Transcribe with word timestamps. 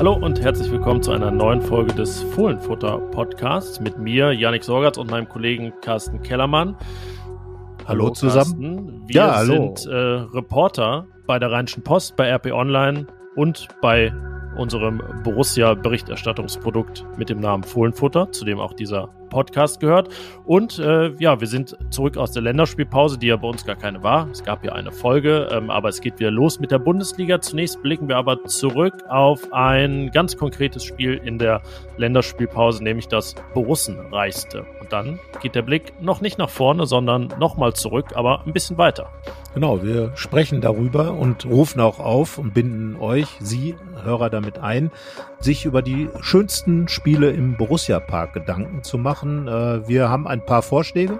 Hallo 0.00 0.14
und 0.14 0.40
herzlich 0.40 0.72
willkommen 0.72 1.02
zu 1.02 1.12
einer 1.12 1.30
neuen 1.30 1.60
Folge 1.60 1.92
des 1.92 2.22
Fohlenfutter 2.22 2.96
Podcasts 3.10 3.80
mit 3.80 3.98
mir, 3.98 4.32
Janik 4.32 4.64
Sorgatz 4.64 4.96
und 4.96 5.10
meinem 5.10 5.28
Kollegen 5.28 5.74
Carsten 5.82 6.22
Kellermann. 6.22 6.74
Hallo, 7.86 8.04
hallo 8.04 8.10
zusammen. 8.12 8.86
Carsten. 8.86 9.08
Wir 9.08 9.14
ja, 9.14 9.34
hallo. 9.36 9.74
sind 9.76 9.92
äh, 9.92 9.94
Reporter 9.94 11.06
bei 11.26 11.38
der 11.38 11.52
Rheinischen 11.52 11.82
Post, 11.82 12.16
bei 12.16 12.30
RP 12.30 12.46
Online 12.46 13.08
und 13.36 13.68
bei 13.82 14.10
unserem 14.60 15.02
Borussia-Berichterstattungsprodukt 15.24 17.04
mit 17.16 17.30
dem 17.30 17.40
Namen 17.40 17.64
Fohlenfutter, 17.64 18.30
zu 18.30 18.44
dem 18.44 18.60
auch 18.60 18.74
dieser 18.74 19.08
Podcast 19.30 19.80
gehört. 19.80 20.10
Und 20.44 20.78
äh, 20.78 21.14
ja, 21.18 21.40
wir 21.40 21.46
sind 21.46 21.76
zurück 21.90 22.16
aus 22.16 22.32
der 22.32 22.42
Länderspielpause, 22.42 23.18
die 23.18 23.28
ja 23.28 23.36
bei 23.36 23.48
uns 23.48 23.64
gar 23.64 23.76
keine 23.76 24.02
war. 24.02 24.28
Es 24.30 24.44
gab 24.44 24.64
ja 24.64 24.72
eine 24.72 24.92
Folge, 24.92 25.48
ähm, 25.50 25.70
aber 25.70 25.88
es 25.88 26.00
geht 26.00 26.18
wieder 26.18 26.30
los 26.30 26.60
mit 26.60 26.70
der 26.70 26.78
Bundesliga. 26.78 27.40
Zunächst 27.40 27.82
blicken 27.82 28.08
wir 28.08 28.16
aber 28.16 28.44
zurück 28.44 28.94
auf 29.08 29.52
ein 29.52 30.10
ganz 30.10 30.36
konkretes 30.36 30.84
Spiel 30.84 31.14
in 31.24 31.38
der 31.38 31.62
Länderspielpause, 31.96 32.84
nämlich 32.84 33.08
das 33.08 33.34
Borussenreichste. 33.54 34.66
Dann 34.90 35.18
geht 35.40 35.54
der 35.54 35.62
Blick 35.62 35.92
noch 36.00 36.20
nicht 36.20 36.38
nach 36.38 36.50
vorne, 36.50 36.86
sondern 36.86 37.32
nochmal 37.38 37.72
zurück, 37.74 38.12
aber 38.14 38.42
ein 38.44 38.52
bisschen 38.52 38.76
weiter. 38.76 39.10
Genau, 39.54 39.82
wir 39.82 40.12
sprechen 40.16 40.60
darüber 40.60 41.12
und 41.12 41.46
rufen 41.46 41.80
auch 41.80 41.98
auf 41.98 42.38
und 42.38 42.54
binden 42.54 42.96
euch, 43.00 43.28
Sie, 43.40 43.74
Hörer, 44.02 44.30
damit 44.30 44.58
ein, 44.58 44.90
sich 45.40 45.64
über 45.64 45.82
die 45.82 46.08
schönsten 46.20 46.86
Spiele 46.88 47.30
im 47.30 47.56
Borussia-Park 47.56 48.34
Gedanken 48.34 48.82
zu 48.82 48.98
machen. 48.98 49.48
Äh, 49.48 49.88
wir 49.88 50.08
haben 50.08 50.26
ein 50.26 50.44
paar 50.44 50.62
Vorschläge, 50.62 51.18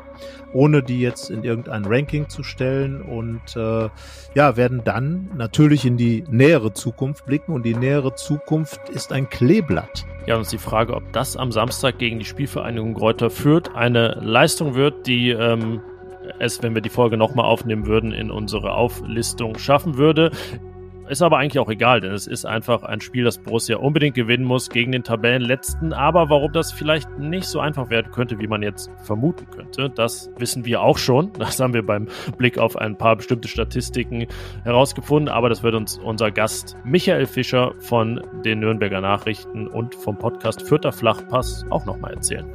ohne 0.52 0.82
die 0.82 1.00
jetzt 1.00 1.30
in 1.30 1.42
irgendein 1.42 1.84
Ranking 1.86 2.28
zu 2.28 2.42
stellen 2.42 3.00
und 3.00 3.56
äh, 3.56 3.88
ja, 4.34 4.56
werden 4.56 4.82
dann 4.84 5.30
natürlich 5.36 5.86
in 5.86 5.96
die 5.96 6.24
nähere 6.28 6.72
Zukunft 6.74 7.24
blicken 7.26 7.52
und 7.52 7.64
die 7.64 7.74
nähere 7.74 8.14
Zukunft 8.14 8.88
ist 8.90 9.12
ein 9.12 9.28
Kleeblatt. 9.30 10.04
Ja, 10.26 10.36
uns 10.36 10.50
die 10.50 10.58
Frage, 10.58 10.94
ob 10.94 11.12
das 11.12 11.36
am 11.36 11.50
Samstag 11.50 11.98
gegen 11.98 12.18
die 12.18 12.26
Spielvereinigung 12.26 12.94
Greuther 12.94 13.30
Fürth 13.30 13.74
eine 13.74 14.18
Leistung 14.20 14.74
wird, 14.74 15.06
die 15.06 15.30
ähm, 15.30 15.80
es, 16.38 16.62
wenn 16.62 16.74
wir 16.74 16.82
die 16.82 16.90
Folge 16.90 17.16
nochmal 17.16 17.46
aufnehmen 17.46 17.86
würden, 17.86 18.12
in 18.12 18.30
unsere 18.30 18.72
Auflistung 18.72 19.58
schaffen 19.58 19.96
würde. 19.96 20.30
Ist 21.10 21.22
aber 21.22 21.38
eigentlich 21.38 21.58
auch 21.58 21.68
egal, 21.68 22.00
denn 22.00 22.12
es 22.12 22.28
ist 22.28 22.44
einfach 22.44 22.84
ein 22.84 23.00
Spiel, 23.00 23.24
das 23.24 23.38
Borussia 23.38 23.78
unbedingt 23.78 24.14
gewinnen 24.14 24.44
muss 24.44 24.70
gegen 24.70 24.92
den 24.92 25.02
Tabellenletzten. 25.02 25.92
Aber 25.92 26.30
warum 26.30 26.52
das 26.52 26.70
vielleicht 26.70 27.18
nicht 27.18 27.46
so 27.46 27.58
einfach 27.58 27.90
werden 27.90 28.12
könnte, 28.12 28.38
wie 28.38 28.46
man 28.46 28.62
jetzt 28.62 28.92
vermuten 29.02 29.44
könnte, 29.50 29.90
das 29.90 30.30
wissen 30.38 30.64
wir 30.64 30.82
auch 30.82 30.98
schon. 30.98 31.32
Das 31.50 31.58
haben 31.58 31.74
wir 31.74 31.84
beim 31.84 32.06
Blick 32.38 32.58
auf 32.58 32.76
ein 32.76 32.96
paar 32.96 33.16
bestimmte 33.16 33.48
Statistiken 33.48 34.28
herausgefunden. 34.62 35.28
Aber 35.28 35.48
das 35.48 35.64
wird 35.64 35.74
uns 35.74 35.98
unser 35.98 36.30
Gast 36.30 36.76
Michael 36.84 37.26
Fischer 37.26 37.74
von 37.80 38.22
den 38.44 38.60
Nürnberger 38.60 39.00
Nachrichten 39.00 39.66
und 39.66 39.96
vom 39.96 40.16
Podcast 40.16 40.62
Vierter 40.62 40.92
Flachpass 40.92 41.66
auch 41.70 41.86
nochmal 41.86 42.14
erzählen. 42.14 42.46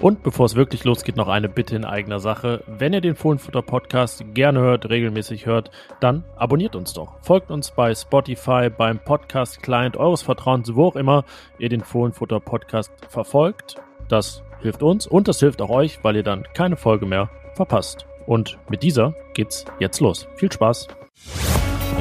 Und 0.00 0.22
bevor 0.22 0.46
es 0.46 0.54
wirklich 0.54 0.84
losgeht, 0.84 1.16
noch 1.16 1.28
eine 1.28 1.48
Bitte 1.48 1.76
in 1.76 1.84
eigener 1.84 2.20
Sache. 2.20 2.62
Wenn 2.66 2.92
ihr 2.92 3.00
den 3.00 3.14
Fohlenfutter 3.14 3.62
Podcast 3.62 4.24
gerne 4.34 4.60
hört, 4.60 4.90
regelmäßig 4.90 5.46
hört, 5.46 5.70
dann 6.00 6.24
abonniert 6.36 6.76
uns 6.76 6.92
doch. 6.92 7.14
Folgt 7.22 7.50
uns 7.50 7.70
bei 7.70 7.94
Spotify, 7.94 8.68
beim 8.70 8.98
Podcast 8.98 9.62
Client 9.62 9.96
eures 9.96 10.22
Vertrauens, 10.22 10.74
wo 10.74 10.86
auch 10.86 10.96
immer 10.96 11.24
ihr 11.58 11.68
den 11.68 11.80
Fohlenfutter 11.80 12.40
Podcast 12.40 12.92
verfolgt. 13.08 13.76
Das 14.08 14.42
hilft 14.60 14.82
uns 14.82 15.06
und 15.06 15.28
das 15.28 15.40
hilft 15.40 15.62
auch 15.62 15.70
euch, 15.70 16.02
weil 16.02 16.16
ihr 16.16 16.22
dann 16.22 16.44
keine 16.54 16.76
Folge 16.76 17.06
mehr 17.06 17.30
verpasst. 17.54 18.06
Und 18.26 18.58
mit 18.68 18.82
dieser 18.82 19.14
geht's 19.34 19.64
jetzt 19.78 20.00
los. 20.00 20.26
Viel 20.36 20.52
Spaß. 20.52 20.88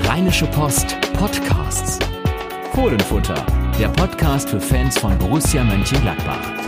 Rheinische 0.05 0.45
Post 0.47 0.97
Podcasts. 1.13 1.99
Fohlenfutter, 2.73 3.45
der 3.79 3.89
Podcast 3.89 4.49
für 4.49 4.59
Fans 4.59 4.97
von 4.97 5.17
Borussia 5.19 5.63
Mönchengladbach. 5.63 6.62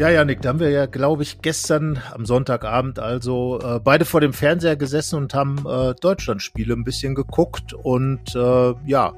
Ja, 0.00 0.08
Janik, 0.08 0.40
da 0.40 0.48
haben 0.48 0.60
wir 0.60 0.70
ja, 0.70 0.86
glaube 0.86 1.22
ich, 1.22 1.42
gestern 1.42 2.00
am 2.14 2.24
Sonntagabend 2.24 2.98
also 2.98 3.60
äh, 3.62 3.80
beide 3.80 4.06
vor 4.06 4.22
dem 4.22 4.32
Fernseher 4.32 4.76
gesessen 4.76 5.16
und 5.16 5.34
haben 5.34 5.58
äh, 5.68 5.94
Deutschlandspiele 6.00 6.72
ein 6.72 6.84
bisschen 6.84 7.14
geguckt. 7.14 7.74
Und 7.74 8.34
äh, 8.34 8.74
ja, 8.86 9.12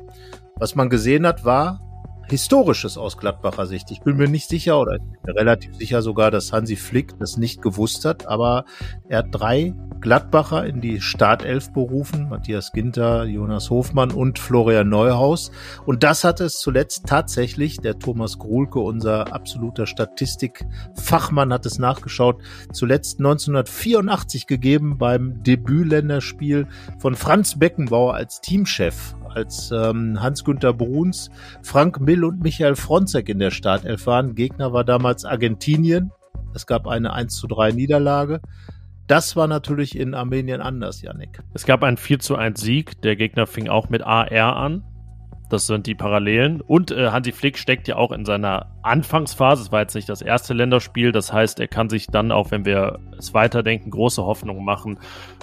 was 0.56 0.75
man 0.75 0.91
gesehen 0.91 1.25
hat, 1.25 1.44
war 1.44 1.81
Historisches 2.28 2.98
aus 2.98 3.16
Gladbacher 3.16 3.66
Sicht. 3.66 3.92
Ich 3.92 4.00
bin 4.00 4.16
mir 4.16 4.26
nicht 4.26 4.48
sicher 4.48 4.81
oder 4.81 4.98
relativ 5.25 5.76
sicher 5.76 6.03
sogar, 6.03 6.32
dass 6.32 6.53
Hansi 6.53 6.75
Flick 6.75 7.16
das 7.21 7.37
nicht 7.37 7.62
gewusst 7.62 8.04
hat, 8.04 8.26
aber 8.26 8.65
er 9.09 9.19
hat 9.19 9.26
drei 9.31 9.75
Gladbacher 10.02 10.66
in 10.66 10.80
die 10.80 11.00
Startelf 11.00 11.72
berufen, 11.72 12.28
Matthias 12.28 12.72
Ginter, 12.72 13.24
Jonas 13.24 13.70
Hofmann 13.70 14.10
und 14.10 14.38
Florian 14.38 14.88
Neuhaus. 14.88 15.50
Und 15.86 16.02
das 16.02 16.24
hat 16.24 16.40
es 16.40 16.58
zuletzt 16.58 17.06
tatsächlich, 17.06 17.78
der 17.78 17.98
Thomas 17.98 18.38
Gruhlke, 18.38 18.80
unser 18.80 19.32
absoluter 19.32 19.86
Statistikfachmann, 19.86 21.52
hat 21.52 21.64
es 21.64 21.78
nachgeschaut, 21.78 22.42
zuletzt 22.72 23.20
1984 23.20 24.46
gegeben 24.46 24.98
beim 24.98 25.42
Debütländerspiel 25.42 26.66
von 26.98 27.14
Franz 27.14 27.58
Beckenbauer 27.58 28.14
als 28.14 28.41
Teamchef 28.41 29.14
als 29.34 29.70
ähm, 29.70 30.20
Hans-Günther 30.20 30.74
Bruns, 30.74 31.30
Frank 31.62 32.00
Mill 32.00 32.24
und 32.24 32.42
Michael 32.42 32.76
Fronzek 32.76 33.30
in 33.30 33.38
der 33.38 33.50
Startelf 33.50 34.06
waren. 34.06 34.34
Gegner 34.34 34.74
war 34.74 34.84
damals 34.84 35.24
Argentinien. 35.24 36.10
Es 36.54 36.66
gab 36.66 36.86
eine 36.86 37.14
1 37.14 37.34
zu 37.34 37.46
3 37.46 37.72
Niederlage. 37.72 38.41
Das 39.06 39.36
war 39.36 39.46
natürlich 39.46 39.98
in 39.98 40.14
Armenien 40.14 40.60
anders, 40.60 41.02
Yannick. 41.02 41.42
Es 41.54 41.66
gab 41.66 41.82
einen 41.82 41.96
4 41.96 42.18
zu 42.20 42.36
1 42.36 42.60
Sieg. 42.60 43.00
Der 43.02 43.16
Gegner 43.16 43.46
fing 43.46 43.68
auch 43.68 43.88
mit 43.88 44.02
AR 44.02 44.56
an. 44.56 44.84
Das 45.50 45.66
sind 45.66 45.86
die 45.86 45.94
Parallelen. 45.94 46.62
Und 46.62 46.92
äh, 46.92 47.10
Hansi 47.10 47.30
Flick 47.30 47.58
steckt 47.58 47.86
ja 47.86 47.96
auch 47.96 48.10
in 48.10 48.24
seiner 48.24 48.74
Anfangsphase. 48.82 49.62
Es 49.62 49.72
war 49.72 49.80
jetzt 49.80 49.94
nicht 49.94 50.08
das 50.08 50.22
erste 50.22 50.54
Länderspiel. 50.54 51.12
Das 51.12 51.30
heißt, 51.30 51.60
er 51.60 51.68
kann 51.68 51.91
sich 51.91 52.06
dann 52.06 52.32
auch, 52.32 52.50
wenn 52.50 52.64
wir 52.64 53.00
es 53.18 53.34
weiterdenken, 53.34 53.91
große 53.91 54.24
Hoffnungen 54.24 54.64
machen 54.64 54.98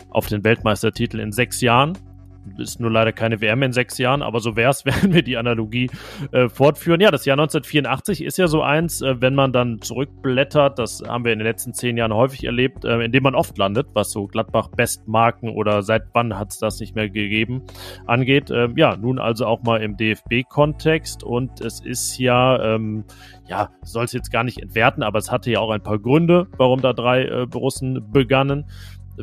auf 0.10 0.26
den 0.26 0.44
Weltmeistertitel 0.44 1.20
in 1.20 1.32
sechs 1.32 1.62
Jahren 1.62 1.96
ist 2.58 2.80
nur 2.80 2.92
leider 2.92 3.12
keine 3.12 3.42
WM 3.42 3.62
in 3.64 3.74
sechs 3.74 3.98
Jahren, 3.98 4.22
aber 4.22 4.40
so 4.40 4.56
wäre 4.56 4.72
es, 4.72 4.86
werden 4.86 5.14
wir 5.14 5.22
die 5.22 5.38
Analogie 5.38 5.90
äh, 6.32 6.50
fortführen. 6.50 7.02
Ja, 7.02 7.12
das 7.12 7.26
Jahr 7.26 7.36
1984 7.36 8.24
ist 8.24 8.38
ja 8.38 8.48
so 8.48 8.62
eins, 8.62 9.02
äh, 9.02 9.22
wenn 9.22 9.36
man 9.36 9.52
dann 9.52 9.82
zurückblättert, 9.82 10.80
das 10.80 11.04
haben 11.08 11.26
wir 11.26 11.34
in 11.34 11.40
den 11.40 11.48
letzten 11.48 11.74
zehn 11.74 11.98
Jahren 11.98 12.14
häufig 12.14 12.44
erlebt, 12.44 12.86
äh, 12.86 13.00
in 13.02 13.12
dem 13.12 13.24
man 13.24 13.36
oft 13.36 13.58
landet, 13.58 13.88
was 13.94 14.12
so 14.12 14.28
Gladbach-Bestmarken 14.28 15.50
oder 15.50 15.84
seit 15.84 16.04
wann 16.14 16.38
hat 16.38 16.52
es 16.52 16.60
das 16.60 16.80
nicht 16.80 16.96
mehr 16.96 17.10
gegeben 17.10 17.64
angeht. 18.06 18.52
Ähm, 18.52 18.76
ja, 18.78 18.96
nun 18.96 19.20
also 19.20 19.46
auch 19.46 19.64
mal 19.64 19.82
im 19.82 19.98
DFB-Kontext 19.98 21.24
und 21.24 21.62
es 21.62 21.80
ist 21.82 22.18
ja, 22.18 22.76
ähm, 22.76 23.04
ja, 23.48 23.70
soll 23.84 24.06
es 24.06 24.14
jetzt 24.14 24.32
gar 24.32 24.44
nicht 24.44 24.62
entwerten, 24.62 25.04
aber 25.04 25.20
es 25.20 25.32
hatte 25.32 25.52
ja 25.52 25.60
auch 25.60 25.72
ein 25.72 25.84
paar 25.84 26.00
Gründe, 26.00 26.48
warum 26.58 26.82
da 26.82 26.94
drei 26.94 27.24
äh, 27.26 27.46
Borussen 27.46 28.12
begannen 28.12 28.66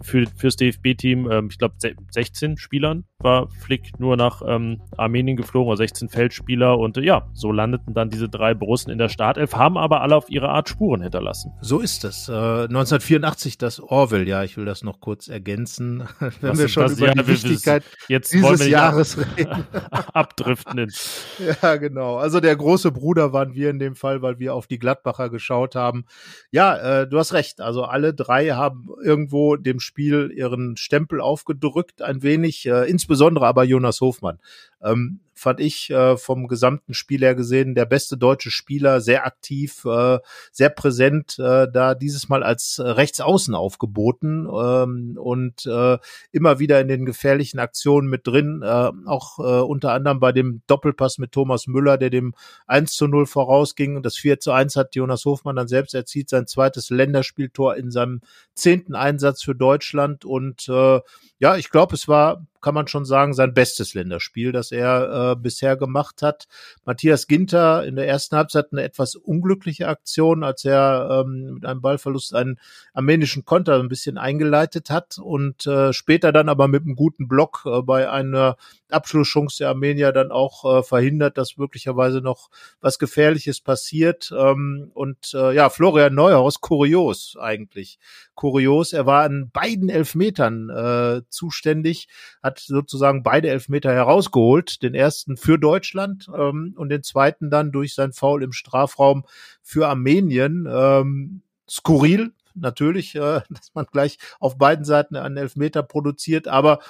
für, 0.03 0.27
fürs 0.37 0.57
DFB-Team, 0.57 1.31
ähm, 1.31 1.49
ich 1.51 1.59
glaube, 1.59 1.75
16 2.11 2.57
Spielern 2.57 3.05
war 3.19 3.49
Flick 3.49 3.99
nur 3.99 4.17
nach 4.17 4.43
ähm, 4.47 4.83
Armenien 4.97 5.37
geflogen, 5.37 5.69
oder 5.69 5.79
16 5.79 6.09
Feldspieler. 6.09 6.79
Und 6.79 6.97
äh, 6.97 7.03
ja, 7.03 7.29
so 7.33 7.51
landeten 7.51 7.95
dann 7.95 8.11
diese 8.11 8.29
drei 8.29 8.55
Borussen 8.55 8.91
in 8.91 8.99
der 8.99 9.09
Startelf, 9.09 9.55
haben 9.55 9.79
aber 9.79 10.03
alle 10.03 10.17
auf 10.17 10.29
ihre 10.29 10.49
Art 10.49 10.69
Spuren 10.69 11.03
hinterlassen. 11.03 11.53
So 11.61 11.81
ist 11.81 12.05
es. 12.05 12.29
Äh, 12.29 12.33
1984 12.33 13.59
das 13.59 13.81
Orwell, 13.81 14.29
ja, 14.29 14.43
ich 14.45 14.57
will 14.57 14.65
das 14.65 14.83
noch 14.83 15.01
kurz 15.01 15.29
ergänzen, 15.29 16.05
wenn 16.41 16.51
Was 16.51 16.59
wir 16.59 16.69
schon 16.69 16.83
das? 16.85 16.99
über 16.99 17.07
ja, 17.09 17.15
die 17.15 17.27
Wichtigkeit 17.27 17.85
jetzt 18.09 18.33
dieses 18.33 18.67
Jahres 18.67 19.19
reden. 19.19 19.67
abdriften. 20.13 20.77
ja, 21.63 21.77
genau. 21.77 22.17
Also 22.17 22.41
der 22.41 22.57
große 22.57 22.93
Bruder 22.93 23.33
waren 23.33 23.55
wir 23.55 23.71
in 23.71 23.79
dem 23.79 23.95
Fall, 23.95 24.23
weil 24.23 24.39
wir 24.39 24.55
auf 24.55 24.67
die 24.67 24.79
Gladbacher 24.79 25.31
geschaut 25.31 25.75
haben. 25.75 26.05
Ja, 26.51 27.03
äh, 27.03 27.09
du 27.09 27.19
hast 27.19 27.33
recht. 27.33 27.61
Also 27.61 27.85
alle 27.85 28.15
drei 28.15 28.51
haben 28.51 28.89
irgendwo 29.03 29.57
dem 29.57 29.81
Spiel 29.87 30.31
ihren 30.35 30.77
Stempel 30.77 31.21
aufgedrückt, 31.21 32.03
ein 32.03 32.23
wenig, 32.23 32.67
äh, 32.67 32.91
insbesondere 32.91 33.47
aber 33.47 33.65
Jonas 33.65 34.03
Hofmann. 34.03 34.39
Ähm, 34.83 35.21
fand 35.37 35.61
ich 35.61 35.91
äh, 35.91 36.17
vom 36.17 36.49
gesamten 36.49 36.95
Spiel 36.95 37.21
her 37.21 37.35
gesehen 37.35 37.75
der 37.75 37.85
beste 37.85 38.17
deutsche 38.17 38.51
Spieler, 38.51 39.01
sehr 39.01 39.27
aktiv, 39.27 39.85
äh, 39.85 40.19
sehr 40.51 40.71
präsent, 40.71 41.39
äh, 41.39 41.69
da 41.71 41.95
dieses 41.95 42.29
Mal 42.29 42.43
als 42.43 42.81
Rechtsaußen 42.83 43.55
aufgeboten 43.55 44.47
ähm, 44.47 45.19
und 45.21 45.67
äh, 45.67 45.99
immer 46.33 46.59
wieder 46.59 46.81
in 46.81 46.89
den 46.89 47.05
gefährlichen 47.05 47.59
Aktionen 47.59 48.09
mit 48.09 48.27
drin, 48.27 48.63
äh, 48.63 48.91
auch 49.05 49.39
äh, 49.39 49.43
unter 49.43 49.93
anderem 49.93 50.21
bei 50.21 50.33
dem 50.33 50.63
Doppelpass 50.67 51.19
mit 51.19 51.33
Thomas 51.33 51.67
Müller, 51.67 51.99
der 51.99 52.11
dem 52.11 52.35
1 52.67 52.95
zu 52.95 53.07
0 53.07 53.27
vorausging. 53.27 54.03
Das 54.03 54.17
4 54.17 54.41
zu 54.41 54.53
1 54.53 54.77
hat 54.77 54.95
Jonas 54.95 55.25
Hofmann 55.27 55.57
dann 55.57 55.69
selbst 55.69 55.95
erzielt, 55.95 56.31
sein 56.31 56.47
zweites 56.47 56.89
Länderspieltor 56.89 57.77
in 57.77 57.91
seinem 57.91 58.23
zehnten 58.55 58.95
Einsatz 58.95 59.43
für 59.43 59.55
Deutschland 59.55 60.25
und 60.25 60.67
äh, 60.69 61.01
ja, 61.39 61.57
ich 61.57 61.71
glaube, 61.71 61.95
es 61.95 62.09
war, 62.09 62.47
kann 62.63 62.75
man 62.75 62.89
schon 62.89 63.05
sagen, 63.05 63.35
sein 63.35 63.53
bestes 63.53 63.93
Länderspiel, 63.93 64.53
das 64.53 64.73
er 64.73 65.26
äh, 65.26 65.26
bisher 65.35 65.77
gemacht 65.77 66.23
hat. 66.23 66.47
Matthias 66.85 67.27
Ginter 67.27 67.85
in 67.85 67.97
der 67.97 68.07
ersten 68.07 68.37
Halbzeit 68.37 68.67
eine 68.71 68.83
etwas 68.83 69.17
unglückliche 69.17 69.89
Aktion, 69.89 70.45
als 70.45 70.65
er 70.65 71.25
ähm, 71.25 71.55
mit 71.55 71.67
einem 71.67 71.81
Ballverlust 71.81 72.35
einen 72.35 72.61
armenischen 72.93 73.45
Konter 73.45 73.81
ein 73.81 73.89
bisschen 73.89 74.19
eingeleitet 74.19 74.91
hat 74.91 75.19
und 75.19 75.67
äh, 75.67 75.93
später 75.93 76.31
dann 76.31 76.49
aber 76.49 76.69
mit 76.69 76.83
einem 76.83 76.95
guten 76.95 77.27
Block 77.27 77.65
äh, 77.67 77.83
bei 77.83 78.11
einer 78.11 78.57
Abschlusschance 78.91 79.59
der 79.59 79.71
Armenier 79.71 80.13
dann 80.13 80.31
auch 80.31 80.65
äh, 80.65 80.83
verhindert, 80.83 81.39
dass 81.39 81.57
möglicherweise 81.57 82.21
noch 82.21 82.51
was 82.81 82.99
Gefährliches 82.99 83.61
passiert. 83.61 84.33
Ähm, 84.37 84.91
und 84.95 85.33
äh, 85.35 85.55
ja, 85.55 85.71
Florian 85.71 86.15
Neuhaus, 86.15 86.61
kurios 86.61 87.37
eigentlich. 87.41 87.99
Kurios, 88.35 88.93
er 88.93 89.07
war 89.07 89.25
an 89.25 89.51
beiden 89.51 89.89
Elfmetern 89.89 90.71
äh, 90.71 91.23
zuständig, 91.31 92.09
hat 92.43 92.59
sozusagen 92.59 93.23
beide 93.23 93.49
Elfmeter 93.49 93.93
herausgeholt, 93.93 94.83
den 94.83 94.95
ersten 94.95 95.16
für 95.37 95.59
Deutschland 95.59 96.29
ähm, 96.35 96.75
und 96.77 96.89
den 96.89 97.03
zweiten 97.03 97.51
dann 97.51 97.73
durch 97.73 97.95
sein 97.95 98.13
Foul 98.13 98.43
im 98.43 98.53
Strafraum 98.53 99.25
für 99.63 99.89
Armenien. 99.89 100.67
Ähm, 100.71 101.43
skurril, 101.69 102.33
natürlich, 102.55 103.15
äh, 103.15 103.41
dass 103.51 103.75
man 103.75 103.87
gleich 103.91 104.19
auf 104.41 104.59
beiden 104.59 104.85
Seiten 104.85 105.17
einen 105.17 105.37
Elfmeter 105.37 105.83
produziert, 105.83 106.49
aber 106.49 106.81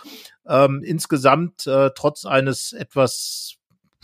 ähm, 0.46 0.82
insgesamt 0.82 1.66
äh, 1.66 1.90
trotz 1.94 2.24
eines 2.24 2.72
etwas 2.72 3.55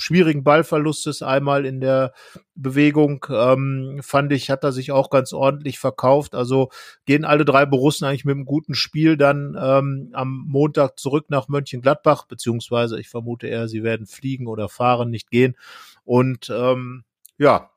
schwierigen 0.03 0.45
Ballverlustes 0.45 1.23
einmal 1.23 1.65
in 1.65 1.81
der 1.81 2.13
Bewegung, 2.55 3.27
ähm, 3.31 4.01
fand 4.03 4.33
ich, 4.33 4.51
hat 4.51 4.65
er 4.65 4.73
sich 4.73 4.93
auch 4.93 5.11
ganz 5.11 5.33
ordentlich 5.33 5.79
verkauft. 5.79 6.35
Also 6.35 6.71
gehen 7.07 7.25
alle 7.25 7.45
drei 7.45 7.67
Borussen 7.67 8.07
eigentlich 8.07 8.25
mit 8.25 8.35
einem 8.35 8.45
guten 8.45 8.75
Spiel 8.75 9.17
dann 9.17 9.57
ähm, 9.61 10.11
am 10.13 10.45
Montag 10.49 10.99
zurück 10.99 11.27
nach 11.29 11.49
Mönchengladbach, 11.49 12.27
beziehungsweise 12.27 13.01
ich 13.01 13.09
vermute 13.09 13.47
eher, 13.47 13.69
sie 13.69 13.83
werden 13.83 14.07
fliegen 14.07 14.47
oder 14.47 14.69
fahren, 14.69 15.11
nicht 15.11 15.31
gehen. 15.31 15.57
Und 16.05 16.51
ähm, 16.51 17.05
ja, 17.39 17.72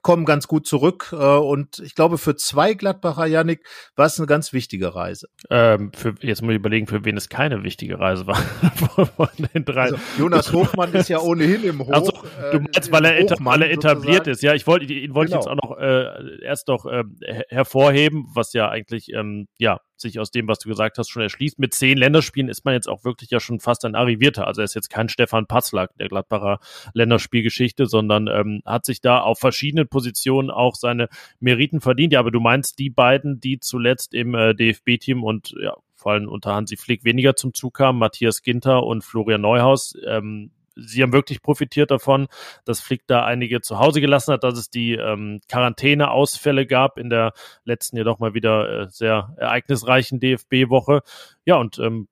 kommen 0.00 0.24
ganz 0.24 0.48
gut 0.48 0.66
zurück. 0.66 1.10
Äh, 1.12 1.16
und 1.16 1.78
ich 1.80 1.94
glaube, 1.94 2.18
für 2.18 2.36
zwei 2.36 2.74
Gladbacher, 2.74 3.26
Yannick, 3.26 3.66
war 3.94 4.06
es 4.06 4.18
eine 4.18 4.26
ganz 4.26 4.52
wichtige 4.52 4.94
Reise. 4.94 5.28
Ähm, 5.50 5.92
für, 5.94 6.14
jetzt 6.20 6.42
muss 6.42 6.52
ich 6.52 6.56
überlegen, 6.56 6.86
für 6.86 7.04
wen 7.04 7.16
es 7.16 7.28
keine 7.28 7.62
wichtige 7.62 7.98
Reise 7.98 8.26
war. 8.26 8.36
von 9.16 9.28
den 9.54 9.64
drei. 9.64 9.82
Also, 9.82 9.96
Jonas 10.18 10.52
Hochmann 10.52 10.92
ist 10.94 11.08
ja 11.08 11.20
ohnehin 11.20 11.64
im 11.64 11.80
Hoch. 11.80 11.92
Also, 11.92 12.12
du 12.52 12.60
meinst, 12.60 12.90
weil 12.90 13.04
er, 13.04 13.18
eta 13.18 13.36
weil 13.40 13.62
er 13.62 13.70
etabliert 13.70 14.24
sozusagen. 14.24 14.30
ist. 14.30 14.42
Ja, 14.42 14.54
ich 14.54 14.66
wollte 14.66 14.92
ihn 14.92 15.14
wollte 15.14 15.32
genau. 15.32 15.40
jetzt 15.40 15.48
auch 15.48 15.68
noch 15.68 15.78
äh, 15.78 16.42
erst 16.42 16.68
doch 16.68 16.86
äh, 16.86 17.04
hervorheben, 17.48 18.26
was 18.34 18.52
ja 18.52 18.68
eigentlich, 18.68 19.12
ähm, 19.12 19.46
ja, 19.58 19.78
sich 20.02 20.20
aus 20.20 20.30
dem, 20.30 20.48
was 20.48 20.58
du 20.58 20.68
gesagt 20.68 20.98
hast, 20.98 21.10
schon 21.10 21.22
erschließt. 21.22 21.58
Mit 21.58 21.74
zehn 21.74 21.96
Länderspielen 21.96 22.48
ist 22.48 22.64
man 22.64 22.74
jetzt 22.74 22.88
auch 22.88 23.04
wirklich 23.04 23.30
ja 23.30 23.40
schon 23.40 23.60
fast 23.60 23.84
ein 23.84 23.94
Arrivierter. 23.94 24.46
Also 24.46 24.60
er 24.60 24.64
ist 24.64 24.74
jetzt 24.74 24.90
kein 24.90 25.08
Stefan 25.08 25.46
Patzlack 25.46 25.96
der 25.98 26.08
Gladbacher 26.08 26.58
Länderspielgeschichte, 26.94 27.86
sondern 27.86 28.28
ähm, 28.28 28.62
hat 28.66 28.84
sich 28.84 29.00
da 29.00 29.20
auf 29.20 29.38
verschiedenen 29.38 29.88
Positionen 29.88 30.50
auch 30.50 30.74
seine 30.74 31.08
Meriten 31.40 31.80
verdient. 31.80 32.12
Ja, 32.12 32.20
aber 32.20 32.30
du 32.30 32.40
meinst 32.40 32.78
die 32.78 32.90
beiden, 32.90 33.40
die 33.40 33.58
zuletzt 33.60 34.14
im 34.14 34.34
äh, 34.34 34.54
DFB-Team 34.54 35.24
und 35.24 35.54
ja, 35.60 35.74
vor 35.94 36.12
allem 36.12 36.28
unter 36.28 36.54
Hansi 36.54 36.76
Flick 36.76 37.04
weniger 37.04 37.36
zum 37.36 37.54
Zug 37.54 37.74
kamen, 37.74 37.98
Matthias 37.98 38.42
Ginter 38.42 38.82
und 38.82 39.02
Florian 39.04 39.40
Neuhaus, 39.40 39.94
ähm, 40.06 40.50
sie 40.76 41.02
haben 41.02 41.12
wirklich 41.12 41.42
profitiert 41.42 41.90
davon, 41.90 42.28
dass 42.64 42.80
Flick 42.80 43.06
da 43.06 43.24
einige 43.24 43.60
zu 43.60 43.78
Hause 43.78 44.00
gelassen 44.00 44.32
hat, 44.32 44.44
dass 44.44 44.58
es 44.58 44.70
die 44.70 44.94
ähm, 44.94 45.40
Quarantäneausfälle 45.48 46.66
gab 46.66 46.98
in 46.98 47.10
der 47.10 47.32
letzten 47.64 47.96
jedoch 47.96 48.18
mal 48.18 48.34
wieder 48.34 48.82
äh, 48.82 48.88
sehr 48.88 49.34
ereignisreichen 49.36 50.20
DFB-Woche. 50.20 51.00
Ja, 51.44 51.56
und 51.56 51.78
ähm, 51.78 52.08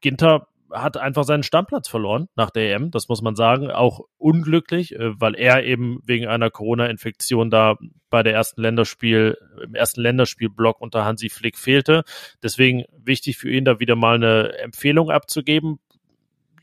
Ginter 0.00 0.48
hat 0.70 0.96
einfach 0.96 1.24
seinen 1.24 1.42
Stammplatz 1.42 1.88
verloren 1.88 2.28
nach 2.36 2.50
der 2.50 2.74
EM, 2.74 2.90
das 2.90 3.08
muss 3.08 3.22
man 3.22 3.36
sagen, 3.36 3.70
auch 3.70 4.00
unglücklich, 4.18 4.94
äh, 4.94 5.18
weil 5.20 5.34
er 5.34 5.64
eben 5.64 6.00
wegen 6.04 6.26
einer 6.26 6.50
Corona-Infektion 6.50 7.50
da 7.50 7.76
bei 8.10 8.22
der 8.22 8.34
ersten 8.34 8.62
Länderspiel, 8.62 9.36
im 9.62 9.74
ersten 9.74 10.00
Länderspielblock 10.00 10.80
unter 10.80 11.04
Hansi 11.04 11.28
Flick 11.28 11.56
fehlte. 11.58 12.04
Deswegen 12.42 12.84
wichtig 12.98 13.38
für 13.38 13.50
ihn, 13.50 13.64
da 13.64 13.80
wieder 13.80 13.96
mal 13.96 14.16
eine 14.16 14.58
Empfehlung 14.58 15.10
abzugeben 15.10 15.78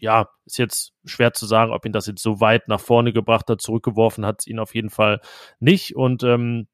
ja, 0.06 0.30
ist 0.46 0.60
jetzt 0.60 0.94
schwer 1.04 1.34
zu 1.34 1.48
sagen, 1.48 1.72
ob 1.72 1.84
ihn 1.84 1.92
das 1.92 2.06
jetzt 2.06 2.22
so 2.22 2.40
weit 2.40 2.68
nach 2.68 2.80
vorne 2.80 3.12
gebracht 3.12 3.50
hat. 3.50 3.60
Zurückgeworfen 3.60 4.24
hat 4.24 4.42
es 4.42 4.48
ihn 4.48 4.60
auf 4.60 4.76
jeden 4.76 4.92
Fall 4.92 5.20
nicht. 5.60 5.96
Und 5.96 6.22
ähm, 6.24 6.68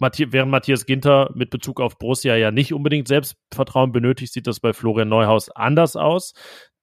während 0.00 0.50
Matthias 0.50 0.84
Ginter 0.84 1.30
mit 1.34 1.50
Bezug 1.50 1.80
auf 1.80 1.96
Borussia 1.96 2.34
ja 2.34 2.50
nicht 2.50 2.74
unbedingt 2.74 3.06
Selbstvertrauen 3.06 3.92
benötigt, 3.92 4.32
sieht 4.32 4.48
das 4.48 4.58
bei 4.58 4.72
Florian 4.72 5.08
Neuhaus 5.08 5.48
anders 5.50 5.94
aus, 5.94 6.34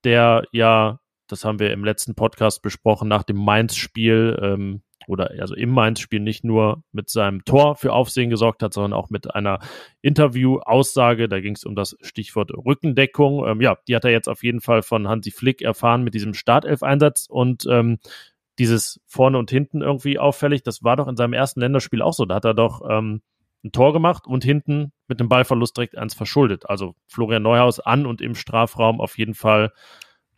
der 0.06 0.46
ja, 0.54 1.00
das 1.28 1.44
haben 1.44 1.60
wir 1.60 1.72
im 1.74 1.84
letzten 1.84 2.16
Podcast 2.16 2.62
besprochen, 2.62 3.10
nach 3.10 3.24
dem 3.24 3.38
Mainz-Spiel 3.38 4.40
ähm, 4.42 4.84
oder 5.08 5.32
also 5.40 5.56
im 5.56 5.70
Mainz-Spiel 5.70 6.20
nicht 6.20 6.44
nur 6.44 6.84
mit 6.92 7.10
seinem 7.10 7.44
Tor 7.46 7.76
für 7.76 7.94
Aufsehen 7.94 8.30
gesorgt 8.30 8.62
hat, 8.62 8.74
sondern 8.74 8.94
auch 8.94 9.10
mit 9.10 9.34
einer 9.34 9.60
Interview-Aussage. 10.02 11.28
Da 11.30 11.40
ging 11.40 11.56
es 11.56 11.64
um 11.64 11.76
das 11.76 11.98
Stichwort 12.02 12.52
Rückendeckung. 12.52 13.48
Ähm, 13.48 13.62
ja, 13.62 13.78
die 13.88 13.96
hat 13.96 14.06
er 14.06 14.12
jetzt 14.12 14.28
auf 14.28 14.44
jeden 14.44 14.62
Fall 14.62 14.84
von 14.84 15.08
Hansi 15.08 15.32
Flick 15.32 15.62
erfahren 15.62 16.04
mit 16.04 16.14
diesem 16.14 16.34
Startelf-Einsatz 16.34 17.28
und 17.30 17.66
ähm, 17.70 18.00
dieses 18.60 19.00
vorne 19.06 19.38
und 19.38 19.50
hinten 19.50 19.82
irgendwie 19.82 20.20
auffällig. 20.20 20.64
Das 20.64 20.84
war 20.84 20.96
doch 20.96 21.08
in 21.08 21.16
seinem 21.16 21.34
ersten 21.34 21.62
Länderspiel 21.62 22.02
auch 22.02 22.14
so. 22.14 22.26
Da 22.26 22.36
hat 22.36 22.46
er 22.46 22.54
doch 22.54 22.82
ähm, 22.90 23.22
ein 23.64 23.72
Tor 23.72 23.94
gemacht 23.94 24.28
und 24.28 24.44
hinten 24.44 24.92
mit 25.08 25.20
dem 25.20 25.30
Ballverlust 25.30 25.78
direkt 25.78 25.98
eins 25.98 26.14
verschuldet. 26.14 26.70
Also 26.70 26.96
Florian 27.08 27.44
Neuhaus 27.44 27.80
an 27.80 28.06
und 28.06 28.22
im 28.22 28.36
Strafraum 28.36 29.00
auf 29.00 29.18
jeden 29.18 29.36
Fall 29.36 29.72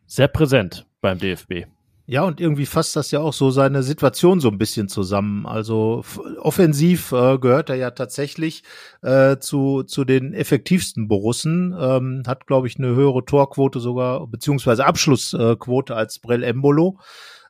sehr 0.06 0.27
präsent 0.27 0.86
beim 1.01 1.18
DFB. 1.18 1.66
Ja, 2.11 2.23
und 2.23 2.41
irgendwie 2.41 2.65
fasst 2.65 2.95
das 2.95 3.11
ja 3.11 3.19
auch 3.19 3.33
so 3.33 3.51
seine 3.51 3.83
Situation 3.83 4.39
so 4.39 4.50
ein 4.50 4.57
bisschen 4.57 4.88
zusammen. 4.88 5.45
Also 5.45 6.03
offensiv 6.39 7.11
äh, 7.11 7.38
gehört 7.38 7.69
er 7.69 7.75
ja 7.75 7.91
tatsächlich 7.91 8.63
äh, 9.03 9.38
zu, 9.38 9.83
zu 9.83 10.06
den 10.06 10.33
effektivsten 10.33 11.07
Borussen, 11.07 11.75
ähm, 11.79 12.23
hat, 12.25 12.47
glaube 12.47 12.65
ich, 12.65 12.79
eine 12.79 12.95
höhere 12.95 13.25
Torquote 13.25 13.79
sogar, 13.79 14.25
beziehungsweise 14.25 14.88
Abschlussquote 14.88 15.95
als 15.95 16.17
Brell 16.17 16.41
Embolo 16.41 16.97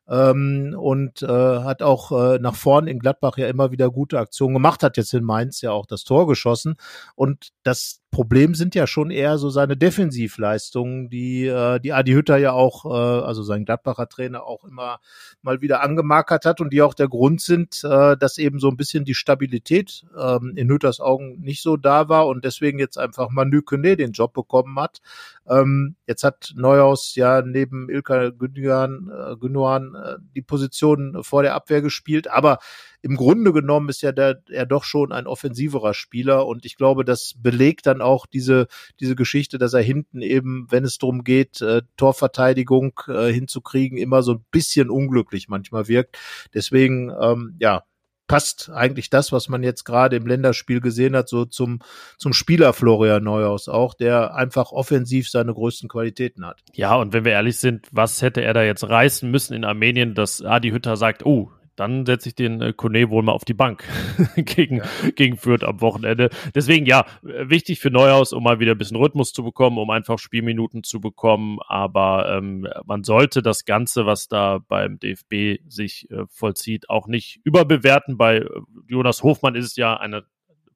ähm, 0.10 0.76
und 0.78 1.22
äh, 1.22 1.28
hat 1.28 1.82
auch 1.82 2.12
äh, 2.12 2.40
nach 2.40 2.56
vorn 2.56 2.88
in 2.88 3.00
Gladbach 3.00 3.38
ja 3.38 3.48
immer 3.48 3.72
wieder 3.72 3.90
gute 3.90 4.20
Aktionen 4.20 4.56
gemacht, 4.56 4.84
hat 4.84 4.98
jetzt 4.98 5.14
in 5.14 5.24
Mainz 5.24 5.62
ja 5.62 5.72
auch 5.72 5.86
das 5.86 6.04
Tor 6.04 6.28
geschossen 6.28 6.76
und 7.16 7.52
das 7.64 8.02
Problem 8.12 8.56
sind 8.56 8.74
ja 8.74 8.88
schon 8.88 9.12
eher 9.12 9.38
so 9.38 9.50
seine 9.50 9.78
Defensivleistungen, 9.78 11.10
die 11.10 11.46
äh, 11.46 11.80
die 11.80 11.94
Adi 11.94 12.14
Hütter 12.14 12.38
ja 12.38 12.54
auch, 12.54 12.86
äh, 12.86 13.24
also 13.24 13.44
sein 13.44 13.66
Gladbacher 13.66 14.10
Trainer 14.10 14.44
auch 14.44 14.66
immer 14.66 15.00
mal 15.44 15.62
wieder 15.62 15.84
angemarkert 15.84 16.46
hat 16.46 16.60
und 16.60 16.74
die 16.74 16.82
auch 16.82 16.96
der 16.96 17.08
Grund 17.08 17.40
sind, 17.40 17.84
äh, 17.84 18.18
dass 18.18 18.40
eben 18.40 18.60
so 18.60 18.68
ein 18.68 18.78
bisschen 18.78 19.06
die 19.06 19.14
Stabilität 19.14 20.06
ähm, 20.20 20.54
in 20.56 20.70
Hütters 20.70 21.00
Augen 21.00 21.40
nicht 21.40 21.62
so 21.62 21.78
da 21.78 22.10
war 22.10 22.26
und 22.26 22.44
deswegen 22.46 22.80
jetzt 22.80 22.98
einfach 22.98 23.30
Manu 23.30 23.62
Kone 23.62 23.96
den 23.96 24.12
Job 24.12 24.34
bekommen 24.34 24.80
hat. 24.80 25.02
Ähm, 25.48 25.96
jetzt 26.08 26.24
hat 26.24 26.54
Neuhaus 26.56 27.14
ja 27.16 27.44
neben 27.44 27.90
Ilka 27.90 28.30
Gündogan, 28.32 29.12
äh, 29.12 29.36
Gündogan 29.36 29.94
äh, 29.94 30.16
die 30.36 30.42
Position 30.42 31.24
vor 31.24 31.44
der 31.44 31.54
Abwehr 31.54 31.82
gespielt, 31.84 32.30
aber 32.30 32.58
im 33.02 33.16
Grunde 33.16 33.54
genommen 33.54 33.90
ist 33.90 34.02
ja 34.02 34.12
der, 34.12 34.42
er 34.50 34.66
doch 34.66 34.84
schon 34.84 35.12
ein 35.12 35.28
offensiverer 35.28 35.94
Spieler 35.94 36.46
und 36.48 36.66
ich 36.66 36.76
glaube, 36.76 37.06
das 37.06 37.34
belegt 37.38 37.86
dann 37.86 38.02
auch 38.02 38.26
diese, 38.26 38.68
diese 39.00 39.16
Geschichte, 39.16 39.58
dass 39.58 39.74
er 39.74 39.82
hinten 39.82 40.22
eben, 40.22 40.68
wenn 40.70 40.84
es 40.84 40.98
darum 40.98 41.24
geht, 41.24 41.62
äh, 41.62 41.82
Torverteidigung 41.98 43.00
äh, 43.08 43.32
hinzukriegen, 43.32 43.98
immer 43.98 44.22
so 44.22 44.34
ein 44.34 44.46
bisschen 44.52 44.90
unglücklich 44.90 45.48
manchmal 45.48 45.88
wirkt. 45.88 46.18
Deswegen, 46.54 47.12
ähm, 47.22 47.56
ja, 47.60 47.84
passt 48.30 48.70
eigentlich 48.70 49.10
das, 49.10 49.34
was 49.34 49.50
man 49.50 49.64
jetzt 49.64 49.84
gerade 49.84 50.16
im 50.16 50.26
Länderspiel 50.26 50.80
gesehen 50.80 51.18
hat, 51.18 51.28
so 51.28 51.44
zum, 51.44 51.80
zum 52.18 52.32
Spieler 52.32 52.72
Florian 52.72 53.24
Neuhaus 53.24 53.68
auch, 53.68 53.94
der 53.94 54.36
einfach 54.36 54.72
offensiv 54.72 55.30
seine 55.30 55.54
größten 55.54 55.90
Qualitäten 55.90 56.46
hat. 56.46 56.62
Ja, 56.74 56.96
und 56.96 57.12
wenn 57.12 57.26
wir 57.26 57.34
ehrlich 57.34 57.58
sind, 57.58 57.88
was 57.92 58.22
hätte 58.22 58.42
er 58.42 58.54
da 58.54 58.64
jetzt 58.64 58.88
reißen 58.88 59.30
müssen 59.30 59.54
in 59.54 59.66
Armenien, 59.66 60.14
dass 60.14 60.42
Adi 60.42 60.70
Hütter 60.70 60.96
sagt, 60.96 61.26
oh, 61.26 61.52
dann 61.80 62.06
setze 62.06 62.30
ich 62.30 62.36
den 62.36 62.62
äh, 62.62 62.74
Kone 62.74 63.10
wohl 63.10 63.24
mal 63.24 63.32
auf 63.32 63.46
die 63.46 63.54
Bank 63.54 63.86
gegen, 64.36 64.78
ja. 64.78 64.84
gegen 65.16 65.38
Fürth 65.38 65.64
am 65.64 65.80
Wochenende. 65.80 66.30
Deswegen 66.54 66.86
ja, 66.86 67.06
wichtig 67.22 67.80
für 67.80 67.90
Neuhaus, 67.90 68.34
um 68.34 68.44
mal 68.44 68.60
wieder 68.60 68.74
ein 68.74 68.78
bisschen 68.78 68.98
Rhythmus 68.98 69.32
zu 69.32 69.44
bekommen, 69.44 69.78
um 69.78 69.90
einfach 69.90 70.20
Spielminuten 70.20 70.84
zu 70.84 71.00
bekommen. 71.00 71.60
Aber 71.68 72.36
ähm, 72.36 72.68
man 72.86 73.04
sollte 73.04 73.42
das 73.42 73.64
Ganze, 73.64 74.06
was 74.06 74.28
da 74.28 74.60
beim 74.68 75.00
DFB 75.00 75.62
sich 75.70 76.12
äh, 76.12 76.26
vollzieht, 76.30 76.90
auch 76.90 77.08
nicht 77.08 77.40
überbewerten. 77.46 78.18
Bei 78.18 78.38
äh, 78.38 78.50
Jonas 78.88 79.24
Hofmann 79.24 79.56
ist 79.56 79.66
es 79.66 79.76
ja 79.78 79.96
eine 79.96 80.26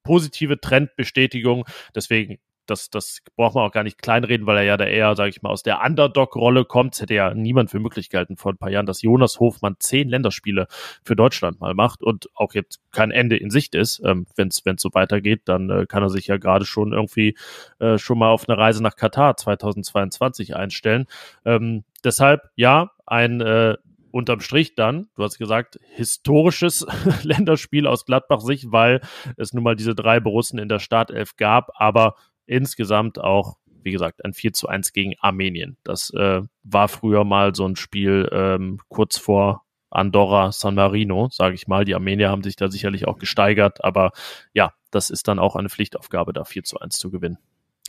positive 0.04 0.60
Trendbestätigung. 0.62 1.66
Deswegen 1.96 2.40
das, 2.66 2.90
das 2.90 3.20
braucht 3.36 3.56
man 3.56 3.66
auch 3.66 3.72
gar 3.72 3.84
nicht 3.84 4.02
kleinreden, 4.02 4.48
weil 4.48 4.58
er 4.58 4.64
ja 4.64 4.78
da 4.78 4.86
eher, 4.86 5.16
sage 5.16 5.30
ich 5.30 5.42
mal, 5.42 5.50
aus 5.50 5.64
der 5.64 5.82
Underdog-Rolle 5.84 6.66
kommt. 6.66 6.96
Es 6.96 7.02
hätte 7.02 7.14
ja 7.14 7.34
niemand 7.34 7.70
für 7.70 7.80
möglich 7.80 8.10
gehalten 8.10 8.38
vor 8.38 8.54
ein 8.54 8.58
paar 8.58 8.70
Jahren, 8.70 8.86
dass 8.86 9.02
Jonas 9.02 9.40
Hofmann 9.40 9.76
zehn 9.80 10.10
Länderspiele 10.10 10.68
für 11.04 11.16
Deutschland 11.16 11.60
mal 11.60 11.74
macht 11.74 12.02
und 12.02 12.30
auch 12.36 12.54
jetzt 12.54 12.80
kein 12.92 13.12
Ende 13.12 13.38
in 13.38 13.50
Sicht 13.50 13.76
ist. 13.76 14.02
Ähm, 14.06 14.26
Wenn 14.36 14.48
es 14.48 14.62
so 14.78 14.90
weitergeht, 14.94 15.42
dann 15.46 15.70
äh, 15.70 15.86
kann 15.86 16.04
er 16.04 16.10
sich 16.10 16.28
ja 16.28 16.38
gerade 16.38 16.66
schon 16.66 16.94
irgendwie 16.94 17.38
äh, 17.80 17.98
schon 17.98 18.18
mal 18.18 18.30
auf 18.30 18.48
eine 18.48 18.58
Reise 18.58 18.82
nach 18.82 18.96
Katar 18.96 19.36
2022 19.36 20.56
einstellen. 20.56 21.06
Ähm, 21.46 21.84
deshalb, 22.04 22.50
ja, 22.56 22.92
ein 23.06 23.42
äh, 23.42 23.76
unterm 24.14 24.42
Strich 24.42 24.76
dann, 24.76 25.08
du 25.16 25.24
hast 25.24 25.40
gesagt, 25.40 25.80
historisches 25.96 26.86
Länderspiel 27.24 27.88
aus 27.88 28.06
Gladbach-Sicht, 28.06 28.72
weil 28.72 29.02
es 29.38 29.54
nun 29.54 29.64
mal 29.64 29.76
diese 29.76 29.96
drei 29.96 30.20
Borussen 30.20 30.60
in 30.60 30.70
der 30.70 30.78
Startelf 30.78 31.36
gab, 31.36 31.72
aber 31.76 32.16
insgesamt 32.46 33.20
auch, 33.20 33.58
wie 33.84 33.92
gesagt, 33.92 34.24
ein 34.24 34.34
4 34.34 34.54
zu 34.54 34.68
1 34.68 34.94
gegen 34.94 35.14
Armenien. 35.20 35.78
Das 35.84 36.12
äh, 36.12 36.42
war 36.64 36.88
früher 36.88 37.24
mal 37.24 37.56
so 37.56 37.66
ein 37.66 37.76
Spiel 37.76 38.30
ähm, 38.32 38.80
kurz 38.88 39.18
vor 39.18 39.64
Andorra 39.90 40.52
San 40.52 40.76
Marino, 40.76 41.30
sage 41.32 41.56
ich 41.56 41.68
mal. 41.68 41.86
Die 41.86 41.96
Armenier 41.96 42.30
haben 42.30 42.44
sich 42.44 42.56
da 42.56 42.70
sicherlich 42.70 43.08
auch 43.08 43.20
gesteigert, 43.20 43.84
aber 43.84 44.12
ja, 44.54 44.74
das 44.92 45.10
ist 45.10 45.28
dann 45.28 45.40
auch 45.40 45.56
eine 45.56 45.70
Pflichtaufgabe, 45.70 46.34
da 46.34 46.44
4 46.44 46.64
zu 46.64 46.80
1 46.80 46.98
zu 46.98 47.12
gewinnen. 47.12 47.38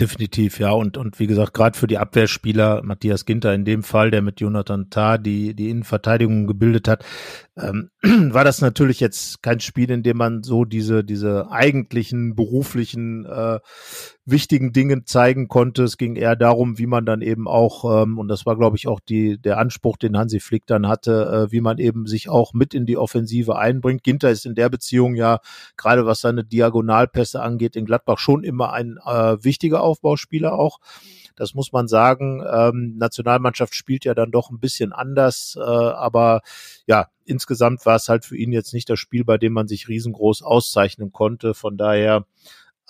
Definitiv, 0.00 0.58
ja. 0.58 0.72
Und, 0.72 0.96
und 0.96 1.20
wie 1.20 1.28
gesagt, 1.28 1.54
gerade 1.54 1.78
für 1.78 1.86
die 1.86 1.98
Abwehrspieler, 1.98 2.82
Matthias 2.82 3.26
Ginter 3.26 3.54
in 3.54 3.64
dem 3.64 3.84
Fall, 3.84 4.10
der 4.10 4.22
mit 4.22 4.40
Jonathan 4.40 4.90
Tah 4.90 5.18
die, 5.18 5.54
die 5.54 5.70
Innenverteidigung 5.70 6.48
gebildet 6.48 6.88
hat, 6.88 7.04
ähm, 7.56 7.90
war 8.02 8.42
das 8.42 8.60
natürlich 8.60 8.98
jetzt 8.98 9.40
kein 9.40 9.60
Spiel, 9.60 9.92
in 9.92 10.02
dem 10.02 10.16
man 10.16 10.42
so 10.42 10.64
diese, 10.64 11.04
diese 11.04 11.48
eigentlichen 11.52 12.34
beruflichen 12.34 13.24
äh, 13.24 13.60
wichtigen 14.26 14.72
Dinge 14.72 15.04
zeigen 15.04 15.48
konnte. 15.48 15.84
Es 15.84 15.98
ging 15.98 16.16
eher 16.16 16.36
darum, 16.36 16.78
wie 16.78 16.86
man 16.86 17.04
dann 17.04 17.20
eben 17.20 17.46
auch, 17.46 18.02
ähm, 18.02 18.18
und 18.18 18.28
das 18.28 18.46
war, 18.46 18.56
glaube 18.56 18.76
ich, 18.76 18.88
auch 18.88 19.00
die, 19.00 19.38
der 19.38 19.58
Anspruch, 19.58 19.98
den 19.98 20.16
Hansi 20.16 20.40
Flick 20.40 20.66
dann 20.66 20.88
hatte, 20.88 21.46
äh, 21.48 21.52
wie 21.52 21.60
man 21.60 21.78
eben 21.78 22.06
sich 22.06 22.28
auch 22.28 22.54
mit 22.54 22.72
in 22.72 22.86
die 22.86 22.96
Offensive 22.96 23.56
einbringt. 23.56 24.02
Ginter 24.02 24.30
ist 24.30 24.46
in 24.46 24.54
der 24.54 24.70
Beziehung 24.70 25.14
ja, 25.14 25.40
gerade 25.76 26.06
was 26.06 26.20
seine 26.20 26.44
Diagonalpässe 26.44 27.42
angeht, 27.42 27.76
in 27.76 27.84
Gladbach 27.84 28.18
schon 28.18 28.44
immer 28.44 28.72
ein 28.72 28.98
äh, 29.04 29.36
wichtiger 29.42 29.82
Aufbauspieler 29.82 30.58
auch. 30.58 30.78
Das 31.36 31.54
muss 31.54 31.72
man 31.72 31.88
sagen. 31.88 32.42
Ähm, 32.50 32.94
Nationalmannschaft 32.96 33.74
spielt 33.74 34.04
ja 34.04 34.14
dann 34.14 34.30
doch 34.30 34.50
ein 34.50 34.60
bisschen 34.60 34.92
anders, 34.92 35.58
äh, 35.58 35.62
aber 35.62 36.42
ja, 36.86 37.08
insgesamt 37.24 37.84
war 37.86 37.96
es 37.96 38.08
halt 38.08 38.24
für 38.24 38.36
ihn 38.36 38.52
jetzt 38.52 38.72
nicht 38.72 38.88
das 38.88 38.98
Spiel, 38.98 39.24
bei 39.24 39.36
dem 39.36 39.52
man 39.52 39.66
sich 39.66 39.88
riesengroß 39.88 40.42
auszeichnen 40.42 41.12
konnte. 41.12 41.54
Von 41.54 41.76
daher 41.76 42.24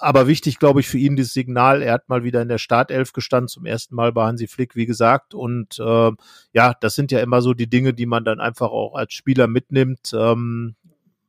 aber 0.05 0.27
wichtig, 0.27 0.59
glaube 0.59 0.81
ich, 0.81 0.89
für 0.89 0.99
ihn 0.99 1.17
dieses 1.17 1.33
Signal. 1.33 1.83
Er 1.83 1.95
hat 1.95 2.09
mal 2.09 2.23
wieder 2.23 2.43
in 2.43 2.49
der 2.49 2.59
Startelf 2.59 3.13
gestanden, 3.13 3.49
zum 3.49 3.65
ersten 3.65 3.95
Mal 3.95 4.13
bei 4.13 4.25
Hansi 4.25 4.47
Flick, 4.47 4.77
wie 4.77 4.87
gesagt. 4.87 5.35
Und 5.35 5.79
äh, 5.79 6.11
ja, 6.53 6.75
das 6.81 6.95
sind 6.95 7.11
ja 7.11 7.21
immer 7.21 7.41
so 7.41 7.55
die 7.55 7.69
Dinge, 7.69 7.95
die 7.95 8.07
man 8.07 8.25
dann 8.25 8.39
einfach 8.39 8.71
auch 8.71 8.95
als 8.95 9.15
Spieler 9.15 9.47
mitnimmt. 9.47 10.13
Ähm, 10.13 10.77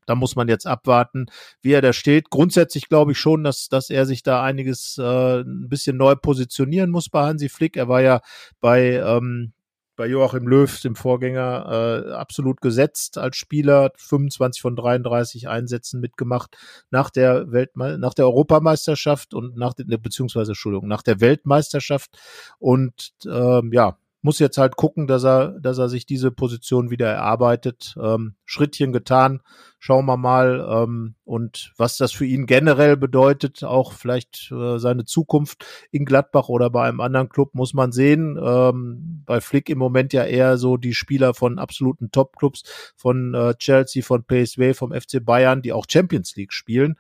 da 0.05 0.15
muss 0.15 0.35
man 0.35 0.47
jetzt 0.47 0.67
abwarten, 0.67 1.27
wie 1.61 1.71
er 1.71 1.81
da 1.81 1.93
steht. 1.93 2.29
Grundsätzlich 2.29 2.89
glaube 2.89 3.13
ich 3.13 3.17
schon, 3.17 3.43
dass, 3.43 3.69
dass 3.69 3.89
er 3.89 4.05
sich 4.05 4.23
da 4.23 4.43
einiges 4.43 4.97
äh, 4.97 5.39
ein 5.39 5.69
bisschen 5.69 5.97
neu 5.97 6.15
positionieren 6.15 6.91
muss 6.91 7.09
bei 7.09 7.25
Hansi 7.25 7.49
Flick. 7.49 7.77
Er 7.77 7.87
war 7.87 8.01
ja 8.01 8.21
bei 8.59 8.97
ähm, 8.97 9.53
bei 9.95 10.07
Joachim 10.07 10.47
Löw, 10.47 10.79
dem 10.81 10.95
Vorgänger, 10.95 12.05
äh, 12.07 12.11
absolut 12.13 12.61
gesetzt 12.61 13.17
als 13.17 13.37
Spieler, 13.37 13.91
25 13.95 14.61
von 14.61 14.75
33 14.75 15.47
Einsätzen 15.47 15.99
mitgemacht 16.01 16.57
nach 16.91 17.09
der 17.09 17.51
Weltme 17.51 17.97
nach 17.97 18.13
der 18.13 18.25
Europameisterschaft 18.25 19.33
und 19.33 19.57
nach 19.57 19.73
der, 19.73 19.97
beziehungsweise 19.97 20.51
Entschuldigung, 20.51 20.87
nach 20.87 21.03
der 21.03 21.21
Weltmeisterschaft. 21.21 22.17
Und 22.59 23.13
ähm, 23.25 23.71
ja, 23.73 23.97
muss 24.25 24.39
jetzt 24.39 24.57
halt 24.57 24.75
gucken, 24.75 25.05
dass 25.05 25.23
er, 25.23 25.51
dass 25.59 25.77
er 25.77 25.87
sich 25.87 26.07
diese 26.07 26.31
Position 26.31 26.89
wieder 26.89 27.07
erarbeitet. 27.07 27.95
Ähm, 28.01 28.33
Schrittchen 28.43 28.91
getan, 28.91 29.41
schauen 29.77 30.07
wir 30.07 30.17
mal. 30.17 30.67
Ähm, 30.67 31.13
und 31.25 31.71
was 31.77 31.97
das 31.97 32.11
für 32.11 32.25
ihn 32.25 32.47
generell 32.47 32.97
bedeutet, 32.97 33.63
auch 33.63 33.93
vielleicht 33.93 34.51
äh, 34.51 34.79
seine 34.79 35.05
Zukunft 35.05 35.63
in 35.91 36.05
Gladbach 36.05 36.49
oder 36.49 36.71
bei 36.71 36.87
einem 36.87 37.01
anderen 37.01 37.29
Club, 37.29 37.53
muss 37.53 37.75
man 37.75 37.91
sehen. 37.91 38.39
Ähm, 38.43 39.21
bei 39.27 39.41
Flick 39.41 39.69
im 39.69 39.77
Moment 39.77 40.11
ja 40.11 40.23
eher 40.23 40.57
so 40.57 40.77
die 40.77 40.95
Spieler 40.95 41.35
von 41.35 41.59
absoluten 41.59 42.09
Top-Clubs, 42.09 42.93
von 42.95 43.35
äh, 43.35 43.53
Chelsea, 43.59 44.01
von 44.01 44.23
PSV, 44.23 44.75
vom 44.75 44.91
FC 44.91 45.23
Bayern, 45.23 45.61
die 45.61 45.71
auch 45.71 45.85
Champions 45.87 46.35
League 46.35 46.51
spielen 46.51 46.97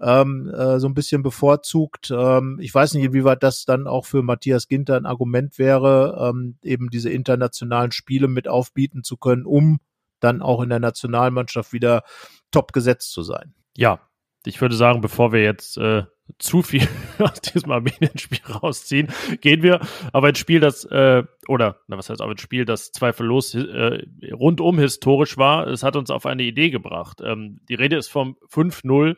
ähm, 0.00 0.48
äh, 0.54 0.78
so 0.78 0.88
ein 0.88 0.94
bisschen 0.94 1.22
bevorzugt. 1.22 2.10
Ähm, 2.10 2.58
ich 2.60 2.74
weiß 2.74 2.94
nicht, 2.94 3.04
inwieweit 3.04 3.42
das 3.42 3.64
dann 3.64 3.86
auch 3.86 4.06
für 4.06 4.22
Matthias 4.22 4.68
Ginter 4.68 4.96
ein 4.96 5.06
Argument 5.06 5.58
wäre, 5.58 6.30
ähm, 6.30 6.56
eben 6.62 6.90
diese 6.90 7.10
internationalen 7.10 7.92
Spiele 7.92 8.28
mit 8.28 8.48
aufbieten 8.48 9.02
zu 9.02 9.16
können, 9.16 9.44
um 9.44 9.80
dann 10.20 10.42
auch 10.42 10.62
in 10.62 10.68
der 10.68 10.80
Nationalmannschaft 10.80 11.72
wieder 11.72 12.02
top 12.50 12.72
gesetzt 12.72 13.12
zu 13.12 13.22
sein. 13.22 13.54
Ja, 13.76 14.00
ich 14.44 14.60
würde 14.60 14.76
sagen, 14.76 15.00
bevor 15.00 15.32
wir 15.32 15.42
jetzt 15.42 15.76
äh, 15.78 16.04
zu 16.38 16.62
viel 16.62 16.86
aus 17.18 17.40
diesem 17.40 17.70
Armenien-Spiel 17.72 18.40
rausziehen, 18.62 19.08
gehen 19.40 19.62
wir 19.62 19.80
auf 20.12 20.24
ein 20.24 20.34
Spiel, 20.34 20.60
das, 20.60 20.84
äh, 20.84 21.24
oder, 21.48 21.80
na, 21.88 21.96
was 21.96 22.10
heißt 22.10 22.22
auf 22.22 22.30
ein 22.30 22.38
Spiel, 22.38 22.64
das 22.64 22.92
zweifellos 22.92 23.54
äh, 23.54 24.06
rundum 24.32 24.78
historisch 24.78 25.36
war. 25.36 25.66
Es 25.66 25.82
hat 25.82 25.96
uns 25.96 26.10
auf 26.10 26.26
eine 26.26 26.42
Idee 26.42 26.70
gebracht. 26.70 27.20
Ähm, 27.22 27.60
die 27.68 27.74
Rede 27.74 27.96
ist 27.96 28.08
vom 28.08 28.36
5-0 28.50 29.16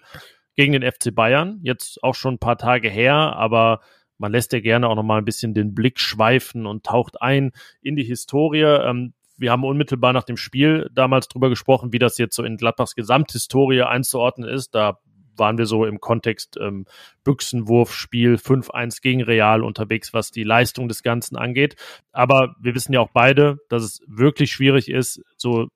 gegen 0.61 0.73
den 0.75 0.83
FC 0.83 1.15
Bayern. 1.15 1.59
Jetzt 1.63 2.05
auch 2.05 2.15
schon 2.15 2.35
ein 2.35 2.39
paar 2.39 2.59
Tage 2.59 2.91
her, 2.91 3.15
aber 3.15 3.81
man 4.19 4.31
lässt 4.31 4.53
ja 4.53 4.61
gerne 4.61 4.91
auch 4.91 4.95
noch 4.95 5.03
mal 5.03 5.17
ein 5.17 5.25
bisschen 5.25 5.55
den 5.55 5.75
Blick 5.75 5.99
schweifen 5.99 6.67
und 6.67 6.85
taucht 6.85 7.23
ein 7.23 7.53
in 7.81 7.97
die 7.97 8.05
Historie. 8.05 8.61
Ähm, 8.61 9.15
wir 9.39 9.53
haben 9.53 9.65
unmittelbar 9.65 10.13
nach 10.13 10.25
dem 10.25 10.37
Spiel 10.37 10.91
damals 10.93 11.29
drüber 11.29 11.49
gesprochen, 11.49 11.95
wie 11.95 11.99
das 11.99 12.19
jetzt 12.19 12.37
so 12.37 12.45
in 12.45 12.59
Gladbachs 12.59 12.95
Gesamthistorie 12.95 13.81
einzuordnen 13.85 14.47
ist. 14.51 14.75
Da 14.75 14.99
waren 15.35 15.57
wir 15.57 15.65
so 15.65 15.87
im 15.87 15.99
Kontext 15.99 16.59
ähm, 16.61 16.85
Büchsenwurfspiel 17.25 18.35
5-1 18.35 19.01
gegen 19.01 19.23
Real 19.23 19.65
unterwegs, 19.65 20.13
was 20.13 20.31
die 20.31 20.45
Leistung 20.45 20.89
des 20.89 21.03
Ganzen 21.03 21.37
angeht. 21.37 21.77
Aber 22.13 22.55
wir 22.61 22.75
wissen 22.75 22.93
ja 22.93 23.01
auch 23.01 23.13
beide, 23.15 23.61
dass 23.71 23.83
es 23.83 24.03
wirklich 24.07 24.53
schwierig 24.53 24.91
ist, 24.91 25.23
so 25.39 25.69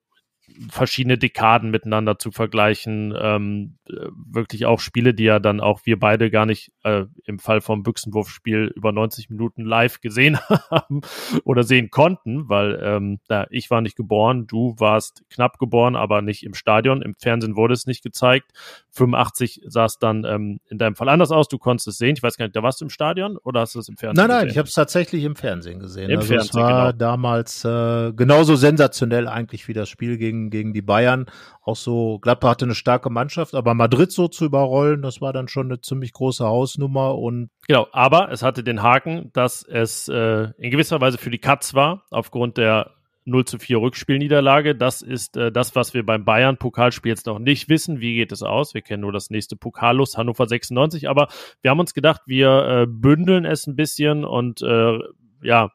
verschiedene 0.70 1.18
Dekaden 1.18 1.70
miteinander 1.70 2.18
zu 2.18 2.30
vergleichen. 2.30 3.14
Ähm, 3.18 3.78
äh, 3.88 4.08
wirklich 4.32 4.66
auch 4.66 4.80
Spiele, 4.80 5.14
die 5.14 5.24
ja 5.24 5.38
dann 5.38 5.60
auch 5.60 5.80
wir 5.84 5.98
beide 5.98 6.30
gar 6.30 6.46
nicht 6.46 6.72
äh, 6.82 7.04
im 7.24 7.38
Fall 7.38 7.60
vom 7.60 7.82
Büchsenwurfspiel 7.82 8.72
über 8.74 8.92
90 8.92 9.30
Minuten 9.30 9.64
live 9.64 10.00
gesehen 10.00 10.38
haben 10.70 11.00
oder 11.44 11.64
sehen 11.64 11.90
konnten, 11.90 12.48
weil 12.48 12.80
ähm, 12.82 13.20
da, 13.28 13.46
ich 13.50 13.70
war 13.70 13.80
nicht 13.80 13.96
geboren, 13.96 14.46
du 14.46 14.74
warst 14.78 15.22
knapp 15.30 15.58
geboren, 15.58 15.96
aber 15.96 16.22
nicht 16.22 16.44
im 16.44 16.54
Stadion. 16.54 17.02
Im 17.02 17.14
Fernsehen 17.16 17.56
wurde 17.56 17.74
es 17.74 17.86
nicht 17.86 18.02
gezeigt. 18.02 18.52
85 18.90 19.62
sah 19.66 19.86
es 19.86 19.98
dann 19.98 20.24
ähm, 20.24 20.60
in 20.68 20.78
deinem 20.78 20.94
Fall 20.94 21.08
anders 21.08 21.30
aus. 21.30 21.48
Du 21.48 21.58
konntest 21.58 21.88
es 21.88 21.98
sehen. 21.98 22.14
Ich 22.16 22.22
weiß 22.22 22.36
gar 22.36 22.46
nicht, 22.46 22.56
da 22.56 22.62
warst 22.62 22.80
du 22.80 22.84
im 22.84 22.90
Stadion 22.90 23.36
oder 23.38 23.60
hast 23.60 23.74
du 23.74 23.80
es 23.80 23.88
im 23.88 23.96
Fernsehen 23.96 24.16
nein, 24.16 24.28
nein, 24.28 24.36
gesehen? 24.36 24.46
Nein, 24.46 24.52
ich 24.52 24.58
habe 24.58 24.68
es 24.68 24.74
tatsächlich 24.74 25.24
im 25.24 25.36
Fernsehen 25.36 25.80
gesehen. 25.80 26.10
Im 26.10 26.18
also 26.18 26.32
Fernsehen, 26.32 26.50
es 26.50 26.54
war 26.54 26.92
genau. 26.92 26.98
damals 26.98 27.64
äh, 27.64 28.12
genauso 28.12 28.56
sensationell 28.56 29.28
eigentlich 29.28 29.68
wie 29.68 29.72
das 29.72 29.88
Spiel 29.88 30.16
gegen, 30.16 30.43
gegen 30.50 30.72
die 30.72 30.82
Bayern. 30.82 31.26
Auch 31.62 31.76
so, 31.76 32.18
Gladbach 32.18 32.50
hatte 32.50 32.64
eine 32.64 32.74
starke 32.74 33.10
Mannschaft, 33.10 33.54
aber 33.54 33.74
Madrid 33.74 34.12
so 34.12 34.28
zu 34.28 34.44
überrollen, 34.44 35.02
das 35.02 35.20
war 35.20 35.32
dann 35.32 35.48
schon 35.48 35.66
eine 35.66 35.80
ziemlich 35.80 36.12
große 36.12 36.44
Hausnummer 36.44 37.16
und 37.16 37.50
Genau, 37.66 37.86
aber 37.92 38.30
es 38.30 38.42
hatte 38.42 38.62
den 38.62 38.82
Haken, 38.82 39.30
dass 39.32 39.62
es 39.62 40.08
äh, 40.08 40.48
in 40.58 40.70
gewisser 40.70 41.00
Weise 41.00 41.18
für 41.18 41.30
die 41.30 41.38
Katz 41.38 41.74
war, 41.74 42.04
aufgrund 42.10 42.58
der 42.58 42.90
0 43.24 43.44
zu 43.46 43.58
4 43.58 43.78
Rückspielniederlage. 43.78 44.74
Das 44.74 45.02
ist 45.02 45.36
äh, 45.36 45.50
das, 45.50 45.74
was 45.74 45.94
wir 45.94 46.04
beim 46.04 46.24
Bayern-Pokalspiel 46.24 47.10
jetzt 47.10 47.26
noch 47.26 47.38
nicht 47.38 47.68
wissen. 47.68 48.00
Wie 48.00 48.14
geht 48.14 48.32
es 48.32 48.42
aus? 48.42 48.74
Wir 48.74 48.82
kennen 48.82 49.00
nur 49.00 49.12
das 49.12 49.30
nächste 49.30 49.56
Pokallos, 49.56 50.16
Hannover 50.16 50.46
96. 50.46 51.08
Aber 51.08 51.28
wir 51.62 51.70
haben 51.70 51.80
uns 51.80 51.94
gedacht, 51.94 52.22
wir 52.26 52.66
äh, 52.66 52.86
bündeln 52.86 53.44
es 53.44 53.66
ein 53.66 53.76
bisschen 53.76 54.24
und 54.24 54.62
äh, 54.62 54.98
ja, 55.42 55.70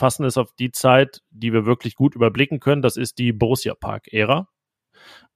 fassen 0.00 0.24
es 0.24 0.36
auf 0.36 0.52
die 0.58 0.72
Zeit, 0.72 1.20
die 1.30 1.52
wir 1.52 1.66
wirklich 1.66 1.94
gut 1.94 2.16
überblicken 2.16 2.58
können. 2.58 2.82
Das 2.82 2.96
ist 2.96 3.18
die 3.18 3.32
Borussia 3.32 3.74
Park-Ära 3.74 4.48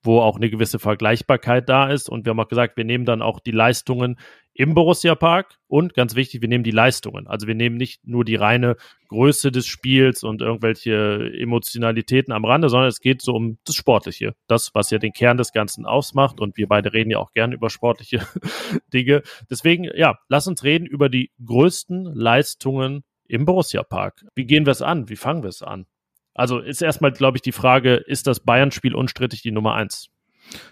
wo 0.05 0.21
auch 0.21 0.37
eine 0.37 0.51
gewisse 0.51 0.79
Vergleichbarkeit 0.79 1.69
da 1.69 1.91
ist. 1.91 2.09
Und 2.09 2.25
wir 2.25 2.31
haben 2.31 2.41
auch 2.41 2.49
gesagt, 2.49 2.77
wir 2.77 2.85
nehmen 2.85 3.07
dann 3.07 3.23
auch 3.23 3.41
die 3.41 3.51
Leistungen 3.51 4.19
im 4.53 4.75
Borussia 4.75 5.17
Park 5.17 5.59
und 5.67 5.95
ganz 5.95 6.15
wichtig, 6.15 6.41
wir 6.41 6.49
nehmen 6.49 6.63
die 6.63 6.71
Leistungen. 6.71 7.27
Also 7.27 7.49
wir 7.49 7.57
nehmen 7.57 7.77
nicht 7.77 8.07
nur 8.07 8.25
die 8.25 8.37
reine 8.37 8.77
Größe 9.09 9.51
des 9.51 9.67
Spiels 9.67 10.23
und 10.23 10.43
irgendwelche 10.43 11.33
Emotionalitäten 11.37 12.33
am 12.33 12.45
Rande, 12.45 12.69
sondern 12.69 12.89
es 12.89 13.01
geht 13.01 13.21
so 13.21 13.35
um 13.35 13.59
das 13.65 13.75
Sportliche. 13.75 14.35
Das, 14.47 14.73
was 14.75 14.91
ja 14.91 14.99
den 14.99 15.13
Kern 15.13 15.39
des 15.39 15.53
Ganzen 15.53 15.87
ausmacht. 15.87 16.41
Und 16.41 16.57
wir 16.57 16.69
beide 16.69 16.93
reden 16.93 17.11
ja 17.11 17.19
auch 17.19 17.33
gerne 17.33 17.55
über 17.55 17.69
sportliche 17.69 18.21
Dinge. 18.93 19.23
Deswegen, 19.51 19.89
ja, 19.97 20.19
lass 20.29 20.47
uns 20.47 20.63
reden 20.63 20.87
über 20.87 21.09
die 21.09 21.33
größten 21.45 22.05
Leistungen 22.05 23.03
im 23.27 23.45
Borussia 23.45 23.83
Park. 23.83 24.25
Wie 24.35 24.47
gehen 24.47 24.67
wir 24.67 24.73
es 24.73 24.83
an? 24.83 25.09
Wie 25.09 25.17
fangen 25.17 25.43
wir 25.43 25.49
es 25.49 25.63
an? 25.63 25.87
Also 26.35 26.59
ist 26.59 26.83
erstmal, 26.83 27.13
glaube 27.13 27.39
ich, 27.39 27.43
die 27.43 27.53
Frage, 27.53 27.95
ist 27.95 28.27
das 28.27 28.41
Bayern-Spiel 28.41 28.95
unstrittig 28.95 29.43
die 29.43 29.53
Nummer 29.53 29.75
eins? 29.75 30.11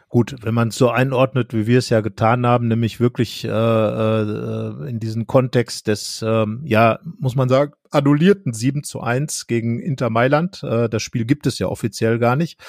Gut, 0.09 0.37
wenn 0.43 0.55
man 0.55 0.69
es 0.69 0.77
so 0.77 0.91
einordnet, 0.91 1.55
wie 1.55 1.67
wir 1.67 1.79
es 1.79 1.89
ja 1.89 2.01
getan 2.01 2.47
haben, 2.47 2.69
nämlich 2.69 3.01
wirklich 3.01 3.45
äh, 3.45 3.49
äh, 3.49 4.89
in 4.89 5.01
diesen 5.01 5.27
Kontext 5.27 5.87
des, 5.87 6.23
ähm, 6.27 6.61
ja, 6.67 6.99
muss 7.19 7.35
man 7.35 7.49
sagen, 7.49 7.73
annullierten 7.91 8.53
7 8.53 8.83
zu 8.85 9.01
1 9.01 9.47
gegen 9.47 9.81
Inter 9.81 10.11
Mailand. 10.11 10.63
Äh, 10.63 10.91
das 10.91 11.03
Spiel 11.03 11.25
gibt 11.25 11.47
es 11.47 11.59
ja 11.59 11.69
offiziell 11.69 12.19
gar 12.19 12.37
nicht. 12.37 12.61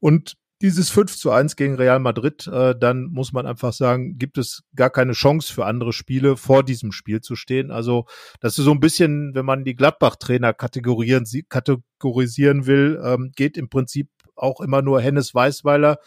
Und 0.00 0.36
dieses 0.62 0.90
5 0.90 1.16
zu 1.16 1.30
1 1.30 1.56
gegen 1.56 1.74
Real 1.74 1.98
Madrid, 1.98 2.46
äh, 2.46 2.74
dann 2.78 3.04
muss 3.04 3.32
man 3.32 3.46
einfach 3.46 3.72
sagen, 3.72 4.16
gibt 4.18 4.38
es 4.38 4.64
gar 4.74 4.90
keine 4.90 5.12
Chance 5.12 5.52
für 5.52 5.66
andere 5.66 5.92
Spiele 5.92 6.36
vor 6.36 6.62
diesem 6.64 6.92
Spiel 6.92 7.20
zu 7.20 7.36
stehen. 7.36 7.70
Also 7.70 8.06
das 8.40 8.58
ist 8.58 8.64
so 8.64 8.72
ein 8.72 8.80
bisschen, 8.80 9.34
wenn 9.34 9.44
man 9.44 9.64
die 9.64 9.76
Gladbach-Trainer 9.76 10.54
kategorisieren, 10.54 11.26
kategorisieren 11.48 12.66
will, 12.66 13.00
ähm, 13.04 13.32
geht 13.36 13.56
im 13.56 13.68
Prinzip 13.68 14.08
auch 14.34 14.60
immer 14.60 14.82
nur 14.82 15.00
Hennes 15.00 15.34
Weißweiler, 15.34 15.98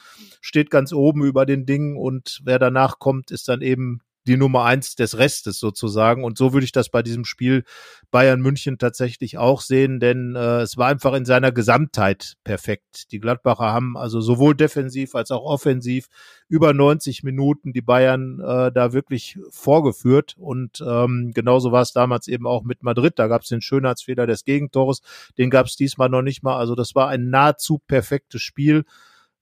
steht 0.41 0.69
ganz 0.69 0.93
oben 0.93 1.23
über 1.23 1.45
den 1.45 1.65
Dingen 1.65 1.97
und 1.97 2.41
wer 2.43 2.59
danach 2.59 2.99
kommt, 2.99 3.31
ist 3.31 3.47
dann 3.47 3.61
eben 3.61 4.01
die 4.29 4.37
Nummer 4.37 4.63
eins 4.63 4.95
des 4.95 5.17
Restes 5.17 5.59
sozusagen. 5.59 6.23
Und 6.23 6.37
so 6.37 6.53
würde 6.53 6.63
ich 6.63 6.71
das 6.71 6.89
bei 6.89 7.01
diesem 7.01 7.25
Spiel 7.25 7.63
Bayern 8.11 8.41
München 8.41 8.77
tatsächlich 8.77 9.39
auch 9.39 9.61
sehen, 9.61 9.99
denn 9.99 10.35
äh, 10.35 10.61
es 10.61 10.77
war 10.77 10.87
einfach 10.87 11.13
in 11.13 11.25
seiner 11.25 11.51
Gesamtheit 11.51 12.35
perfekt. 12.43 13.11
Die 13.11 13.19
Gladbacher 13.19 13.65
haben 13.65 13.97
also 13.97 14.21
sowohl 14.21 14.55
defensiv 14.55 15.15
als 15.15 15.31
auch 15.31 15.43
offensiv 15.43 16.07
über 16.47 16.73
90 16.73 17.23
Minuten 17.23 17.73
die 17.73 17.81
Bayern 17.81 18.39
äh, 18.39 18.71
da 18.71 18.93
wirklich 18.93 19.39
vorgeführt. 19.49 20.35
Und 20.37 20.83
ähm, 20.85 21.31
genauso 21.33 21.71
war 21.71 21.81
es 21.81 21.91
damals 21.91 22.27
eben 22.27 22.45
auch 22.45 22.63
mit 22.63 22.83
Madrid. 22.83 23.13
Da 23.17 23.27
gab 23.27 23.41
es 23.41 23.49
den 23.49 23.61
Schönheitsfehler 23.61 24.27
des 24.27 24.45
Gegentores. 24.45 25.01
Den 25.39 25.49
gab 25.49 25.65
es 25.65 25.75
diesmal 25.75 26.09
noch 26.09 26.21
nicht 26.21 26.43
mal. 26.43 26.57
Also 26.57 26.75
das 26.75 26.93
war 26.93 27.07
ein 27.07 27.31
nahezu 27.31 27.79
perfektes 27.79 28.43
Spiel 28.43 28.85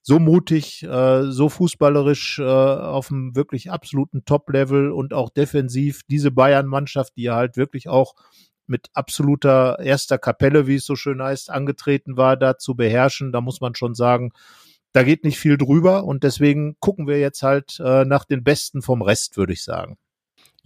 so 0.07 0.19
mutig, 0.19 0.83
äh, 0.83 1.23
so 1.23 1.49
fußballerisch 1.49 2.39
äh, 2.39 2.43
auf 2.43 3.11
einem 3.11 3.35
wirklich 3.35 3.71
absoluten 3.71 4.23
Top-Level 4.23 4.89
und 4.89 5.13
auch 5.13 5.29
defensiv 5.29 6.03
diese 6.09 6.31
Bayern-Mannschaft, 6.31 7.17
die 7.17 7.23
ja 7.23 7.35
halt 7.35 7.57
wirklich 7.57 7.89
auch 7.89 8.15
mit 8.67 8.87
absoluter 8.93 9.79
erster 9.79 10.17
Kapelle, 10.17 10.65
wie 10.65 10.75
es 10.75 10.85
so 10.85 10.95
schön 10.95 11.21
heißt, 11.21 11.49
angetreten 11.49 12.15
war, 12.15 12.37
da 12.37 12.57
zu 12.57 12.73
beherrschen. 12.73 13.33
Da 13.33 13.41
muss 13.41 13.59
man 13.59 13.75
schon 13.75 13.95
sagen, 13.95 14.31
da 14.93 15.03
geht 15.03 15.25
nicht 15.25 15.39
viel 15.39 15.57
drüber 15.57 16.05
und 16.05 16.23
deswegen 16.23 16.77
gucken 16.79 17.05
wir 17.05 17.19
jetzt 17.19 17.43
halt 17.43 17.77
äh, 17.83 18.05
nach 18.05 18.23
den 18.23 18.45
Besten 18.45 18.81
vom 18.81 19.01
Rest, 19.01 19.35
würde 19.35 19.51
ich 19.51 19.63
sagen 19.65 19.97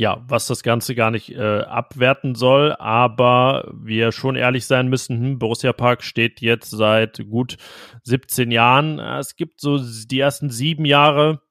ja, 0.01 0.25
was 0.27 0.48
das 0.48 0.63
Ganze 0.63 0.96
gar 0.96 1.12
nicht 1.12 1.29
äh, 1.29 1.60
abwerten 1.60 2.34
soll, 2.34 2.75
aber 2.79 3.72
wir 3.72 4.12
schon 4.12 4.36
ehrlich 4.36 4.65
sein 4.65 4.88
müssen, 4.88 5.20
hm, 5.20 5.38
Borussia 5.38 5.74
Park 5.74 6.03
steht 6.03 6.41
jetzt 6.41 6.72
seit 6.72 7.24
gut 7.29 7.58
17 8.01 8.50
Jahren. 8.50 8.98
Es 8.98 9.36
gibt 9.36 9.62
so 9.62 9.77
die 9.77 10.20
ersten 10.20 10.50
sieben 10.50 10.86
Jahre, 10.86 11.41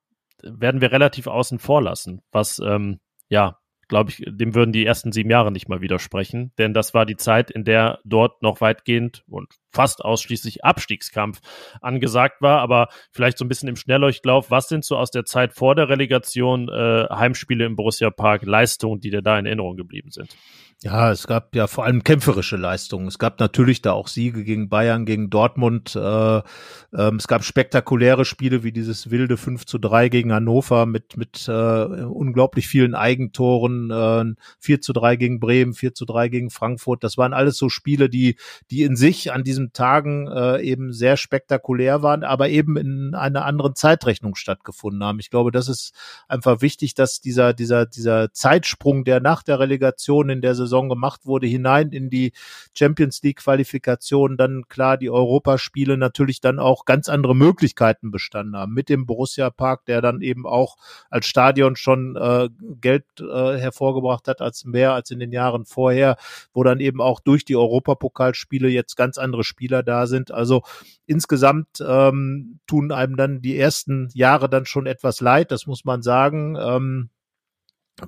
werden 0.43 0.81
wir 0.81 0.91
relativ 0.91 1.29
außen 1.29 1.61
vor 1.61 1.81
lassen, 1.81 2.23
was 2.33 2.59
ähm, 2.59 2.99
ja 3.29 3.60
glaube 3.91 4.11
ich, 4.11 4.23
dem 4.25 4.55
würden 4.55 4.73
die 4.73 4.87
ersten 4.87 5.13
sieben 5.13 5.31
Jahre 5.31 5.51
nicht 5.53 5.69
mal 5.69 5.83
widersprechen, 5.83 6.53
denn 6.59 6.73
das 6.73 6.95
war 6.95 7.05
die 7.05 7.17
Zeit, 7.17 7.51
in 7.51 7.65
der 7.65 7.99
dort 8.05 8.41
noch 8.41 8.61
weitgehend 8.61 9.25
und 9.29 9.53
fast 9.73 10.03
ausschließlich 10.05 10.65
Abstiegskampf 10.65 11.41
angesagt 11.83 12.41
war, 12.41 12.61
aber 12.61 12.89
vielleicht 13.11 13.37
so 13.37 13.45
ein 13.45 13.49
bisschen 13.49 13.69
im 13.69 13.77
Schnellleuchtlauf, 13.77 14.51
was 14.51 14.69
sind 14.69 14.85
so 14.85 14.97
aus 14.97 15.11
der 15.11 15.25
Zeit 15.25 15.53
vor 15.53 15.75
der 15.75 15.89
Relegation 15.89 16.69
äh, 16.69 17.07
Heimspiele 17.11 17.67
im 17.67 17.75
Borussia 17.75 18.11
Park, 18.11 18.45
Leistungen, 18.45 19.01
die 19.01 19.11
dir 19.11 19.23
da 19.23 19.39
in 19.39 19.47
Erinnerung 19.47 19.77
geblieben 19.77 20.11
sind? 20.11 20.37
Ja, 20.83 21.11
es 21.11 21.27
gab 21.27 21.55
ja 21.55 21.67
vor 21.67 21.85
allem 21.85 22.05
kämpferische 22.05 22.57
Leistungen. 22.57 23.07
Es 23.07 23.19
gab 23.19 23.39
natürlich 23.39 23.83
da 23.83 23.93
auch 23.93 24.09
Siege 24.09 24.45
gegen 24.45 24.71
Bayern, 24.71 25.05
gegen 25.05 25.29
Dortmund. 25.29 25.95
Äh, 25.95 26.37
ähm, 26.39 27.17
es 27.17 27.29
gab 27.29 27.45
spektakuläre 27.45 28.25
Spiele 28.25 28.63
wie 28.63 28.73
dieses 28.73 29.11
wilde 29.11 29.37
5 29.37 29.67
zu 29.67 29.77
3 29.77 30.09
gegen 30.09 30.33
Hannover 30.33 30.87
mit, 30.87 31.19
mit 31.19 31.47
äh, 31.49 31.53
unglaublich 31.53 32.67
vielen 32.67 32.95
Eigentoren, 32.95 33.91
äh, 33.91 34.41
4 34.61 34.81
zu 34.81 34.95
3 34.95 35.17
gegen 35.17 35.39
Bremen, 35.39 35.75
4 35.75 35.93
zu 35.93 36.07
3 36.07 36.31
gegen 36.31 36.49
Frankfurt. 36.49 37.05
Das 37.05 37.19
waren 37.19 37.35
alles 37.35 37.59
so 37.59 37.69
Spiele, 37.69 38.09
die, 38.09 38.37
die 38.71 38.85
in 38.85 38.97
sich 38.97 39.33
an 39.35 39.45
diesen 39.45 39.75
Tagen 39.75 40.29
äh, 40.29 40.63
eben 40.63 40.95
sehr 40.95 41.19
spektakulär 41.19 42.03
waren, 42.03 42.25
aber 42.25 42.49
eben 42.49 42.79
in 42.79 43.15
einer 43.15 43.45
anderen 43.45 43.75
Zeitrechnung 43.75 44.35
stattgefunden 44.35 45.05
haben. 45.05 45.21
Ich 45.21 45.29
glaube, 45.29 45.51
das 45.51 45.69
ist 45.69 45.93
einfach 46.27 46.63
wichtig, 46.63 46.95
dass 46.95 47.21
dieser, 47.21 47.53
dieser, 47.53 47.85
dieser 47.85 48.33
Zeitsprung, 48.33 49.05
der 49.05 49.21
nach 49.21 49.43
der 49.43 49.59
Relegation 49.59 50.31
in 50.31 50.41
der 50.41 50.55
Saison 50.55 50.70
Saison 50.71 50.89
gemacht 50.89 51.27
wurde, 51.27 51.47
hinein 51.47 51.91
in 51.91 52.09
die 52.09 52.33
Champions 52.73 53.23
League 53.23 53.41
Qualifikation, 53.41 54.37
dann 54.37 54.69
klar 54.69 54.97
die 54.97 55.11
Europaspiele 55.11 55.99
natürlich 55.99 56.41
dann 56.41 56.59
auch 56.59 56.85
ganz 56.85 57.09
andere 57.09 57.35
Möglichkeiten 57.35 58.11
bestanden 58.11 58.57
haben. 58.57 58.73
Mit 58.73 58.89
dem 58.89 59.05
Borussia 59.05 59.51
Park, 59.51 59.85
der 59.87 60.01
dann 60.01 60.23
eben 60.23 60.47
auch 60.47 60.77
als 61.11 61.27
Stadion 61.27 61.77
schon 61.77 62.17
äh, 62.17 62.49
Geld 62.81 63.05
äh, 63.21 63.59
hervorgebracht 63.59 64.29
hat 64.29 64.41
als 64.41 64.65
mehr 64.65 64.95
als 64.95 65.11
in 65.11 65.19
den 65.19 65.33
Jahren 65.33 65.65
vorher, 65.65 66.17
wo 66.55 66.63
dann 66.63 66.81
eben 66.81 67.01
auch 67.01 67.21
durch 67.21 67.45
die 67.45 67.57
Europapokalspiele 67.57 68.69
jetzt 68.69 68.97
ganz 68.97 69.19
andere 69.19 69.45
Spieler 69.45 69.83
da 69.83 70.07
sind. 70.07 70.31
Also 70.31 70.63
insgesamt 71.07 71.83
ähm, 71.87 72.61
tun 72.67 72.93
einem 72.93 73.17
dann 73.17 73.43
die 73.43 73.59
ersten 73.59 74.09
Jahre 74.15 74.49
dann 74.49 74.67
schon 74.67 74.87
etwas 74.87 75.21
leid, 75.21 75.51
das 75.51 75.67
muss 75.67 75.85
man 75.85 76.03
sagen. 76.03 76.57
Ähm, 76.57 77.11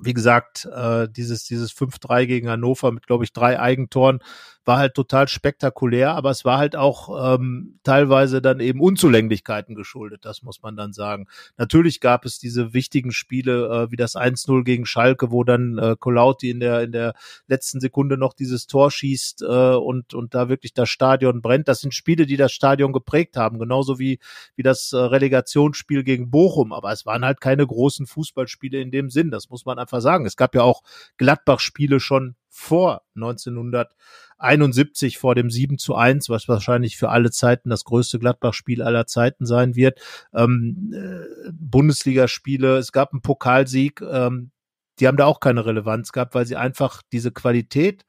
wie 0.01 0.13
gesagt, 0.13 0.65
äh, 0.65 1.07
dieses, 1.09 1.43
dieses 1.45 1.71
5-3 1.71 2.25
gegen 2.25 2.49
Hannover 2.49 2.91
mit, 2.91 3.07
glaube 3.07 3.23
ich, 3.23 3.33
drei 3.33 3.59
Eigentoren 3.59 4.19
war 4.65 4.77
halt 4.77 4.93
total 4.93 5.27
spektakulär, 5.27 6.15
aber 6.15 6.31
es 6.31 6.45
war 6.45 6.57
halt 6.57 6.75
auch 6.75 7.35
ähm, 7.35 7.79
teilweise 7.83 8.41
dann 8.41 8.59
eben 8.59 8.79
Unzulänglichkeiten 8.79 9.75
geschuldet, 9.75 10.25
das 10.25 10.41
muss 10.41 10.61
man 10.61 10.75
dann 10.75 10.93
sagen. 10.93 11.27
Natürlich 11.57 11.99
gab 11.99 12.25
es 12.25 12.39
diese 12.39 12.73
wichtigen 12.73 13.11
Spiele 13.11 13.67
äh, 13.67 13.91
wie 13.91 13.95
das 13.95 14.15
1-0 14.15 14.63
gegen 14.63 14.85
Schalke, 14.85 15.31
wo 15.31 15.43
dann 15.43 15.77
äh, 15.77 15.95
Colauti 15.99 16.49
in 16.49 16.59
der 16.59 16.81
in 16.81 16.91
der 16.91 17.13
letzten 17.47 17.79
Sekunde 17.79 18.17
noch 18.17 18.33
dieses 18.33 18.67
Tor 18.67 18.91
schießt 18.91 19.41
äh, 19.41 19.75
und 19.75 20.13
und 20.13 20.33
da 20.33 20.49
wirklich 20.49 20.73
das 20.73 20.89
Stadion 20.89 21.41
brennt. 21.41 21.67
Das 21.67 21.81
sind 21.81 21.93
Spiele, 21.93 22.25
die 22.25 22.37
das 22.37 22.51
Stadion 22.51 22.93
geprägt 22.93 23.37
haben, 23.37 23.59
genauso 23.59 23.99
wie 23.99 24.19
wie 24.55 24.63
das 24.63 24.93
äh, 24.93 24.97
Relegationsspiel 24.97 26.03
gegen 26.03 26.29
Bochum, 26.29 26.73
aber 26.73 26.91
es 26.91 27.05
waren 27.05 27.25
halt 27.25 27.41
keine 27.41 27.67
großen 27.67 28.05
Fußballspiele 28.05 28.79
in 28.79 28.91
dem 28.91 29.09
Sinn, 29.09 29.31
das 29.31 29.49
muss 29.49 29.65
man 29.65 29.79
einfach 29.79 30.01
sagen. 30.01 30.25
Es 30.25 30.37
gab 30.37 30.55
ja 30.55 30.61
auch 30.63 30.83
Gladbach-Spiele 31.17 31.99
schon 31.99 32.35
vor 32.55 33.01
1971 33.15 35.17
vor 35.17 35.33
dem 35.33 35.49
7 35.49 35.79
zu 35.79 35.95
1, 35.95 36.29
was 36.29 36.47
wahrscheinlich 36.47 36.97
für 36.97 37.09
alle 37.09 37.31
Zeiten 37.31 37.71
das 37.71 37.83
größte 37.83 38.19
Gladbach-Spiel 38.19 38.83
aller 38.83 39.07
Zeiten 39.07 39.47
sein 39.47 39.75
wird. 39.75 39.99
Ähm, 40.33 40.93
äh, 40.93 41.51
Bundesligaspiele, 41.51 42.77
es 42.77 42.91
gab 42.91 43.11
einen 43.11 43.23
Pokalsieg, 43.23 44.01
ähm, 44.01 44.51
die 44.99 45.07
haben 45.07 45.17
da 45.17 45.25
auch 45.25 45.39
keine 45.39 45.65
Relevanz 45.65 46.11
gehabt, 46.11 46.35
weil 46.35 46.45
sie 46.45 46.55
einfach 46.55 47.01
diese 47.11 47.31
Qualität, 47.31 48.05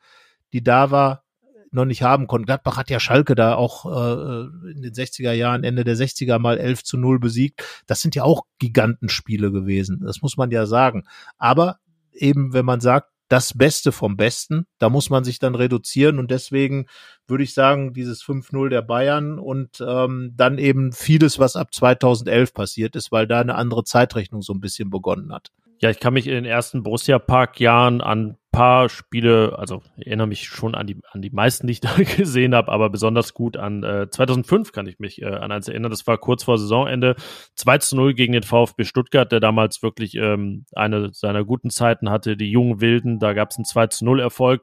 die 0.53 0.63
da 0.63 0.91
war, 0.91 1.25
noch 1.71 1.87
nicht 1.87 2.03
haben 2.03 2.27
konnten. 2.27 2.45
Gladbach 2.45 2.77
hat 2.77 2.91
ja 2.91 3.01
Schalke 3.01 3.35
da 3.35 3.55
auch 3.55 3.87
äh, 3.87 4.73
in 4.73 4.83
den 4.83 4.93
60er 4.93 5.33
Jahren, 5.33 5.65
Ende 5.65 5.85
der 5.85 5.97
60er 5.97 6.39
mal 6.39 6.59
11 6.59 6.85
zu 6.85 6.99
0 6.99 7.19
besiegt. 7.19 7.65
Das 7.87 8.03
sind 8.03 8.15
ja 8.15 8.25
auch 8.25 8.43
Gigantenspiele 8.59 9.51
gewesen. 9.51 10.03
Das 10.05 10.21
muss 10.21 10.37
man 10.37 10.51
ja 10.51 10.67
sagen. 10.67 11.05
Aber 11.39 11.79
eben, 12.13 12.53
wenn 12.53 12.67
man 12.67 12.81
sagt, 12.81 13.14
das 13.35 13.53
Beste 13.59 13.91
vom 13.91 14.17
Besten. 14.17 14.69
Da 14.79 14.89
muss 14.89 15.11
man 15.11 15.25
sich 15.25 15.41
dann 15.41 15.57
reduzieren 15.57 16.21
und 16.21 16.31
deswegen 16.31 16.87
würde 17.27 17.43
ich 17.43 17.53
sagen, 17.53 17.93
dieses 17.93 18.23
5-0 18.23 18.69
der 18.69 18.83
Bayern 18.83 19.41
und 19.41 19.85
ähm, 19.85 20.35
dann 20.37 20.59
eben 20.59 20.93
vieles, 20.93 21.41
was 21.41 21.57
ab 21.57 21.75
2011 21.75 22.55
passiert 22.55 22.95
ist, 22.95 23.11
weil 23.11 23.27
da 23.27 23.41
eine 23.41 23.57
andere 23.57 23.83
Zeitrechnung 23.83 24.41
so 24.41 24.53
ein 24.53 24.61
bisschen 24.61 24.89
begonnen 24.89 25.33
hat. 25.33 25.51
Ja, 25.81 25.91
ich 25.91 25.99
kann 25.99 26.15
mich 26.15 26.29
in 26.29 26.35
den 26.35 26.45
ersten 26.45 26.85
Borussia 26.85 27.19
Park 27.19 27.59
Jahren 27.59 28.01
an 28.01 28.37
paar 28.55 28.89
Spiele, 28.89 29.59
also 29.59 29.83
ich 29.97 30.07
erinnere 30.07 30.29
mich 30.29 30.45
schon 30.45 30.75
an 30.75 30.87
die, 30.87 31.01
an 31.11 31.23
die 31.23 31.31
meisten, 31.31 31.67
die 31.67 31.73
ich 31.73 31.81
da 31.81 31.95
gesehen 31.95 32.55
habe, 32.55 32.71
aber 32.71 32.89
besonders 32.89 33.35
gut 33.35 33.57
an 33.57 33.83
äh, 33.83 34.09
2005 34.09 34.73
kann 34.73 34.87
ich 34.87 34.99
mich 34.99 35.21
äh, 35.21 35.27
an 35.27 35.51
eins 35.51 35.69
erinnern. 35.69 35.91
Das 35.91 36.07
war 36.07 36.19
kurz 36.19 36.45
vor 36.45 36.59
Saisonende. 36.59 37.17
2 37.57 37.79
zu 37.79 37.97
0 37.97 38.15
gegen 38.15 38.33
den 38.33 38.43
VfB 38.43 38.85
Stuttgart, 38.85 39.31
der 39.31 39.41
damals 39.41 39.83
wirklich 39.83 40.15
ähm, 40.15 40.67
eine 40.73 41.13
seiner 41.13 41.45
guten 41.45 41.71
Zeiten 41.71 42.11
hatte. 42.11 42.37
Die 42.37 42.51
jungen 42.51 42.81
Wilden, 42.81 43.19
da 43.19 43.33
gab 43.33 43.51
es 43.51 43.57
einen 43.57 43.65
2 43.65 43.89
zu 43.89 44.05
0 44.05 44.21
Erfolg. 44.21 44.63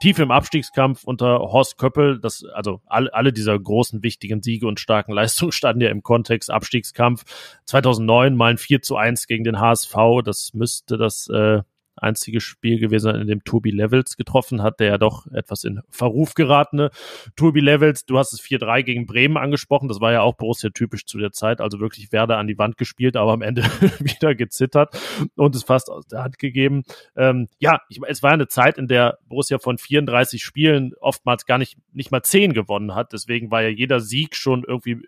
Tief 0.00 0.18
im 0.18 0.30
Abstiegskampf 0.30 1.04
unter 1.04 1.38
Horst 1.40 1.78
Köppel. 1.78 2.20
Das, 2.20 2.44
also 2.54 2.80
alle, 2.86 3.12
alle 3.12 3.32
dieser 3.32 3.58
großen, 3.58 4.02
wichtigen 4.02 4.42
Siege 4.42 4.66
und 4.66 4.80
starken 4.80 5.12
Leistungen 5.14 5.52
standen 5.52 5.82
ja 5.82 5.90
im 5.90 6.02
Kontext 6.02 6.50
Abstiegskampf. 6.50 7.24
2009 7.64 8.36
mal 8.36 8.52
ein 8.52 8.58
4 8.58 8.82
zu 8.82 8.96
1 8.96 9.26
gegen 9.26 9.44
den 9.44 9.60
HSV. 9.60 9.94
Das 10.24 10.54
müsste 10.54 10.96
das 10.96 11.28
äh, 11.28 11.62
einzige 11.96 12.40
Spiel 12.40 12.78
gewesen, 12.78 13.14
in 13.14 13.26
dem 13.26 13.44
Tobi 13.44 13.70
Levels 13.70 14.16
getroffen 14.16 14.62
hat, 14.62 14.80
der 14.80 14.88
ja 14.88 14.98
doch 14.98 15.26
etwas 15.28 15.64
in 15.64 15.80
Verruf 15.90 16.34
geratene 16.34 16.90
Tobi 17.36 17.60
Levels. 17.60 18.06
Du 18.06 18.18
hast 18.18 18.32
es 18.32 18.40
4-3 18.40 18.82
gegen 18.82 19.06
Bremen 19.06 19.36
angesprochen. 19.36 19.88
Das 19.88 20.00
war 20.00 20.12
ja 20.12 20.22
auch 20.22 20.34
Borussia 20.34 20.70
typisch 20.70 21.06
zu 21.06 21.18
der 21.18 21.32
Zeit. 21.32 21.60
Also 21.60 21.80
wirklich 21.80 22.12
Werder 22.12 22.38
an 22.38 22.46
die 22.46 22.58
Wand 22.58 22.76
gespielt, 22.76 23.16
aber 23.16 23.32
am 23.32 23.42
Ende 23.42 23.62
wieder 24.00 24.34
gezittert 24.34 24.96
und 25.36 25.54
es 25.54 25.64
fast 25.64 25.90
aus 25.90 26.06
der 26.06 26.22
Hand 26.22 26.38
gegeben. 26.38 26.82
Ähm, 27.16 27.48
ja, 27.58 27.80
ich, 27.88 28.00
es 28.06 28.22
war 28.22 28.32
eine 28.32 28.48
Zeit, 28.48 28.78
in 28.78 28.88
der 28.88 29.18
Borussia 29.28 29.58
von 29.58 29.78
34 29.78 30.42
Spielen 30.42 30.92
oftmals 31.00 31.46
gar 31.46 31.58
nicht, 31.58 31.76
nicht 31.92 32.10
mal 32.10 32.22
10 32.22 32.52
gewonnen 32.52 32.94
hat. 32.94 33.12
Deswegen 33.12 33.50
war 33.50 33.62
ja 33.62 33.68
jeder 33.68 34.00
Sieg 34.00 34.34
schon 34.36 34.64
irgendwie 34.66 35.02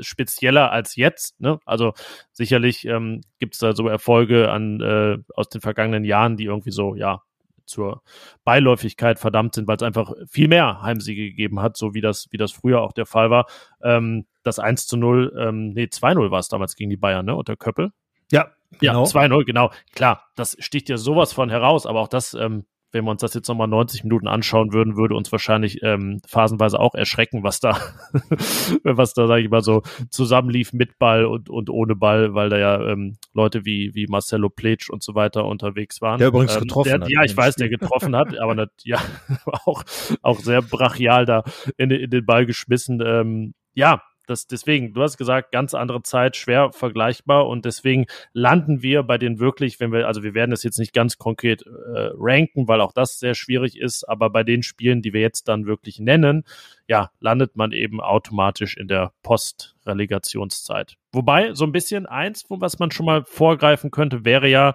spezieller 0.00 0.70
als 0.70 0.96
jetzt. 0.96 1.40
Ne? 1.40 1.58
Also 1.64 1.92
sicherlich 2.32 2.84
ähm, 2.86 3.22
gibt 3.38 3.54
es 3.54 3.60
da 3.60 3.74
so 3.74 3.88
Erfolge 3.88 4.50
an 4.50 4.80
äh, 4.80 5.18
aus 5.34 5.48
den 5.48 5.60
vergangenen 5.60 6.04
Jahren, 6.04 6.36
die 6.36 6.44
irgendwie 6.44 6.70
so, 6.70 6.94
ja, 6.94 7.22
zur 7.68 8.02
Beiläufigkeit 8.44 9.18
verdammt 9.18 9.54
sind, 9.54 9.68
weil 9.68 9.76
es 9.76 9.82
einfach 9.82 10.12
viel 10.28 10.48
mehr 10.48 10.82
Heimsiege 10.82 11.24
gegeben 11.24 11.60
hat, 11.60 11.76
so 11.76 11.94
wie 11.94 12.00
das, 12.00 12.26
wie 12.30 12.38
das 12.38 12.50
früher 12.50 12.80
auch 12.80 12.92
der 12.92 13.06
Fall 13.06 13.30
war. 13.30 13.46
Ähm, 13.82 14.26
das 14.42 14.58
1 14.58 14.86
zu 14.86 14.96
0, 14.96 15.36
ähm, 15.38 15.70
nee, 15.74 15.84
2-0 15.84 16.30
war 16.30 16.38
es 16.38 16.48
damals 16.48 16.74
gegen 16.74 16.90
die 16.90 16.96
Bayern, 16.96 17.26
ne, 17.26 17.36
unter 17.36 17.56
Köppel. 17.56 17.92
Ja, 18.32 18.48
genau. 18.78 19.04
Ja, 19.04 19.10
2-0, 19.10 19.44
genau. 19.44 19.70
Klar, 19.94 20.24
das 20.34 20.56
sticht 20.58 20.88
ja 20.88 20.96
sowas 20.96 21.32
von 21.32 21.50
heraus, 21.50 21.86
aber 21.86 22.00
auch 22.00 22.08
das 22.08 22.34
ähm, 22.34 22.64
wenn 22.92 23.04
wir 23.04 23.10
uns 23.10 23.20
das 23.20 23.34
jetzt 23.34 23.48
nochmal 23.48 23.68
90 23.68 24.04
Minuten 24.04 24.28
anschauen 24.28 24.72
würden, 24.72 24.96
würde 24.96 25.14
uns 25.14 25.30
wahrscheinlich 25.30 25.82
ähm, 25.82 26.20
phasenweise 26.26 26.80
auch 26.80 26.94
erschrecken, 26.94 27.42
was 27.42 27.60
da, 27.60 27.78
was 28.82 29.12
da, 29.12 29.26
sage 29.26 29.42
ich 29.42 29.50
mal, 29.50 29.62
so 29.62 29.82
zusammenlief 30.10 30.72
mit 30.72 30.98
Ball 30.98 31.26
und, 31.26 31.50
und 31.50 31.68
ohne 31.68 31.96
Ball, 31.96 32.34
weil 32.34 32.48
da 32.48 32.58
ja 32.58 32.80
ähm, 32.88 33.18
Leute 33.34 33.64
wie, 33.64 33.94
wie 33.94 34.06
Marcelo 34.06 34.48
Pletsch 34.48 34.88
und 34.88 35.02
so 35.02 35.14
weiter 35.14 35.44
unterwegs 35.44 36.00
waren. 36.00 36.18
Der 36.18 36.28
übrigens 36.28 36.54
ähm, 36.54 36.62
getroffen 36.62 36.88
der, 36.88 37.00
hat. 37.00 37.10
Ja, 37.10 37.22
ich 37.24 37.36
weiß, 37.36 37.56
der 37.56 37.68
getroffen 37.68 38.16
hat, 38.16 38.38
aber 38.38 38.54
das, 38.54 38.68
ja, 38.84 38.98
auch, 39.44 39.84
auch 40.22 40.38
sehr 40.40 40.62
brachial 40.62 41.26
da 41.26 41.44
in, 41.76 41.90
in 41.90 42.10
den 42.10 42.24
Ball 42.24 42.46
geschmissen. 42.46 43.02
Ähm, 43.04 43.54
ja, 43.74 44.02
das, 44.28 44.46
deswegen, 44.46 44.92
du 44.92 45.02
hast 45.02 45.16
gesagt, 45.16 45.52
ganz 45.52 45.74
andere 45.74 46.02
Zeit, 46.02 46.36
schwer 46.36 46.72
vergleichbar 46.72 47.46
und 47.48 47.64
deswegen 47.64 48.06
landen 48.32 48.82
wir 48.82 49.02
bei 49.02 49.18
den 49.18 49.38
wirklich, 49.38 49.80
wenn 49.80 49.92
wir, 49.92 50.06
also 50.06 50.22
wir 50.22 50.34
werden 50.34 50.50
das 50.50 50.62
jetzt 50.62 50.78
nicht 50.78 50.92
ganz 50.92 51.18
konkret 51.18 51.62
äh, 51.62 52.10
ranken, 52.14 52.68
weil 52.68 52.80
auch 52.80 52.92
das 52.92 53.18
sehr 53.18 53.34
schwierig 53.34 53.78
ist, 53.78 54.04
aber 54.04 54.30
bei 54.30 54.44
den 54.44 54.62
Spielen, 54.62 55.02
die 55.02 55.12
wir 55.12 55.20
jetzt 55.20 55.48
dann 55.48 55.66
wirklich 55.66 55.98
nennen, 55.98 56.44
ja, 56.86 57.10
landet 57.20 57.56
man 57.56 57.72
eben 57.72 58.00
automatisch 58.00 58.76
in 58.76 58.88
der 58.88 59.12
Post-Relegationszeit. 59.22 60.96
Wobei, 61.12 61.54
so 61.54 61.64
ein 61.64 61.72
bisschen 61.72 62.06
eins, 62.06 62.44
was 62.48 62.78
man 62.78 62.90
schon 62.90 63.06
mal 63.06 63.24
vorgreifen 63.24 63.90
könnte, 63.90 64.24
wäre 64.24 64.48
ja 64.48 64.74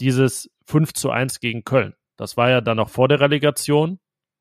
dieses 0.00 0.50
5 0.66 0.92
zu 0.92 1.10
1 1.10 1.40
gegen 1.40 1.64
Köln. 1.64 1.94
Das 2.16 2.36
war 2.36 2.50
ja 2.50 2.60
dann 2.60 2.76
noch 2.76 2.90
vor 2.90 3.08
der 3.08 3.20
Relegation. 3.20 3.98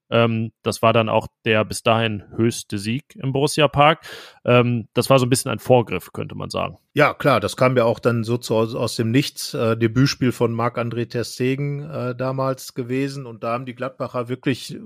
Ähm, 0.10 0.52
das 0.64 0.82
war 0.82 0.94
dann 0.94 1.10
auch 1.10 1.28
der 1.46 1.66
bis 1.66 1.84
dahin 1.84 2.24
höchste 2.36 2.78
Sieg 2.78 3.04
im 3.16 3.34
Borussia 3.34 3.68
Park. 3.68 4.06
Ähm, 4.46 4.88
das 4.94 5.10
war 5.10 5.20
so 5.20 5.26
ein 5.26 5.30
bisschen 5.30 5.52
ein 5.52 5.60
Vorgriff, 5.60 6.14
könnte 6.14 6.36
man 6.36 6.50
sagen. 6.50 6.78
Ja, 6.94 7.14
klar, 7.14 7.40
das 7.40 7.58
kam 7.58 7.78
ja 7.78 7.84
auch 7.84 8.00
dann 8.00 8.24
so 8.24 8.38
zu, 8.38 8.56
aus 8.56 8.96
dem 8.96 9.12
Nichts. 9.12 9.54
Äh, 9.54 9.78
Debütspiel 9.78 10.32
von 10.32 10.54
Marc-André 10.54 11.10
Terstegen 11.10 11.88
äh, 11.90 12.16
damals 12.16 12.74
gewesen 12.74 13.26
und 13.26 13.44
da 13.44 13.54
haben 13.54 13.66
die 13.66 13.76
Gladbacher 13.76 14.30
wirklich 14.30 14.80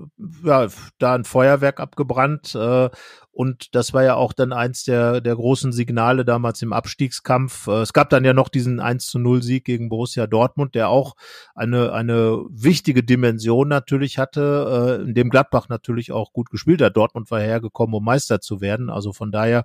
ja, 0.44 0.68
da 0.98 1.14
ein 1.14 1.24
Feuerwerk 1.24 1.80
abgebrannt 1.80 2.54
äh, 2.54 2.90
und 3.34 3.74
das 3.74 3.94
war 3.94 4.04
ja 4.04 4.14
auch 4.14 4.34
dann 4.34 4.52
eins 4.52 4.84
der, 4.84 5.22
der 5.22 5.34
großen 5.34 5.72
Signale 5.72 6.26
damals 6.26 6.60
im 6.60 6.74
Abstiegskampf. 6.74 7.66
Äh, 7.66 7.80
es 7.80 7.94
gab 7.94 8.10
dann 8.10 8.26
ja 8.26 8.34
noch 8.34 8.50
diesen 8.50 8.78
1 8.78 9.06
zu 9.06 9.18
0 9.18 9.42
Sieg 9.42 9.64
gegen 9.64 9.88
Borussia 9.88 10.26
Dortmund, 10.26 10.74
der 10.74 10.90
auch 10.90 11.14
eine, 11.54 11.92
eine 11.94 12.44
wichtige 12.50 13.02
Dimension 13.02 13.68
natürlich 13.68 14.18
hatte, 14.18 14.98
äh, 15.00 15.02
in 15.02 15.14
dem 15.14 15.30
Gladbach 15.30 15.70
natürlich 15.70 16.12
auch 16.12 16.34
gut 16.34 16.50
gespielt 16.50 16.82
hat. 16.82 16.94
Dortmund 16.94 17.30
war 17.30 17.40
hergekommen, 17.40 17.94
um 17.94 18.04
Meister 18.04 18.42
zu 18.42 18.60
werden. 18.60 18.90
Also 18.90 19.14
von 19.14 19.32
daher 19.32 19.64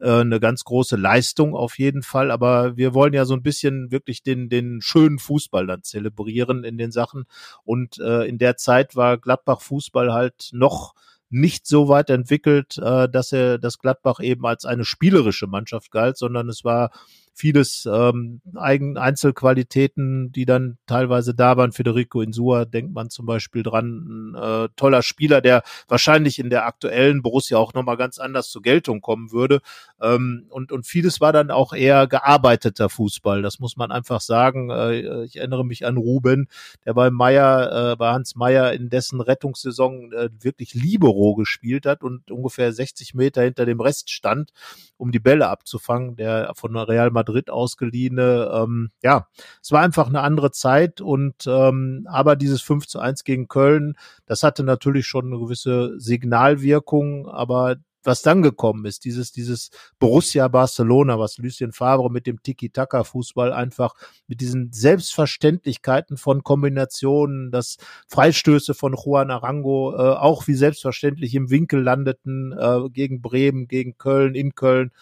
äh, 0.00 0.10
eine 0.10 0.40
ganz 0.40 0.64
große 0.64 0.96
Leistung 0.96 1.54
auf 1.54 1.78
jeden 1.78 2.02
Fall. 2.02 2.32
Aber 2.32 2.76
wir 2.76 2.94
wollen 2.94 3.14
ja 3.14 3.26
so 3.26 3.34
ein 3.34 3.44
bisschen 3.44 3.92
wirklich 3.92 4.24
den, 4.24 4.48
den 4.48 4.80
schönen 4.80 5.20
Fußball 5.20 5.68
dann 5.68 5.84
zelebrieren 5.84 6.64
in 6.64 6.78
den 6.78 6.90
Sachen. 6.90 7.26
Und 7.62 7.98
in 7.98 8.38
der 8.38 8.56
Zeit 8.56 8.96
war 8.96 9.18
Gladbach 9.18 9.60
Fußball 9.60 10.12
halt 10.12 10.50
noch 10.52 10.94
nicht 11.34 11.66
so 11.66 11.88
weit 11.88 12.10
entwickelt, 12.10 12.78
äh, 12.78 13.08
dass 13.08 13.32
er 13.32 13.58
das 13.58 13.78
Gladbach 13.78 14.20
eben 14.20 14.46
als 14.46 14.64
eine 14.64 14.84
spielerische 14.84 15.48
Mannschaft 15.48 15.90
galt, 15.90 16.16
sondern 16.16 16.48
es 16.48 16.64
war 16.64 16.90
vieles 17.34 17.86
ähm, 17.92 18.40
eigen 18.54 18.96
Einzelqualitäten, 18.96 20.30
die 20.30 20.46
dann 20.46 20.78
teilweise 20.86 21.34
da 21.34 21.56
waren. 21.56 21.72
Federico 21.72 22.22
Insua 22.22 22.64
denkt 22.64 22.94
man 22.94 23.10
zum 23.10 23.26
Beispiel 23.26 23.64
dran, 23.64 24.34
ein 24.34 24.34
äh, 24.36 24.68
toller 24.76 25.02
Spieler, 25.02 25.40
der 25.40 25.64
wahrscheinlich 25.88 26.38
in 26.38 26.48
der 26.48 26.64
aktuellen 26.64 27.22
Borussia 27.22 27.58
auch 27.58 27.74
nochmal 27.74 27.96
ganz 27.96 28.20
anders 28.20 28.50
zur 28.50 28.62
Geltung 28.62 29.00
kommen 29.00 29.32
würde. 29.32 29.60
Ähm, 30.00 30.46
und, 30.48 30.70
und 30.70 30.86
vieles 30.86 31.20
war 31.20 31.32
dann 31.32 31.50
auch 31.50 31.72
eher 31.72 32.06
gearbeiteter 32.06 32.88
Fußball, 32.88 33.42
das 33.42 33.58
muss 33.58 33.76
man 33.76 33.90
einfach 33.90 34.20
sagen. 34.20 34.70
Äh, 34.70 35.24
ich 35.24 35.36
erinnere 35.36 35.64
mich 35.64 35.84
an 35.86 35.96
Ruben, 35.96 36.46
der 36.86 36.94
bei 36.94 37.10
Meier, 37.10 37.92
äh, 37.92 37.96
bei 37.96 38.12
Hans 38.12 38.36
Meier 38.36 38.72
in 38.74 38.90
dessen 38.90 39.20
Rettungssaison 39.20 40.12
äh, 40.12 40.30
wirklich 40.40 40.74
Libero 40.74 41.34
gespielt 41.34 41.84
hat 41.84 42.04
und 42.04 42.30
ungefähr 42.30 42.72
60 42.72 43.14
Meter 43.14 43.42
hinter 43.42 43.66
dem 43.66 43.80
Rest 43.80 44.10
stand, 44.12 44.52
um 44.96 45.10
die 45.10 45.18
Bälle 45.18 45.48
abzufangen, 45.48 46.14
der 46.14 46.52
von 46.54 46.76
Real 46.76 47.10
Madrid 47.10 47.23
Madrid 47.24 47.50
ausgeliehene. 47.50 48.50
Ähm, 48.52 48.90
ja, 49.02 49.28
es 49.62 49.72
war 49.72 49.82
einfach 49.82 50.08
eine 50.08 50.20
andere 50.20 50.50
Zeit 50.50 51.00
und 51.00 51.46
ähm, 51.46 52.06
aber 52.10 52.36
dieses 52.36 52.60
5 52.62 52.86
zu 52.86 53.00
1 53.00 53.24
gegen 53.24 53.48
Köln, 53.48 53.96
das 54.26 54.42
hatte 54.42 54.62
natürlich 54.62 55.06
schon 55.06 55.26
eine 55.26 55.38
gewisse 55.38 55.98
Signalwirkung, 55.98 57.28
aber 57.28 57.76
was 58.04 58.22
dann 58.22 58.42
gekommen 58.42 58.84
ist, 58.84 59.04
dieses, 59.04 59.32
dieses 59.32 59.70
Borussia 59.98 60.46
Barcelona, 60.48 61.18
was 61.18 61.38
Lucien 61.38 61.72
Favre 61.72 62.10
mit 62.10 62.26
dem 62.26 62.42
Tiki-Taka-Fußball 62.42 63.52
einfach 63.52 63.94
mit 64.26 64.40
diesen 64.40 64.72
Selbstverständlichkeiten 64.72 66.16
von 66.16 66.42
Kombinationen, 66.42 67.50
dass 67.50 67.78
Freistöße 68.08 68.74
von 68.74 68.94
Juan 68.94 69.30
Arango 69.30 69.94
äh, 69.94 70.16
auch 70.16 70.46
wie 70.46 70.54
selbstverständlich 70.54 71.34
im 71.34 71.50
Winkel 71.50 71.82
landeten, 71.82 72.52
äh, 72.52 72.90
gegen 72.90 73.22
Bremen, 73.22 73.68
gegen 73.68 73.96
Köln, 73.96 74.34
in 74.34 74.54
Köln, 74.54 74.92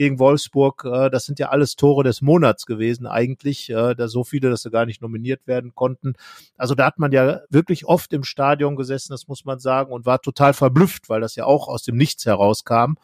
gegen 0.00 0.18
Wolfsburg, 0.18 0.86
äh, 0.86 1.10
das 1.10 1.26
sind 1.26 1.38
ja 1.38 1.50
alles 1.50 1.76
Tore 1.76 2.04
des 2.04 2.22
Monats 2.22 2.64
gewesen 2.64 3.06
eigentlich, 3.06 3.68
äh, 3.68 3.94
da 3.94 4.08
so 4.08 4.24
viele, 4.24 4.48
dass 4.48 4.62
sie 4.62 4.70
gar 4.70 4.86
nicht 4.86 5.02
nominiert 5.02 5.46
werden 5.46 5.74
konnten. 5.74 6.14
Also 6.56 6.74
da 6.74 6.86
hat 6.86 6.98
man 6.98 7.12
ja 7.12 7.40
wirklich 7.50 7.84
oft 7.84 8.10
im 8.14 8.24
Stadion 8.24 8.76
gesessen, 8.76 9.12
das 9.12 9.28
muss 9.28 9.44
man 9.44 9.58
sagen, 9.58 9.92
und 9.92 10.06
war 10.06 10.22
total 10.22 10.54
verblüfft, 10.54 11.10
weil 11.10 11.20
das 11.20 11.36
ja 11.36 11.44
auch 11.44 11.68
aus 11.68 11.82
dem 11.82 11.98
Nichts 11.98 12.24
herauskam. 12.24 12.94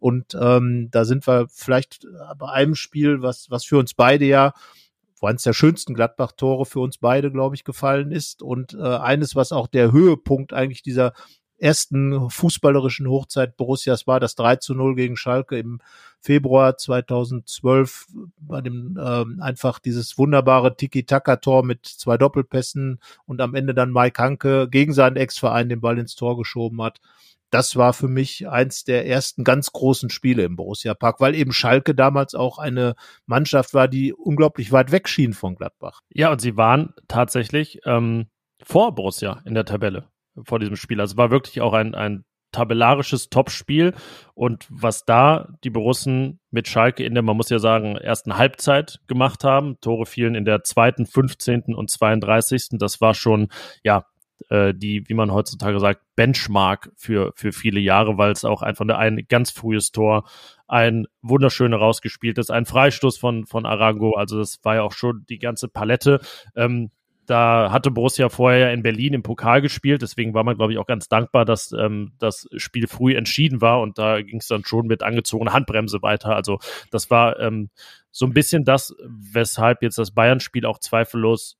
Und 0.00 0.36
ähm, 0.40 0.88
da 0.90 1.04
sind 1.04 1.24
wir 1.28 1.46
vielleicht 1.52 2.04
bei 2.36 2.48
einem 2.48 2.74
Spiel, 2.74 3.22
was, 3.22 3.48
was 3.48 3.64
für 3.64 3.78
uns 3.78 3.94
beide 3.94 4.24
ja 4.24 4.52
eines 5.22 5.44
der 5.44 5.52
schönsten 5.52 5.94
Gladbach-Tore 5.94 6.66
für 6.66 6.80
uns 6.80 6.98
beide, 6.98 7.30
glaube 7.30 7.54
ich, 7.54 7.62
gefallen 7.62 8.10
ist. 8.10 8.42
Und 8.42 8.74
äh, 8.74 8.82
eines, 8.82 9.36
was 9.36 9.52
auch 9.52 9.68
der 9.68 9.92
Höhepunkt 9.92 10.52
eigentlich 10.52 10.82
dieser 10.82 11.12
ersten 11.60 12.30
fußballerischen 12.30 13.08
Hochzeit 13.08 13.56
Borussias 13.56 14.06
war, 14.06 14.18
das 14.18 14.34
3 14.34 14.56
zu 14.56 14.74
0 14.74 14.94
gegen 14.94 15.16
Schalke 15.16 15.58
im 15.58 15.80
Februar 16.20 16.76
2012 16.76 18.06
bei 18.40 18.60
dem 18.60 18.98
ähm, 19.02 19.40
einfach 19.40 19.78
dieses 19.78 20.18
wunderbare 20.18 20.76
Tiki-Taka-Tor 20.76 21.64
mit 21.64 21.86
zwei 21.86 22.18
Doppelpässen 22.18 23.00
und 23.26 23.40
am 23.40 23.54
Ende 23.54 23.74
dann 23.74 23.92
Mike 23.92 24.22
Hanke 24.22 24.68
gegen 24.68 24.92
seinen 24.92 25.16
Ex-Verein 25.16 25.68
den 25.68 25.80
Ball 25.80 25.98
ins 25.98 26.14
Tor 26.14 26.36
geschoben 26.36 26.82
hat. 26.82 27.00
Das 27.50 27.74
war 27.74 27.92
für 27.92 28.06
mich 28.06 28.48
eins 28.48 28.84
der 28.84 29.06
ersten 29.06 29.42
ganz 29.42 29.72
großen 29.72 30.08
Spiele 30.08 30.44
im 30.44 30.56
Borussia 30.56 30.94
Park, 30.94 31.20
weil 31.20 31.34
eben 31.34 31.52
Schalke 31.52 31.94
damals 31.94 32.34
auch 32.34 32.58
eine 32.58 32.94
Mannschaft 33.26 33.74
war, 33.74 33.88
die 33.88 34.12
unglaublich 34.12 34.70
weit 34.72 34.92
weg 34.92 35.08
schien 35.08 35.32
von 35.32 35.56
Gladbach. 35.56 36.00
Ja, 36.12 36.30
und 36.30 36.40
sie 36.40 36.56
waren 36.56 36.94
tatsächlich 37.08 37.80
ähm, 37.84 38.26
vor 38.62 38.94
Borussia 38.94 39.42
in 39.44 39.54
der 39.54 39.64
Tabelle 39.64 40.09
vor 40.42 40.58
diesem 40.58 40.76
Spiel. 40.76 41.00
Also 41.00 41.16
war 41.16 41.30
wirklich 41.30 41.60
auch 41.60 41.72
ein, 41.72 41.94
ein 41.94 42.24
tabellarisches 42.52 43.30
Topspiel. 43.30 43.94
Und 44.34 44.66
was 44.68 45.04
da 45.04 45.48
die 45.64 45.70
Borussen 45.70 46.40
mit 46.50 46.68
Schalke 46.68 47.04
in 47.04 47.14
der, 47.14 47.22
man 47.22 47.36
muss 47.36 47.50
ja 47.50 47.58
sagen, 47.58 47.96
ersten 47.96 48.36
Halbzeit 48.36 49.00
gemacht 49.06 49.44
haben, 49.44 49.78
Tore 49.80 50.06
fielen 50.06 50.34
in 50.34 50.44
der 50.44 50.62
zweiten, 50.62 51.06
15. 51.06 51.74
und 51.74 51.90
32. 51.90 52.68
Das 52.72 53.00
war 53.00 53.14
schon, 53.14 53.48
ja, 53.84 54.04
äh, 54.48 54.74
die, 54.74 55.08
wie 55.08 55.14
man 55.14 55.32
heutzutage 55.32 55.78
sagt, 55.80 56.02
Benchmark 56.16 56.90
für, 56.96 57.32
für 57.36 57.52
viele 57.52 57.80
Jahre, 57.80 58.18
weil 58.18 58.32
es 58.32 58.44
auch 58.44 58.62
einfach 58.62 58.86
ein 58.88 59.26
ganz 59.28 59.50
frühes 59.50 59.92
Tor, 59.92 60.28
ein 60.66 61.06
wunderschön 61.20 61.74
rausgespieltes, 61.74 62.50
ein 62.50 62.66
Freistoß 62.66 63.18
von, 63.18 63.46
von 63.46 63.66
Arango. 63.66 64.14
Also 64.14 64.38
das 64.38 64.58
war 64.62 64.76
ja 64.76 64.82
auch 64.82 64.92
schon 64.92 65.24
die 65.28 65.38
ganze 65.38 65.68
Palette. 65.68 66.20
Ähm, 66.56 66.90
da 67.26 67.70
hatte 67.70 67.90
Borussia 67.90 68.28
vorher 68.28 68.72
in 68.72 68.82
Berlin 68.82 69.14
im 69.14 69.22
Pokal 69.22 69.62
gespielt, 69.62 70.02
deswegen 70.02 70.34
war 70.34 70.44
man, 70.44 70.56
glaube 70.56 70.72
ich, 70.72 70.78
auch 70.78 70.86
ganz 70.86 71.08
dankbar, 71.08 71.44
dass 71.44 71.72
ähm, 71.72 72.12
das 72.18 72.48
Spiel 72.56 72.86
früh 72.86 73.14
entschieden 73.14 73.60
war 73.60 73.80
und 73.80 73.98
da 73.98 74.20
ging 74.20 74.38
es 74.38 74.48
dann 74.48 74.64
schon 74.64 74.86
mit 74.86 75.02
angezogener 75.02 75.52
Handbremse 75.52 76.02
weiter. 76.02 76.34
Also 76.34 76.58
das 76.90 77.10
war 77.10 77.38
ähm, 77.38 77.70
so 78.10 78.26
ein 78.26 78.34
bisschen 78.34 78.64
das, 78.64 78.94
weshalb 79.06 79.82
jetzt 79.82 79.98
das 79.98 80.10
Bayern-Spiel 80.10 80.66
auch 80.66 80.78
zweifellos 80.78 81.56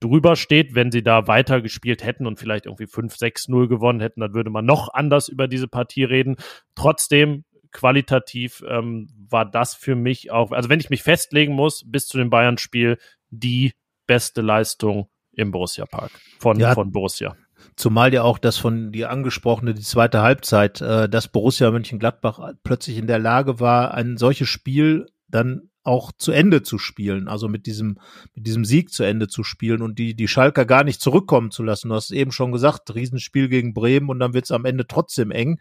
drüber 0.00 0.36
steht. 0.36 0.74
Wenn 0.74 0.92
sie 0.92 1.02
da 1.02 1.26
weiter 1.26 1.62
gespielt 1.62 2.04
hätten 2.04 2.26
und 2.26 2.38
vielleicht 2.38 2.66
irgendwie 2.66 2.84
5-6-0 2.84 3.68
gewonnen 3.68 4.00
hätten, 4.00 4.20
dann 4.20 4.34
würde 4.34 4.50
man 4.50 4.66
noch 4.66 4.92
anders 4.92 5.28
über 5.28 5.48
diese 5.48 5.68
Partie 5.68 6.04
reden. 6.04 6.36
Trotzdem 6.74 7.44
qualitativ 7.70 8.62
ähm, 8.68 9.08
war 9.30 9.50
das 9.50 9.74
für 9.74 9.94
mich 9.94 10.30
auch, 10.30 10.52
also 10.52 10.68
wenn 10.68 10.80
ich 10.80 10.90
mich 10.90 11.02
festlegen 11.02 11.54
muss, 11.54 11.82
bis 11.86 12.06
zu 12.06 12.18
dem 12.18 12.28
Bayern-Spiel 12.28 12.98
die 13.30 13.72
beste 14.06 14.40
Leistung 14.40 15.08
im 15.32 15.50
Borussia 15.50 15.86
Park 15.86 16.10
von, 16.38 16.58
ja, 16.58 16.74
von 16.74 16.92
Borussia. 16.92 17.36
Zumal 17.76 18.12
ja 18.12 18.22
auch 18.22 18.38
das 18.38 18.58
von 18.58 18.92
dir 18.92 19.10
angesprochene, 19.10 19.74
die 19.74 19.82
zweite 19.82 20.20
Halbzeit, 20.20 20.80
äh, 20.80 21.08
dass 21.08 21.28
Borussia 21.28 21.70
Mönchengladbach 21.70 22.52
plötzlich 22.64 22.98
in 22.98 23.06
der 23.06 23.18
Lage 23.18 23.60
war, 23.60 23.94
ein 23.94 24.16
solches 24.16 24.48
Spiel 24.48 25.06
dann 25.28 25.70
auch 25.84 26.12
zu 26.12 26.30
Ende 26.32 26.62
zu 26.62 26.78
spielen, 26.78 27.28
also 27.28 27.48
mit 27.48 27.66
diesem, 27.66 27.98
mit 28.34 28.46
diesem 28.46 28.64
Sieg 28.64 28.92
zu 28.92 29.02
Ende 29.02 29.26
zu 29.26 29.42
spielen 29.42 29.82
und 29.82 29.98
die, 29.98 30.14
die 30.14 30.28
Schalker 30.28 30.64
gar 30.64 30.84
nicht 30.84 31.00
zurückkommen 31.00 31.50
zu 31.50 31.62
lassen. 31.62 31.88
Du 31.88 31.94
hast 31.94 32.12
eben 32.12 32.30
schon 32.30 32.52
gesagt, 32.52 32.94
Riesenspiel 32.94 33.48
gegen 33.48 33.74
Bremen 33.74 34.08
und 34.08 34.20
dann 34.20 34.34
wird 34.34 34.44
es 34.44 34.52
am 34.52 34.64
Ende 34.64 34.86
trotzdem 34.86 35.30
eng. 35.30 35.60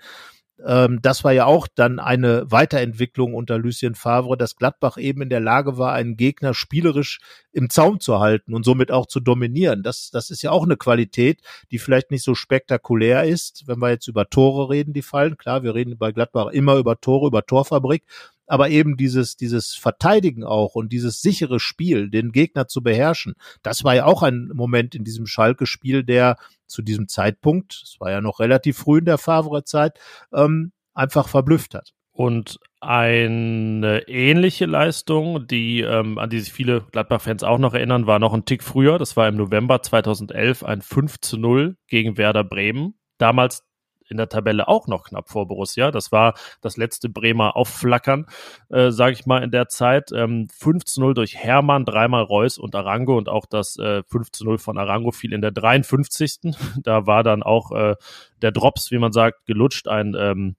Ähm, 0.65 0.99
das 1.01 1.23
war 1.23 1.31
ja 1.31 1.45
auch 1.45 1.67
dann 1.73 1.99
eine 1.99 2.49
Weiterentwicklung 2.51 3.33
unter 3.33 3.57
Lucien 3.57 3.95
Favre, 3.95 4.37
dass 4.37 4.55
Gladbach 4.55 4.97
eben 4.97 5.21
in 5.21 5.29
der 5.29 5.39
Lage 5.39 5.77
war, 5.77 5.93
einen 5.93 6.17
Gegner 6.17 6.53
spielerisch 6.53 7.19
im 7.51 7.69
Zaum 7.69 7.99
zu 7.99 8.19
halten 8.19 8.53
und 8.53 8.63
somit 8.63 8.91
auch 8.91 9.05
zu 9.05 9.19
dominieren. 9.19 9.83
Das, 9.83 10.09
das 10.11 10.29
ist 10.29 10.41
ja 10.41 10.51
auch 10.51 10.63
eine 10.63 10.77
Qualität, 10.77 11.41
die 11.71 11.79
vielleicht 11.79 12.11
nicht 12.11 12.23
so 12.23 12.35
spektakulär 12.35 13.23
ist, 13.23 13.67
wenn 13.67 13.79
wir 13.79 13.89
jetzt 13.89 14.07
über 14.07 14.29
Tore 14.29 14.69
reden, 14.69 14.93
die 14.93 15.01
fallen. 15.01 15.37
Klar, 15.37 15.63
wir 15.63 15.75
reden 15.75 15.97
bei 15.97 16.11
Gladbach 16.11 16.47
immer 16.47 16.75
über 16.75 16.99
Tore, 16.99 17.27
über 17.27 17.45
Torfabrik, 17.45 18.03
aber 18.51 18.69
eben 18.69 18.97
dieses, 18.97 19.37
dieses 19.37 19.75
Verteidigen 19.75 20.43
auch 20.43 20.75
und 20.75 20.91
dieses 20.91 21.21
sichere 21.21 21.61
Spiel, 21.61 22.09
den 22.09 22.33
Gegner 22.33 22.67
zu 22.67 22.83
beherrschen, 22.83 23.35
das 23.63 23.85
war 23.85 23.95
ja 23.95 24.03
auch 24.03 24.23
ein 24.23 24.51
Moment 24.53 24.93
in 24.93 25.05
diesem 25.05 25.25
Schalke-Spiel, 25.25 26.03
der 26.03 26.35
zu 26.67 26.81
diesem 26.81 27.07
Zeitpunkt, 27.07 27.81
es 27.81 27.95
war 28.01 28.11
ja 28.11 28.19
noch 28.19 28.41
relativ 28.41 28.77
früh 28.79 28.99
in 28.99 29.05
der 29.05 29.17
Favre-Zeit, 29.17 29.97
ähm, 30.33 30.73
einfach 30.93 31.29
verblüfft 31.29 31.75
hat. 31.75 31.93
Und 32.11 32.59
eine 32.81 34.03
ähnliche 34.09 34.65
Leistung, 34.65 35.47
die 35.47 35.79
ähm, 35.79 36.17
an 36.17 36.29
die 36.29 36.41
sich 36.41 36.51
viele 36.51 36.81
Gladbach-Fans 36.91 37.43
auch 37.43 37.57
noch 37.57 37.73
erinnern, 37.73 38.05
war 38.05 38.19
noch 38.19 38.33
ein 38.33 38.43
Tick 38.43 38.63
früher. 38.63 38.97
Das 38.97 39.15
war 39.15 39.29
im 39.29 39.37
November 39.37 39.81
2011 39.81 40.65
ein 40.65 40.81
5 40.81 41.21
zu 41.21 41.37
0 41.37 41.77
gegen 41.87 42.17
Werder 42.17 42.43
Bremen. 42.43 42.95
Damals 43.17 43.63
in 44.11 44.17
der 44.17 44.29
Tabelle 44.29 44.67
auch 44.67 44.87
noch 44.87 45.05
knapp 45.05 45.29
vor 45.29 45.47
Borussia. 45.47 45.89
Das 45.89 46.11
war 46.11 46.35
das 46.61 46.77
letzte 46.77 47.09
Bremer 47.09 47.55
Aufflackern, 47.55 48.27
äh, 48.69 48.91
sage 48.91 49.13
ich 49.13 49.25
mal, 49.25 49.43
in 49.43 49.51
der 49.51 49.67
Zeit. 49.69 50.11
Ähm, 50.11 50.47
5 50.53 50.85
zu 50.85 51.01
0 51.01 51.13
durch 51.13 51.35
Hermann, 51.35 51.85
dreimal 51.85 52.23
Reus 52.23 52.57
und 52.57 52.75
Arango 52.75 53.17
und 53.17 53.29
auch 53.29 53.45
das 53.45 53.77
äh, 53.77 54.03
5 54.03 54.31
zu 54.31 54.45
0 54.45 54.57
von 54.59 54.77
Arango 54.77 55.11
fiel 55.11 55.33
in 55.33 55.41
der 55.41 55.51
53. 55.51 56.21
Da 56.83 57.05
war 57.07 57.23
dann 57.23 57.43
auch 57.43 57.71
äh, 57.71 57.95
der 58.41 58.51
Drops, 58.51 58.91
wie 58.91 58.97
man 58.97 59.11
sagt, 59.11 59.45
gelutscht, 59.45 59.87
ein 59.87 60.15
ähm, 60.17 60.55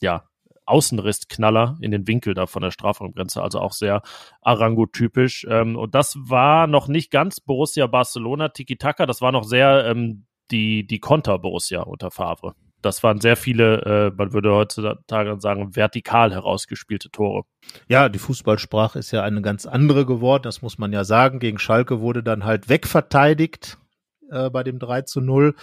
ja, 0.00 0.24
Außenrissknaller 0.66 1.76
in 1.80 1.90
den 1.90 2.06
Winkel 2.06 2.34
da 2.34 2.46
von 2.46 2.62
der 2.62 2.70
Strafraumgrenze, 2.70 3.42
also 3.42 3.60
auch 3.60 3.72
sehr 3.72 4.02
Arango-typisch. 4.40 5.46
Ähm, 5.48 5.76
und 5.76 5.94
das 5.94 6.16
war 6.18 6.66
noch 6.66 6.88
nicht 6.88 7.10
ganz 7.10 7.40
Borussia 7.40 7.86
Barcelona 7.86 8.48
Tiki-Taka, 8.48 9.06
das 9.06 9.20
war 9.20 9.32
noch 9.32 9.44
sehr 9.44 9.84
ähm, 9.86 10.26
die, 10.50 10.86
die 10.86 11.00
Konter 11.00 11.38
Borussia 11.38 11.82
unter 11.82 12.10
Favre 12.10 12.54
das 12.84 13.02
waren 13.02 13.20
sehr 13.20 13.36
viele, 13.36 13.82
äh, 13.82 14.16
man 14.16 14.32
würde 14.32 14.52
heutzutage 14.52 15.40
sagen, 15.40 15.74
vertikal 15.74 16.32
herausgespielte 16.32 17.10
Tore. 17.10 17.44
Ja, 17.88 18.08
die 18.08 18.18
Fußballsprache 18.18 18.98
ist 18.98 19.10
ja 19.10 19.22
eine 19.22 19.40
ganz 19.42 19.66
andere 19.66 20.04
geworden, 20.04 20.42
das 20.42 20.62
muss 20.62 20.78
man 20.78 20.92
ja 20.92 21.04
sagen. 21.04 21.38
Gegen 21.38 21.58
Schalke 21.58 22.00
wurde 22.00 22.22
dann 22.22 22.44
halt 22.44 22.68
wegverteidigt 22.68 23.78
äh, 24.30 24.50
bei 24.50 24.62
dem 24.62 24.78
3 24.78 25.02
zu 25.02 25.20
0. 25.20 25.54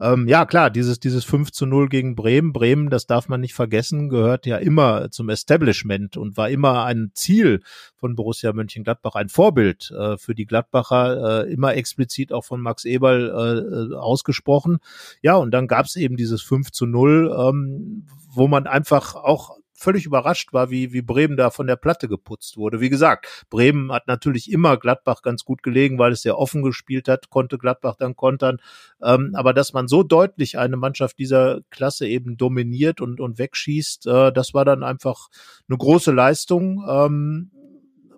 Ähm, 0.00 0.28
ja, 0.28 0.46
klar, 0.46 0.70
dieses, 0.70 1.00
dieses 1.00 1.24
5 1.24 1.52
zu 1.52 1.66
0 1.66 1.88
gegen 1.88 2.14
Bremen. 2.14 2.52
Bremen, 2.52 2.90
das 2.90 3.06
darf 3.06 3.28
man 3.28 3.40
nicht 3.40 3.54
vergessen, 3.54 4.08
gehört 4.08 4.46
ja 4.46 4.56
immer 4.56 5.10
zum 5.10 5.28
Establishment 5.28 6.16
und 6.16 6.36
war 6.36 6.50
immer 6.50 6.84
ein 6.84 7.10
Ziel 7.14 7.62
von 7.96 8.14
Borussia 8.14 8.52
Mönchengladbach, 8.52 9.14
ein 9.14 9.28
Vorbild 9.28 9.90
äh, 9.90 10.16
für 10.16 10.34
die 10.34 10.46
Gladbacher, 10.46 11.44
äh, 11.44 11.52
immer 11.52 11.74
explizit 11.74 12.32
auch 12.32 12.44
von 12.44 12.60
Max 12.60 12.84
Eberl 12.84 13.28
äh, 13.28 13.94
äh 13.94 13.96
ausgesprochen. 13.96 14.78
Ja, 15.22 15.36
und 15.36 15.52
dann 15.52 15.66
gab 15.66 15.86
es 15.86 15.96
eben 15.96 16.16
dieses 16.16 16.42
5 16.42 16.70
zu 16.72 16.86
0, 16.86 17.34
ähm, 17.38 18.06
wo 18.30 18.48
man 18.48 18.66
einfach 18.66 19.14
auch 19.14 19.58
völlig 19.78 20.06
überrascht 20.06 20.52
war, 20.52 20.70
wie, 20.70 20.92
wie 20.92 21.02
Bremen 21.02 21.36
da 21.36 21.50
von 21.50 21.66
der 21.66 21.76
Platte 21.76 22.08
geputzt 22.08 22.56
wurde. 22.56 22.80
Wie 22.80 22.88
gesagt, 22.88 23.46
Bremen 23.48 23.92
hat 23.92 24.08
natürlich 24.08 24.50
immer 24.50 24.76
Gladbach 24.76 25.22
ganz 25.22 25.44
gut 25.44 25.62
gelegen, 25.62 25.98
weil 25.98 26.12
es 26.12 26.22
sehr 26.22 26.36
offen 26.36 26.62
gespielt 26.62 27.08
hat, 27.08 27.30
konnte 27.30 27.58
Gladbach 27.58 27.94
dann 27.96 28.16
kontern. 28.16 28.58
Ähm, 29.00 29.32
aber 29.34 29.54
dass 29.54 29.72
man 29.72 29.86
so 29.86 30.02
deutlich 30.02 30.58
eine 30.58 30.76
Mannschaft 30.76 31.18
dieser 31.18 31.60
Klasse 31.70 32.08
eben 32.08 32.36
dominiert 32.36 33.00
und, 33.00 33.20
und 33.20 33.38
wegschießt, 33.38 34.06
äh, 34.08 34.32
das 34.32 34.52
war 34.52 34.64
dann 34.64 34.82
einfach 34.82 35.28
eine 35.68 35.78
große 35.78 36.10
Leistung. 36.10 36.84
Ähm, 36.88 37.50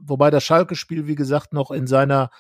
wobei 0.01 0.31
das 0.31 0.45
Schalke-Spiel, 0.45 1.07
wie 1.07 1.15
gesagt, 1.15 1.53
noch 1.53 1.71
in 1.71 1.87
seiner 1.87 2.31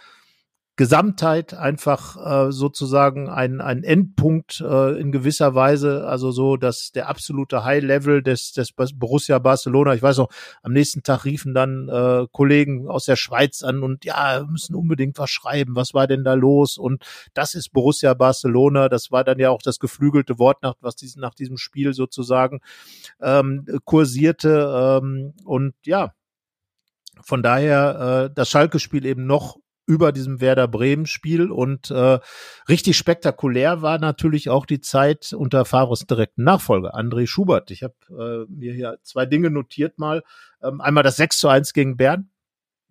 Gesamtheit 0.80 1.52
einfach 1.52 2.16
äh, 2.48 2.52
sozusagen 2.52 3.28
ein, 3.28 3.60
ein 3.60 3.84
Endpunkt 3.84 4.62
äh, 4.62 4.98
in 4.98 5.12
gewisser 5.12 5.54
Weise, 5.54 6.06
also 6.06 6.30
so, 6.30 6.56
dass 6.56 6.90
der 6.90 7.10
absolute 7.10 7.64
High-Level 7.64 8.22
des, 8.22 8.52
des 8.52 8.72
Borussia 8.94 9.38
Barcelona, 9.40 9.92
ich 9.92 10.00
weiß 10.00 10.16
noch, 10.16 10.30
am 10.62 10.72
nächsten 10.72 11.02
Tag 11.02 11.26
riefen 11.26 11.52
dann 11.52 11.90
äh, 11.90 12.26
Kollegen 12.32 12.88
aus 12.88 13.04
der 13.04 13.16
Schweiz 13.16 13.62
an 13.62 13.82
und 13.82 14.06
ja, 14.06 14.42
müssen 14.48 14.74
unbedingt 14.74 15.18
was 15.18 15.28
schreiben, 15.28 15.76
was 15.76 15.92
war 15.92 16.06
denn 16.06 16.24
da 16.24 16.32
los? 16.32 16.78
Und 16.78 17.04
das 17.34 17.52
ist 17.52 17.74
Borussia 17.74 18.14
Barcelona, 18.14 18.88
das 18.88 19.10
war 19.10 19.22
dann 19.22 19.38
ja 19.38 19.50
auch 19.50 19.60
das 19.60 19.80
geflügelte 19.80 20.38
Wort, 20.38 20.62
nach, 20.62 20.76
was 20.80 20.96
diesen, 20.96 21.20
nach 21.20 21.34
diesem 21.34 21.58
Spiel 21.58 21.92
sozusagen 21.92 22.60
ähm, 23.20 23.66
kursierte. 23.84 25.00
Ähm, 25.02 25.34
und 25.44 25.74
ja, 25.84 26.14
von 27.20 27.42
daher 27.42 28.30
äh, 28.30 28.34
das 28.34 28.48
Schalke-Spiel 28.48 29.04
eben 29.04 29.26
noch 29.26 29.58
über 29.90 30.12
diesem 30.12 30.40
Werder 30.40 30.68
Bremen 30.68 31.04
Spiel 31.04 31.50
und 31.50 31.90
äh, 31.90 32.20
richtig 32.68 32.96
spektakulär 32.96 33.82
war 33.82 33.98
natürlich 33.98 34.48
auch 34.48 34.64
die 34.64 34.80
Zeit 34.80 35.32
unter 35.32 35.64
Favres 35.64 36.06
direkten 36.06 36.44
Nachfolger 36.44 36.94
André 36.94 37.26
Schubert. 37.26 37.72
Ich 37.72 37.82
habe 37.82 37.94
äh, 38.08 38.52
mir 38.52 38.72
hier 38.72 38.98
zwei 39.02 39.26
Dinge 39.26 39.50
notiert 39.50 39.98
mal. 39.98 40.22
Ähm, 40.62 40.80
einmal 40.80 41.02
das 41.02 41.16
6 41.16 41.38
zu 41.38 41.48
1 41.48 41.72
gegen 41.72 41.96
Bern 41.96 42.30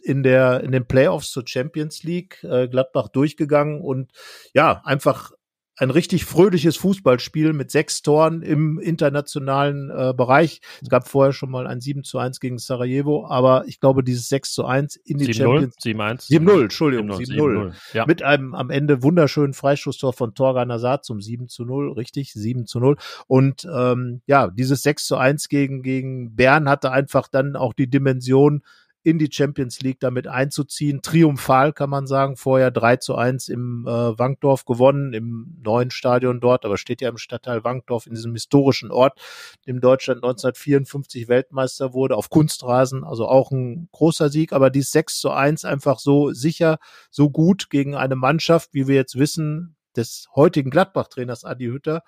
in 0.01 0.23
der 0.23 0.61
in 0.61 0.73
den 0.73 0.87
Playoffs 0.87 1.31
zur 1.31 1.47
Champions 1.47 2.03
League 2.03 2.43
äh, 2.43 2.67
Gladbach 2.67 3.07
durchgegangen 3.07 3.79
und 3.79 4.11
ja 4.53 4.81
einfach 4.83 5.31
ein 5.79 5.91
richtig 5.91 6.25
fröhliches 6.25 6.75
Fußballspiel 6.77 7.53
mit 7.53 7.71
sechs 7.71 8.01
Toren 8.01 8.41
im 8.41 8.79
internationalen 8.79 9.89
äh, 9.89 10.13
Bereich. 10.13 10.59
Es 10.81 10.89
gab 10.89 11.07
vorher 11.07 11.31
schon 11.31 11.49
mal 11.49 11.67
ein 11.67 11.79
7 11.79 12.03
zu 12.03 12.19
1 12.19 12.41
gegen 12.41 12.57
Sarajevo, 12.57 13.27
aber 13.27 13.63
ich 13.65 13.79
glaube, 13.79 14.03
dieses 14.03 14.27
6 14.27 14.51
zu 14.51 14.65
1 14.65 14.97
in 14.97 15.17
die 15.17 15.25
7 15.25 15.35
Champions 15.35 15.77
7-1. 15.77 16.29
7-0, 16.29 16.61
Entschuldigung, 16.63 17.11
7-0. 17.11 17.73
Ja. 17.93 18.05
Mit 18.05 18.23
einem 18.23 18.55
am 18.55 18.69
Ende 18.69 19.01
wunderschönen 19.03 19.53
Freistoßtor 19.53 20.11
von 20.11 20.35
Torgan 20.35 20.69
Azad 20.69 21.05
zum 21.05 21.21
7 21.21 21.47
zu 21.47 21.63
0, 21.63 21.93
richtig, 21.93 22.33
7 22.33 22.65
zu 22.65 22.81
0. 22.81 22.97
Und 23.27 23.65
ähm, 23.73 24.21
ja, 24.25 24.49
dieses 24.49 24.81
6 24.81 25.05
zu 25.05 25.15
1 25.15 25.47
gegen, 25.47 25.81
gegen 25.81 26.35
Bern 26.35 26.67
hatte 26.67 26.91
einfach 26.91 27.29
dann 27.29 27.55
auch 27.55 27.73
die 27.73 27.89
Dimension, 27.89 28.63
in 29.09 29.19
die 29.19 29.31
Champions 29.31 29.81
League 29.81 29.99
damit 29.99 30.27
einzuziehen. 30.27 31.01
Triumphal 31.01 31.73
kann 31.73 31.89
man 31.89 32.07
sagen, 32.07 32.37
vorher 32.37 32.71
3 32.71 32.97
zu 32.97 33.15
1 33.15 33.49
im 33.49 33.85
äh, 33.87 33.89
Wankdorf 33.91 34.65
gewonnen, 34.65 35.13
im 35.13 35.57
neuen 35.63 35.91
Stadion 35.91 36.39
dort, 36.39 36.65
aber 36.65 36.77
steht 36.77 37.01
ja 37.01 37.09
im 37.09 37.17
Stadtteil 37.17 37.63
Wankdorf 37.63 38.07
in 38.07 38.13
diesem 38.13 38.33
historischen 38.33 38.91
Ort, 38.91 39.19
dem 39.67 39.81
Deutschland 39.81 40.23
1954 40.23 41.27
Weltmeister 41.27 41.93
wurde, 41.93 42.15
auf 42.15 42.29
Kunstrasen, 42.29 43.03
also 43.03 43.27
auch 43.27 43.51
ein 43.51 43.89
großer 43.91 44.29
Sieg, 44.29 44.53
aber 44.53 44.69
dies 44.69 44.91
6 44.91 45.19
zu 45.19 45.31
1 45.31 45.65
einfach 45.65 45.99
so 45.99 46.31
sicher, 46.31 46.77
so 47.09 47.29
gut 47.29 47.69
gegen 47.69 47.95
eine 47.95 48.15
Mannschaft, 48.15 48.73
wie 48.73 48.87
wir 48.87 48.95
jetzt 48.95 49.17
wissen, 49.17 49.75
des 49.95 50.27
heutigen 50.35 50.69
Gladbach-Trainers 50.69 51.43
Adi 51.43 51.65
Hütter, 51.65 52.03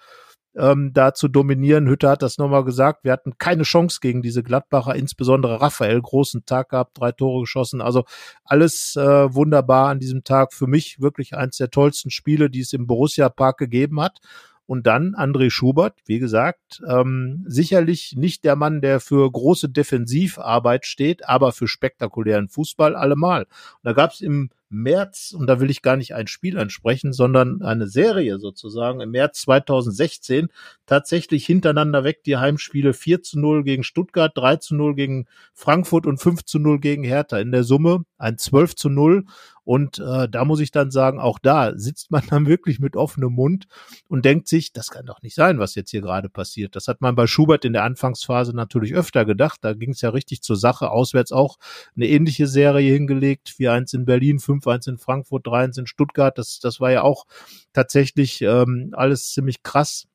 ähm, 0.56 0.92
da 0.94 1.14
zu 1.14 1.28
dominieren. 1.28 1.88
Hütte 1.88 2.10
hat 2.10 2.22
das 2.22 2.38
nochmal 2.38 2.64
gesagt. 2.64 3.04
Wir 3.04 3.12
hatten 3.12 3.38
keine 3.38 3.64
Chance 3.64 4.00
gegen 4.02 4.22
diese 4.22 4.44
Gladbacher, 4.44 4.96
insbesondere 4.96 5.62
Raphael, 5.62 6.02
großen 6.02 6.46
Tag 6.46 6.70
gehabt, 6.70 7.00
drei 7.00 7.12
Tore 7.12 7.42
geschossen. 7.42 7.82
Also 7.82 8.04
alles 8.44 8.96
äh, 8.96 9.34
wunderbar 9.34 9.90
an 9.90 10.00
diesem 10.00 10.24
Tag. 10.24 10.54
Für 10.54 10.68
mich 10.68 11.00
wirklich 11.00 11.36
eins 11.36 11.58
der 11.58 11.70
tollsten 11.70 12.10
Spiele, 12.10 12.50
die 12.50 12.62
es 12.62 12.74
im 12.74 12.88
Borussia 12.88 13.30
Park 13.30 13.58
gegeben 13.58 14.02
hat. 14.02 14.20
Und 14.68 14.88
dann 14.88 15.16
André 15.16 15.50
Schubert, 15.50 16.00
wie 16.06 16.20
gesagt, 16.20 16.82
ähm, 16.88 17.44
sicherlich 17.46 18.14
nicht 18.16 18.46
der 18.46 18.56
Mann, 18.56 18.80
der 18.80 19.02
für 19.02 19.30
große 19.30 19.68
Defensivarbeit 19.68 20.86
steht, 20.86 21.28
aber 21.28 21.52
für 21.52 21.68
spektakulären 21.68 22.48
Fußball 22.48 22.96
allemal. 22.96 23.44
Und 23.44 23.50
da 23.84 23.92
gab 23.92 24.12
es 24.12 24.22
im 24.22 24.50
März, 24.72 25.36
und 25.38 25.48
da 25.48 25.60
will 25.60 25.70
ich 25.70 25.82
gar 25.82 25.98
nicht 25.98 26.16
ein 26.16 26.28
Spiel 26.28 26.58
ansprechen, 26.58 27.14
sondern 27.14 27.62
eine 27.62 27.88
Serie 27.88 28.40
sozusagen, 28.40 29.02
im 29.02 29.12
März 29.12 29.42
2016 29.42 30.48
tatsächlich 30.86 31.46
hintereinander 31.46 32.04
weg 32.04 32.24
die 32.24 32.38
Heimspiele 32.38 32.94
4 32.94 33.22
zu 33.22 33.40
0 33.40 33.64
gegen 33.64 33.84
Stuttgart, 33.84 34.32
3 34.36 34.56
zu 34.58 34.76
0 34.76 34.96
gegen 34.96 35.26
Frankfurt 35.54 36.06
und 36.06 36.20
5 36.20 36.46
zu 36.46 36.60
0 36.60 36.80
gegen 36.80 37.04
Hertha. 37.04 37.40
In 37.40 37.52
der 37.52 37.64
Summe 37.64 38.06
ein 38.18 38.38
12 38.38 38.76
zu 38.76 38.90
0 38.90 39.26
und 39.64 40.00
äh, 40.00 40.28
da 40.28 40.44
muss 40.44 40.60
ich 40.60 40.72
dann 40.72 40.90
sagen, 40.90 41.20
auch 41.20 41.38
da 41.38 41.78
sitzt 41.78 42.12
man 42.12 42.24
dann 42.30 42.46
wirklich 42.48 42.80
mit 42.80 42.96
offenem 42.96 43.34
Mund 43.34 43.68
und 44.08 44.26
denkt 44.26 44.48
sich, 44.48 44.74
das 44.74 44.90
kann 44.90 45.06
doch 45.06 45.22
nicht 45.22 45.36
sein, 45.36 45.60
was 45.60 45.76
jetzt 45.76 45.92
hier 45.92 46.02
gerade 46.02 46.30
passiert. 46.30 46.76
Das 46.76 46.88
hat 46.88 47.02
man 47.02 47.16
bei 47.16 47.28
Schubert 47.28 47.64
in 47.66 47.74
der 47.74 47.84
Anfangsphase 47.84 48.56
natürlich 48.56 48.94
öfter 48.94 49.26
gedacht. 49.26 49.60
Da 49.62 49.74
ging 49.74 49.92
es 49.92 50.02
ja 50.02 50.10
richtig 50.10 50.42
zur 50.42 50.56
Sache. 50.56 50.90
Auswärts 50.90 51.32
auch 51.32 51.58
eine 51.96 52.08
ähnliche 52.08 52.48
Serie 52.48 52.92
hingelegt. 52.94 53.50
4-1 53.50 53.96
in 53.96 54.06
Berlin, 54.06 54.40
5-1 54.40 54.90
in 54.90 54.98
Frankfurt, 54.98 55.46
3-1 55.46 55.80
in 55.80 55.88
Stuttgart. 55.88 56.38
Das, 56.38 56.60
das 56.60 56.80
war 56.80 56.92
ja 56.92 57.04
auch 57.04 57.26
tatsächlich 57.74 58.42
ähm, 58.42 58.94
alles 58.94 59.32
ziemlich 59.32 59.62
krass. 59.64 60.08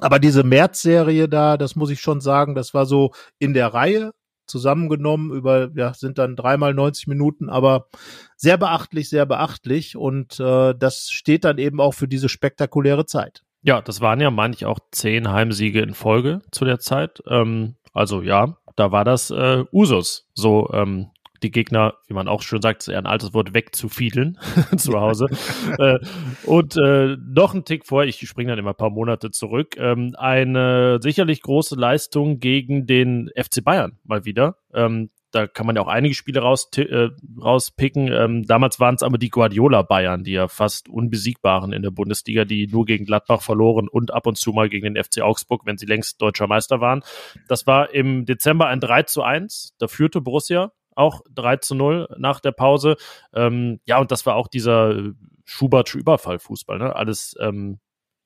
Aber 0.00 0.18
diese 0.18 0.42
März-Serie 0.42 1.28
da, 1.28 1.56
das 1.56 1.76
muss 1.76 1.90
ich 1.90 2.00
schon 2.00 2.20
sagen, 2.20 2.56
das 2.56 2.74
war 2.74 2.86
so 2.86 3.12
in 3.38 3.54
der 3.54 3.68
Reihe 3.68 4.12
zusammengenommen 4.46 5.32
über, 5.32 5.70
ja, 5.74 5.94
sind 5.94 6.18
dann 6.18 6.36
dreimal 6.36 6.74
90 6.74 7.06
Minuten, 7.06 7.48
aber 7.48 7.88
sehr 8.36 8.56
beachtlich, 8.56 9.08
sehr 9.08 9.26
beachtlich 9.26 9.96
und 9.96 10.38
äh, 10.40 10.74
das 10.76 11.08
steht 11.10 11.44
dann 11.44 11.58
eben 11.58 11.80
auch 11.80 11.94
für 11.94 12.08
diese 12.08 12.28
spektakuläre 12.28 13.06
Zeit. 13.06 13.42
Ja, 13.62 13.80
das 13.80 14.00
waren 14.00 14.20
ja 14.20 14.30
manch 14.30 14.66
auch 14.66 14.78
zehn 14.92 15.30
Heimsiege 15.30 15.80
in 15.80 15.94
Folge 15.94 16.40
zu 16.52 16.64
der 16.64 16.80
Zeit. 16.80 17.22
Ähm, 17.26 17.76
also 17.94 18.20
ja, 18.20 18.58
da 18.76 18.92
war 18.92 19.04
das 19.04 19.30
äh, 19.30 19.64
Usus, 19.72 20.28
so 20.34 20.70
ähm, 20.72 21.08
die 21.44 21.50
Gegner, 21.50 21.94
wie 22.08 22.14
man 22.14 22.26
auch 22.26 22.42
schön 22.42 22.62
sagt, 22.62 22.82
ist 22.82 22.88
eher 22.88 22.98
ein 22.98 23.06
altes 23.06 23.34
Wort, 23.34 23.54
wegzufiedeln 23.54 24.38
zu 24.76 24.98
Hause. 24.98 25.26
äh, 25.78 25.98
und 26.44 26.76
äh, 26.76 27.16
noch 27.20 27.54
ein 27.54 27.64
Tick 27.64 27.86
vor, 27.86 28.04
ich 28.04 28.26
springe 28.26 28.50
dann 28.50 28.58
immer 28.58 28.70
ein 28.70 28.76
paar 28.76 28.90
Monate 28.90 29.30
zurück, 29.30 29.76
ähm, 29.76 30.14
eine 30.16 30.98
sicherlich 31.00 31.42
große 31.42 31.76
Leistung 31.76 32.40
gegen 32.40 32.86
den 32.86 33.30
FC 33.36 33.62
Bayern 33.62 33.98
mal 34.04 34.24
wieder. 34.24 34.56
Ähm, 34.72 35.10
da 35.34 35.48
kann 35.48 35.66
man 35.66 35.74
ja 35.74 35.82
auch 35.82 35.88
einige 35.88 36.14
Spiele 36.14 36.40
raus, 36.40 36.68
äh, 36.76 37.08
rauspicken. 37.42 38.12
Ähm, 38.12 38.46
damals 38.46 38.78
waren 38.78 38.94
es 38.94 39.02
aber 39.02 39.18
die 39.18 39.30
Guardiola-Bayern, 39.30 40.22
die 40.22 40.32
ja 40.32 40.48
fast 40.48 40.88
unbesiegbar 40.88 41.60
waren 41.60 41.72
in 41.72 41.82
der 41.82 41.90
Bundesliga, 41.90 42.44
die 42.44 42.68
nur 42.68 42.84
gegen 42.84 43.04
Gladbach 43.04 43.42
verloren 43.42 43.88
und 43.88 44.14
ab 44.14 44.26
und 44.26 44.38
zu 44.38 44.52
mal 44.52 44.68
gegen 44.68 44.94
den 44.94 45.02
FC 45.02 45.22
Augsburg, 45.22 45.62
wenn 45.66 45.76
sie 45.76 45.86
längst 45.86 46.22
deutscher 46.22 46.46
Meister 46.46 46.80
waren. 46.80 47.02
Das 47.48 47.66
war 47.66 47.92
im 47.92 48.26
Dezember 48.26 48.68
ein 48.68 48.80
3 48.80 49.02
zu 49.04 49.22
1. 49.22 49.74
Da 49.78 49.88
führte 49.88 50.20
Borussia 50.20 50.72
auch 50.94 51.22
3 51.34 51.56
zu 51.58 51.74
0 51.74 52.08
nach 52.18 52.40
der 52.40 52.52
Pause. 52.52 52.96
Ähm, 53.34 53.80
ja, 53.84 53.98
und 53.98 54.10
das 54.10 54.26
war 54.26 54.36
auch 54.36 54.48
dieser 54.48 55.12
Schubertsche 55.44 55.98
Überfallfußball, 55.98 56.78
ne? 56.78 56.96
Alles 56.96 57.34
ähm, 57.40 57.78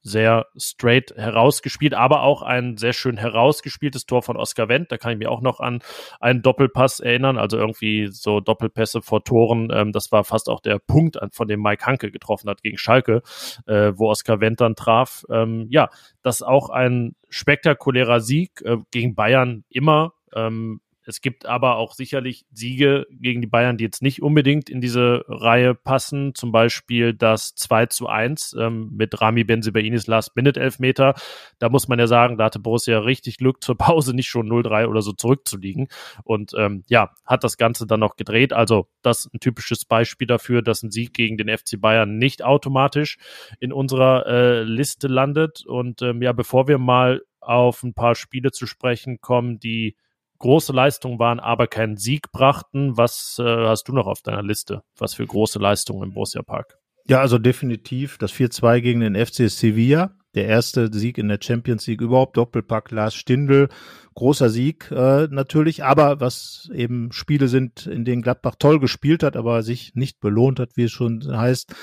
sehr 0.02 0.46
straight 0.57 1.12
herausgespielt, 1.16 1.94
aber 1.94 2.22
auch 2.22 2.42
ein 2.42 2.76
sehr 2.76 2.92
schön 2.92 3.16
herausgespieltes 3.16 4.07
Tor 4.07 4.22
von 4.22 4.37
Oskar 4.37 4.68
Wendt. 4.68 4.92
Da 4.92 4.96
kann 4.96 5.12
ich 5.12 5.18
mich 5.18 5.28
auch 5.28 5.40
noch 5.40 5.61
an 5.61 5.81
einen 6.20 6.42
Doppelpass 6.42 7.00
erinnern, 7.00 7.37
also 7.37 7.57
irgendwie 7.57 8.09
so 8.09 8.40
Doppelpässe 8.40 9.02
vor 9.02 9.24
Toren. 9.24 9.70
Ähm, 9.72 9.92
das 9.92 10.12
war 10.12 10.24
fast 10.24 10.48
auch 10.48 10.61
der 10.61 10.78
Punkt, 10.78 11.18
von 11.33 11.48
dem 11.48 11.61
Mike 11.61 11.85
Hanke 11.85 12.11
getroffen 12.11 12.48
hat 12.48 12.62
gegen 12.62 12.78
Schalke, 12.78 13.22
äh, 13.66 13.92
wo 13.96 14.09
Oskar 14.09 14.40
Wendt 14.40 14.61
dann 14.61 14.76
traf. 14.76 15.24
Ähm, 15.31 15.66
ja, 15.70 15.88
das 16.22 16.42
auch 16.42 16.70
ein 16.70 17.14
spektakulärer 17.28 18.20
Sieg 18.20 18.62
äh, 18.62 18.78
gegen 18.90 19.14
Bayern 19.14 19.64
immer. 19.68 20.12
Ähm, 20.35 20.81
es 21.09 21.23
gibt 21.23 21.47
aber 21.47 21.77
auch 21.77 21.94
sicherlich 21.94 22.44
Siege 22.53 23.07
gegen 23.11 23.40
die 23.40 23.47
Bayern, 23.47 23.79
die 23.79 23.85
jetzt 23.85 24.03
nicht 24.03 24.21
unbedingt 24.21 24.68
in 24.68 24.83
diese 24.83 25.25
Reihe 25.27 25.75
passen. 25.75 26.35
Zum 26.35 26.53
Beispiel 26.53 27.14
das 27.14 27.55
2 27.55 27.87
zu 27.87 28.09
1 28.09 28.55
ähm, 28.61 28.90
mit 28.92 29.18
Rami 29.18 29.42
Benzebainis 29.42 30.07
Last-Minute-Elfmeter. 30.07 31.14
Da 31.61 31.71
muss 31.71 31.88
man 31.88 31.99
ja 31.99 32.07
sagen, 32.07 32.37
da 32.37 32.44
hatte 32.44 32.59
Borussia 32.59 32.99
richtig 32.99 33.38
Glück 33.38 33.64
zur 33.64 33.79
Pause, 33.79 34.14
nicht 34.14 34.29
schon 34.29 34.51
0-3 34.51 34.87
oder 34.87 35.01
so 35.01 35.12
zurückzuliegen. 35.12 35.88
Und 36.25 36.53
ähm, 36.59 36.85
ja, 36.88 37.14
hat 37.25 37.42
das 37.42 37.57
Ganze 37.57 37.87
dann 37.87 38.01
noch 38.01 38.16
gedreht. 38.16 38.53
Also 38.53 38.87
das 39.01 39.21
ist 39.21 39.35
ein 39.35 39.40
typisches 39.40 39.87
Beispiel 39.87 40.27
dafür, 40.27 40.61
dass 40.61 40.83
ein 40.83 40.90
Sieg 40.90 41.14
gegen 41.14 41.38
den 41.38 41.49
FC 41.49 41.81
Bayern 41.81 42.18
nicht 42.18 42.44
automatisch 42.44 43.16
in 43.61 43.73
unserer 43.73 44.27
äh, 44.27 44.62
Liste 44.62 45.09
landet. 45.09 45.64
Und 45.64 46.03
ähm, 46.03 46.21
ja, 46.21 46.33
bevor 46.33 46.68
wir 46.68 46.77
mal 46.77 47.23
auf 47.40 47.83
ein 47.83 47.94
paar 47.94 48.14
Spiele 48.14 48.51
zu 48.51 48.66
sprechen 48.66 49.23
kommen, 49.23 49.59
die 49.59 49.97
große 50.38 50.72
Leistungen 50.72 51.18
waren, 51.18 51.40
aber 51.40 51.66
keinen 51.66 51.96
Sieg 51.96 52.31
brachten. 52.33 52.96
Was 52.96 53.37
äh, 53.38 53.44
hast 53.44 53.88
du 53.88 53.92
noch 53.92 54.07
auf 54.07 54.22
deiner 54.22 54.42
Liste? 54.42 54.83
Was 54.96 55.14
für 55.14 55.27
große 55.27 55.59
Leistungen 55.59 56.03
im 56.03 56.14
Borussia 56.14 56.42
Park? 56.42 56.79
Ja, 57.07 57.20
also 57.20 57.38
definitiv 57.38 58.18
das 58.18 58.33
4-2 58.33 58.81
gegen 58.81 59.01
den 59.01 59.14
FC 59.14 59.51
Sevilla. 59.51 60.12
Der 60.35 60.46
erste 60.46 60.92
Sieg 60.92 61.16
in 61.16 61.29
der 61.29 61.38
Champions 61.42 61.87
League 61.87 62.03
überhaupt, 62.03 62.37
Doppelpack 62.37 62.90
Lars 62.90 63.14
Stindl, 63.14 63.68
großer 64.14 64.51
Sieg 64.51 64.90
äh, 64.90 65.27
natürlich, 65.31 65.85
aber 65.85 66.20
was 66.20 66.68
eben 66.72 67.12
Spiele 67.12 67.48
sind, 67.48 67.87
in 67.87 68.05
denen 68.05 68.20
Gladbach 68.20 68.57
toll 68.59 68.79
gespielt 68.79 69.22
hat, 69.22 69.37
aber 69.37 69.62
sich 69.62 69.94
nicht 69.94 70.20
belohnt 70.20 70.61
hat, 70.61 70.77
wie 70.77 70.85
es 70.85 70.92
schon 70.92 71.24
heißt, 71.27 71.74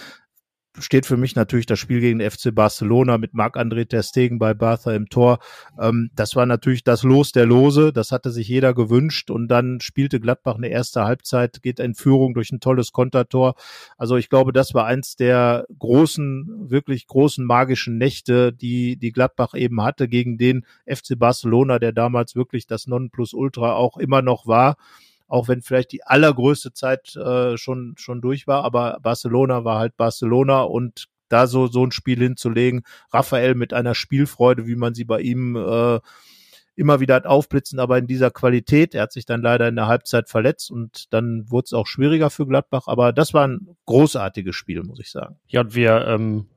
steht 0.80 1.06
für 1.06 1.18
mich 1.18 1.36
natürlich 1.36 1.66
das 1.66 1.80
Spiel 1.80 2.00
gegen 2.02 2.20
den 2.20 2.30
FC 2.30 2.54
Barcelona 2.54 3.18
mit 3.18 3.34
Marc-André 3.34 3.88
Ter 3.88 4.04
Stegen 4.04 4.40
bei 4.40 4.54
Bartha 4.54 4.94
im 4.94 5.10
Tor. 5.10 5.40
Ähm, 5.80 6.10
das 6.16 6.36
war 6.36 6.46
natürlich 6.46 6.84
das 6.84 7.04
Los 7.04 7.32
der 7.32 7.46
Lose, 7.46 7.94
das 7.94 8.12
hatte 8.12 8.32
sich 8.32 8.48
jeder 8.48 8.74
gewünscht 8.74 9.32
und 9.32 9.48
dann 9.48 9.80
spielte 9.82 10.20
Gladbach 10.20 10.56
eine 10.56 10.68
erste 10.68 11.04
Halbzeit, 11.04 11.62
geht 11.62 11.80
in 11.80 11.96
Führung 11.96 12.34
durch 12.34 12.52
ein 12.52 12.60
tolles 12.60 12.92
Kontertor. 12.92 13.56
Also 13.98 14.18
ich 14.18 14.30
glaube, 14.30 14.54
das 14.54 14.74
war 14.74 14.86
eins 14.86 15.16
der 15.16 15.66
großen, 15.80 16.70
wirklich 16.70 17.08
großen 17.08 17.46
magischen 17.46 17.98
Nächte, 17.98 18.54
die 18.54 18.98
die 18.98 19.12
Gladbach 19.12 19.54
eben 19.54 19.82
hatte 19.82 20.08
gegen 20.08 20.38
den 20.38 20.66
FC 20.86 21.18
Barcelona, 21.18 21.80
der 21.80 21.92
damals 21.92 22.36
wirklich 22.36 22.68
das 22.68 22.88
Nonplusultra 22.88 23.74
auch 23.74 23.98
immer 23.98 24.22
noch 24.22 24.48
war 24.48 24.78
auch 25.28 25.48
wenn 25.48 25.62
vielleicht 25.62 25.92
die 25.92 26.04
allergrößte 26.04 26.74
Zeit 26.74 27.16
äh, 27.16 27.58
schon, 27.58 27.96
schon 27.98 28.22
durch 28.22 28.48
war, 28.48 28.64
aber 28.64 29.00
Barcelona 29.02 29.64
war 29.64 29.80
halt 29.80 29.98
Barcelona 29.98 30.62
und 30.62 31.08
da 31.30 31.48
so, 31.48 31.68
so 31.68 31.84
ein 31.84 31.92
Spiel 31.92 32.20
hinzulegen, 32.20 32.84
Raphael 33.12 33.56
mit 33.56 33.74
einer 33.74 33.96
Spielfreude, 33.96 34.68
wie 34.68 34.76
man 34.76 34.94
sie 34.94 35.06
bei 35.06 35.22
ihm 35.22 35.56
äh, 35.56 36.00
immer 36.76 37.00
wieder 37.00 37.16
hat 37.16 37.26
aufblitzen, 37.26 37.80
aber 37.80 37.98
in 37.98 38.08
dieser 38.08 38.32
Qualität. 38.32 38.94
Er 38.94 39.04
hat 39.04 39.12
sich 39.12 39.26
dann 39.26 39.42
leider 39.42 39.68
in 39.68 39.76
der 39.76 39.88
Halbzeit 39.88 40.30
verletzt 40.30 40.70
und 40.72 41.14
dann 41.14 41.50
wurde 41.50 41.66
es 41.66 41.74
auch 41.74 41.88
schwieriger 41.88 42.30
für 42.30 42.46
Gladbach, 42.46 42.84
aber 42.88 43.14
das 43.14 43.34
war 43.34 43.48
ein 43.48 43.76
großartiges 43.86 44.56
Spiel, 44.56 44.84
muss 44.84 45.00
ich 45.00 45.10
sagen. 45.10 45.38
Ja, 45.48 45.62
und 45.62 45.74
wir 45.74 46.06
ähm, 46.08 46.48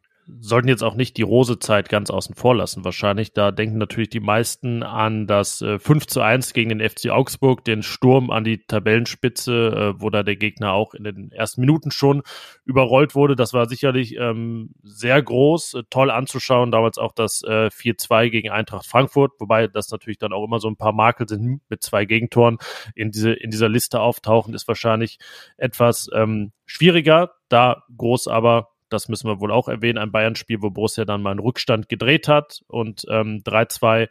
sollten 0.41 0.69
jetzt 0.69 0.83
auch 0.83 0.95
nicht 0.95 1.17
die 1.17 1.23
Rose-Zeit 1.23 1.89
ganz 1.89 2.11
außen 2.11 2.35
vor 2.35 2.55
lassen, 2.55 2.85
wahrscheinlich. 2.85 3.33
Da 3.33 3.51
denken 3.51 3.79
natürlich 3.79 4.11
die 4.11 4.21
meisten 4.21 4.83
an 4.83 5.27
das 5.27 5.63
äh, 5.63 5.79
5 5.79 6.07
zu 6.07 6.21
1 6.21 6.53
gegen 6.53 6.71
den 6.71 6.89
FC 6.89 7.11
Augsburg, 7.11 7.65
den 7.65 7.83
Sturm 7.83 8.31
an 8.31 8.45
die 8.45 8.59
Tabellenspitze, 8.59 9.95
äh, 9.97 10.01
wo 10.01 10.11
da 10.11 10.23
der 10.23 10.37
Gegner 10.37 10.73
auch 10.73 10.95
in 10.95 11.05
den 11.05 11.33
ersten 11.33 11.63
Minuten 11.63 11.91
schon 11.91 12.23
überrollt 12.65 13.15
wurde. 13.15 13.37
Das 13.37 13.55
war 13.55 13.69
sicherlich 13.69 14.17
ähm, 14.17 14.71
sehr 14.83 15.23
groß, 15.23 15.75
äh, 15.75 15.83
toll 15.89 16.11
anzuschauen. 16.11 16.71
Damals 16.71 16.99
auch 16.99 17.13
das 17.13 17.43
äh, 17.43 17.71
4-2 17.71 18.29
gegen 18.29 18.51
Eintracht 18.51 18.87
Frankfurt, 18.87 19.33
wobei 19.39 19.67
das 19.67 19.91
natürlich 19.91 20.19
dann 20.19 20.33
auch 20.33 20.45
immer 20.45 20.61
so 20.61 20.69
ein 20.69 20.77
paar 20.77 20.93
Makel 20.93 21.29
sind 21.29 21.63
mit 21.69 21.83
zwei 21.83 22.05
Gegentoren 22.05 22.59
in, 22.95 23.11
diese, 23.11 23.33
in 23.33 23.51
dieser 23.51 23.69
Liste 23.69 24.01
auftauchen, 24.01 24.55
ist 24.55 24.69
wahrscheinlich 24.69 25.19
etwas 25.57 26.09
ähm, 26.15 26.53
schwieriger. 26.67 27.33
Da 27.49 27.85
groß 27.97 28.29
aber 28.29 28.69
das 28.89 29.09
müssen 29.09 29.29
wir 29.29 29.41
wohl 29.41 29.53
auch 29.53 29.69
erwähnen, 29.69 29.99
ein 29.99 30.13
Bayern-Spiel, 30.13 30.63
wo 30.63 30.71
Borussia 30.71 31.05
dann 31.05 31.23
mal 31.23 31.31
einen 31.31 31.41
Rückstand 31.41 31.89
gedreht 31.89 32.29
hat 32.29 32.63
und 32.67 33.05
ähm, 33.09 33.43
3-2 33.45 34.09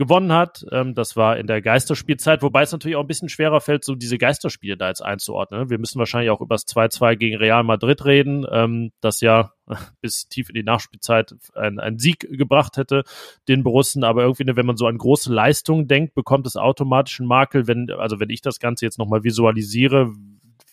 gewonnen 0.00 0.32
hat. 0.32 0.64
Ähm, 0.72 0.94
das 0.94 1.14
war 1.14 1.36
in 1.36 1.46
der 1.46 1.60
Geisterspielzeit, 1.60 2.40
wobei 2.40 2.62
es 2.62 2.72
natürlich 2.72 2.96
auch 2.96 3.02
ein 3.02 3.06
bisschen 3.06 3.28
schwerer 3.28 3.60
fällt, 3.60 3.84
so 3.84 3.94
diese 3.94 4.16
Geisterspiele 4.16 4.78
da 4.78 4.88
jetzt 4.88 5.04
einzuordnen. 5.04 5.68
Wir 5.68 5.78
müssen 5.78 5.98
wahrscheinlich 5.98 6.30
auch 6.30 6.40
über 6.40 6.54
das 6.54 6.66
2-2 6.66 7.16
gegen 7.16 7.36
Real 7.36 7.62
Madrid 7.64 8.06
reden, 8.06 8.46
ähm, 8.50 8.92
das 9.02 9.20
ja 9.20 9.52
bis 10.00 10.26
tief 10.26 10.48
in 10.48 10.54
die 10.54 10.62
Nachspielzeit 10.62 11.34
einen 11.54 11.98
Sieg 11.98 12.20
gebracht 12.20 12.78
hätte, 12.78 13.04
den 13.46 13.62
Borussen. 13.62 14.02
Aber 14.02 14.22
irgendwie, 14.22 14.56
wenn 14.56 14.64
man 14.64 14.78
so 14.78 14.86
an 14.86 14.96
große 14.96 15.30
Leistungen 15.30 15.86
denkt, 15.86 16.14
bekommt 16.14 16.46
es 16.46 16.56
automatisch 16.56 17.20
einen 17.20 17.28
Makel, 17.28 17.66
wenn, 17.66 17.90
also 17.90 18.20
wenn 18.20 18.30
ich 18.30 18.40
das 18.40 18.58
Ganze 18.58 18.86
jetzt 18.86 18.98
nochmal 18.98 19.22
visualisiere, 19.22 20.14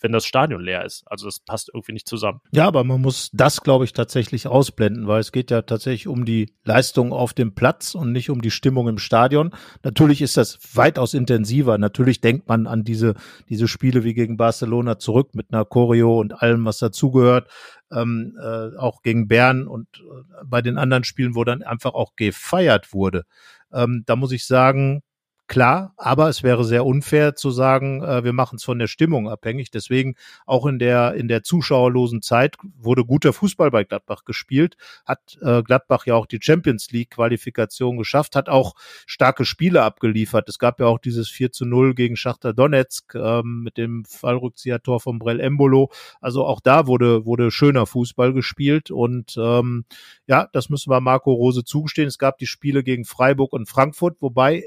wenn 0.02 0.12
das 0.12 0.26
Stadion 0.26 0.62
leer 0.62 0.86
ist. 0.86 1.04
Also 1.06 1.26
das 1.26 1.40
passt 1.40 1.70
irgendwie 1.74 1.94
nicht 1.94 2.08
zusammen. 2.08 2.42
Ja, 2.52 2.68
aber 2.68 2.84
man 2.84 3.02
muss 3.02 3.30
das, 3.34 3.62
glaube 3.62 3.86
ich, 3.86 3.94
tatsächlich 3.94 4.48
ausblenden, 4.48 5.08
weil 5.08 5.20
es 5.20 5.32
geht 5.32 5.52
ja 5.52 5.62
tatsächlich 5.62 6.08
um 6.08 6.26
die 6.26 6.54
Leistung 6.64 7.14
auf 7.14 7.34
dem 7.34 7.56
Platz 7.56 7.96
und 7.96 8.12
nicht 8.12 8.30
um 8.30 8.42
die 8.42 8.52
Stimmung 8.52 8.88
im 8.88 8.98
Stadion. 8.98 9.52
Natürlich 9.84 10.22
ist 10.22 10.38
das 10.38 10.60
weitaus 10.74 11.14
intensiver. 11.14 11.78
Natürlich 11.78 12.22
denkt 12.22 12.48
man 12.48 12.68
an 12.68 12.84
diese, 12.84 13.16
diese 13.50 13.68
Spiele 13.68 14.04
wie 14.04 14.14
gegen 14.14 14.38
Barcelona 14.38 15.00
zurück 15.00 15.34
mit 15.34 15.54
einer 15.54 15.66
Choreo 15.66 16.20
und 16.20 16.42
allem, 16.42 16.66
was 16.66 16.80
dazugehört. 16.80 17.50
Ähm, 17.90 18.38
äh, 18.42 18.76
auch 18.78 19.02
gegen 19.02 19.30
Bern 19.30 19.66
und 19.66 19.88
äh, 20.00 20.44
bei 20.46 20.62
den 20.62 20.78
anderen 20.78 21.06
Spielen, 21.06 21.36
wo 21.36 21.46
dann 21.46 21.64
einfach 21.64 21.94
auch 21.94 22.18
gefeiert 22.18 22.94
wurde. 22.94 23.24
Ähm, 23.72 24.04
da 24.06 24.18
muss 24.18 24.34
ich 24.34 24.46
sagen, 24.46 25.04
Klar, 25.48 25.94
aber 25.96 26.28
es 26.28 26.44
wäre 26.44 26.66
sehr 26.66 26.86
unfair 26.86 27.34
zu 27.36 27.52
sagen, 27.52 28.04
äh, 28.04 28.26
wir 28.26 28.34
machen 28.34 28.58
es 28.58 28.66
von 28.66 28.80
der 28.80 28.88
Stimmung 28.88 29.30
abhängig. 29.30 29.72
Deswegen 29.72 30.16
auch 30.46 30.66
in 30.66 30.78
der 30.78 31.14
in 31.14 31.30
der 31.30 31.42
zuschauerlosen 31.42 32.22
Zeit 32.22 32.58
wurde 32.78 33.06
guter 33.06 33.32
Fußball 33.32 33.72
bei 33.72 33.86
Gladbach 33.86 34.26
gespielt, 34.26 34.76
hat 35.06 35.38
äh, 35.42 35.64
Gladbach 35.64 36.06
ja 36.06 36.16
auch 36.16 36.26
die 36.26 36.40
Champions 36.42 36.92
League 36.92 37.12
Qualifikation 37.12 37.98
geschafft, 37.98 38.36
hat 38.36 38.50
auch 38.50 38.76
starke 39.06 39.46
Spiele 39.46 39.84
abgeliefert. 39.84 40.50
Es 40.50 40.60
gab 40.60 40.82
ja 40.82 40.88
auch 40.88 41.00
dieses 41.00 41.30
4 41.30 41.54
zu 41.54 41.66
0 41.66 41.96
gegen 41.96 42.18
Schachter 42.18 42.52
Donetsk 42.54 43.16
ähm, 43.16 43.62
mit 43.64 43.78
dem 43.78 44.04
Fallrückzieher-Tor 44.04 45.00
von 45.00 45.18
Brell 45.18 45.40
Embolo. 45.40 45.92
Also 46.20 46.46
auch 46.46 46.60
da 46.60 46.88
wurde 46.88 47.26
wurde 47.26 47.52
schöner 47.52 47.86
Fußball 47.86 48.34
gespielt 48.34 48.92
und 48.92 49.38
ähm, 49.38 49.86
ja, 50.28 50.50
das 50.52 50.68
müssen 50.68 50.92
wir 50.92 51.00
Marco 51.00 51.32
Rose 51.32 51.64
zugestehen. 51.64 52.10
Es 52.10 52.18
gab 52.18 52.38
die 52.38 52.48
Spiele 52.48 52.84
gegen 52.84 53.06
Freiburg 53.06 53.54
und 53.54 53.70
Frankfurt, 53.70 54.18
wobei 54.20 54.66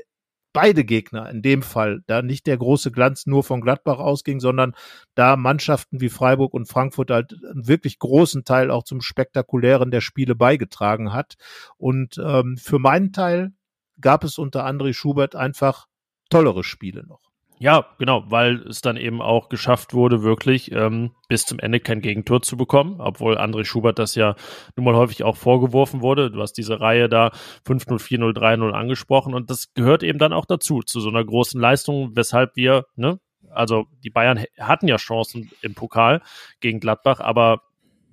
beide 0.52 0.84
Gegner 0.84 1.30
in 1.30 1.42
dem 1.42 1.62
Fall 1.62 2.02
da 2.06 2.22
nicht 2.22 2.46
der 2.46 2.56
große 2.56 2.90
Glanz 2.90 3.26
nur 3.26 3.44
von 3.44 3.60
Gladbach 3.60 3.98
ausging, 3.98 4.40
sondern 4.40 4.74
da 5.14 5.36
Mannschaften 5.36 6.00
wie 6.00 6.08
Freiburg 6.08 6.54
und 6.54 6.66
Frankfurt 6.66 7.10
halt 7.10 7.36
einen 7.50 7.68
wirklich 7.68 7.98
großen 7.98 8.44
Teil 8.44 8.70
auch 8.70 8.84
zum 8.84 9.00
Spektakulären 9.00 9.90
der 9.90 10.00
Spiele 10.00 10.34
beigetragen 10.34 11.12
hat. 11.12 11.34
Und 11.76 12.18
ähm, 12.18 12.56
für 12.56 12.78
meinen 12.78 13.12
Teil 13.12 13.52
gab 14.00 14.24
es 14.24 14.38
unter 14.38 14.66
André 14.66 14.92
Schubert 14.94 15.36
einfach 15.36 15.86
tollere 16.30 16.64
Spiele 16.64 17.06
noch. 17.06 17.29
Ja, 17.62 17.84
genau, 17.98 18.24
weil 18.26 18.66
es 18.68 18.80
dann 18.80 18.96
eben 18.96 19.20
auch 19.20 19.50
geschafft 19.50 19.92
wurde, 19.92 20.22
wirklich 20.22 20.72
ähm, 20.72 21.10
bis 21.28 21.44
zum 21.44 21.58
Ende 21.58 21.78
kein 21.78 22.00
Gegentor 22.00 22.40
zu 22.40 22.56
bekommen, 22.56 23.02
obwohl 23.02 23.36
André 23.36 23.66
Schubert 23.66 23.98
das 23.98 24.14
ja 24.14 24.34
nun 24.76 24.86
mal 24.86 24.96
häufig 24.96 25.24
auch 25.24 25.36
vorgeworfen 25.36 26.00
wurde. 26.00 26.30
Du 26.30 26.40
hast 26.40 26.54
diese 26.54 26.80
Reihe 26.80 27.10
da 27.10 27.32
5-0, 27.66 28.00
4-0, 28.00 28.34
3-0 28.34 28.70
angesprochen 28.70 29.34
und 29.34 29.50
das 29.50 29.74
gehört 29.74 30.02
eben 30.02 30.18
dann 30.18 30.32
auch 30.32 30.46
dazu, 30.46 30.80
zu 30.80 31.00
so 31.00 31.10
einer 31.10 31.22
großen 31.22 31.60
Leistung, 31.60 32.16
weshalb 32.16 32.56
wir, 32.56 32.86
ne, 32.96 33.20
also 33.50 33.84
die 34.02 34.10
Bayern 34.10 34.42
hatten 34.58 34.88
ja 34.88 34.96
Chancen 34.96 35.50
im 35.60 35.74
Pokal 35.74 36.22
gegen 36.60 36.80
Gladbach, 36.80 37.20
aber 37.20 37.60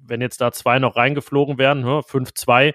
wenn 0.06 0.20
jetzt 0.20 0.41
da 0.41 0.52
zwei 0.52 0.78
noch 0.80 0.98
reingeflogen 0.98 1.58
wären, 1.58 1.86
5-2, 1.86 2.74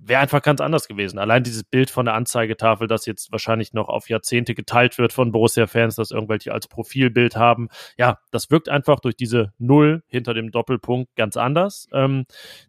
wäre 0.00 0.20
einfach 0.20 0.42
ganz 0.42 0.60
anders 0.60 0.88
gewesen. 0.88 1.18
Allein 1.18 1.42
dieses 1.42 1.64
Bild 1.64 1.90
von 1.90 2.06
der 2.06 2.14
Anzeigetafel, 2.14 2.86
das 2.86 3.06
jetzt 3.06 3.32
wahrscheinlich 3.32 3.72
noch 3.72 3.88
auf 3.88 4.08
Jahrzehnte 4.08 4.54
geteilt 4.54 4.98
wird 4.98 5.12
von 5.12 5.32
Borussia-Fans, 5.32 5.96
das 5.96 6.10
irgendwelche 6.10 6.52
als 6.52 6.68
Profilbild 6.68 7.36
haben. 7.36 7.68
Ja, 7.96 8.18
das 8.30 8.50
wirkt 8.50 8.68
einfach 8.68 9.00
durch 9.00 9.16
diese 9.16 9.52
Null 9.58 10.02
hinter 10.06 10.34
dem 10.34 10.50
Doppelpunkt 10.50 11.14
ganz 11.16 11.36
anders. 11.36 11.88
Ähm, 11.92 12.24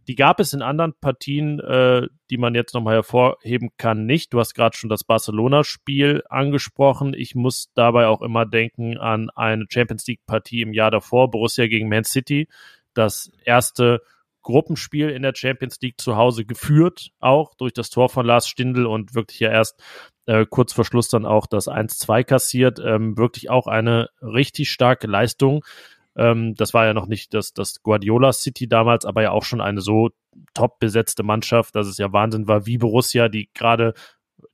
die 0.08 0.16
gab 0.16 0.40
es 0.40 0.54
in 0.54 0.62
anderen 0.62 0.94
Partien, 1.00 1.60
äh, 1.60 2.08
die 2.30 2.38
man 2.38 2.56
jetzt 2.56 2.74
nochmal 2.74 2.96
hervorheben 2.96 3.70
kann, 3.78 4.06
nicht. 4.06 4.34
Du 4.34 4.40
hast 4.40 4.54
gerade 4.54 4.76
schon 4.76 4.90
das 4.90 5.04
Barcelona-Spiel 5.04 6.24
angesprochen. 6.30 7.14
Ich 7.14 7.36
muss 7.36 7.72
dabei 7.74 8.08
auch 8.08 8.22
immer 8.22 8.46
denken 8.46 8.98
an 8.98 9.30
eine 9.36 9.66
Champions 9.70 10.06
League-Partie 10.08 10.62
im 10.62 10.74
Jahr 10.74 10.92
davor, 10.92 11.30
Borussia 11.32 11.68
gegen 11.68 11.90
Man 11.90 12.04
City. 12.04 12.48
Das 12.94 13.32
erste 13.46 14.02
Gruppenspiel 14.42 15.10
in 15.10 15.22
der 15.22 15.34
Champions 15.36 15.80
League 15.82 16.00
zu 16.00 16.16
Hause 16.16 16.46
geführt, 16.46 17.12
auch 17.20 17.54
durch 17.56 17.74
das 17.74 17.90
Tor 17.90 18.10
von 18.10 18.26
Lars 18.26 18.48
Stindl 18.48 18.86
und 18.86 19.16
wirklich 19.16 19.40
ja 19.40 19.52
erst 19.52 19.82
äh, 20.26 20.46
kurz 20.50 20.74
vor 20.74 20.86
Schluss 20.86 21.10
dann 21.10 21.26
auch 21.26 21.46
das 21.46 21.68
1-2 21.68 22.24
kassiert. 22.24 22.80
Ähm, 22.80 23.18
wirklich 23.18 23.50
auch 23.50 23.68
eine 23.68 24.10
richtig 24.22 24.72
starke 24.72 25.08
Leistung. 25.08 25.64
Ähm, 26.16 26.56
das 26.56 26.74
war 26.74 26.86
ja 26.86 26.94
noch 26.94 27.08
nicht 27.08 27.34
das, 27.34 27.54
das 27.54 27.82
Guardiola 27.84 28.34
City 28.34 28.68
damals, 28.68 29.06
aber 29.06 29.22
ja 29.22 29.32
auch 29.32 29.44
schon 29.44 29.62
eine 29.62 29.82
so 29.82 30.10
top 30.54 30.80
besetzte 30.80 31.24
Mannschaft, 31.24 31.76
dass 31.76 31.88
es 31.88 31.98
ja 31.98 32.12
Wahnsinn 32.14 32.48
war, 32.48 32.66
wie 32.66 32.78
Borussia, 32.78 33.30
die 33.30 33.50
gerade 33.54 33.94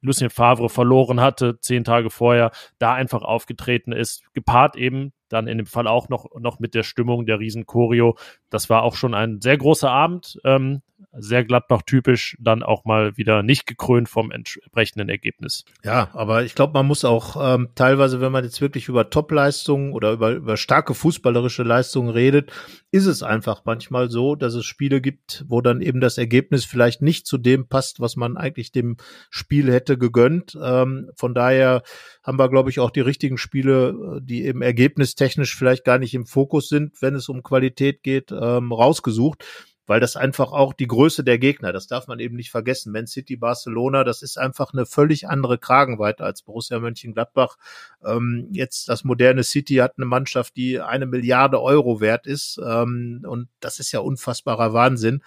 Lucien 0.02 0.30
Favre 0.30 0.70
verloren 0.70 1.20
hatte, 1.20 1.60
zehn 1.60 1.84
Tage 1.84 2.10
vorher, 2.10 2.52
da 2.80 2.94
einfach 2.94 3.22
aufgetreten 3.22 3.92
ist, 3.92 4.24
gepaart 4.34 4.76
eben 4.76 5.14
dann 5.30 5.48
in 5.48 5.58
dem 5.58 5.68
Fall 5.68 5.88
auch 5.88 6.10
noch, 6.10 6.28
noch 6.40 6.60
mit 6.60 6.74
der 6.74 6.84
Stimmung 6.84 7.26
der 7.26 7.40
Riesen-Choreo. 7.40 8.18
Das 8.50 8.70
war 8.70 8.84
auch 8.84 8.96
schon 8.96 9.14
ein 9.14 9.42
sehr 9.42 9.58
großer 9.58 9.90
Abend, 9.90 10.40
ähm, 10.44 10.82
sehr 11.18 11.44
Gladbach-typisch, 11.44 12.38
dann 12.40 12.64
auch 12.64 12.86
mal 12.86 13.18
wieder 13.18 13.44
nicht 13.44 13.66
gekrönt 13.66 14.10
vom 14.10 14.32
entsprechenden 14.32 15.10
Ergebnis. 15.10 15.66
Ja, 15.84 16.10
aber 16.14 16.44
ich 16.44 16.56
glaube, 16.56 16.74
man 16.74 16.86
muss 16.86 17.06
auch 17.06 17.56
ähm, 17.56 17.70
teilweise, 17.76 18.22
wenn 18.22 18.32
man 18.32 18.44
jetzt 18.44 18.62
wirklich 18.62 18.88
über 18.88 19.10
Top-Leistungen 19.10 19.94
oder 19.94 20.12
über, 20.14 20.32
über 20.32 20.58
starke 20.58 20.94
fußballerische 20.94 21.64
Leistungen 21.64 22.10
redet, 22.10 22.52
ist 22.92 23.06
es 23.06 23.24
einfach 23.24 23.64
manchmal 23.66 24.10
so, 24.10 24.36
dass 24.36 24.54
es 24.54 24.66
Spiele 24.66 25.02
gibt, 25.02 25.46
wo 25.48 25.62
dann 25.62 25.82
eben 25.82 26.02
das 26.02 26.18
Ergebnis 26.18 26.66
vielleicht 26.66 27.02
nicht 27.02 27.28
zu 27.28 27.38
dem 27.38 27.68
passt, 27.68 28.00
was 28.00 28.16
man 28.16 28.38
eigentlich 28.38 28.72
dem 28.72 28.98
Spiel 29.30 29.72
hätte 29.72 29.98
gegönnt. 29.98 30.58
Ähm, 30.62 31.12
von 31.16 31.34
daher 31.34 31.84
haben 32.24 32.40
wir, 32.40 32.50
glaube 32.50 32.70
ich, 32.70 32.80
auch 32.80 32.92
die 32.92 33.02
richtigen 33.02 33.38
Spiele, 33.38 34.20
die 34.22 34.46
eben 34.46 34.62
ergebnistechnisch 34.62 35.25
vielleicht 35.34 35.84
gar 35.84 35.98
nicht 35.98 36.14
im 36.14 36.26
Fokus 36.26 36.70
sind, 36.70 37.02
wenn 37.02 37.16
es 37.16 37.30
um 37.30 37.44
Qualität 37.44 38.04
geht, 38.04 38.32
ähm, 38.32 38.72
rausgesucht 38.72 39.44
weil 39.88 40.00
das 40.00 40.16
einfach 40.16 40.52
auch 40.52 40.74
die 40.74 40.88
Größe 40.88 41.24
der 41.24 41.38
Gegner, 41.38 41.72
das 41.72 41.88
darf 41.88 42.08
man 42.08 42.20
eben 42.20 42.36
nicht 42.36 42.52
vergessen. 42.52 42.92
Man 42.92 43.08
City, 43.08 43.36
Barcelona, 43.36 44.04
das 44.04 44.22
ist 44.22 44.38
einfach 44.38 44.74
eine 44.74 44.86
völlig 44.86 45.28
andere 45.28 45.58
Kragenweite 45.58 46.24
als 46.24 46.42
Borussia 46.42 46.80
Mönchengladbach. 46.80 47.58
Ähm, 48.04 48.48
jetzt 48.52 48.90
das 48.90 49.04
moderne 49.04 49.44
City 49.44 49.76
hat 49.76 49.94
eine 49.98 50.06
Mannschaft, 50.06 50.56
die 50.56 50.80
eine 50.80 51.06
Milliarde 51.06 51.62
Euro 51.62 52.02
wert 52.02 52.28
ist 52.28 52.60
ähm, 52.66 53.24
und 53.28 53.50
das 53.60 53.80
ist 53.80 53.92
ja 53.92 54.00
unfassbarer 54.00 54.74
Wahnsinn. 54.74 55.22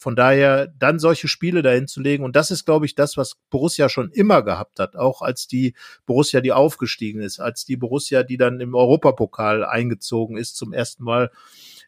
Von 0.00 0.16
daher 0.16 0.66
dann 0.78 0.98
solche 0.98 1.28
Spiele 1.28 1.60
dahin 1.60 1.86
zu 1.86 2.00
legen. 2.00 2.24
Und 2.24 2.34
das 2.34 2.50
ist, 2.50 2.64
glaube 2.64 2.86
ich, 2.86 2.94
das, 2.94 3.18
was 3.18 3.36
Borussia 3.50 3.90
schon 3.90 4.10
immer 4.10 4.40
gehabt 4.40 4.80
hat, 4.80 4.96
auch 4.96 5.20
als 5.20 5.46
die 5.46 5.74
Borussia, 6.06 6.40
die 6.40 6.52
aufgestiegen 6.52 7.20
ist, 7.20 7.38
als 7.38 7.66
die 7.66 7.76
Borussia, 7.76 8.22
die 8.22 8.38
dann 8.38 8.60
im 8.60 8.74
Europapokal 8.74 9.62
eingezogen 9.62 10.38
ist 10.38 10.56
zum 10.56 10.72
ersten 10.72 11.04
Mal 11.04 11.30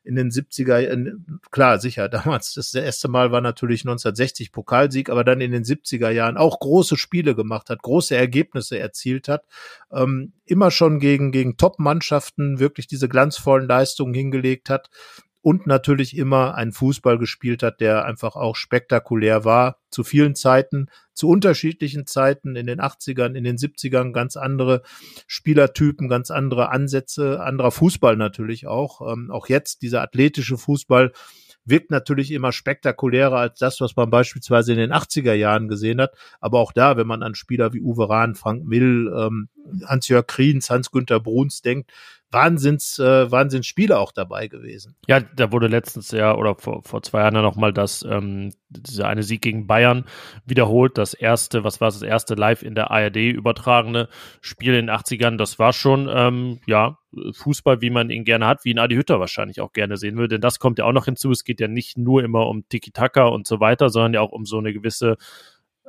in 0.05 0.15
den 0.15 0.31
70er, 0.31 0.81
in, 0.81 1.41
klar, 1.51 1.79
sicher, 1.79 2.09
damals 2.11 2.53
das 2.53 2.75
erste 2.75 3.09
Mal 3.09 3.33
war 3.33 3.41
natürlich 3.41 3.81
1960 3.81 4.53
Pokalsieg, 4.53 5.09
aber 5.09 5.25
dann 5.25 5.41
in 5.41 5.53
den 5.53 5.65
70er 5.65 6.11
Jahren 6.11 6.37
auch 6.37 6.61
große 6.61 6.99
Spiele 6.99 7.35
gemacht 7.35 7.71
hat, 7.71 7.81
große 7.81 8.15
Ergebnisse 8.15 8.79
erzielt 8.79 9.29
hat, 9.29 9.47
ähm, 9.91 10.35
immer 10.45 10.71
schon 10.71 11.01
gegen, 11.01 11.33
gegen 11.33 11.57
Top-Mannschaften 11.57 12.59
wirklich 12.59 12.89
diese 12.89 13.09
glanzvollen 13.09 13.67
Leistungen 13.67 14.13
hingelegt 14.13 14.69
hat 14.69 14.91
und 15.43 15.67
natürlich 15.67 16.17
immer 16.17 16.55
einen 16.55 16.73
Fußball 16.73 17.19
gespielt 17.19 17.63
hat, 17.63 17.81
der 17.81 18.05
einfach 18.05 18.37
auch 18.37 18.57
spektakulär 18.57 19.45
war, 19.45 19.79
zu 19.91 20.05
vielen 20.05 20.35
Zeiten, 20.37 20.87
zu 21.15 21.29
unterschiedlichen 21.29 22.07
Zeiten, 22.07 22.57
in 22.57 22.67
den 22.67 22.81
80ern, 22.81 23.35
in 23.35 23.45
den 23.45 23.57
70ern 23.57 24.13
ganz 24.13 24.37
andere 24.37 24.83
Spielertypen, 25.27 26.09
ganz 26.09 26.31
andere 26.31 26.71
Ansätze, 26.71 27.43
anderer 27.43 27.73
Fußball 27.73 28.17
natürlich 28.17 28.67
auch. 28.67 29.13
Ähm, 29.13 29.31
auch 29.31 29.49
jetzt 29.49 29.83
dieser 29.83 30.01
athletische 30.03 30.57
Fußball 30.57 31.13
wirkt 31.65 31.91
natürlich 31.91 32.31
immer 32.33 32.53
spektakulärer 32.53 33.37
als 33.37 33.59
das, 33.59 33.81
was 33.81 33.95
man 33.97 34.11
beispielsweise 34.11 34.73
in 34.73 34.79
den 34.79 34.93
80er 34.93 35.35
Jahren 35.35 35.69
gesehen 35.69 36.01
hat. 36.01 36.15
Aber 36.41 36.61
auch 36.61 36.73
da, 36.73 36.97
wenn 36.97 37.07
man 37.07 37.23
an 37.23 37.35
Spieler 37.35 37.73
wie 37.73 37.81
Uwe 37.81 38.09
Rahn, 38.09 38.35
Frank 38.35 38.65
Mill, 38.65 39.13
ähm, 39.17 39.49
Hans-Jörg 39.87 40.27
Kriens, 40.27 40.71
Hans-Günther 40.71 41.21
Bruns 41.21 41.63
denkt, 41.63 41.93
Wahnsinns, 42.33 42.99
äh, 42.99 43.31
Wahnsinnsspiele 43.31 43.99
auch 43.99 44.13
dabei 44.13 44.49
gewesen. 44.49 44.97
Ja, 45.07 45.21
da 45.21 45.53
wurde 45.53 45.67
letztens 45.67 46.11
ja 46.11 46.35
oder 46.35 46.55
vor, 46.55 46.83
vor 46.83 47.03
zwei 47.03 47.21
Jahren 47.21 47.35
ja 47.35 47.43
nochmal 47.43 47.73
das, 47.73 48.05
ähm, 48.09 48.53
dieser 48.71 49.07
eine 49.07 49.23
Sieg 49.23 49.43
gegen 49.43 49.67
Bayern 49.67 50.05
wiederholt. 50.47 50.97
Das 50.97 51.15
erste, 51.15 51.63
was 51.63 51.81
war 51.81 51.89
das 51.89 52.03
erste 52.03 52.35
live 52.35 52.63
in 52.63 52.75
der 52.75 52.91
ARD 52.91 53.17
übertragene 53.17 54.09
Spiel 54.41 54.75
in 54.75 54.87
den 54.87 54.95
80ern. 54.95 55.37
Das 55.37 55.59
war 55.59 55.73
schon, 55.73 56.09
ähm, 56.13 56.61
ja, 56.67 56.99
Fußball, 57.33 57.83
wie 57.83 57.91
man 57.91 58.11
ihn 58.11 58.25
gerne 58.25 58.47
hat, 58.47 58.65
wie 58.65 58.71
ihn 58.71 58.79
Adi 58.79 58.95
Hütter 58.95 59.21
wahrscheinlich 59.21 59.61
auch 59.61 59.73
gerne 59.73 59.99
sehen 59.99 60.17
würde. 60.17 60.37
Denn 60.37 60.41
das 60.41 60.59
kommt 60.59 60.79
ja 60.79 60.87
auch 60.87 60.93
noch 60.93 61.05
hinzu. 61.05 61.31
Es 61.31 61.45
geht 61.45 61.61
ja 61.61 61.69
nicht 61.69 61.99
nur 61.99 62.25
immer 62.25 62.47
um 62.49 62.67
Tiki-Taka 62.69 63.27
und 63.27 63.47
so 63.47 63.61
weiter, 63.61 63.91
sondern 63.91 64.15
ja 64.15 64.21
auch 64.23 64.33
um 64.33 64.47
so 64.47 64.59
eine 64.59 64.73
gewisse 64.73 65.17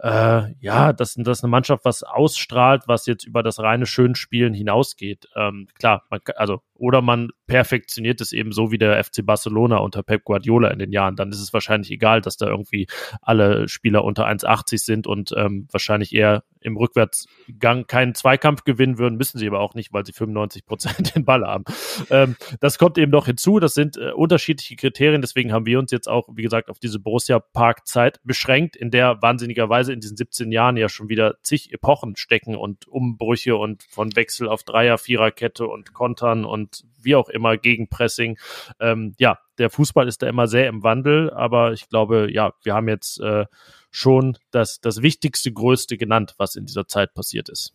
äh, 0.01 0.53
ja, 0.59 0.93
dass 0.93 1.15
das 1.15 1.43
eine 1.43 1.51
Mannschaft 1.51 1.85
was 1.85 2.03
ausstrahlt, 2.03 2.83
was 2.87 3.05
jetzt 3.05 3.25
über 3.25 3.43
das 3.43 3.59
reine 3.59 3.85
Schönspielen 3.85 4.53
hinausgeht. 4.53 5.27
Ähm, 5.35 5.67
klar, 5.77 6.03
man, 6.09 6.19
also 6.35 6.61
oder 6.83 7.01
man 7.01 7.29
perfektioniert 7.47 8.19
es 8.19 8.33
eben 8.33 8.51
so 8.51 8.69
wie 8.69 8.77
der 8.77 9.01
FC 9.01 9.25
Barcelona 9.25 9.77
unter 9.77 10.03
Pep 10.03 10.25
Guardiola 10.25 10.67
in 10.67 10.79
den 10.79 10.91
Jahren. 10.91 11.15
Dann 11.15 11.29
ist 11.29 11.39
es 11.39 11.53
wahrscheinlich 11.53 11.89
egal, 11.91 12.19
dass 12.19 12.35
da 12.35 12.47
irgendwie 12.47 12.87
alle 13.21 13.69
Spieler 13.69 14.03
unter 14.03 14.27
1,80 14.27 14.83
sind 14.83 15.07
und 15.07 15.33
ähm, 15.37 15.65
wahrscheinlich 15.71 16.13
eher 16.13 16.43
im 16.59 16.75
Rückwärtsgang 16.75 17.87
keinen 17.87 18.15
Zweikampf 18.15 18.63
gewinnen 18.63 18.97
würden, 18.97 19.17
müssen 19.17 19.37
sie 19.37 19.47
aber 19.47 19.61
auch 19.61 19.75
nicht, 19.75 19.93
weil 19.93 20.05
sie 20.05 20.11
95 20.11 20.65
Prozent 20.65 21.15
den 21.15 21.23
Ball 21.23 21.45
haben. 21.45 21.63
Ähm, 22.09 22.35
das 22.59 22.77
kommt 22.77 22.97
eben 22.97 23.11
noch 23.11 23.27
hinzu. 23.27 23.59
Das 23.59 23.73
sind 23.73 23.97
äh, 23.97 24.11
unterschiedliche 24.11 24.75
Kriterien. 24.75 25.21
Deswegen 25.21 25.53
haben 25.53 25.65
wir 25.65 25.79
uns 25.79 25.91
jetzt 25.91 26.09
auch, 26.09 26.27
wie 26.33 26.41
gesagt, 26.41 26.69
auf 26.69 26.79
diese 26.79 26.99
Borussia 26.99 27.39
Park 27.39 27.87
Zeit 27.87 28.19
beschränkt, 28.25 28.75
in 28.75 28.91
der 28.91 29.21
wahnsinnigerweise 29.21 29.93
in 29.93 30.01
diesen 30.01 30.17
17 30.17 30.51
Jahren 30.51 30.75
ja 30.75 30.89
schon 30.89 31.07
wieder 31.07 31.35
zig 31.43 31.71
Epochen 31.71 32.17
stecken 32.17 32.57
und 32.57 32.87
Umbrüche 32.87 33.55
und 33.55 33.83
von 33.83 34.15
Wechsel 34.15 34.49
auf 34.49 34.63
Dreier, 34.63 34.97
Viererkette 34.97 35.67
und 35.67 35.93
Kontern 35.93 36.45
und 36.45 36.72
wie 37.01 37.15
auch 37.15 37.29
immer 37.29 37.57
Gegenpressing. 37.57 38.37
Ähm, 38.79 39.13
ja, 39.19 39.37
der 39.57 39.69
Fußball 39.69 40.07
ist 40.07 40.21
da 40.21 40.27
immer 40.27 40.47
sehr 40.47 40.67
im 40.67 40.83
Wandel, 40.83 41.31
aber 41.31 41.73
ich 41.73 41.89
glaube, 41.89 42.29
ja, 42.31 42.53
wir 42.63 42.73
haben 42.73 42.87
jetzt 42.89 43.19
äh, 43.19 43.45
schon 43.91 44.37
das, 44.51 44.79
das 44.81 45.01
Wichtigste, 45.01 45.51
Größte 45.51 45.97
genannt, 45.97 46.33
was 46.37 46.55
in 46.55 46.65
dieser 46.65 46.87
Zeit 46.87 47.13
passiert 47.13 47.49
ist. 47.49 47.73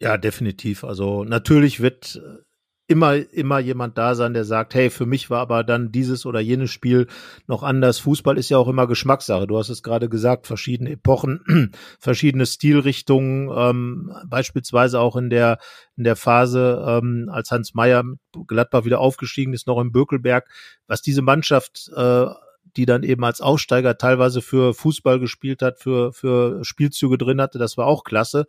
Ja, 0.00 0.16
definitiv. 0.16 0.84
Also 0.84 1.24
natürlich 1.24 1.80
wird 1.80 2.20
immer, 2.86 3.14
immer 3.32 3.58
jemand 3.58 3.96
da 3.96 4.14
sein, 4.14 4.34
der 4.34 4.44
sagt, 4.44 4.74
hey, 4.74 4.90
für 4.90 5.06
mich 5.06 5.30
war 5.30 5.40
aber 5.40 5.64
dann 5.64 5.90
dieses 5.90 6.26
oder 6.26 6.40
jenes 6.40 6.70
Spiel 6.70 7.06
noch 7.46 7.62
anders. 7.62 7.98
Fußball 7.98 8.36
ist 8.36 8.50
ja 8.50 8.58
auch 8.58 8.68
immer 8.68 8.86
Geschmackssache. 8.86 9.46
Du 9.46 9.56
hast 9.56 9.70
es 9.70 9.82
gerade 9.82 10.08
gesagt, 10.08 10.46
verschiedene 10.46 10.90
Epochen, 10.90 11.72
verschiedene 11.98 12.44
Stilrichtungen, 12.44 13.50
ähm, 13.54 14.12
beispielsweise 14.26 15.00
auch 15.00 15.16
in 15.16 15.30
der, 15.30 15.58
in 15.96 16.04
der 16.04 16.16
Phase, 16.16 16.84
ähm, 16.86 17.30
als 17.32 17.50
Hans 17.50 17.74
Meyer 17.74 18.02
mit 18.02 18.18
Gladbach 18.46 18.84
wieder 18.84 19.00
aufgestiegen 19.00 19.54
ist, 19.54 19.66
noch 19.66 19.80
im 19.80 19.92
Bökelberg, 19.92 20.46
was 20.86 21.00
diese 21.00 21.22
Mannschaft, 21.22 21.90
äh, 21.96 22.26
die 22.76 22.86
dann 22.86 23.02
eben 23.02 23.24
als 23.24 23.40
Aufsteiger 23.40 23.96
teilweise 23.96 24.42
für 24.42 24.74
Fußball 24.74 25.20
gespielt 25.20 25.62
hat, 25.62 25.78
für, 25.78 26.12
für 26.12 26.64
Spielzüge 26.64 27.16
drin 27.16 27.40
hatte, 27.40 27.58
das 27.58 27.76
war 27.76 27.86
auch 27.86 28.04
klasse. 28.04 28.46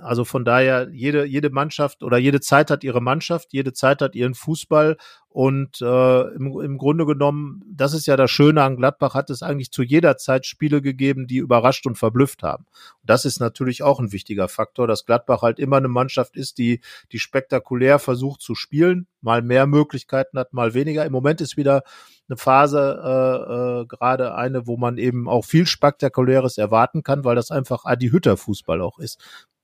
Also 0.00 0.24
von 0.24 0.44
daher, 0.44 0.88
jede, 0.92 1.24
jede 1.24 1.50
Mannschaft 1.50 2.02
oder 2.02 2.18
jede 2.18 2.40
Zeit 2.40 2.70
hat 2.70 2.82
ihre 2.82 3.00
Mannschaft, 3.00 3.52
jede 3.52 3.72
Zeit 3.72 4.02
hat 4.02 4.16
ihren 4.16 4.34
Fußball 4.34 4.96
und 5.28 5.80
äh, 5.80 6.20
im, 6.34 6.60
im 6.60 6.76
Grunde 6.76 7.06
genommen, 7.06 7.62
das 7.66 7.94
ist 7.94 8.06
ja 8.06 8.16
das 8.16 8.30
Schöne 8.30 8.62
an 8.62 8.76
Gladbach, 8.76 9.14
hat 9.14 9.30
es 9.30 9.42
eigentlich 9.42 9.70
zu 9.70 9.82
jeder 9.82 10.18
Zeit 10.18 10.44
Spiele 10.44 10.82
gegeben, 10.82 11.26
die 11.26 11.38
überrascht 11.38 11.86
und 11.86 11.96
verblüfft 11.96 12.42
haben. 12.42 12.64
Und 13.00 13.08
das 13.08 13.24
ist 13.24 13.40
natürlich 13.40 13.82
auch 13.82 13.98
ein 13.98 14.12
wichtiger 14.12 14.48
Faktor, 14.48 14.86
dass 14.86 15.06
Gladbach 15.06 15.40
halt 15.40 15.58
immer 15.58 15.78
eine 15.78 15.88
Mannschaft 15.88 16.36
ist, 16.36 16.58
die, 16.58 16.80
die 17.12 17.18
spektakulär 17.18 17.98
versucht 17.98 18.42
zu 18.42 18.54
spielen, 18.54 19.06
mal 19.22 19.40
mehr 19.40 19.66
Möglichkeiten 19.66 20.38
hat, 20.38 20.52
mal 20.52 20.74
weniger. 20.74 21.06
Im 21.06 21.12
Moment 21.12 21.40
ist 21.40 21.56
wieder 21.56 21.82
eine 22.28 22.36
Phase, 22.36 23.00
äh, 23.02 23.82
äh, 23.82 23.86
gerade 23.86 24.34
eine, 24.34 24.66
wo 24.66 24.76
man 24.76 24.98
eben 24.98 25.28
auch 25.28 25.46
viel 25.46 25.66
Spektakuläres 25.66 26.58
erwarten 26.58 27.02
kann, 27.02 27.24
weil 27.24 27.36
das 27.36 27.50
einfach 27.50 27.84
Adi 27.84 28.10
Hütter 28.10 28.36
Fußball 28.36 28.82
auch 28.82 28.98
ist 28.98 29.18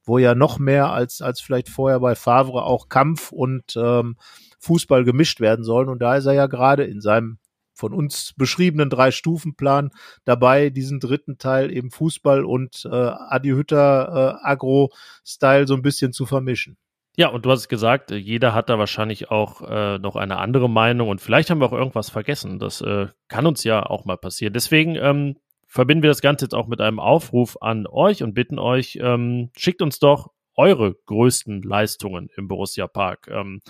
wo 0.09 0.19
ja 0.19 0.35
noch 0.35 0.59
mehr 0.59 0.91
als, 0.91 1.21
als 1.21 1.41
vielleicht 1.41 1.69
vorher 1.69 2.01
bei 2.01 2.15
Favre 2.15 2.65
auch 2.65 2.89
Kampf 2.89 3.31
und 3.31 3.77
ähm, 3.77 4.17
Fußball 4.59 5.05
gemischt 5.05 5.41
werden 5.41 5.65
sollen. 5.65 5.89
Und 5.89 6.01
da 6.01 6.17
ist 6.17 6.27
er 6.27 6.35
ja 6.35 6.47
gerade 6.47 6.85
in 6.85 7.01
seinem 7.01 7.39
von 7.75 7.95
uns 7.95 8.35
beschriebenen 8.37 8.91
Drei-Stufen-Plan 8.91 9.91
dabei, 10.25 10.71
diesen 10.71 10.99
dritten 10.99 11.39
Teil 11.39 11.73
eben 11.73 11.93
Fußball 11.93 12.45
und 12.45 12.85
äh, 12.85 12.95
Adi 12.95 13.51
Hütter 13.51 14.41
äh, 14.43 14.47
Agro-Style 14.49 15.67
so 15.69 15.75
ein 15.75 15.83
bisschen 15.83 16.13
zu 16.13 16.27
vermischen. 16.27 16.77
Ja, 17.17 17.29
und 17.29 17.45
du 17.45 17.51
hast 17.51 17.69
gesagt, 17.69 18.11
jeder 18.11 18.55
hat 18.55 18.69
da 18.69 18.79
wahrscheinlich 18.79 19.31
auch 19.31 19.63
äh, 19.63 19.99
noch 19.99 20.17
eine 20.17 20.39
andere 20.39 20.69
Meinung 20.69 21.09
und 21.09 21.21
vielleicht 21.21 21.51
haben 21.51 21.61
wir 21.61 21.67
auch 21.67 21.73
irgendwas 21.73 22.11
vergessen. 22.11 22.59
Das 22.59 22.81
äh, 22.81 23.09
kann 23.29 23.47
uns 23.47 23.65
ja 23.65 23.85
auch 23.85 24.05
mal 24.05 24.17
passieren. 24.17 24.53
Deswegen 24.53 24.97
ähm, 24.97 25.37
verbinden 25.79 26.03
wir 26.03 26.11
das 26.11 26.23
Ganze 26.23 26.47
jetzt 26.47 26.57
auch 26.57 26.67
mit 26.67 26.81
einem 26.81 26.99
Aufruf 26.99 27.57
an 27.61 27.87
euch 27.87 28.25
und 28.25 28.35
bitten 28.35 28.59
euch, 28.59 28.99
ähm, 29.01 29.51
schickt 29.57 29.81
uns 29.81 30.01
doch 30.01 30.33
eure 30.57 30.97
größten 31.07 31.63
Leistungen 31.63 32.31
im 32.37 32.49
Borussia 32.49 32.89
Park. 32.89 33.29
Ähm, 33.31 33.61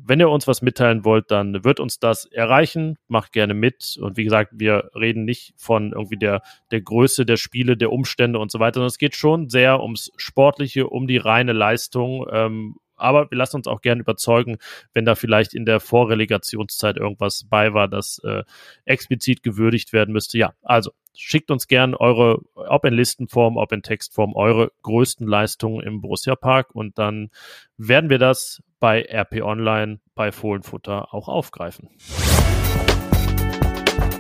wenn 0.06 0.20
ihr 0.20 0.30
uns 0.30 0.48
was 0.48 0.62
mitteilen 0.62 1.06
wollt, 1.06 1.32
dann 1.32 1.64
wird 1.64 1.80
uns 1.80 2.00
das 2.00 2.26
erreichen. 2.26 2.98
Macht 3.08 3.32
gerne 3.32 3.54
mit. 3.54 3.98
Und 4.02 4.18
wie 4.18 4.24
gesagt, 4.24 4.52
wir 4.56 4.90
reden 4.96 5.26
nicht 5.26 5.54
von 5.58 5.92
irgendwie 5.94 6.18
der, 6.18 6.42
der 6.72 6.82
Größe 6.82 7.26
der 7.26 7.38
Spiele, 7.38 7.78
der 7.78 7.92
Umstände 7.92 8.40
und 8.40 8.52
so 8.52 8.60
weiter, 8.60 8.76
sondern 8.76 8.88
es 8.88 8.98
geht 8.98 9.16
schon 9.16 9.50
sehr 9.50 9.82
ums 9.82 10.12
Sportliche, 10.18 10.88
um 10.88 11.08
die 11.08 11.18
reine 11.18 11.54
Leistung. 11.54 12.26
Ähm, 12.32 12.76
aber 12.98 13.30
wir 13.32 13.38
lassen 13.38 13.58
uns 13.58 13.68
auch 13.68 13.82
gerne 13.82 14.02
überzeugen, 14.02 14.58
wenn 14.94 15.06
da 15.06 15.16
vielleicht 15.16 15.54
in 15.54 15.66
der 15.66 15.80
Vorrelegationszeit 15.80 16.98
irgendwas 16.98 17.46
bei 17.50 17.74
war, 17.74 17.88
das 17.88 18.20
äh, 18.24 18.44
explizit 18.86 19.44
gewürdigt 19.44 19.94
werden 19.94 20.12
müsste. 20.12 20.38
Ja, 20.38 20.54
also 20.64 20.92
schickt 21.14 21.52
uns 21.52 21.68
gerne 21.68 22.00
eure, 22.00 22.40
ob 22.54 22.86
in 22.86 22.94
Listenform, 22.94 23.58
ob 23.58 23.72
in 23.72 23.82
Textform, 23.82 24.36
eure 24.36 24.72
größten 24.84 25.28
Leistungen 25.28 25.82
im 25.82 26.02
Borussia 26.02 26.36
Park 26.36 26.74
und 26.74 26.98
dann 26.98 27.30
werden 27.78 28.10
wir 28.10 28.20
das 28.20 28.62
bei 28.80 29.02
RP 29.02 29.42
Online, 29.42 30.00
bei 30.14 30.32
Fohlenfutter 30.32 31.14
auch 31.14 31.28
aufgreifen. 31.28 31.90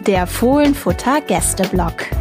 Der 0.07 0.25
Fohlenfutter 0.25 1.21
Gästeblock. 1.21 2.16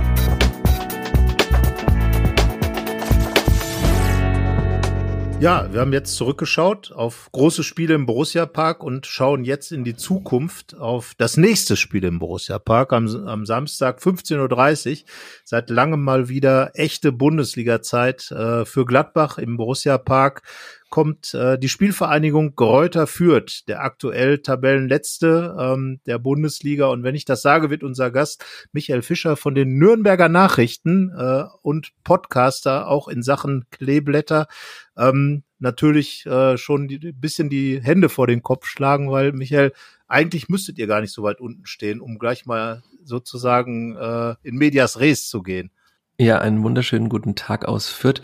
Ja, 5.38 5.70
wir 5.70 5.82
haben 5.82 5.92
jetzt 5.92 6.16
zurückgeschaut 6.16 6.92
auf 6.92 7.28
große 7.30 7.62
Spiele 7.62 7.92
im 7.92 8.06
Borussia 8.06 8.46
Park 8.46 8.82
und 8.82 9.06
schauen 9.06 9.44
jetzt 9.44 9.70
in 9.70 9.84
die 9.84 9.94
Zukunft 9.94 10.74
auf 10.78 11.12
das 11.18 11.36
nächste 11.36 11.76
Spiel 11.76 12.04
im 12.04 12.18
Borussia 12.18 12.58
Park 12.58 12.94
am, 12.94 13.06
am 13.26 13.44
Samstag 13.44 14.00
15.30 14.00 14.90
Uhr. 14.90 15.08
Seit 15.44 15.68
langem 15.68 16.02
mal 16.02 16.30
wieder 16.30 16.70
echte 16.72 17.12
Bundesliga-Zeit 17.12 18.30
äh, 18.30 18.64
für 18.64 18.86
Gladbach 18.86 19.36
im 19.36 19.58
Borussia 19.58 19.98
Park 19.98 20.40
kommt 20.88 21.34
äh, 21.34 21.58
die 21.58 21.68
Spielvereinigung 21.68 22.54
Gräuter 22.54 23.06
Fürth, 23.06 23.64
der 23.68 23.82
aktuell 23.82 24.38
Tabellenletzte 24.38 25.56
ähm, 25.58 26.00
der 26.06 26.18
Bundesliga. 26.18 26.86
Und 26.86 27.02
wenn 27.02 27.14
ich 27.14 27.24
das 27.24 27.42
sage, 27.42 27.70
wird 27.70 27.82
unser 27.82 28.10
Gast 28.10 28.44
Michael 28.72 29.02
Fischer 29.02 29.36
von 29.36 29.54
den 29.54 29.78
Nürnberger 29.78 30.28
Nachrichten 30.28 31.12
äh, 31.16 31.44
und 31.62 31.92
Podcaster 32.04 32.88
auch 32.88 33.08
in 33.08 33.22
Sachen 33.22 33.66
Kleeblätter 33.70 34.46
ähm, 34.96 35.42
natürlich 35.58 36.26
äh, 36.26 36.56
schon 36.56 36.88
ein 36.90 37.20
bisschen 37.20 37.50
die 37.50 37.80
Hände 37.82 38.08
vor 38.08 38.26
den 38.26 38.42
Kopf 38.42 38.66
schlagen, 38.66 39.10
weil 39.10 39.32
Michael, 39.32 39.72
eigentlich 40.06 40.48
müsstet 40.48 40.78
ihr 40.78 40.86
gar 40.86 41.00
nicht 41.00 41.12
so 41.12 41.22
weit 41.22 41.40
unten 41.40 41.66
stehen, 41.66 42.00
um 42.00 42.18
gleich 42.18 42.46
mal 42.46 42.82
sozusagen 43.02 43.96
äh, 43.96 44.34
in 44.42 44.56
Medias 44.56 45.00
Res 45.00 45.28
zu 45.28 45.42
gehen. 45.42 45.70
Ja, 46.18 46.38
einen 46.38 46.62
wunderschönen 46.62 47.10
guten 47.10 47.34
Tag 47.34 47.66
aus 47.66 47.90
Fürth. 47.90 48.22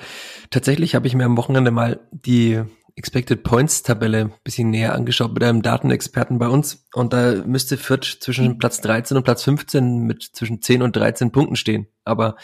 Tatsächlich 0.51 0.95
habe 0.95 1.07
ich 1.07 1.15
mir 1.15 1.27
am 1.27 1.37
Wochenende 1.37 1.71
mal 1.71 2.01
die 2.11 2.63
Expected 2.97 3.43
Points 3.43 3.83
Tabelle 3.83 4.21
ein 4.21 4.33
bisschen 4.45 4.71
näher 4.71 4.95
angeschaut 4.95 5.35
mit 5.35 5.43
einem 5.45 5.61
Datenexperten 5.61 6.39
bei 6.39 6.49
uns 6.49 6.87
und 6.95 7.13
da 7.13 7.43
müsste 7.45 7.77
Fürth 7.77 8.19
zwischen 8.21 8.57
Platz 8.57 8.81
13 8.81 9.19
und 9.19 9.25
Platz 9.25 9.45
15 9.45 9.99
mit 9.99 10.23
zwischen 10.23 10.63
10 10.63 10.81
und 10.81 10.97
13 10.97 11.33
Punkten 11.33 11.57
stehen. 11.57 11.87
Aber 12.05 12.37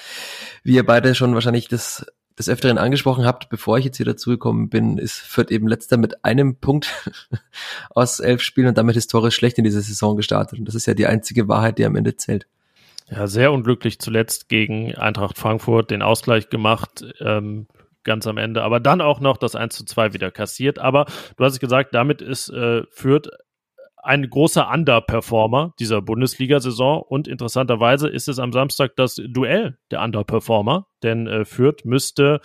wie 0.64 0.74
ihr 0.74 0.84
beide 0.84 1.14
schon 1.14 1.32
wahrscheinlich 1.32 1.68
das 1.68 2.04
des 2.38 2.50
Öfteren 2.50 2.78
angesprochen 2.78 3.24
habt, 3.24 3.48
bevor 3.48 3.78
ich 3.78 3.86
jetzt 3.86 3.96
hier 3.96 4.06
dazugekommen 4.06 4.68
bin, 4.68 4.98
ist 4.98 5.16
Fürth 5.16 5.50
eben 5.50 5.66
letzter 5.66 5.96
mit 5.96 6.24
einem 6.24 6.56
Punkt 6.56 7.10
aus 7.90 8.20
elf 8.20 8.42
Spielen 8.42 8.68
und 8.68 8.78
damit 8.78 8.94
historisch 8.94 9.34
schlecht 9.34 9.58
in 9.58 9.64
diese 9.64 9.80
Saison 9.80 10.16
gestartet. 10.16 10.58
Und 10.58 10.66
das 10.66 10.74
ist 10.74 10.86
ja 10.86 10.94
die 10.94 11.06
einzige 11.06 11.48
Wahrheit, 11.48 11.78
die 11.78 11.84
am 11.84 11.96
Ende 11.96 12.16
zählt. 12.16 12.46
Ja, 13.10 13.26
sehr 13.26 13.52
unglücklich 13.52 13.98
zuletzt 13.98 14.48
gegen 14.48 14.94
Eintracht 14.94 15.38
Frankfurt 15.38 15.90
den 15.90 16.02
Ausgleich 16.02 16.50
gemacht, 16.50 17.04
ähm, 17.20 17.66
ganz 18.04 18.26
am 18.26 18.36
Ende, 18.36 18.62
aber 18.62 18.80
dann 18.80 19.00
auch 19.00 19.20
noch 19.20 19.38
das 19.38 19.54
1 19.54 19.74
zu 19.76 19.84
2 19.84 20.12
wieder 20.12 20.30
kassiert. 20.30 20.78
Aber 20.78 21.06
du 21.36 21.44
hast 21.44 21.54
es 21.54 21.60
gesagt, 21.60 21.94
damit 21.94 22.20
ist 22.20 22.50
äh, 22.50 22.82
Fürth 22.90 23.28
ein 23.96 24.28
großer 24.28 24.70
Underperformer 24.70 25.74
dieser 25.78 26.00
Bundesliga-Saison 26.02 27.02
und 27.02 27.28
interessanterweise 27.28 28.08
ist 28.08 28.28
es 28.28 28.38
am 28.38 28.52
Samstag 28.52 28.94
das 28.96 29.16
Duell 29.16 29.78
der 29.90 30.02
Underperformer, 30.02 30.86
denn 31.02 31.26
äh, 31.26 31.44
Fürth 31.44 31.84
müsste 31.84 32.40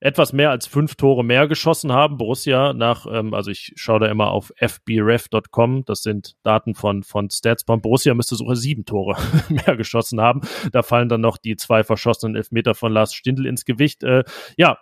etwas 0.00 0.32
mehr 0.32 0.50
als 0.50 0.66
fünf 0.66 0.94
Tore 0.94 1.24
mehr 1.24 1.48
geschossen 1.48 1.92
haben. 1.92 2.18
Borussia 2.18 2.72
nach, 2.74 3.06
ähm, 3.10 3.32
also 3.32 3.50
ich 3.50 3.72
schaue 3.76 4.00
da 4.00 4.06
immer 4.06 4.30
auf 4.30 4.52
fbref.com, 4.56 5.84
das 5.84 6.02
sind 6.02 6.36
Daten 6.42 6.74
von, 6.74 7.02
von 7.02 7.30
Statsbomb. 7.30 7.82
Borussia 7.82 8.14
müsste 8.14 8.36
sogar 8.36 8.56
sieben 8.56 8.84
Tore 8.84 9.16
mehr 9.48 9.76
geschossen 9.76 10.20
haben. 10.20 10.42
Da 10.72 10.82
fallen 10.82 11.08
dann 11.08 11.22
noch 11.22 11.38
die 11.38 11.56
zwei 11.56 11.82
verschossenen 11.82 12.36
Elfmeter 12.36 12.74
von 12.74 12.92
Lars 12.92 13.14
Stindl 13.14 13.46
ins 13.46 13.64
Gewicht. 13.64 14.02
Äh, 14.02 14.24
ja, 14.56 14.78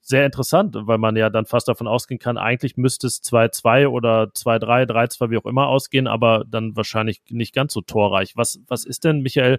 sehr 0.00 0.24
interessant, 0.24 0.76
weil 0.78 0.98
man 0.98 1.16
ja 1.16 1.30
dann 1.30 1.46
fast 1.46 1.66
davon 1.66 1.88
ausgehen 1.88 2.20
kann, 2.20 2.38
eigentlich 2.38 2.76
müsste 2.76 3.08
es 3.08 3.24
2-2 3.24 3.88
oder 3.88 4.24
2-3, 4.24 4.88
3-2, 4.88 5.30
wie 5.30 5.38
auch 5.38 5.46
immer 5.46 5.66
ausgehen, 5.66 6.06
aber 6.06 6.44
dann 6.46 6.76
wahrscheinlich 6.76 7.22
nicht 7.28 7.52
ganz 7.52 7.72
so 7.72 7.80
torreich. 7.80 8.36
Was, 8.36 8.60
was 8.68 8.84
ist 8.84 9.02
denn, 9.02 9.22
Michael, 9.22 9.58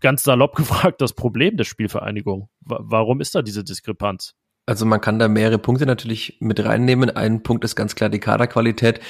ganz 0.00 0.22
salopp 0.22 0.56
gefragt 0.56 1.00
das 1.00 1.12
Problem 1.12 1.56
der 1.56 1.64
Spielvereinigung? 1.64 2.48
warum 2.64 3.20
ist 3.20 3.34
da 3.34 3.42
diese 3.42 3.62
Diskrepanz? 3.62 4.34
Also 4.66 4.84
man 4.84 5.00
kann 5.00 5.20
da 5.20 5.28
mehrere 5.28 5.58
Punkte 5.58 5.86
natürlich 5.86 6.38
mit 6.40 6.64
reinnehmen. 6.64 7.10
Ein 7.10 7.44
Punkt 7.44 7.64
ist 7.64 7.76
ganz 7.76 7.94
klar 7.94 8.08
die 8.08 8.18
Kaderqualität. 8.18 9.00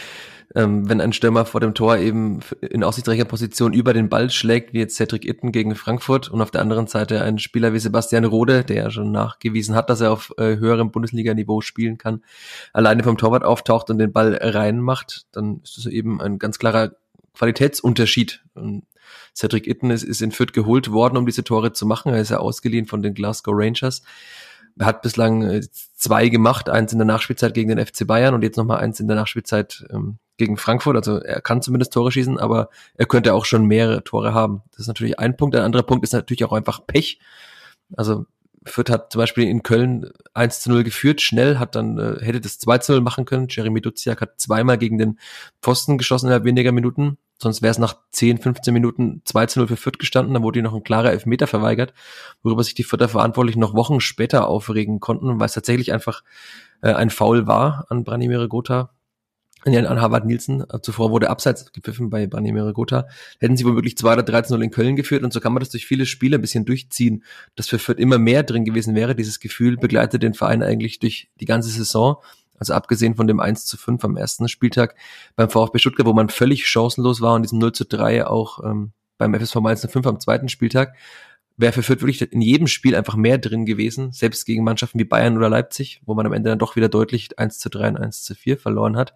Ähm, 0.55 0.89
wenn 0.89 1.01
ein 1.01 1.13
Stürmer 1.13 1.45
vor 1.45 1.61
dem 1.61 1.75
Tor 1.75 1.97
eben 1.97 2.41
in 2.61 2.85
aussichtsreicher 2.85 3.25
Position 3.25 3.73
über 3.73 3.93
den 3.93 4.09
Ball 4.09 4.31
schlägt, 4.31 4.73
wie 4.73 4.79
jetzt 4.79 4.97
Cedric 4.97 5.25
Itten 5.25 5.51
gegen 5.51 5.75
Frankfurt 5.75 6.29
und 6.29 6.41
auf 6.41 6.51
der 6.51 6.61
anderen 6.61 6.87
Seite 6.87 7.23
ein 7.23 7.39
Spieler 7.39 7.73
wie 7.73 7.79
Sebastian 7.81 8.25
Rode, 8.25 8.63
der 8.63 8.77
ja 8.77 8.91
schon 8.91 9.11
nachgewiesen 9.11 9.75
hat, 9.75 9.91
dass 9.91 10.03
er 10.03 10.13
auf 10.13 10.33
äh, 10.37 10.57
höherem 10.57 10.93
Bundesliga-Niveau 10.93 11.63
spielen 11.63 11.99
kann, 11.99 12.23
alleine 12.73 13.03
vom 13.03 13.19
Torwart 13.19 13.43
auftaucht 13.43 13.91
und 13.91 13.99
den 13.99 14.13
Ball 14.13 14.39
reinmacht, 14.41 15.27
dann 15.33 15.61
ist 15.65 15.79
das 15.79 15.87
eben 15.87 16.21
ein 16.21 16.39
ganz 16.39 16.59
klarer 16.59 16.93
Qualitätsunterschied. 17.35 18.45
Und 18.55 18.85
Cedric 19.35 19.67
Itten 19.67 19.91
ist, 19.91 20.03
ist 20.03 20.23
in 20.23 20.33
Fürth 20.33 20.53
geholt 20.53 20.91
worden, 20.91 21.17
um 21.17 21.27
diese 21.27 21.45
Tore 21.45 21.73
zu 21.73 21.87
machen. 21.87 22.13
Er 22.13 22.21
ist 22.21 22.31
ja 22.31 22.39
ausgeliehen 22.39 22.87
von 22.87 23.03
den 23.03 23.15
Glasgow 23.15 23.55
Rangers. 23.57 24.03
Er 24.79 24.87
hat 24.87 25.03
bislang 25.03 25.43
äh, 25.43 25.63
zwei 25.95 26.29
gemacht, 26.29 26.69
eins 26.69 26.93
in 26.93 26.99
der 26.99 27.07
Nachspielzeit 27.07 27.55
gegen 27.55 27.75
den 27.75 27.85
FC 27.85 28.07
Bayern 28.07 28.35
und 28.35 28.43
jetzt 28.43 28.57
nochmal 28.57 28.79
eins 28.79 29.01
in 29.01 29.09
der 29.09 29.17
Nachspielzeit 29.17 29.87
ähm, 29.91 30.19
gegen 30.37 30.57
Frankfurt. 30.57 30.97
Also 30.97 31.19
er 31.19 31.41
kann 31.41 31.63
zumindest 31.63 31.93
Tore 31.93 32.13
schießen, 32.13 32.39
aber 32.39 32.69
er 32.95 33.07
könnte 33.07 33.35
auch 33.35 33.47
schon 33.47 33.67
mehrere 33.67 34.05
Tore 34.05 34.35
haben. 34.35 34.63
Das 34.73 34.81
ist 34.81 34.89
natürlich 34.89 35.19
ein 35.19 35.37
Punkt. 35.37 35.57
Ein 35.57 35.63
anderer 35.63 35.83
Punkt 35.83 36.05
ist 36.05 36.13
natürlich 36.13 36.45
auch 36.45 36.53
einfach 36.53 36.87
Pech. 36.87 37.19
Also 37.97 38.27
Fürth 38.67 38.91
hat 38.91 39.13
zum 39.13 39.21
Beispiel 39.21 39.49
in 39.49 39.63
Köln 39.63 40.11
1 40.35 40.61
zu 40.61 40.71
0 40.71 40.85
geführt, 40.85 41.21
schnell, 41.21 41.59
hat 41.59 41.75
dann, 41.75 41.99
äh, 41.99 42.25
hätte 42.25 42.41
das 42.41 42.59
2 42.59 42.79
zu 42.79 42.93
0 42.93 43.01
machen 43.01 43.25
können. 43.25 43.47
Jeremy 43.49 43.81
Duziak 43.81 44.21
hat 44.21 44.41
zweimal 44.41 44.77
gegen 44.77 44.99
den 44.99 45.19
Pfosten 45.63 45.99
geschossen 45.99 46.27
innerhalb 46.27 46.45
weniger 46.45 46.73
Minuten. 46.73 47.17
Sonst 47.39 47.61
wäre 47.61 47.71
es 47.71 47.79
nach 47.79 47.97
10, 48.13 48.39
15 48.39 48.73
Minuten 48.73 49.21
2 49.25 49.47
zu 49.47 49.59
0 49.61 49.69
für 49.69 49.77
Fürth 49.77 49.99
gestanden. 49.99 50.35
Da 50.35 50.43
wurde 50.43 50.59
ihnen 50.59 50.65
noch 50.65 50.75
ein 50.75 50.83
klarer 50.83 51.13
Elfmeter 51.13 51.47
verweigert, 51.47 51.93
worüber 52.43 52.65
sich 52.65 52.75
die 52.75 52.85
Fürther 52.85 53.09
Verantwortlichen 53.09 53.61
noch 53.61 53.75
Wochen 53.75 54.01
später 54.01 54.49
aufregen 54.49 55.01
konnten, 55.01 55.39
weil 55.39 55.47
es 55.47 55.53
tatsächlich 55.53 55.93
einfach 55.93 56.23
äh, 56.83 56.93
ein 56.93 57.11
Foul 57.11 57.47
war 57.47 57.87
an 57.89 58.05
Branimir 58.05 58.49
Gotha. 58.49 58.91
Ja, 59.67 59.83
an 59.85 60.01
Harvard 60.01 60.25
Nielsen. 60.27 60.65
Äh, 60.71 60.81
zuvor 60.81 61.11
wurde 61.11 61.29
abseits 61.29 61.73
gepfiffen 61.73 62.09
bei 62.09 62.27
Branimir 62.27 62.73
Gotha. 62.73 63.09
Hätten 63.41 63.57
sie 63.57 63.67
womöglich 63.67 63.99
2 63.99 64.13
oder 64.13 64.23
13 64.23 64.55
0 64.55 64.65
in 64.65 64.71
Köln 64.71 64.97
geführt 64.97 65.25
und 65.25 65.33
so 65.33 65.41
kann 65.41 65.53
man 65.53 65.61
das 65.61 65.71
durch 65.71 65.87
viele 65.87 66.07
Spiele 66.07 66.39
ein 66.39 66.41
bisschen 66.41 66.65
durchziehen, 66.65 67.25
dass 67.57 67.69
für 67.69 67.79
Fürth 67.79 67.99
immer 67.99 68.19
mehr 68.19 68.45
drin 68.45 68.65
gewesen 68.65 68.95
wäre. 68.95 69.17
Dieses 69.17 69.41
Gefühl 69.41 69.77
begleitet 69.77 70.23
den 70.23 70.35
Verein 70.35 70.63
eigentlich 70.63 71.01
durch 71.01 71.29
die 71.41 71.47
ganze 71.47 71.71
Saison. 71.71 72.17
Also 72.59 72.75
abgesehen 72.75 73.15
von 73.15 73.27
dem 73.27 73.41
1 73.41 73.67
zu 73.67 73.77
5 73.77 74.05
am 74.05 74.17
ersten 74.17 74.49
Spieltag 74.49 74.95
beim 75.35 75.51
VfB 75.51 75.79
Stuttgart, 75.79 76.07
wo 76.07 76.13
man 76.13 76.29
völlig 76.29 76.67
chancenlos 76.67 77.21
war 77.21 77.35
und 77.35 77.43
diesem 77.43 77.59
0 77.59 77.73
zu 77.73 77.85
3 77.85 78.27
auch 78.27 78.65
ähm, 78.65 78.93
beim 79.19 79.35
FSV 79.35 79.57
Mainz 79.57 79.87
5 79.87 80.07
am 80.07 80.21
zweiten 80.21 80.49
Spieltag, 80.49 80.95
wäre 81.57 81.73
für 81.73 81.83
Fürth 81.83 82.03
wirklich 82.03 82.33
in 82.33 82.43
jedem 82.43 82.67
Spiel 82.67 82.95
einfach 82.95 83.17
mehr 83.17 83.39
drin 83.39 83.65
gewesen, 83.65 84.13
selbst 84.13 84.45
gegen 84.45 84.65
Mannschaften 84.65 84.99
wie 84.99 85.05
Bayern 85.05 85.37
oder 85.37 85.49
Leipzig, 85.49 86.01
wo 86.05 86.15
man 86.15 86.27
am 86.27 86.33
Ende 86.33 86.51
dann 86.51 86.59
doch 86.59 86.77
wieder 86.77 86.89
deutlich 86.89 87.39
1 87.39 87.59
zu 87.59 87.71
3 87.71 87.89
und 87.89 87.97
1 87.97 88.23
zu 88.23 88.35
4 88.35 88.59
verloren 88.59 88.97
hat. 88.97 89.15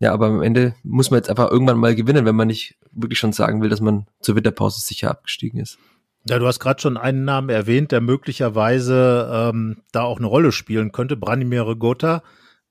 Ja, 0.00 0.12
aber 0.12 0.26
am 0.26 0.42
Ende 0.42 0.74
muss 0.82 1.10
man 1.10 1.18
jetzt 1.18 1.30
einfach 1.30 1.50
irgendwann 1.50 1.78
mal 1.78 1.94
gewinnen, 1.94 2.26
wenn 2.26 2.34
man 2.34 2.48
nicht 2.48 2.76
wirklich 2.90 3.18
schon 3.18 3.32
sagen 3.32 3.62
will, 3.62 3.68
dass 3.68 3.80
man 3.80 4.06
zur 4.20 4.34
Winterpause 4.34 4.80
sicher 4.80 5.10
abgestiegen 5.10 5.60
ist. 5.60 5.78
Ja, 6.28 6.38
du 6.38 6.46
hast 6.46 6.58
gerade 6.58 6.80
schon 6.80 6.96
einen 6.96 7.24
Namen 7.24 7.50
erwähnt, 7.50 7.92
der 7.92 8.00
möglicherweise 8.00 9.30
ähm, 9.32 9.82
da 9.92 10.02
auch 10.02 10.18
eine 10.18 10.26
Rolle 10.26 10.52
spielen 10.52 10.90
könnte, 10.90 11.16
Branimir 11.16 11.76
Gotha 11.76 12.22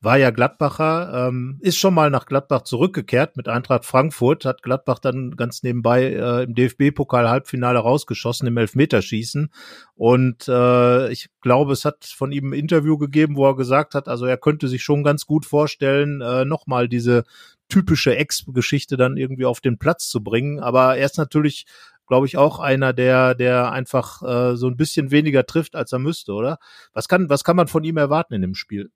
war 0.03 0.17
ja 0.17 0.31
Gladbacher, 0.31 1.27
ähm, 1.27 1.57
ist 1.61 1.77
schon 1.77 1.93
mal 1.93 2.09
nach 2.09 2.25
Gladbach 2.25 2.63
zurückgekehrt 2.63 3.37
mit 3.37 3.47
Eintracht 3.47 3.85
Frankfurt, 3.85 4.43
hat 4.43 4.61
Gladbach 4.61 4.99
dann 4.99 5.31
ganz 5.37 5.63
nebenbei 5.63 6.03
äh, 6.03 6.43
im 6.43 6.55
DFB-Pokal-Halbfinale 6.55 7.79
rausgeschossen 7.79 8.47
im 8.47 8.57
Elfmeterschießen. 8.57 9.49
Und 9.95 10.47
äh, 10.49 11.09
ich 11.09 11.29
glaube, 11.41 11.71
es 11.71 11.85
hat 11.85 12.03
von 12.03 12.33
ihm 12.33 12.49
ein 12.49 12.59
Interview 12.59 12.97
gegeben, 12.97 13.37
wo 13.37 13.47
er 13.47 13.55
gesagt 13.55 13.95
hat, 13.95 14.09
also 14.09 14.25
er 14.25 14.37
könnte 14.37 14.67
sich 14.67 14.83
schon 14.83 15.03
ganz 15.03 15.25
gut 15.25 15.45
vorstellen, 15.45 16.19
äh, 16.19 16.43
nochmal 16.43 16.89
diese 16.89 17.23
typische 17.69 18.15
Ex-Geschichte 18.17 18.97
dann 18.97 19.15
irgendwie 19.15 19.45
auf 19.45 19.61
den 19.61 19.77
Platz 19.77 20.09
zu 20.09 20.21
bringen. 20.21 20.59
Aber 20.59 20.97
er 20.97 21.05
ist 21.05 21.17
natürlich 21.17 21.65
glaube 22.05 22.25
ich, 22.27 22.37
auch 22.37 22.59
einer, 22.59 22.91
der, 22.91 23.33
der 23.33 23.71
einfach 23.71 24.21
äh, 24.23 24.57
so 24.57 24.67
ein 24.67 24.75
bisschen 24.75 25.09
weniger 25.09 25.45
trifft, 25.45 25.73
als 25.73 25.93
er 25.93 25.99
müsste, 25.99 26.33
oder? 26.33 26.59
Was 26.91 27.07
kann, 27.07 27.29
was 27.29 27.45
kann 27.45 27.55
man 27.55 27.69
von 27.69 27.85
ihm 27.85 27.95
erwarten 27.95 28.33
in 28.33 28.41
dem 28.41 28.55
Spiel? 28.55 28.91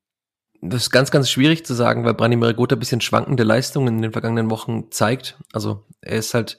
Das 0.62 0.84
ist 0.84 0.92
ganz, 0.92 1.12
ganz 1.12 1.30
schwierig 1.30 1.66
zu 1.66 1.76
sagen, 1.76 2.04
weil 2.04 2.16
Branimir 2.16 2.54
Gotha 2.54 2.76
ein 2.76 2.80
bisschen 2.80 3.02
schwankende 3.02 3.44
Leistungen 3.44 3.98
in 3.98 4.02
den 4.02 4.12
vergangenen 4.12 4.50
Wochen 4.50 4.90
zeigt. 4.90 5.38
Also 5.54 5.84
er 6.02 6.18
ist 6.18 6.34
halt 6.34 6.58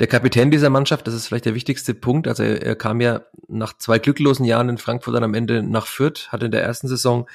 der 0.00 0.08
Kapitän 0.08 0.50
dieser 0.50 0.68
Mannschaft, 0.68 1.06
das 1.06 1.14
ist 1.14 1.28
vielleicht 1.28 1.44
der 1.44 1.54
wichtigste 1.54 1.94
Punkt. 1.94 2.26
Also 2.26 2.42
er, 2.42 2.60
er 2.62 2.74
kam 2.74 3.00
ja 3.00 3.22
nach 3.46 3.72
zwei 3.78 4.00
glücklosen 4.00 4.44
Jahren 4.44 4.68
in 4.68 4.78
Frankfurt 4.78 5.14
dann 5.14 5.22
am 5.22 5.34
Ende 5.34 5.62
nach 5.62 5.86
Fürth, 5.86 6.32
hat 6.32 6.42
in 6.42 6.50
der 6.50 6.64
ersten 6.64 6.88
Saison 6.88 7.28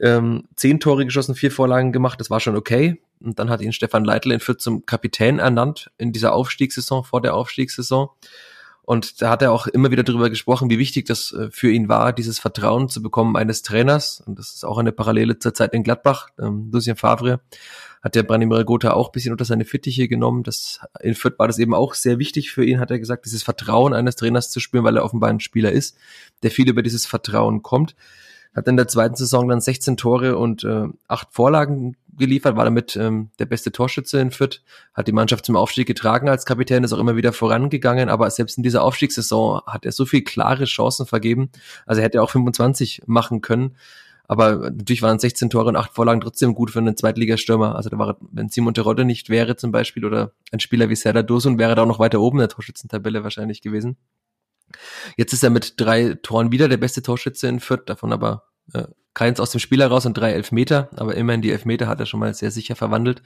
ähm, 0.00 0.48
zehn 0.56 0.80
Tore 0.80 1.04
geschossen, 1.04 1.36
vier 1.36 1.52
Vorlagen 1.52 1.92
gemacht, 1.92 2.18
das 2.18 2.30
war 2.30 2.40
schon 2.40 2.56
okay. 2.56 3.00
Und 3.20 3.38
dann 3.38 3.48
hat 3.48 3.60
ihn 3.60 3.72
Stefan 3.72 4.04
Leitl 4.04 4.32
in 4.32 4.40
Fürth 4.40 4.60
zum 4.60 4.86
Kapitän 4.86 5.38
ernannt 5.38 5.90
in 5.98 6.12
dieser 6.12 6.32
Aufstiegssaison, 6.32 7.04
vor 7.04 7.20
der 7.22 7.34
Aufstiegssaison. 7.34 8.08
Und 8.86 9.22
da 9.22 9.30
hat 9.30 9.40
er 9.40 9.50
auch 9.50 9.66
immer 9.66 9.90
wieder 9.90 10.02
darüber 10.02 10.28
gesprochen, 10.28 10.68
wie 10.68 10.78
wichtig 10.78 11.06
das 11.06 11.32
äh, 11.32 11.50
für 11.50 11.70
ihn 11.70 11.88
war, 11.88 12.12
dieses 12.12 12.38
Vertrauen 12.38 12.88
zu 12.90 13.02
bekommen 13.02 13.36
eines 13.36 13.62
Trainers. 13.62 14.22
Und 14.26 14.38
das 14.38 14.54
ist 14.54 14.64
auch 14.64 14.76
eine 14.76 14.92
Parallele 14.92 15.38
zur 15.38 15.54
Zeit 15.54 15.72
in 15.72 15.82
Gladbach. 15.82 16.28
Ähm, 16.38 16.70
Lucien 16.70 16.96
Favre 16.96 17.40
hat 18.02 18.14
der 18.14 18.22
Branimir 18.22 18.64
Gotha 18.64 18.92
auch 18.92 19.08
ein 19.08 19.12
bisschen 19.12 19.32
unter 19.32 19.46
seine 19.46 19.64
Fittiche 19.64 20.06
genommen. 20.06 20.42
Das, 20.42 20.80
in 21.00 21.14
Fürth 21.14 21.38
war 21.38 21.46
das 21.46 21.58
eben 21.58 21.72
auch 21.72 21.94
sehr 21.94 22.18
wichtig 22.18 22.50
für 22.50 22.62
ihn, 22.64 22.78
hat 22.78 22.90
er 22.90 22.98
gesagt, 22.98 23.24
dieses 23.24 23.42
Vertrauen 23.42 23.94
eines 23.94 24.16
Trainers 24.16 24.50
zu 24.50 24.60
spüren, 24.60 24.84
weil 24.84 24.98
er 24.98 25.04
offenbar 25.04 25.30
ein 25.30 25.40
Spieler 25.40 25.72
ist, 25.72 25.96
der 26.42 26.50
viel 26.50 26.68
über 26.68 26.82
dieses 26.82 27.06
Vertrauen 27.06 27.62
kommt 27.62 27.96
hat 28.54 28.68
in 28.68 28.76
der 28.76 28.88
zweiten 28.88 29.16
Saison 29.16 29.48
dann 29.48 29.60
16 29.60 29.96
Tore 29.96 30.38
und 30.38 30.64
äh, 30.64 30.86
acht 31.08 31.28
Vorlagen 31.32 31.96
geliefert, 32.16 32.56
war 32.56 32.64
damit 32.64 32.96
ähm, 32.96 33.30
der 33.38 33.46
beste 33.46 33.72
Torschütze 33.72 34.20
in 34.20 34.30
Fürth, 34.30 34.62
hat 34.92 35.08
die 35.08 35.12
Mannschaft 35.12 35.44
zum 35.44 35.56
Aufstieg 35.56 35.86
getragen 35.86 36.28
als 36.28 36.46
Kapitän, 36.46 36.84
ist 36.84 36.92
auch 36.92 36.98
immer 36.98 37.16
wieder 37.16 37.32
vorangegangen, 37.32 38.08
aber 38.08 38.30
selbst 38.30 38.56
in 38.56 38.62
dieser 38.62 38.82
Aufstiegssaison 38.82 39.62
hat 39.66 39.84
er 39.84 39.92
so 39.92 40.06
viel 40.06 40.22
klare 40.22 40.64
Chancen 40.64 41.06
vergeben, 41.06 41.50
also 41.86 42.00
er 42.00 42.04
hätte 42.04 42.22
auch 42.22 42.30
25 42.30 43.02
machen 43.06 43.40
können, 43.40 43.76
aber 44.26 44.56
natürlich 44.56 45.02
waren 45.02 45.18
16 45.18 45.50
Tore 45.50 45.68
und 45.68 45.76
acht 45.76 45.92
Vorlagen 45.94 46.20
trotzdem 46.20 46.54
gut 46.54 46.70
für 46.70 46.78
einen 46.78 46.96
Zweitligastürmer, 46.96 47.76
also 47.76 47.90
da 47.90 47.98
war, 47.98 48.16
wenn 48.32 48.48
Simon 48.48 48.74
Terodde 48.74 49.04
nicht 49.04 49.28
wäre 49.28 49.56
zum 49.56 49.72
Beispiel 49.72 50.04
oder 50.04 50.32
ein 50.52 50.60
Spieler 50.60 50.88
wie 50.88 50.96
Serdar 50.96 51.22
Dosun 51.22 51.58
wäre 51.58 51.74
da 51.74 51.82
auch 51.82 51.86
noch 51.86 51.98
weiter 51.98 52.20
oben 52.20 52.38
in 52.38 52.42
der 52.42 52.48
Torschützentabelle 52.48 53.22
wahrscheinlich 53.22 53.60
gewesen. 53.60 53.96
Jetzt 55.16 55.32
ist 55.32 55.44
er 55.44 55.50
mit 55.50 55.74
drei 55.80 56.14
Toren 56.22 56.52
wieder 56.52 56.68
der 56.68 56.78
beste 56.78 57.02
Torschütze 57.02 57.48
in 57.48 57.60
Fürth, 57.60 57.84
davon 57.86 58.12
aber 58.12 58.44
keins 59.14 59.38
aus 59.38 59.52
dem 59.52 59.60
Spiel 59.60 59.80
heraus 59.80 60.06
und 60.06 60.14
drei 60.14 60.32
Elfmeter, 60.32 60.88
aber 60.96 61.14
immerhin 61.14 61.40
die 61.40 61.52
Elfmeter 61.52 61.86
hat 61.86 62.00
er 62.00 62.06
schon 62.06 62.20
mal 62.20 62.34
sehr 62.34 62.50
sicher 62.50 62.74
verwandelt. 62.74 63.22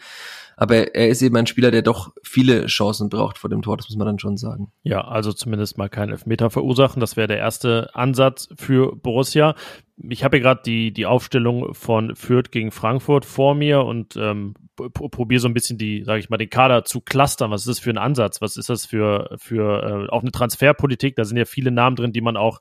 Aber 0.57 0.95
er 0.95 1.09
ist 1.09 1.23
eben 1.23 1.37
ein 1.37 1.47
Spieler, 1.47 1.71
der 1.71 1.83
doch 1.83 2.13
viele 2.23 2.67
Chancen 2.67 3.09
braucht 3.09 3.39
vor 3.39 3.49
dem 3.49 3.63
Tor, 3.63 3.77
das 3.77 3.89
muss 3.89 3.97
man 3.97 4.07
dann 4.07 4.19
schon 4.19 4.37
sagen. 4.37 4.71
Ja, 4.83 5.03
also 5.03 5.33
zumindest 5.33 5.79
mal 5.79 5.89
keinen 5.89 6.11
Elfmeter 6.11 6.51
verursachen. 6.51 7.01
Das 7.01 7.17
wäre 7.17 7.29
der 7.29 7.39
erste 7.39 7.95
Ansatz 7.95 8.49
für 8.57 8.95
Borussia. 8.97 9.55
Ich 9.97 10.25
habe 10.25 10.37
hier 10.37 10.43
gerade 10.43 10.63
die, 10.65 10.93
die 10.93 11.07
Aufstellung 11.07 11.75
von 11.75 12.15
Fürth 12.17 12.51
gegen 12.51 12.71
Frankfurt 12.71 13.25
vor 13.25 13.55
mir 13.55 13.85
und 13.85 14.17
ähm, 14.17 14.55
probiere 14.93 15.41
so 15.41 15.49
ein 15.49 15.55
bisschen 15.55 15.79
die, 15.79 16.05
sage 16.05 16.21
ich 16.21 16.29
mal, 16.29 16.37
den 16.37 16.51
Kader 16.51 16.85
zu 16.85 17.01
clustern. 17.01 17.51
Was 17.51 17.63
ist 17.63 17.69
das 17.69 17.79
für 17.79 17.91
ein 17.91 17.99
Ansatz? 17.99 18.41
Was 18.41 18.57
ist 18.57 18.69
das 18.69 18.85
für, 18.85 19.37
für 19.39 20.07
äh, 20.09 20.13
auch 20.13 20.23
eine 20.23 20.33
Transferpolitik? 20.33 21.17
Da 21.17 21.25
sind 21.25 21.37
ja 21.37 21.45
viele 21.47 21.71
Namen 21.71 21.97
drin, 21.97 22.13
die 22.13 22.21
man 22.21 22.37
auch 22.37 22.61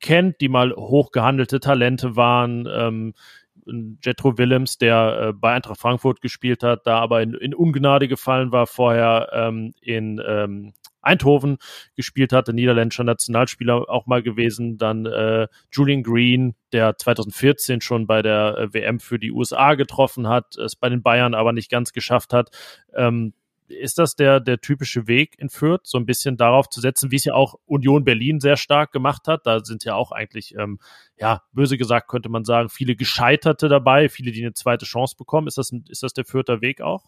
kennt, 0.00 0.40
die 0.40 0.48
mal 0.48 0.72
hochgehandelte 0.74 1.60
Talente 1.60 2.16
waren. 2.16 2.68
Ähm, 2.70 3.14
Jetro 4.04 4.38
Willems, 4.38 4.78
der 4.78 5.18
äh, 5.20 5.32
bei 5.32 5.52
Eintracht 5.52 5.80
Frankfurt 5.80 6.20
gespielt 6.20 6.62
hat, 6.62 6.86
da 6.86 6.98
aber 6.98 7.22
in, 7.22 7.34
in 7.34 7.54
Ungnade 7.54 8.06
gefallen 8.06 8.52
war, 8.52 8.66
vorher 8.66 9.30
ähm, 9.32 9.72
in 9.80 10.22
ähm, 10.24 10.72
Eindhoven 11.02 11.58
gespielt 11.94 12.32
hatte, 12.32 12.52
niederländischer 12.52 13.04
Nationalspieler 13.04 13.88
auch 13.88 14.06
mal 14.06 14.22
gewesen. 14.22 14.78
Dann 14.78 15.06
äh, 15.06 15.48
Julian 15.72 16.02
Green, 16.02 16.54
der 16.72 16.96
2014 16.96 17.80
schon 17.80 18.06
bei 18.06 18.22
der 18.22 18.58
äh, 18.58 18.74
WM 18.74 19.00
für 19.00 19.18
die 19.18 19.32
USA 19.32 19.74
getroffen 19.74 20.28
hat, 20.28 20.56
es 20.56 20.76
bei 20.76 20.88
den 20.88 21.02
Bayern 21.02 21.34
aber 21.34 21.52
nicht 21.52 21.70
ganz 21.70 21.92
geschafft 21.92 22.32
hat. 22.32 22.50
Ähm, 22.94 23.32
ist 23.68 23.98
das 23.98 24.16
der, 24.16 24.40
der 24.40 24.60
typische 24.60 25.06
Weg 25.06 25.38
in 25.38 25.48
Fürth, 25.48 25.82
so 25.84 25.98
ein 25.98 26.06
bisschen 26.06 26.36
darauf 26.36 26.68
zu 26.68 26.80
setzen, 26.80 27.10
wie 27.10 27.16
es 27.16 27.24
ja 27.24 27.34
auch 27.34 27.54
Union 27.66 28.04
Berlin 28.04 28.40
sehr 28.40 28.56
stark 28.56 28.92
gemacht 28.92 29.28
hat? 29.28 29.46
Da 29.46 29.64
sind 29.64 29.84
ja 29.84 29.94
auch 29.94 30.12
eigentlich, 30.12 30.54
ähm, 30.56 30.78
ja, 31.18 31.42
böse 31.52 31.78
gesagt 31.78 32.08
könnte 32.08 32.28
man 32.28 32.44
sagen, 32.44 32.68
viele 32.68 32.96
Gescheiterte 32.96 33.68
dabei, 33.68 34.08
viele, 34.08 34.32
die 34.32 34.42
eine 34.42 34.54
zweite 34.54 34.84
Chance 34.84 35.16
bekommen. 35.16 35.46
Ist 35.46 35.58
das, 35.58 35.72
ist 35.88 36.02
das 36.02 36.12
der 36.12 36.24
Fürther 36.24 36.60
Weg 36.60 36.80
auch? 36.80 37.04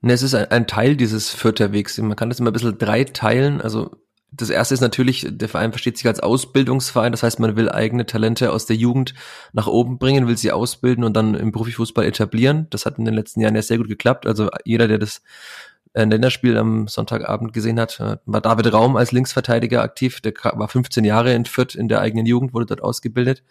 Ne, 0.00 0.12
es 0.12 0.22
ist 0.22 0.34
ein, 0.34 0.50
ein 0.50 0.66
Teil 0.66 0.96
dieses 0.96 1.30
Fürther 1.30 1.72
Wegs. 1.72 1.98
Man 1.98 2.16
kann 2.16 2.28
das 2.28 2.38
immer 2.38 2.50
ein 2.50 2.52
bisschen 2.52 2.78
drei 2.78 3.04
teilen. 3.04 3.60
Also 3.60 3.96
das 4.30 4.50
erste 4.50 4.74
ist 4.74 4.80
natürlich, 4.80 5.26
der 5.28 5.48
Verein 5.48 5.72
versteht 5.72 5.96
sich 5.96 6.06
als 6.06 6.20
Ausbildungsverein. 6.20 7.12
Das 7.12 7.22
heißt, 7.22 7.40
man 7.40 7.56
will 7.56 7.70
eigene 7.70 8.04
Talente 8.04 8.52
aus 8.52 8.66
der 8.66 8.76
Jugend 8.76 9.14
nach 9.52 9.66
oben 9.66 9.98
bringen, 9.98 10.28
will 10.28 10.36
sie 10.36 10.52
ausbilden 10.52 11.02
und 11.02 11.14
dann 11.14 11.34
im 11.34 11.50
Profifußball 11.50 12.04
etablieren. 12.04 12.66
Das 12.70 12.84
hat 12.84 12.98
in 12.98 13.06
den 13.06 13.14
letzten 13.14 13.40
Jahren 13.40 13.54
ja 13.54 13.62
sehr 13.62 13.78
gut 13.78 13.88
geklappt. 13.88 14.26
Also 14.26 14.50
jeder, 14.64 14.86
der 14.86 14.98
das 14.98 15.22
äh, 15.92 16.04
Länderspiel 16.04 16.56
am 16.56 16.88
Sonntagabend 16.88 17.52
gesehen 17.52 17.78
hat, 17.80 18.00
äh, 18.00 18.16
war 18.26 18.40
David 18.40 18.72
Raum 18.72 18.96
als 18.96 19.12
Linksverteidiger 19.12 19.82
aktiv. 19.82 20.20
Der 20.20 20.34
war 20.34 20.68
15 20.68 21.04
Jahre 21.04 21.32
in 21.34 21.44
Fürth 21.44 21.74
in 21.74 21.88
der 21.88 22.00
eigenen 22.00 22.26
Jugend, 22.26 22.54
wurde 22.54 22.66
dort 22.66 22.82
ausgebildet, 22.82 23.42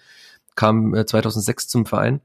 kam 0.55 0.93
2006 0.93 1.65
äh, 1.65 1.67
zum 1.67 1.85
Verein. 1.85 2.21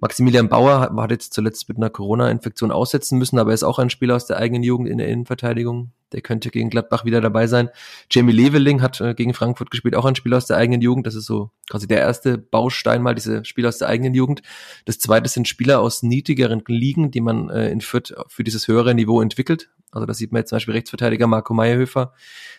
Maximilian 0.00 0.48
Bauer 0.48 0.80
hat, 0.80 1.10
jetzt 1.10 1.32
zuletzt 1.32 1.68
mit 1.68 1.78
einer 1.78 1.90
Corona-Infektion 1.90 2.70
aussetzen 2.70 3.18
müssen, 3.18 3.38
aber 3.38 3.50
er 3.50 3.54
ist 3.54 3.64
auch 3.64 3.78
ein 3.78 3.90
Spieler 3.90 4.16
aus 4.16 4.26
der 4.26 4.38
eigenen 4.38 4.62
Jugend 4.62 4.88
in 4.88 4.98
der 4.98 5.08
Innenverteidigung. 5.08 5.92
Der 6.12 6.20
könnte 6.20 6.50
gegen 6.50 6.70
Gladbach 6.70 7.04
wieder 7.04 7.20
dabei 7.20 7.48
sein. 7.48 7.68
Jamie 8.10 8.32
Leveling 8.32 8.80
hat 8.80 9.00
äh, 9.00 9.14
gegen 9.14 9.34
Frankfurt 9.34 9.72
gespielt, 9.72 9.96
auch 9.96 10.04
ein 10.04 10.14
Spieler 10.14 10.36
aus 10.36 10.46
der 10.46 10.56
eigenen 10.56 10.80
Jugend. 10.80 11.06
Das 11.06 11.16
ist 11.16 11.26
so 11.26 11.50
quasi 11.68 11.88
der 11.88 11.98
erste 11.98 12.38
Baustein 12.38 13.02
mal, 13.02 13.14
diese 13.14 13.44
Spieler 13.44 13.68
aus 13.68 13.78
der 13.78 13.88
eigenen 13.88 14.14
Jugend. 14.14 14.42
Das 14.84 14.98
zweite 14.98 15.28
sind 15.28 15.48
Spieler 15.48 15.80
aus 15.80 16.04
niedrigeren 16.04 16.62
Ligen, 16.68 17.10
die 17.10 17.20
man 17.20 17.50
äh, 17.50 17.70
in 17.70 17.80
Fürth 17.80 18.14
für 18.28 18.44
dieses 18.44 18.68
höhere 18.68 18.94
Niveau 18.94 19.20
entwickelt. 19.20 19.68
Also 19.96 20.04
da 20.06 20.14
sieht 20.14 20.30
man 20.30 20.40
jetzt 20.40 20.50
zum 20.50 20.56
Beispiel 20.56 20.74
Rechtsverteidiger 20.74 21.26
Marco 21.26 21.54
Meyerhöfer, 21.54 22.12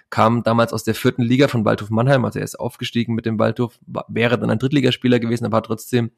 kam 0.09 0.43
damals 0.43 0.73
aus 0.73 0.83
der 0.83 0.95
vierten 0.95 1.21
Liga 1.21 1.47
von 1.47 1.65
Waldhof 1.65 1.89
Mannheim, 1.91 2.25
also 2.25 2.39
er 2.39 2.45
ist 2.45 2.59
aufgestiegen 2.59 3.13
mit 3.13 3.25
dem 3.25 3.37
Waldhof, 3.37 3.79
wäre 4.07 4.39
dann 4.39 4.49
ein 4.49 4.59
Drittligaspieler 4.59 5.19
gewesen, 5.19 5.45
aber 5.45 5.57
hat 5.57 5.67
trotzdem 5.67 6.11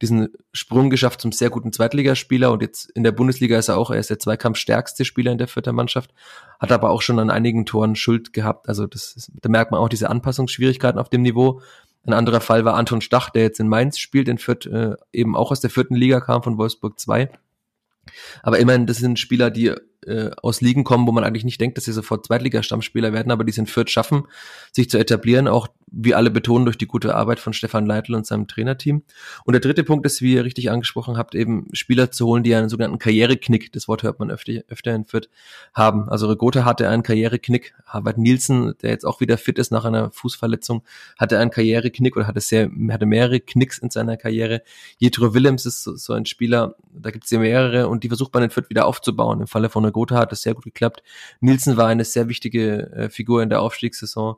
diesen 0.00 0.30
Sprung 0.52 0.90
geschafft 0.90 1.20
zum 1.20 1.32
sehr 1.32 1.50
guten 1.50 1.72
Zweitligaspieler 1.72 2.50
und 2.50 2.62
jetzt 2.62 2.90
in 2.90 3.04
der 3.04 3.12
Bundesliga 3.12 3.58
ist 3.58 3.68
er 3.68 3.78
auch, 3.78 3.90
er 3.90 3.98
ist 3.98 4.10
der 4.10 4.18
zweikampfstärkste 4.18 5.04
Spieler 5.04 5.32
in 5.32 5.38
der 5.38 5.48
vierter 5.48 5.72
Mannschaft, 5.72 6.12
hat 6.58 6.72
aber 6.72 6.90
auch 6.90 7.02
schon 7.02 7.18
an 7.18 7.30
einigen 7.30 7.66
Toren 7.66 7.94
Schuld 7.94 8.32
gehabt. 8.32 8.68
Also 8.68 8.86
das 8.86 9.12
ist, 9.12 9.32
da 9.40 9.48
merkt 9.48 9.70
man 9.70 9.80
auch 9.80 9.88
diese 9.88 10.10
Anpassungsschwierigkeiten 10.10 10.98
auf 10.98 11.08
dem 11.08 11.22
Niveau. 11.22 11.60
Ein 12.04 12.14
anderer 12.14 12.40
Fall 12.40 12.64
war 12.64 12.74
Anton 12.74 13.00
Stach, 13.00 13.30
der 13.30 13.42
jetzt 13.42 13.60
in 13.60 13.68
Mainz 13.68 13.98
spielt, 13.98 14.28
in 14.28 14.38
Fürth, 14.38 14.66
äh, 14.66 14.96
eben 15.12 15.36
auch 15.36 15.52
aus 15.52 15.60
der 15.60 15.70
vierten 15.70 15.94
Liga 15.94 16.20
kam 16.20 16.42
von 16.42 16.58
Wolfsburg 16.58 16.98
2. 16.98 17.30
Aber 18.42 18.58
immerhin, 18.58 18.86
das 18.86 18.96
sind 18.96 19.20
Spieler, 19.20 19.50
die 19.50 19.72
äh, 20.06 20.30
aus 20.42 20.60
Ligen 20.60 20.84
kommen, 20.84 21.06
wo 21.06 21.12
man 21.12 21.24
eigentlich 21.24 21.44
nicht 21.44 21.60
denkt, 21.60 21.76
dass 21.76 21.84
sie 21.84 21.92
sofort 21.92 22.26
Zweitliga-Stammspieler 22.26 23.12
werden, 23.12 23.32
aber 23.32 23.44
die 23.44 23.52
sind 23.52 23.70
Fürth 23.70 23.90
schaffen, 23.90 24.24
sich 24.72 24.90
zu 24.90 24.98
etablieren, 24.98 25.48
auch 25.48 25.68
wie 25.92 26.14
alle 26.14 26.30
betonen, 26.30 26.64
durch 26.64 26.78
die 26.78 26.86
gute 26.86 27.14
Arbeit 27.14 27.38
von 27.38 27.52
Stefan 27.52 27.86
Leitl 27.86 28.14
und 28.14 28.26
seinem 28.26 28.48
Trainerteam. 28.48 29.02
Und 29.44 29.52
der 29.52 29.60
dritte 29.60 29.84
Punkt 29.84 30.06
ist, 30.06 30.22
wie 30.22 30.34
ihr 30.34 30.44
richtig 30.44 30.70
angesprochen 30.70 31.18
habt, 31.18 31.34
eben 31.34 31.68
Spieler 31.72 32.10
zu 32.10 32.26
holen, 32.26 32.42
die 32.42 32.54
einen 32.54 32.70
sogenannten 32.70 32.98
Karriereknick, 32.98 33.72
das 33.72 33.88
Wort 33.88 34.02
hört 34.02 34.18
man 34.18 34.30
öfter, 34.30 34.62
öfter 34.68 34.94
in 34.94 35.04
Fürth, 35.04 35.28
haben. 35.74 36.08
Also 36.08 36.28
Regota 36.28 36.64
hatte 36.64 36.88
einen 36.88 37.02
Karriereknick, 37.02 37.74
Harvard 37.86 38.18
Nielsen, 38.18 38.74
der 38.82 38.90
jetzt 38.90 39.04
auch 39.04 39.20
wieder 39.20 39.36
fit 39.36 39.58
ist 39.58 39.70
nach 39.70 39.84
einer 39.84 40.10
Fußverletzung, 40.10 40.82
hatte 41.18 41.38
einen 41.38 41.50
Karriereknick 41.50 42.16
oder 42.16 42.26
hatte 42.26 42.40
sehr, 42.40 42.70
hatte 42.90 43.06
mehrere 43.06 43.40
Knicks 43.40 43.78
in 43.78 43.90
seiner 43.90 44.16
Karriere. 44.16 44.62
Jetro 44.98 45.34
Willems 45.34 45.66
ist 45.66 45.82
so, 45.82 45.94
so 45.96 46.14
ein 46.14 46.24
Spieler, 46.24 46.76
da 46.94 47.10
gibt 47.10 47.24
es 47.24 47.30
ja 47.30 47.38
mehrere 47.38 47.88
und 47.88 48.02
die 48.02 48.08
versucht 48.08 48.32
man 48.32 48.42
in 48.42 48.50
Fürth 48.50 48.70
wieder 48.70 48.86
aufzubauen. 48.86 49.40
Im 49.40 49.46
Falle 49.46 49.68
von 49.68 49.84
Gotha 49.92 50.16
hat 50.16 50.32
das 50.32 50.42
sehr 50.42 50.54
gut 50.54 50.64
geklappt. 50.64 51.02
Nielsen 51.40 51.76
war 51.76 51.86
eine 51.86 52.04
sehr 52.04 52.28
wichtige 52.28 52.90
äh, 52.92 53.08
Figur 53.10 53.42
in 53.42 53.48
der 53.48 53.60
Aufstiegssaison. 53.60 54.36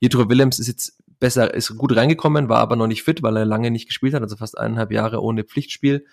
Jetro 0.00 0.28
Willems 0.28 0.58
ist 0.58 0.68
jetzt 0.68 0.98
besser, 1.18 1.54
ist 1.54 1.76
gut 1.76 1.96
reingekommen, 1.96 2.48
war 2.48 2.58
aber 2.58 2.76
noch 2.76 2.86
nicht 2.86 3.02
fit, 3.02 3.22
weil 3.22 3.36
er 3.36 3.44
lange 3.44 3.70
nicht 3.70 3.86
gespielt 3.86 4.14
hat, 4.14 4.22
also 4.22 4.36
fast 4.36 4.58
eineinhalb 4.58 4.92
Jahre 4.92 5.22
ohne 5.22 5.44
Pflichtspiel 5.44 6.04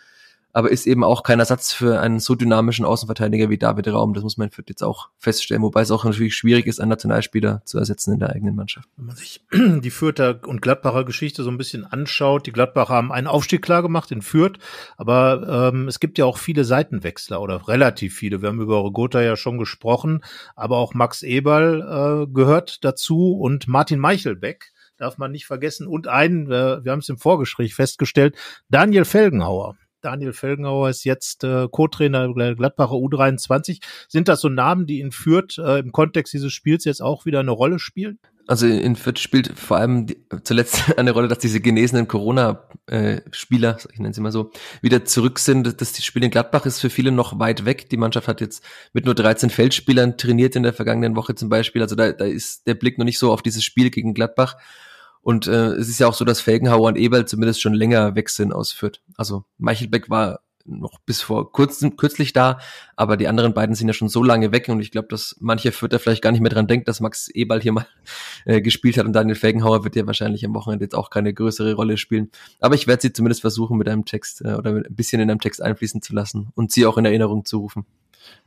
aber 0.53 0.69
ist 0.71 0.85
eben 0.85 1.03
auch 1.03 1.23
kein 1.23 1.39
Ersatz 1.39 1.73
für 1.73 1.99
einen 1.99 2.19
so 2.19 2.35
dynamischen 2.35 2.85
Außenverteidiger 2.85 3.49
wie 3.49 3.57
David 3.57 3.87
Raum. 3.87 4.13
Das 4.13 4.23
muss 4.23 4.37
man 4.37 4.51
jetzt 4.67 4.83
auch 4.83 5.09
feststellen, 5.17 5.63
wobei 5.63 5.81
es 5.81 5.89
auch 5.89 6.05
natürlich 6.05 6.35
schwierig 6.35 6.67
ist, 6.67 6.79
einen 6.79 6.89
Nationalspieler 6.89 7.63
zu 7.65 7.79
ersetzen 7.79 8.13
in 8.13 8.19
der 8.19 8.29
eigenen 8.29 8.55
Mannschaft. 8.55 8.87
Wenn 8.95 9.07
man 9.07 9.15
sich 9.15 9.43
die 9.51 9.89
Fürther 9.89 10.39
und 10.45 10.61
Gladbacher 10.61 11.05
Geschichte 11.05 11.43
so 11.43 11.49
ein 11.49 11.57
bisschen 11.57 11.85
anschaut, 11.85 12.45
die 12.45 12.51
Gladbacher 12.51 12.93
haben 12.93 13.11
einen 13.11 13.27
Aufstieg 13.27 13.63
klar 13.63 13.81
gemacht 13.81 14.11
in 14.11 14.21
Fürth, 14.21 14.59
aber 14.95 15.71
ähm, 15.73 15.87
es 15.87 15.99
gibt 15.99 16.19
ja 16.19 16.25
auch 16.25 16.37
viele 16.37 16.65
Seitenwechsler 16.65 17.41
oder 17.41 17.67
relativ 17.67 18.15
viele. 18.15 18.41
Wir 18.41 18.49
haben 18.49 18.61
über 18.61 18.85
Regota 18.85 19.21
ja 19.21 19.35
schon 19.35 19.57
gesprochen, 19.57 20.23
aber 20.55 20.77
auch 20.77 20.93
Max 20.93 21.23
Eberl 21.23 22.27
äh, 22.27 22.31
gehört 22.31 22.83
dazu 22.85 23.33
und 23.33 23.67
Martin 23.67 23.99
Meichelbeck 23.99 24.71
darf 24.97 25.17
man 25.17 25.31
nicht 25.31 25.47
vergessen 25.47 25.87
und 25.87 26.07
einen, 26.07 26.45
äh, 26.51 26.85
wir 26.85 26.91
haben 26.91 26.99
es 26.99 27.09
im 27.09 27.17
Vorgespräch 27.17 27.73
festgestellt, 27.73 28.35
Daniel 28.69 29.05
Felgenhauer 29.05 29.75
Daniel 30.03 30.33
Felgenauer 30.33 30.89
ist 30.89 31.05
jetzt 31.05 31.43
äh, 31.43 31.67
Co-Trainer 31.71 32.33
der 32.33 32.55
Gladbacher 32.55 32.95
U23. 32.95 33.79
Sind 34.07 34.27
das 34.27 34.41
so 34.41 34.49
Namen, 34.49 34.85
die 34.85 34.99
in 34.99 35.11
Fürth 35.11 35.57
äh, 35.57 35.79
im 35.79 35.91
Kontext 35.91 36.33
dieses 36.33 36.51
Spiels 36.51 36.85
jetzt 36.85 37.01
auch 37.01 37.25
wieder 37.25 37.39
eine 37.39 37.51
Rolle 37.51 37.79
spielen? 37.79 38.19
Also 38.45 38.67
in 38.67 38.97
Fürth 38.97 39.19
spielt 39.19 39.57
vor 39.57 39.77
allem 39.77 40.07
die, 40.07 40.17
zuletzt 40.43 40.93
eine 40.97 41.11
Rolle, 41.11 41.29
dass 41.29 41.39
diese 41.39 41.61
genesenen 41.61 42.09
Corona-Spieler, 42.09 43.77
ich 43.93 43.99
nenne 43.99 44.13
sie 44.13 44.19
mal 44.19 44.33
so, 44.33 44.51
wieder 44.81 45.05
zurück 45.05 45.39
sind. 45.39 45.79
Das 45.79 46.03
Spiel 46.03 46.23
in 46.23 46.31
Gladbach 46.31 46.65
ist 46.65 46.81
für 46.81 46.89
viele 46.89 47.11
noch 47.11 47.39
weit 47.39 47.63
weg. 47.63 47.89
Die 47.89 47.97
Mannschaft 47.97 48.27
hat 48.27 48.41
jetzt 48.41 48.63
mit 48.91 49.05
nur 49.05 49.15
13 49.15 49.49
Feldspielern 49.49 50.17
trainiert 50.17 50.57
in 50.57 50.63
der 50.63 50.73
vergangenen 50.73 51.15
Woche 51.15 51.35
zum 51.35 51.47
Beispiel. 51.47 51.81
Also 51.81 51.95
da, 51.95 52.11
da 52.11 52.25
ist 52.25 52.67
der 52.67 52.73
Blick 52.73 52.97
noch 52.97 53.05
nicht 53.05 53.19
so 53.19 53.31
auf 53.31 53.41
dieses 53.41 53.63
Spiel 53.63 53.89
gegen 53.89 54.13
Gladbach. 54.13 54.57
Und 55.23 55.47
äh, 55.47 55.69
es 55.73 55.89
ist 55.89 55.99
ja 55.99 56.07
auch 56.07 56.13
so, 56.13 56.25
dass 56.25 56.41
Felgenhauer 56.41 56.89
und 56.89 56.97
Eberl 56.97 57.25
zumindest 57.25 57.61
schon 57.61 57.73
länger 57.73 58.15
weg 58.15 58.29
sind 58.29 58.53
aus 58.53 58.71
Fürth. 58.71 59.01
Also 59.15 59.45
Meichelbeck 59.57 60.09
war 60.09 60.41
noch 60.65 60.99
bis 61.05 61.21
vor 61.21 61.51
kurzem, 61.51 61.97
kürzlich 61.97 62.33
da, 62.33 62.59
aber 62.95 63.17
die 63.17 63.27
anderen 63.27 63.53
beiden 63.53 63.75
sind 63.75 63.87
ja 63.87 63.93
schon 63.93 64.09
so 64.09 64.23
lange 64.23 64.51
weg 64.51 64.69
und 64.69 64.79
ich 64.79 64.91
glaube, 64.91 65.07
dass 65.09 65.35
manche 65.39 65.71
Fürther 65.71 65.99
vielleicht 65.99 66.21
gar 66.21 66.31
nicht 66.31 66.41
mehr 66.41 66.51
dran 66.51 66.67
denkt, 66.67 66.87
dass 66.87 66.99
Max 66.99 67.27
Eberl 67.27 67.61
hier 67.61 67.73
mal 67.73 67.87
äh, 68.45 68.61
gespielt 68.61 68.97
hat 68.97 69.05
und 69.05 69.13
Daniel 69.13 69.35
Felgenhauer 69.35 69.83
wird 69.83 69.95
ja 69.95 70.07
wahrscheinlich 70.07 70.45
am 70.45 70.53
Wochenende 70.53 70.85
jetzt 70.85 70.95
auch 70.95 71.09
keine 71.09 71.33
größere 71.33 71.73
Rolle 71.73 71.97
spielen. 71.97 72.31
Aber 72.59 72.75
ich 72.75 72.87
werde 72.87 73.01
sie 73.01 73.13
zumindest 73.13 73.41
versuchen, 73.41 73.77
mit 73.77 73.89
einem 73.89 74.05
Text 74.05 74.41
äh, 74.41 74.53
oder 74.53 74.71
mit 74.71 74.89
ein 74.89 74.95
bisschen 74.95 75.21
in 75.21 75.29
einem 75.29 75.41
Text 75.41 75.61
einfließen 75.61 76.01
zu 76.01 76.13
lassen 76.13 76.49
und 76.55 76.71
sie 76.71 76.85
auch 76.85 76.97
in 76.97 77.05
Erinnerung 77.05 77.45
zu 77.45 77.59
rufen. 77.59 77.85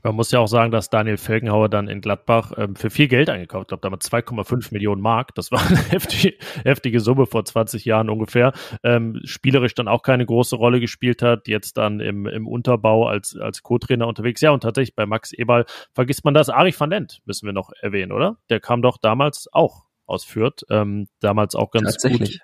Man 0.03 0.14
muss 0.14 0.31
ja 0.31 0.39
auch 0.39 0.47
sagen, 0.47 0.70
dass 0.70 0.91
Daniel 0.91 1.16
Felgenhauer 1.16 1.68
dann 1.68 1.89
in 1.89 2.01
Gladbach 2.01 2.53
ähm, 2.57 2.77
für 2.77 2.91
viel 2.91 3.09
Geld 3.09 3.31
eingekauft, 3.31 3.64
ich 3.64 3.68
glaube 3.68 3.81
damals 3.81 4.11
2,5 4.11 4.72
Millionen 4.72 5.01
Mark, 5.03 5.35
das 5.35 5.51
war 5.51 5.61
eine 5.66 5.79
heftige, 5.79 6.35
heftige 6.64 7.01
Summe 7.01 7.27
vor 7.27 7.45
20 7.45 7.85
Jahren 7.85 8.11
ungefähr, 8.11 8.53
ähm, 8.83 9.20
spielerisch 9.24 9.74
dann 9.74 9.89
auch 9.89 10.03
keine 10.03 10.27
große 10.27 10.57
Rolle 10.57 10.81
gespielt 10.81 11.22
hat, 11.22 11.49
jetzt 11.49 11.77
dann 11.77 12.01
im, 12.01 12.27
im 12.27 12.47
Unterbau 12.47 13.07
als, 13.09 13.37
als 13.37 13.62
Co-Trainer 13.62 14.07
unterwegs. 14.07 14.41
Ja, 14.41 14.51
und 14.51 14.62
tatsächlich 14.62 14.95
bei 14.95 15.07
Max 15.07 15.33
Eberl 15.33 15.64
vergisst 15.93 16.24
man 16.24 16.35
das. 16.35 16.51
Ari 16.51 16.74
van 16.79 16.91
Dent 16.91 17.20
müssen 17.24 17.47
wir 17.47 17.53
noch 17.53 17.72
erwähnen, 17.81 18.12
oder? 18.12 18.37
Der 18.51 18.61
kam 18.61 18.83
doch 18.83 18.99
damals 18.99 19.49
auch 19.53 19.86
aus 20.07 20.25
Fürth, 20.25 20.65
ähm, 20.71 21.09
damals 21.21 21.55
auch 21.55 21.71
ganz 21.71 21.97
gut. 21.99 22.41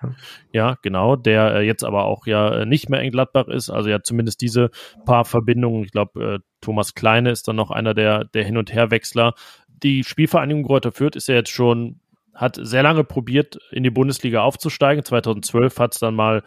Ja, 0.52 0.76
genau, 0.82 1.16
der 1.16 1.54
äh, 1.56 1.66
jetzt 1.66 1.84
aber 1.84 2.04
auch 2.04 2.26
ja 2.26 2.60
äh, 2.60 2.66
nicht 2.66 2.88
mehr 2.88 3.00
in 3.00 3.12
Gladbach 3.12 3.48
ist, 3.48 3.70
also 3.70 3.88
ja 3.88 4.02
zumindest 4.02 4.40
diese 4.40 4.70
paar 5.04 5.24
Verbindungen. 5.24 5.84
Ich 5.84 5.92
glaube, 5.92 6.24
äh, 6.24 6.38
Thomas 6.60 6.94
Kleine 6.94 7.30
ist 7.30 7.48
dann 7.48 7.56
noch 7.56 7.70
einer 7.70 7.94
der, 7.94 8.24
der 8.24 8.44
Hin- 8.44 8.58
und 8.58 8.72
Herwechsler. 8.72 9.34
Die 9.68 10.04
Spielvereinigung 10.04 10.62
Greuther 10.62 10.92
Fürth 10.92 11.16
ist 11.16 11.28
ja 11.28 11.34
jetzt 11.34 11.50
schon, 11.50 12.00
hat 12.34 12.58
sehr 12.60 12.82
lange 12.82 13.04
probiert, 13.04 13.58
in 13.70 13.82
die 13.82 13.90
Bundesliga 13.90 14.42
aufzusteigen. 14.42 15.04
2012 15.04 15.78
hat 15.78 15.94
es 15.94 16.00
dann 16.00 16.14
mal 16.14 16.42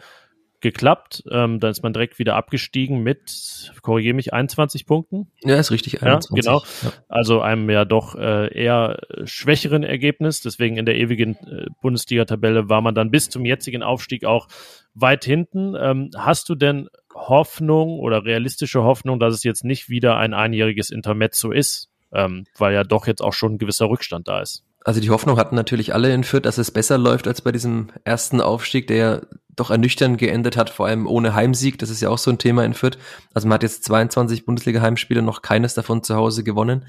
geklappt. 0.66 1.22
Ähm, 1.30 1.60
dann 1.60 1.70
ist 1.70 1.82
man 1.82 1.92
direkt 1.92 2.18
wieder 2.18 2.34
abgestiegen 2.34 3.02
mit, 3.02 3.72
korrigiere 3.82 4.14
mich, 4.14 4.32
21 4.32 4.84
Punkten. 4.84 5.30
Ja, 5.44 5.56
ist 5.56 5.70
richtig. 5.70 6.02
21. 6.02 6.44
Ja, 6.44 6.52
genau. 6.52 6.64
Ja. 6.82 6.92
Also 7.08 7.40
einem 7.40 7.70
ja 7.70 7.84
doch 7.84 8.16
äh, 8.16 8.52
eher 8.52 8.98
schwächeren 9.24 9.84
Ergebnis. 9.84 10.40
Deswegen 10.40 10.76
in 10.76 10.86
der 10.86 10.96
ewigen 10.96 11.36
äh, 11.46 11.66
Bundesliga-Tabelle 11.82 12.68
war 12.68 12.80
man 12.80 12.94
dann 12.94 13.10
bis 13.10 13.30
zum 13.30 13.44
jetzigen 13.44 13.82
Aufstieg 13.82 14.24
auch 14.24 14.48
weit 14.94 15.24
hinten. 15.24 15.74
Ähm, 15.78 16.10
hast 16.16 16.48
du 16.48 16.56
denn 16.56 16.88
Hoffnung 17.14 18.00
oder 18.00 18.24
realistische 18.24 18.82
Hoffnung, 18.82 19.20
dass 19.20 19.34
es 19.34 19.44
jetzt 19.44 19.64
nicht 19.64 19.88
wieder 19.88 20.16
ein 20.16 20.34
einjähriges 20.34 20.90
Intermezzo 20.90 21.52
ist? 21.52 21.90
Ähm, 22.12 22.44
weil 22.58 22.74
ja 22.74 22.84
doch 22.84 23.06
jetzt 23.06 23.22
auch 23.22 23.32
schon 23.32 23.54
ein 23.54 23.58
gewisser 23.58 23.88
Rückstand 23.88 24.26
da 24.26 24.40
ist. 24.40 24.64
Also 24.84 25.00
die 25.00 25.10
Hoffnung 25.10 25.36
hatten 25.36 25.56
natürlich 25.56 25.92
alle 25.94 26.14
in 26.14 26.22
Fürth, 26.22 26.46
dass 26.46 26.58
es 26.58 26.70
besser 26.70 26.96
läuft 26.96 27.26
als 27.26 27.40
bei 27.40 27.50
diesem 27.50 27.88
ersten 28.04 28.40
Aufstieg, 28.40 28.86
der 28.86 28.96
ja 28.96 29.20
doch 29.56 29.70
ernüchternd 29.70 30.18
geendet 30.18 30.56
hat, 30.56 30.68
vor 30.68 30.86
allem 30.86 31.06
ohne 31.06 31.34
Heimsieg. 31.34 31.78
Das 31.78 31.88
ist 31.88 32.02
ja 32.02 32.10
auch 32.10 32.18
so 32.18 32.30
ein 32.30 32.38
Thema 32.38 32.64
in 32.64 32.74
Fürth. 32.74 32.98
Also 33.32 33.48
man 33.48 33.54
hat 33.54 33.62
jetzt 33.62 33.84
22 33.84 34.44
Bundesliga-Heimspiele, 34.44 35.22
noch 35.22 35.40
keines 35.40 35.72
davon 35.72 36.02
zu 36.02 36.14
Hause 36.14 36.44
gewonnen. 36.44 36.84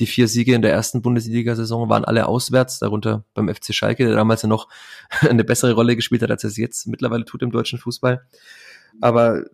Die 0.00 0.06
vier 0.06 0.26
Siege 0.26 0.54
in 0.54 0.62
der 0.62 0.72
ersten 0.72 1.00
Bundesliga-Saison 1.00 1.88
waren 1.88 2.04
alle 2.04 2.26
auswärts, 2.26 2.80
darunter 2.80 3.24
beim 3.34 3.48
FC 3.48 3.72
Schalke, 3.72 4.04
der 4.04 4.16
damals 4.16 4.42
ja 4.42 4.48
noch 4.48 4.68
eine 5.20 5.44
bessere 5.44 5.72
Rolle 5.72 5.94
gespielt 5.94 6.22
hat, 6.22 6.30
als 6.30 6.42
er 6.42 6.50
es 6.50 6.56
jetzt 6.56 6.88
mittlerweile 6.88 7.24
tut 7.24 7.42
im 7.42 7.52
deutschen 7.52 7.78
Fußball. 7.78 8.26
Aber 9.00 9.44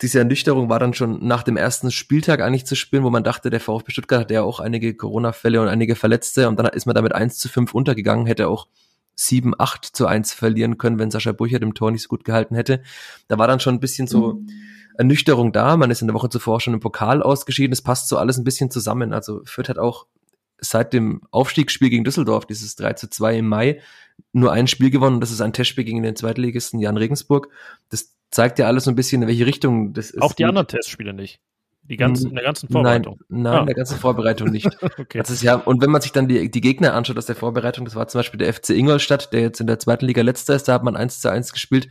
diese 0.00 0.18
Ernüchterung 0.18 0.68
war 0.68 0.78
dann 0.78 0.94
schon 0.94 1.26
nach 1.26 1.42
dem 1.42 1.56
ersten 1.56 1.90
Spieltag 1.90 2.40
eigentlich 2.40 2.66
zu 2.66 2.76
spielen, 2.76 3.02
wo 3.02 3.10
man 3.10 3.24
dachte, 3.24 3.50
der 3.50 3.60
VfB 3.60 3.92
Stuttgart 3.92 4.20
hat 4.20 4.30
ja 4.30 4.42
auch 4.42 4.60
einige 4.60 4.94
Corona-Fälle 4.94 5.60
und 5.60 5.68
einige 5.68 5.96
Verletzte 5.96 6.48
und 6.48 6.58
dann 6.58 6.66
ist 6.66 6.86
man 6.86 6.94
damit 6.94 7.14
1 7.14 7.38
zu 7.38 7.48
5 7.48 7.74
untergegangen, 7.74 8.26
hätte 8.26 8.48
auch 8.48 8.68
7, 9.16 9.54
8 9.58 9.84
zu 9.84 10.06
1 10.06 10.32
verlieren 10.32 10.78
können, 10.78 10.98
wenn 10.98 11.10
Sascha 11.10 11.32
Burcher 11.32 11.58
dem 11.58 11.74
Tor 11.74 11.90
nicht 11.90 12.02
so 12.02 12.08
gut 12.08 12.24
gehalten 12.24 12.54
hätte. 12.54 12.82
Da 13.28 13.38
war 13.38 13.48
dann 13.48 13.60
schon 13.60 13.74
ein 13.74 13.80
bisschen 13.80 14.06
so 14.06 14.40
Ernüchterung 14.96 15.52
da. 15.52 15.76
Man 15.76 15.90
ist 15.90 16.02
in 16.02 16.06
der 16.06 16.14
Woche 16.14 16.28
zuvor 16.28 16.60
schon 16.60 16.74
im 16.74 16.80
Pokal 16.80 17.22
ausgeschieden. 17.22 17.72
Es 17.72 17.82
passt 17.82 18.08
so 18.08 18.18
alles 18.18 18.38
ein 18.38 18.44
bisschen 18.44 18.70
zusammen. 18.70 19.12
Also 19.12 19.42
Fürth 19.44 19.68
hat 19.68 19.78
auch 19.78 20.06
seit 20.58 20.92
dem 20.92 21.22
Aufstiegsspiel 21.30 21.90
gegen 21.90 22.04
Düsseldorf, 22.04 22.46
dieses 22.46 22.76
3 22.76 22.94
zu 22.94 23.10
2 23.10 23.38
im 23.38 23.48
Mai, 23.48 23.80
nur 24.32 24.52
ein 24.52 24.66
Spiel 24.66 24.90
gewonnen. 24.90 25.20
Das 25.20 25.30
ist 25.30 25.40
ein 25.40 25.52
Testspiel 25.52 25.84
gegen 25.84 26.02
den 26.02 26.16
Zweitligisten 26.16 26.80
Jan 26.80 26.96
Regensburg. 26.96 27.48
Das 27.90 28.14
zeigt 28.30 28.58
ja 28.58 28.66
alles 28.66 28.84
so 28.84 28.90
ein 28.90 28.96
bisschen, 28.96 29.22
in 29.22 29.28
welche 29.28 29.46
Richtung 29.46 29.92
das 29.92 30.10
ist. 30.10 30.22
Auch 30.22 30.32
die 30.32 30.44
anderen 30.44 30.66
Testspiele 30.66 31.12
nicht. 31.12 31.40
Die 31.88 31.96
ganzen, 31.96 32.30
in 32.30 32.34
der 32.34 32.44
ganzen 32.44 32.68
Vorbereitung. 32.68 33.20
Nein, 33.28 33.42
nein, 33.42 33.52
ah. 33.52 33.60
in 33.60 33.66
der 33.66 33.74
ganzen 33.74 33.98
Vorbereitung 33.98 34.50
nicht. 34.50 34.66
okay. 34.98 35.18
Das 35.18 35.30
ist 35.30 35.42
ja, 35.42 35.54
und 35.54 35.82
wenn 35.82 35.90
man 35.90 36.00
sich 36.00 36.12
dann 36.12 36.26
die, 36.26 36.50
die 36.50 36.60
Gegner 36.60 36.94
anschaut 36.94 37.18
aus 37.18 37.26
der 37.26 37.36
Vorbereitung, 37.36 37.84
das 37.84 37.94
war 37.94 38.08
zum 38.08 38.18
Beispiel 38.18 38.38
der 38.38 38.52
FC 38.52 38.70
Ingolstadt, 38.70 39.32
der 39.32 39.40
jetzt 39.40 39.60
in 39.60 39.66
der 39.66 39.78
zweiten 39.78 40.06
Liga 40.06 40.22
letzter 40.22 40.54
ist, 40.54 40.68
da 40.68 40.74
hat 40.74 40.82
man 40.82 40.96
1 40.96 41.20
zu 41.20 41.30
1 41.30 41.52
gespielt. 41.52 41.88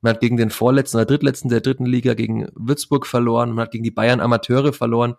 Man 0.00 0.14
hat 0.14 0.20
gegen 0.20 0.36
den 0.36 0.50
vorletzten 0.50 0.98
oder 0.98 1.06
drittletzten 1.06 1.48
der 1.48 1.60
dritten 1.60 1.86
Liga 1.86 2.14
gegen 2.14 2.48
Würzburg 2.54 3.06
verloren, 3.06 3.50
man 3.50 3.62
hat 3.64 3.70
gegen 3.70 3.84
die 3.84 3.90
Bayern 3.90 4.20
Amateure 4.20 4.72
verloren. 4.72 5.14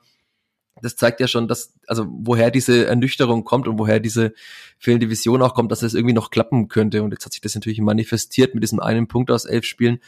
Das 0.82 0.96
zeigt 0.96 1.20
ja 1.20 1.28
schon, 1.28 1.48
dass, 1.48 1.74
also 1.88 2.06
woher 2.08 2.52
diese 2.52 2.86
Ernüchterung 2.86 3.44
kommt 3.44 3.68
und 3.68 3.80
woher 3.80 4.00
diese 4.00 4.34
fehlende 4.78 5.10
Vision 5.10 5.42
auch 5.42 5.56
kommt, 5.56 5.72
dass 5.72 5.82
es 5.82 5.96
irgendwie 5.96 6.14
noch 6.14 6.30
klappen 6.30 6.68
könnte. 6.68 7.02
Und 7.02 7.12
jetzt 7.12 7.26
hat 7.26 7.34
sich 7.34 7.42
das 7.42 7.56
natürlich 7.56 7.82
manifestiert 7.82 8.54
mit 8.54 8.64
diesem 8.64 8.80
einen 8.80 9.08
Punkt 9.08 9.32
aus 9.32 9.46
elf 9.46 9.66
Spielen. 9.66 10.00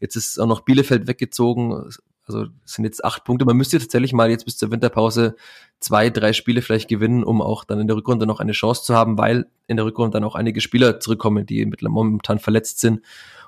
Jetzt 0.00 0.16
ist 0.16 0.38
auch 0.38 0.46
noch 0.46 0.60
Bielefeld 0.60 1.06
weggezogen. 1.06 1.90
Also 2.28 2.46
es 2.64 2.74
sind 2.74 2.84
jetzt 2.84 3.04
acht 3.04 3.24
Punkte. 3.24 3.44
Man 3.44 3.56
müsste 3.56 3.78
tatsächlich 3.78 4.12
mal 4.12 4.30
jetzt 4.30 4.44
bis 4.44 4.56
zur 4.56 4.70
Winterpause 4.70 5.36
zwei, 5.80 6.10
drei 6.10 6.32
Spiele 6.32 6.62
vielleicht 6.62 6.88
gewinnen, 6.88 7.24
um 7.24 7.40
auch 7.40 7.64
dann 7.64 7.80
in 7.80 7.86
der 7.86 7.96
Rückrunde 7.96 8.26
noch 8.26 8.40
eine 8.40 8.52
Chance 8.52 8.84
zu 8.84 8.94
haben, 8.94 9.18
weil 9.18 9.46
in 9.66 9.76
der 9.76 9.86
Rückrunde 9.86 10.16
dann 10.16 10.24
auch 10.24 10.34
einige 10.34 10.60
Spieler 10.60 11.00
zurückkommen, 11.00 11.46
die 11.46 11.64
momentan 11.80 12.38
verletzt 12.38 12.80
sind 12.80 13.00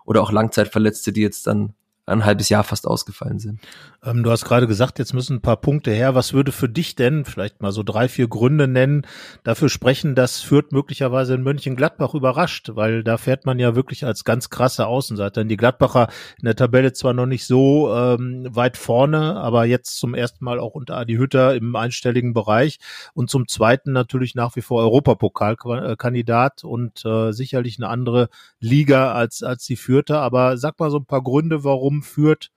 oder 0.05 0.23
auch 0.23 0.33
Langzeitverletzte, 0.33 1.13
die 1.13 1.23
jetzt 1.23 1.47
dann 1.47 1.75
ein 2.11 2.25
halbes 2.25 2.49
Jahr 2.49 2.65
fast 2.65 2.87
ausgefallen 2.87 3.39
sind. 3.39 3.61
Ähm, 4.05 4.23
du 4.23 4.31
hast 4.31 4.45
gerade 4.45 4.67
gesagt, 4.67 4.99
jetzt 4.99 5.15
müssen 5.15 5.37
ein 5.37 5.41
paar 5.43 5.59
Punkte 5.59 5.91
her. 5.91 6.15
Was 6.15 6.33
würde 6.33 6.53
für 6.53 6.69
dich 6.69 6.97
denn, 6.97 7.25
vielleicht 7.25 7.61
mal 7.63 7.73
so 7.73 7.83
drei, 7.83 8.09
vier 8.09 8.29
Gründe 8.29 8.69
nennen, 8.69 9.07
dafür 9.45 9.69
sprechen, 9.69 10.15
dass 10.15 10.41
Fürth 10.41 10.73
möglicherweise 10.73 11.35
in 11.35 11.43
Mönchengladbach 11.43 12.15
überrascht? 12.15 12.71
Weil 12.75 13.05
da 13.05 13.19
fährt 13.19 13.47
man 13.47 13.59
ja 13.59 13.75
wirklich 13.75 14.05
als 14.05 14.25
ganz 14.25 14.51
krasse 14.51 14.87
Außenseiter. 14.87 15.45
Die 15.45 15.57
Gladbacher 15.57 16.09
in 16.39 16.47
der 16.47 16.57
Tabelle 16.57 16.93
zwar 16.93 17.13
noch 17.13 17.27
nicht 17.27 17.47
so 17.47 17.95
ähm, 17.95 18.47
weit 18.51 18.77
vorne, 18.77 19.37
aber 19.37 19.65
jetzt 19.65 19.99
zum 19.99 20.15
ersten 20.15 20.45
Mal 20.45 20.59
auch 20.59 20.75
unter 20.75 20.97
Adi 20.97 21.15
Hütter 21.15 21.55
im 21.55 21.77
einstelligen 21.77 22.33
Bereich 22.33 22.79
und 23.15 23.31
zum 23.31 23.49
zweiten 23.49 23.93
natürlich 23.93 24.35
nach 24.35 24.57
wie 24.57 24.63
vor 24.63 24.81
Europapokalkandidat 24.81 26.65
und 26.65 27.05
äh, 27.05 27.33
sicherlich 27.33 27.79
eine 27.79 27.89
andere 27.89 28.29
Liga 28.61 29.13
als, 29.13 29.43
als 29.43 29.65
die 29.65 29.77
Fürther. 29.77 30.21
Aber 30.21 30.57
sag 30.57 30.79
mal 30.79 30.91
so 30.91 30.99
ein 30.99 31.07
paar 31.07 31.23
Gründe, 31.23 31.65
warum 31.65 32.00
führt, 32.03 32.51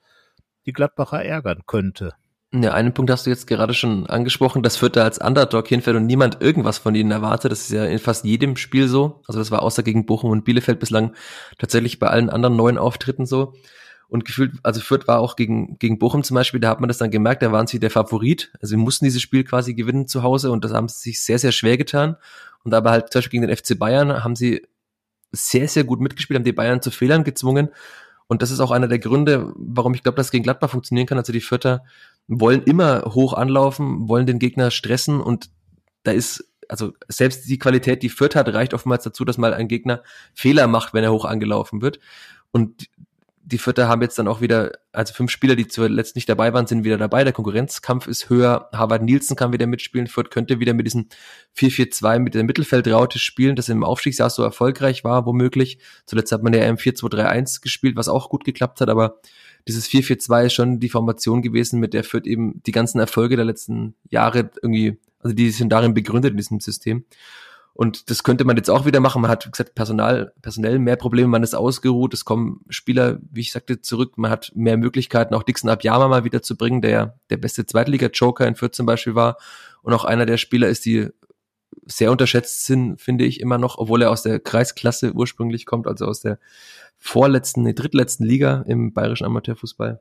die 0.66 0.74
Gladbacher 0.74 1.24
ärgern 1.24 1.62
könnte. 1.66 2.14
Ja, 2.56 2.72
einen 2.74 2.94
Punkt 2.94 3.10
hast 3.10 3.26
du 3.26 3.32
jetzt 3.32 3.48
gerade 3.48 3.74
schon 3.74 4.06
angesprochen, 4.06 4.62
das 4.62 4.78
Fürth 4.78 4.96
da 4.96 5.04
als 5.04 5.18
Underdog 5.18 5.68
hinfällt 5.68 5.98
und 5.98 6.06
niemand 6.06 6.40
irgendwas 6.40 6.78
von 6.78 6.94
ihnen 6.94 7.10
erwartet. 7.10 7.52
Das 7.52 7.62
ist 7.62 7.72
ja 7.72 7.84
in 7.86 7.98
fast 7.98 8.26
jedem 8.26 8.58
Spiel 8.58 8.88
so. 8.88 9.24
Also 9.28 9.40
das 9.40 9.50
war 9.50 9.64
außer 9.64 9.82
gegen 9.82 10.06
Bochum 10.06 10.30
und 10.30 10.46
Bielefeld 10.46 10.80
bislang 10.80 11.16
tatsächlich 11.58 11.98
bei 11.98 12.08
allen 12.08 12.30
anderen 12.30 12.56
neuen 12.56 12.78
Auftritten 12.78 13.26
so. 13.26 13.56
Und 14.08 14.26
gefühlt, 14.26 14.54
also 14.62 14.82
Fürth 14.82 15.08
war 15.08 15.18
auch 15.18 15.36
gegen, 15.36 15.80
gegen 15.80 15.98
Bochum 15.98 16.24
zum 16.24 16.36
Beispiel, 16.36 16.60
da 16.60 16.70
hat 16.70 16.80
man 16.80 16.90
das 16.90 17.00
dann 17.00 17.10
gemerkt, 17.10 17.42
da 17.42 17.52
waren 17.52 17.66
sie 17.66 17.80
der 17.80 17.90
Favorit. 17.90 18.52
Also 18.62 18.76
sie 18.76 18.78
mussten 18.78 19.06
dieses 19.06 19.24
Spiel 19.24 19.44
quasi 19.44 19.74
gewinnen 19.74 20.08
zu 20.08 20.22
Hause 20.22 20.52
und 20.52 20.64
das 20.64 20.74
haben 20.74 20.88
sie 20.88 21.00
sich 21.00 21.24
sehr, 21.24 21.40
sehr 21.40 21.54
schwer 21.54 21.78
getan. 21.78 22.18
Und 22.64 22.76
aber 22.76 22.92
halt 22.92 23.12
zum 23.12 23.18
Beispiel 23.18 23.40
gegen 23.40 23.48
den 23.48 23.58
FC 23.58 23.80
Bayern 23.80 24.24
haben 24.24 24.36
sie 24.36 24.68
sehr, 25.32 25.68
sehr 25.68 25.86
gut 25.86 26.00
mitgespielt, 26.00 26.38
haben 26.38 26.46
die 26.46 26.52
Bayern 26.54 26.84
zu 26.84 26.92
Fehlern 26.92 27.24
gezwungen 27.24 27.70
und 28.28 28.42
das 28.42 28.52
ist 28.52 28.60
auch 28.60 28.72
einer 28.72 28.88
der 28.88 29.00
Gründe, 29.00 29.54
warum 29.56 29.94
ich 29.94 30.04
glaube, 30.04 30.16
dass 30.16 30.32
gegen 30.32 30.44
Gladbach 30.44 30.70
funktionieren 30.70 31.08
kann. 31.08 31.18
Also 31.18 31.34
die 31.34 31.42
Vierter 31.42 31.84
wollen 32.28 32.64
immer 32.64 33.04
hoch 33.14 33.34
anlaufen, 33.34 34.08
wollen 34.08 34.26
den 34.26 34.40
Gegner 34.40 34.72
stressen 34.72 35.22
und 35.22 35.50
da 36.04 36.12
ist, 36.12 36.46
also 36.70 36.94
selbst 37.08 37.50
die 37.50 37.60
Qualität, 37.60 38.04
die 38.04 38.10
Fürth 38.10 38.36
hat, 38.36 38.54
reicht 38.54 38.74
oftmals 38.74 39.04
dazu, 39.04 39.26
dass 39.26 39.38
mal 39.38 39.54
ein 39.54 39.68
Gegner 39.68 40.04
Fehler 40.34 40.68
macht, 40.68 40.94
wenn 40.94 41.04
er 41.04 41.12
hoch 41.12 41.26
angelaufen 41.26 41.82
wird. 41.82 42.00
Und 42.52 42.90
die 43.46 43.58
Vierter 43.58 43.90
haben 43.90 44.02
jetzt 44.02 44.18
dann 44.18 44.30
auch 44.30 44.40
wieder, 44.40 44.72
also 44.94 45.14
fünf 45.14 45.30
Spieler, 45.30 45.56
die 45.56 45.68
zuletzt 45.68 46.16
nicht 46.16 46.30
dabei 46.30 46.54
waren, 46.54 46.66
sind 46.66 46.86
wieder 46.86 46.98
dabei. 46.98 47.26
Der 47.26 47.34
Konkurrenzkampf 47.34 48.08
ist 48.08 48.30
höher. 48.30 48.70
Harvard 48.72 49.04
Nielsen 49.04 49.36
kann 49.36 49.52
wieder 49.52 49.68
mitspielen. 49.68 50.08
Fürth 50.08 50.32
könnte 50.32 50.62
wieder 50.62 50.74
mit 50.74 50.86
diesem 50.86 51.08
4-4-2 51.58 52.20
mit 52.20 52.36
der 52.36 52.46
Mittelfeldraute 52.46 53.20
spielen, 53.20 53.58
das 53.58 53.68
im 53.68 53.84
Aufstiegsjahr 53.84 54.30
so 54.30 54.44
erfolgreich 54.44 55.04
war, 55.04 55.26
womöglich. 55.26 55.80
Zuletzt 56.06 56.32
hat 56.32 56.42
man 56.42 56.54
ja 56.54 56.64
im 56.66 56.78
4-2-3-1 56.78 57.62
gespielt, 57.62 57.98
was 57.98 58.08
auch 58.08 58.30
gut 58.30 58.46
geklappt 58.46 58.80
hat, 58.80 58.90
aber 58.90 59.20
dieses 59.68 59.90
4-4-2 59.90 60.46
ist 60.46 60.54
schon 60.54 60.80
die 60.80 60.90
Formation 60.90 61.42
gewesen, 61.42 61.80
mit 61.80 61.94
der 61.94 62.06
Fürth 62.06 62.26
eben 62.26 62.64
die 62.64 62.72
ganzen 62.72 63.00
Erfolge 63.00 63.36
der 63.36 63.46
letzten 63.46 63.96
Jahre 64.10 64.52
irgendwie, 64.62 65.00
also 65.20 65.36
die 65.36 65.52
sind 65.52 65.70
darin 65.70 65.94
begründet 65.94 66.32
in 66.32 66.38
diesem 66.38 66.60
System. 66.62 67.06
Und 67.76 68.12
das 68.12 68.24
könnte 68.24 68.46
man 68.46 68.56
jetzt 68.56 68.70
auch 68.70 68.86
wieder 68.86 69.00
machen. 69.00 69.22
Man 69.22 69.32
hat, 69.32 69.48
wie 69.48 69.52
gesagt, 69.52 69.74
Personal, 69.74 70.32
personell 70.42 70.78
mehr 70.78 70.96
Probleme, 70.96 71.28
man 71.28 71.42
ist 71.42 71.56
ausgeruht, 71.56 72.14
es 72.14 72.24
kommen 72.24 72.62
Spieler, 72.70 73.18
wie 73.32 73.42
ich 73.42 73.52
sagte, 73.52 73.82
zurück, 73.82 74.18
man 74.18 74.30
hat 74.30 74.52
mehr 74.56 74.78
Möglichkeiten, 74.78 75.34
auch 75.34 75.44
Dixon 75.44 75.72
Abjama 75.72 76.08
mal 76.08 76.24
wieder 76.24 76.44
zu 76.44 76.56
bringen, 76.56 76.82
der 76.82 77.20
der 77.32 77.38
beste 77.38 77.66
Zweitliga-Joker 77.66 78.46
in 78.48 78.56
Fürth 78.56 78.76
zum 78.76 78.86
Beispiel 78.86 79.16
war 79.16 79.38
und 79.82 79.94
auch 79.94 80.06
einer 80.06 80.28
der 80.28 80.38
Spieler 80.38 80.68
ist, 80.68 80.86
die 80.86 81.10
sehr 81.86 82.12
unterschätzt 82.12 82.66
sind, 82.66 83.02
finde 83.02 83.26
ich 83.26 83.42
immer 83.42 83.58
noch, 83.58 83.78
obwohl 83.80 84.04
er 84.04 84.12
aus 84.12 84.22
der 84.22 84.40
Kreisklasse 84.40 85.14
ursprünglich 85.14 85.66
kommt, 85.66 85.88
also 85.88 86.06
aus 86.06 86.22
der 86.22 86.40
vorletzten, 87.00 87.64
nee, 87.64 87.74
drittletzten 87.74 88.26
Liga 88.26 88.64
im 88.68 88.94
bayerischen 88.94 89.26
Amateurfußball. 89.26 90.00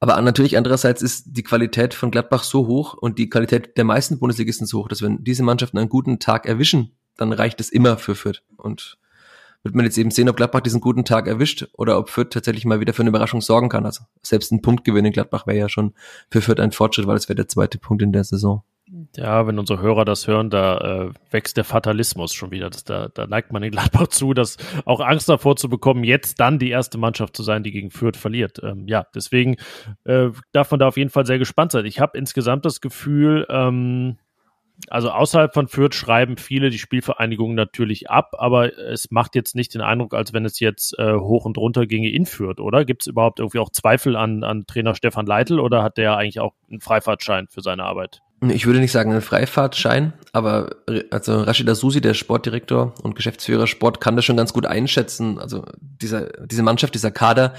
Aber 0.00 0.20
natürlich 0.20 0.56
andererseits 0.56 1.02
ist 1.02 1.24
die 1.28 1.42
Qualität 1.42 1.94
von 1.94 2.10
Gladbach 2.10 2.42
so 2.42 2.66
hoch 2.66 2.94
und 2.94 3.18
die 3.18 3.28
Qualität 3.28 3.76
der 3.76 3.84
meisten 3.84 4.18
Bundesligisten 4.18 4.66
so 4.66 4.80
hoch, 4.80 4.88
dass 4.88 5.02
wenn 5.02 5.22
diese 5.24 5.42
Mannschaften 5.42 5.78
einen 5.78 5.88
guten 5.88 6.18
Tag 6.18 6.46
erwischen, 6.46 6.96
dann 7.16 7.32
reicht 7.32 7.60
es 7.60 7.70
immer 7.70 7.98
für 7.98 8.14
Fürth. 8.14 8.42
Und 8.56 8.98
wird 9.66 9.74
man 9.74 9.84
jetzt 9.84 9.98
eben 9.98 10.10
sehen, 10.10 10.28
ob 10.28 10.36
Gladbach 10.36 10.60
diesen 10.60 10.80
guten 10.80 11.04
Tag 11.04 11.26
erwischt 11.26 11.66
oder 11.74 11.98
ob 11.98 12.08
Fürth 12.08 12.30
tatsächlich 12.30 12.64
mal 12.64 12.80
wieder 12.80 12.92
für 12.92 13.02
eine 13.02 13.10
Überraschung 13.10 13.40
sorgen 13.40 13.68
kann. 13.68 13.84
Also 13.84 14.04
selbst 14.22 14.52
ein 14.52 14.62
Punktgewinn 14.62 15.04
in 15.04 15.12
Gladbach 15.12 15.46
wäre 15.46 15.58
ja 15.58 15.68
schon 15.68 15.94
für 16.30 16.40
Fürth 16.40 16.60
ein 16.60 16.72
Fortschritt, 16.72 17.06
weil 17.06 17.16
es 17.16 17.28
wäre 17.28 17.36
der 17.36 17.48
zweite 17.48 17.78
Punkt 17.78 18.02
in 18.02 18.12
der 18.12 18.24
Saison. 18.24 18.62
Ja, 19.16 19.48
wenn 19.48 19.58
unsere 19.58 19.82
Hörer 19.82 20.04
das 20.04 20.28
hören, 20.28 20.48
da 20.48 20.78
äh, 20.78 21.10
wächst 21.32 21.56
der 21.56 21.64
Fatalismus 21.64 22.32
schon 22.32 22.52
wieder. 22.52 22.70
Das, 22.70 22.84
da, 22.84 23.08
da 23.08 23.26
neigt 23.26 23.52
man 23.52 23.64
in 23.64 23.72
Gladbach 23.72 24.06
zu, 24.08 24.32
dass 24.32 24.58
auch 24.84 25.00
Angst 25.00 25.28
davor 25.28 25.56
zu 25.56 25.68
bekommen, 25.68 26.04
jetzt 26.04 26.38
dann 26.38 26.60
die 26.60 26.70
erste 26.70 26.96
Mannschaft 26.96 27.36
zu 27.36 27.42
sein, 27.42 27.64
die 27.64 27.72
gegen 27.72 27.90
Fürth 27.90 28.16
verliert. 28.16 28.60
Ähm, 28.62 28.86
ja, 28.86 29.04
deswegen 29.12 29.56
äh, 30.04 30.28
darf 30.52 30.70
man 30.70 30.78
da 30.78 30.86
auf 30.86 30.96
jeden 30.96 31.10
Fall 31.10 31.26
sehr 31.26 31.40
gespannt 31.40 31.72
sein. 31.72 31.84
Ich 31.84 31.98
habe 31.98 32.16
insgesamt 32.16 32.64
das 32.64 32.80
Gefühl, 32.80 33.44
ähm, 33.48 34.18
also 34.88 35.10
außerhalb 35.10 35.54
von 35.54 35.68
Fürth 35.68 35.94
schreiben 35.94 36.36
viele 36.36 36.70
die 36.70 36.78
Spielvereinigung 36.78 37.54
natürlich 37.54 38.10
ab, 38.10 38.34
aber 38.38 38.78
es 38.78 39.10
macht 39.10 39.34
jetzt 39.34 39.54
nicht 39.54 39.74
den 39.74 39.80
Eindruck, 39.80 40.14
als 40.14 40.32
wenn 40.32 40.44
es 40.44 40.60
jetzt 40.60 40.98
äh, 40.98 41.14
hoch 41.14 41.44
und 41.44 41.58
runter 41.58 41.86
ginge 41.86 42.10
in 42.10 42.26
Fürth, 42.26 42.60
oder? 42.60 42.84
Gibt 42.84 43.02
es 43.02 43.06
überhaupt 43.06 43.40
irgendwie 43.40 43.58
auch 43.58 43.70
Zweifel 43.70 44.16
an, 44.16 44.44
an 44.44 44.66
Trainer 44.66 44.94
Stefan 44.94 45.26
Leitl 45.26 45.60
oder 45.60 45.82
hat 45.82 45.96
der 45.96 46.16
eigentlich 46.16 46.40
auch 46.40 46.54
einen 46.70 46.80
Freifahrtschein 46.80 47.48
für 47.48 47.62
seine 47.62 47.84
Arbeit? 47.84 48.22
Ich 48.48 48.66
würde 48.66 48.80
nicht 48.80 48.92
sagen 48.92 49.12
einen 49.12 49.22
Freifahrtschein, 49.22 50.12
aber 50.32 50.76
also 51.10 51.40
Rashida 51.40 51.74
Susi, 51.74 52.02
der 52.02 52.12
Sportdirektor 52.12 52.94
und 53.02 53.16
Geschäftsführer 53.16 53.66
Sport, 53.66 54.00
kann 54.00 54.14
das 54.14 54.26
schon 54.26 54.36
ganz 54.36 54.52
gut 54.52 54.66
einschätzen. 54.66 55.38
Also 55.38 55.64
dieser, 55.80 56.28
diese 56.46 56.62
Mannschaft, 56.62 56.94
dieser 56.94 57.10
Kader 57.10 57.54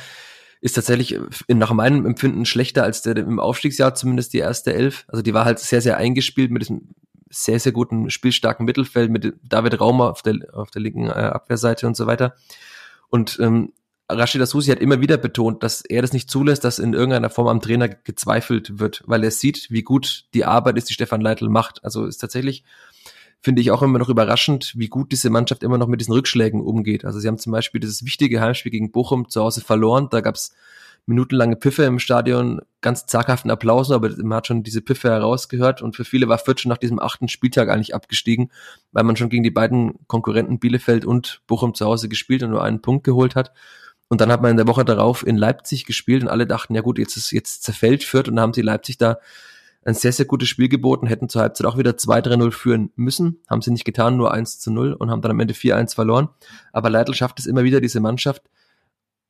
ist 0.62 0.74
tatsächlich 0.74 1.20
nach 1.48 1.72
meinem 1.72 2.06
Empfinden 2.06 2.46
schlechter 2.46 2.84
als 2.84 3.02
der 3.02 3.18
im 3.18 3.40
Aufstiegsjahr, 3.40 3.96
zumindest 3.96 4.34
die 4.34 4.40
erste 4.40 4.74
Elf. 4.74 5.06
Also 5.08 5.24
die 5.24 5.34
war 5.34 5.46
halt 5.46 5.60
sehr, 5.60 5.82
sehr 5.82 5.98
eingespielt 5.98 6.52
mit 6.52 6.62
diesem 6.62 6.94
sehr, 7.30 7.60
sehr 7.60 7.72
guten, 7.72 8.10
spielstarken 8.10 8.66
Mittelfeld, 8.66 9.12
mit 9.12 9.34
David 9.44 9.80
Raumer 9.80 10.12
auf 10.12 10.22
der, 10.22 10.36
auf 10.54 10.72
der 10.72 10.82
linken 10.82 11.08
äh, 11.08 11.12
Abwehrseite 11.12 11.88
und 11.88 11.96
so 11.96 12.08
weiter. 12.08 12.36
Und 13.10 13.40
ähm, 13.40 13.74
Rashida 14.10 14.46
Susi 14.46 14.72
hat 14.72 14.80
immer 14.80 15.02
wieder 15.02 15.18
betont, 15.18 15.64
dass 15.64 15.82
er 15.82 16.02
das 16.02 16.14
nicht 16.14 16.32
zulässt, 16.32 16.64
dass 16.64 16.80
in 16.80 16.94
irgendeiner 16.94 17.30
Form 17.30 17.48
am 17.48 17.60
Trainer 17.60 17.90
gezweifelt 17.90 18.80
wird, 18.80 19.04
weil 19.06 19.24
er 19.24 19.32
sieht, 19.32 19.68
wie 19.70 19.84
gut 19.84 20.26
die 20.34 20.46
Arbeit 20.46 20.78
ist, 20.78 20.90
die 20.90 20.94
Stefan 20.94 21.20
Leitl 21.20 21.50
macht. 21.50 21.84
Also 21.84 22.06
ist 22.06 22.20
tatsächlich, 22.20 22.64
finde 23.42 23.62
ich 23.62 23.72
auch 23.72 23.82
immer 23.82 24.00
noch 24.00 24.08
überraschend, 24.08 24.74
wie 24.78 24.88
gut 24.88 25.12
diese 25.12 25.30
Mannschaft 25.30 25.62
immer 25.62 25.78
noch 25.78 25.88
mit 25.88 26.00
diesen 26.00 26.14
Rückschlägen 26.14 26.62
umgeht. 26.62 27.04
Also 27.04 27.20
sie 27.20 27.28
haben 27.28 27.38
zum 27.38 27.52
Beispiel 27.52 27.82
dieses 27.82 28.06
wichtige 28.06 28.40
Heimspiel 28.40 28.72
gegen 28.72 28.92
Bochum 28.92 29.28
zu 29.30 29.42
Hause 29.42 29.60
verloren. 29.60 30.08
Da 30.10 30.22
gab's 30.22 30.54
minutenlange 31.08 31.56
Piffe 31.56 31.84
im 31.84 32.00
Stadion, 32.00 32.62
ganz 32.82 33.06
zaghaften 33.06 33.50
Applausen, 33.50 33.96
aber 33.96 34.10
man 34.18 34.38
hat 34.38 34.48
schon 34.48 34.62
diese 34.62 34.82
Piffe 34.82 35.10
herausgehört 35.10 35.82
und 35.82 35.96
für 35.96 36.06
viele 36.06 36.28
war 36.28 36.38
Fürth 36.38 36.60
schon 36.60 36.70
nach 36.70 36.78
diesem 36.78 37.00
achten 37.00 37.30
Spieltag 37.30 37.70
eigentlich 37.70 37.96
abgestiegen, 37.96 38.52
weil 38.92 39.06
man 39.06 39.16
schon 39.16 39.30
gegen 39.30 39.44
die 39.44 39.52
beiden 39.52 40.06
Konkurrenten 40.08 40.60
Bielefeld 40.60 41.06
und 41.06 41.42
Bochum 41.48 41.74
zu 41.74 41.86
Hause 41.86 42.10
gespielt 42.10 42.44
und 42.44 42.52
nur 42.52 42.62
einen 42.62 42.82
Punkt 42.82 43.06
geholt 43.06 43.36
hat. 43.36 43.54
Und 44.10 44.22
dann 44.22 44.32
hat 44.32 44.42
man 44.42 44.52
in 44.52 44.58
der 44.58 44.68
Woche 44.68 44.86
darauf 44.86 45.26
in 45.26 45.38
Leipzig 45.38 45.86
gespielt 45.86 46.24
und 46.24 46.30
alle 46.30 46.46
dachten, 46.46 46.76
ja 46.76 46.82
gut, 46.82 47.00
jetzt 47.00 47.18
ist, 47.18 47.32
jetzt 47.32 47.64
zerfällt 47.64 48.04
Fürth 48.04 48.28
und 48.28 48.36
dann 48.36 48.44
haben 48.44 48.54
sie 48.54 48.62
Leipzig 48.62 48.98
da 48.98 49.18
ein 49.86 49.94
sehr, 49.94 50.12
sehr 50.12 50.26
gutes 50.26 50.50
Spiel 50.50 50.68
geboten, 50.68 51.08
hätten 51.08 51.30
zur 51.30 51.42
Halbzeit 51.42 51.66
auch 51.66 51.78
wieder 51.78 51.92
2-3-0 51.92 52.52
führen 52.52 52.92
müssen, 52.98 53.40
haben 53.50 53.62
sie 53.62 53.72
nicht 53.72 53.86
getan, 53.86 54.18
nur 54.18 54.34
1 54.34 54.60
zu 54.60 54.72
0 54.72 54.92
und 54.94 55.10
haben 55.10 55.22
dann 55.22 55.32
am 55.32 55.40
Ende 55.40 55.54
4-1 55.54 55.96
verloren. 55.96 56.28
Aber 56.74 56.90
Leitl 56.90 57.14
schafft 57.14 57.40
es 57.40 57.46
immer 57.46 57.64
wieder, 57.64 57.80
diese 57.80 58.02
Mannschaft 58.02 58.44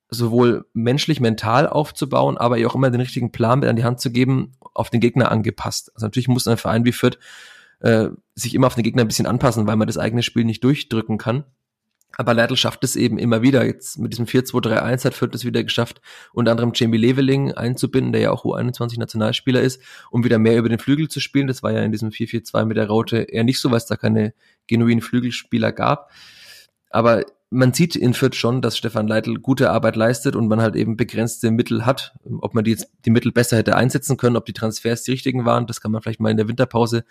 sowohl 0.10 0.66
menschlich, 0.74 1.20
mental 1.20 1.68
aufzubauen, 1.68 2.38
aber 2.38 2.58
ihr 2.58 2.70
auch 2.70 2.76
immer 2.76 2.89
den 2.89 3.01
richtigen 3.01 3.32
Plan 3.32 3.60
mit 3.60 3.70
an 3.70 3.76
die 3.76 3.84
Hand 3.84 3.99
zu 3.99 4.12
geben, 4.12 4.53
auf 4.74 4.89
den 4.89 5.01
Gegner 5.01 5.32
angepasst. 5.32 5.91
Also 5.95 6.05
natürlich 6.05 6.28
muss 6.28 6.47
ein 6.47 6.58
Verein 6.58 6.86
wie 6.86 6.91
Fürth 6.91 7.18
äh, 7.80 8.10
sich 8.36 8.55
immer 8.55 8.68
auf 8.68 8.76
den 8.76 8.84
Gegner 8.84 9.01
ein 9.01 9.08
bisschen 9.08 9.28
anpassen, 9.28 9.68
weil 9.68 9.76
man 9.76 9.88
das 9.88 9.97
eigene 9.97 10.24
Spiel 10.24 10.45
nicht 10.45 10.64
durchdrücken 10.64 11.18
kann. 11.18 11.43
Aber 12.16 12.34
Leitl 12.34 12.55
schafft 12.55 12.84
es 12.84 12.95
eben 12.95 13.20
immer 13.20 13.43
wieder. 13.43 13.64
Jetzt 13.66 13.99
mit 13.99 14.12
diesem 14.12 14.26
4-2-3-1 14.26 15.05
hat 15.05 15.14
Fürth 15.14 15.36
es 15.36 15.45
wieder 15.45 15.64
geschafft, 15.64 16.01
unter 16.34 16.51
anderem 16.51 16.72
Jamie 16.74 16.97
Leveling 16.97 17.53
einzubinden, 17.53 18.12
der 18.12 18.22
ja 18.22 18.32
auch 18.32 18.43
U21-Nationalspieler 18.43 19.62
ist, 19.62 19.82
um 20.10 20.24
wieder 20.24 20.39
mehr 20.39 20.58
über 20.58 20.70
den 20.70 20.80
Flügel 20.80 21.10
zu 21.10 21.20
spielen. 21.20 21.47
Das 21.47 21.62
war 21.62 21.72
ja 21.72 21.82
in 21.82 21.91
diesem 21.91 22.10
4-4-2 22.10 22.66
mit 22.66 22.78
der 22.78 22.88
Raute 22.88 23.18
eher 23.18 23.43
nicht 23.43 23.60
so, 23.60 23.70
weil 23.70 23.78
es 23.78 23.86
da 23.86 23.97
keine 23.97 24.34
genuinen 24.66 25.01
Flügelspieler 25.01 25.72
gab. 25.72 26.10
Aber 26.89 27.25
man 27.49 27.73
sieht 27.73 27.95
in 27.95 28.13
Fürth 28.13 28.35
schon, 28.35 28.61
dass 28.61 28.77
Stefan 28.77 29.07
Leitl 29.07 29.35
gute 29.35 29.69
Arbeit 29.71 29.95
leistet 29.95 30.35
und 30.35 30.47
man 30.47 30.61
halt 30.61 30.75
eben 30.75 30.97
begrenzte 30.97 31.51
Mittel 31.51 31.85
hat. 31.85 32.13
Ob 32.41 32.53
man 32.53 32.63
die, 32.63 32.71
jetzt, 32.71 32.89
die 33.05 33.09
Mittel 33.09 33.31
besser 33.31 33.57
hätte 33.57 33.75
einsetzen 33.75 34.17
können, 34.17 34.35
ob 34.35 34.45
die 34.45 34.53
Transfers 34.53 35.03
die 35.03 35.11
richtigen 35.11 35.45
waren, 35.45 35.65
das 35.65 35.79
kann 35.79 35.91
man 35.91 36.01
vielleicht 36.01 36.19
mal 36.19 36.31
in 36.31 36.38
der 36.38 36.47
Winterpause 36.47 37.05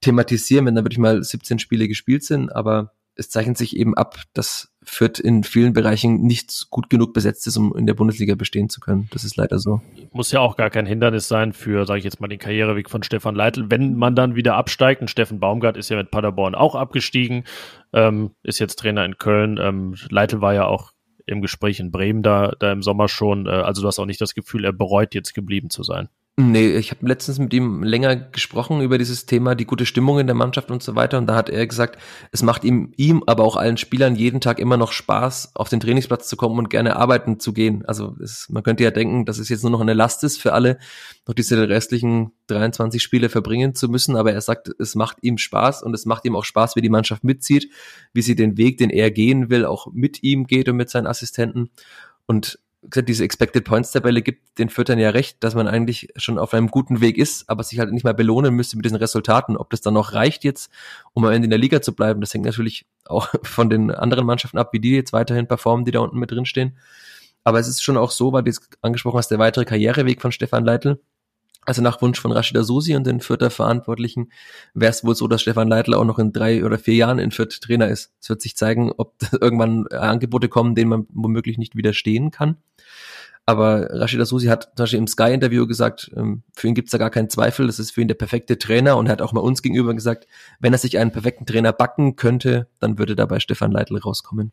thematisieren, 0.00 0.66
wenn 0.66 0.74
da 0.74 0.84
wirklich 0.84 0.98
mal 0.98 1.22
17 1.22 1.58
Spiele 1.58 1.88
gespielt 1.88 2.24
sind. 2.24 2.54
Aber 2.54 2.92
es 3.18 3.30
zeichnet 3.30 3.58
sich 3.58 3.76
eben 3.76 3.94
ab, 3.96 4.20
dass 4.32 4.72
Fürth 4.82 5.18
in 5.18 5.42
vielen 5.42 5.72
Bereichen 5.72 6.22
nicht 6.22 6.68
gut 6.70 6.88
genug 6.88 7.12
besetzt 7.12 7.46
ist, 7.48 7.56
um 7.56 7.76
in 7.76 7.86
der 7.86 7.94
Bundesliga 7.94 8.36
bestehen 8.36 8.70
zu 8.70 8.80
können. 8.80 9.08
Das 9.10 9.24
ist 9.24 9.36
leider 9.36 9.58
so. 9.58 9.82
Muss 10.12 10.30
ja 10.30 10.40
auch 10.40 10.56
gar 10.56 10.70
kein 10.70 10.86
Hindernis 10.86 11.26
sein 11.26 11.52
für, 11.52 11.84
sage 11.84 11.98
ich 11.98 12.04
jetzt 12.04 12.20
mal, 12.20 12.28
den 12.28 12.38
Karriereweg 12.38 12.88
von 12.88 13.02
Stefan 13.02 13.34
Leitl. 13.34 13.70
Wenn 13.70 13.96
man 13.96 14.14
dann 14.14 14.36
wieder 14.36 14.54
absteigt, 14.54 15.00
und 15.00 15.08
Steffen 15.08 15.40
Baumgart 15.40 15.76
ist 15.76 15.88
ja 15.88 15.96
mit 15.96 16.12
Paderborn 16.12 16.54
auch 16.54 16.76
abgestiegen, 16.76 17.44
ähm, 17.92 18.30
ist 18.44 18.60
jetzt 18.60 18.78
Trainer 18.78 19.04
in 19.04 19.18
Köln. 19.18 19.58
Ähm, 19.60 19.96
Leitl 20.10 20.40
war 20.40 20.54
ja 20.54 20.66
auch 20.66 20.92
im 21.26 21.42
Gespräch 21.42 21.80
in 21.80 21.90
Bremen 21.90 22.22
da, 22.22 22.52
da 22.58 22.72
im 22.72 22.82
Sommer 22.82 23.08
schon. 23.08 23.46
Äh, 23.46 23.50
also 23.50 23.82
du 23.82 23.88
hast 23.88 23.98
auch 23.98 24.06
nicht 24.06 24.20
das 24.20 24.34
Gefühl, 24.34 24.64
er 24.64 24.72
bereut 24.72 25.14
jetzt 25.14 25.34
geblieben 25.34 25.70
zu 25.70 25.82
sein. 25.82 26.08
Nee, 26.40 26.76
ich 26.76 26.92
habe 26.92 27.04
letztens 27.04 27.40
mit 27.40 27.52
ihm 27.52 27.82
länger 27.82 28.14
gesprochen 28.14 28.80
über 28.80 28.96
dieses 28.96 29.26
Thema, 29.26 29.56
die 29.56 29.64
gute 29.64 29.86
Stimmung 29.86 30.20
in 30.20 30.28
der 30.28 30.36
Mannschaft 30.36 30.70
und 30.70 30.84
so 30.84 30.94
weiter. 30.94 31.18
Und 31.18 31.26
da 31.26 31.34
hat 31.34 31.50
er 31.50 31.66
gesagt, 31.66 32.00
es 32.30 32.44
macht 32.44 32.62
ihm, 32.62 32.92
ihm, 32.96 33.24
aber 33.26 33.42
auch 33.42 33.56
allen 33.56 33.76
Spielern 33.76 34.14
jeden 34.14 34.40
Tag 34.40 34.60
immer 34.60 34.76
noch 34.76 34.92
Spaß, 34.92 35.56
auf 35.56 35.68
den 35.68 35.80
Trainingsplatz 35.80 36.28
zu 36.28 36.36
kommen 36.36 36.56
und 36.60 36.70
gerne 36.70 36.94
arbeiten 36.94 37.40
zu 37.40 37.52
gehen. 37.52 37.84
Also 37.86 38.14
es, 38.22 38.46
man 38.50 38.62
könnte 38.62 38.84
ja 38.84 38.92
denken, 38.92 39.24
dass 39.24 39.38
es 39.38 39.48
jetzt 39.48 39.62
nur 39.62 39.72
noch 39.72 39.80
eine 39.80 39.94
Last 39.94 40.22
ist 40.22 40.40
für 40.40 40.52
alle, 40.52 40.78
noch 41.26 41.34
diese 41.34 41.68
restlichen 41.68 42.30
23 42.46 43.02
Spiele 43.02 43.30
verbringen 43.30 43.74
zu 43.74 43.88
müssen. 43.88 44.14
Aber 44.14 44.32
er 44.32 44.40
sagt, 44.40 44.70
es 44.78 44.94
macht 44.94 45.16
ihm 45.22 45.38
Spaß 45.38 45.82
und 45.82 45.92
es 45.92 46.06
macht 46.06 46.24
ihm 46.24 46.36
auch 46.36 46.44
Spaß, 46.44 46.76
wie 46.76 46.82
die 46.82 46.88
Mannschaft 46.88 47.24
mitzieht, 47.24 47.68
wie 48.12 48.22
sie 48.22 48.36
den 48.36 48.56
Weg, 48.56 48.78
den 48.78 48.90
er 48.90 49.10
gehen 49.10 49.50
will, 49.50 49.64
auch 49.64 49.88
mit 49.92 50.22
ihm 50.22 50.46
geht 50.46 50.68
und 50.68 50.76
mit 50.76 50.88
seinen 50.88 51.08
Assistenten. 51.08 51.70
Und 52.26 52.60
gesagt, 52.82 53.08
diese 53.08 53.24
Expected 53.24 53.64
Points 53.64 53.90
Tabelle 53.90 54.22
gibt 54.22 54.58
den 54.58 54.68
Füttern 54.68 54.98
ja 54.98 55.10
recht, 55.10 55.42
dass 55.42 55.54
man 55.54 55.66
eigentlich 55.66 56.08
schon 56.16 56.38
auf 56.38 56.54
einem 56.54 56.68
guten 56.68 57.00
Weg 57.00 57.18
ist, 57.18 57.48
aber 57.48 57.62
sich 57.62 57.78
halt 57.78 57.92
nicht 57.92 58.04
mal 58.04 58.14
belohnen 58.14 58.54
müsste 58.54 58.76
mit 58.76 58.84
diesen 58.84 58.96
Resultaten. 58.96 59.56
Ob 59.56 59.70
das 59.70 59.80
dann 59.80 59.94
noch 59.94 60.12
reicht 60.12 60.44
jetzt, 60.44 60.70
um 61.12 61.24
am 61.24 61.32
Ende 61.32 61.46
in 61.46 61.50
der 61.50 61.58
Liga 61.58 61.82
zu 61.82 61.94
bleiben, 61.94 62.20
das 62.20 62.32
hängt 62.32 62.44
natürlich 62.44 62.86
auch 63.04 63.28
von 63.42 63.70
den 63.70 63.90
anderen 63.90 64.26
Mannschaften 64.26 64.58
ab, 64.58 64.72
wie 64.72 64.80
die 64.80 64.92
jetzt 64.92 65.12
weiterhin 65.12 65.48
performen, 65.48 65.84
die 65.84 65.90
da 65.90 66.00
unten 66.00 66.18
mit 66.18 66.30
drin 66.30 66.46
stehen. 66.46 66.76
Aber 67.44 67.58
es 67.58 67.68
ist 67.68 67.82
schon 67.82 67.96
auch 67.96 68.10
so, 68.10 68.32
weil 68.32 68.42
du 68.42 68.50
es 68.50 68.60
angesprochen 68.82 69.18
hast, 69.18 69.30
der 69.30 69.38
weitere 69.38 69.64
Karriereweg 69.64 70.20
von 70.20 70.32
Stefan 70.32 70.64
Leitl. 70.64 71.00
Also 71.68 71.82
nach 71.82 72.00
Wunsch 72.00 72.18
von 72.18 72.32
Rashida 72.32 72.62
Susi 72.62 72.96
und 72.96 73.06
den 73.06 73.20
Fürther 73.20 73.50
Verantwortlichen 73.50 74.32
wäre 74.72 74.90
es 74.90 75.04
wohl 75.04 75.14
so, 75.14 75.28
dass 75.28 75.42
Stefan 75.42 75.68
Leitl 75.68 75.92
auch 75.92 76.04
noch 76.04 76.18
in 76.18 76.32
drei 76.32 76.64
oder 76.64 76.78
vier 76.78 76.94
Jahren 76.94 77.18
in 77.18 77.30
Fürth 77.30 77.60
Trainer 77.60 77.88
ist. 77.88 78.10
Es 78.22 78.30
wird 78.30 78.40
sich 78.40 78.56
zeigen, 78.56 78.90
ob 78.96 79.16
irgendwann 79.40 79.86
Angebote 79.88 80.48
kommen, 80.48 80.74
denen 80.74 80.88
man 80.88 81.06
womöglich 81.10 81.58
nicht 81.58 81.76
widerstehen 81.76 82.30
kann. 82.30 82.56
Aber 83.48 83.88
Rashida 83.90 84.26
Susi 84.26 84.48
hat 84.48 84.64
zum 84.64 84.82
Beispiel 84.82 84.98
im 84.98 85.06
Sky-Interview 85.06 85.66
gesagt, 85.66 86.10
ähm, 86.14 86.42
für 86.52 86.68
ihn 86.68 86.74
gibt's 86.74 86.90
da 86.90 86.98
gar 86.98 87.08
keinen 87.08 87.30
Zweifel, 87.30 87.66
das 87.66 87.78
ist 87.78 87.92
für 87.92 88.02
ihn 88.02 88.08
der 88.08 88.14
perfekte 88.14 88.58
Trainer 88.58 88.98
und 88.98 89.06
er 89.06 89.12
hat 89.12 89.22
auch 89.22 89.32
mal 89.32 89.40
uns 89.40 89.62
gegenüber 89.62 89.94
gesagt, 89.94 90.26
wenn 90.60 90.74
er 90.74 90.78
sich 90.78 90.98
einen 90.98 91.12
perfekten 91.12 91.46
Trainer 91.46 91.72
backen 91.72 92.16
könnte, 92.16 92.68
dann 92.78 92.98
würde 92.98 93.16
dabei 93.16 93.40
Stefan 93.40 93.72
Leitl 93.72 93.96
rauskommen. 93.96 94.52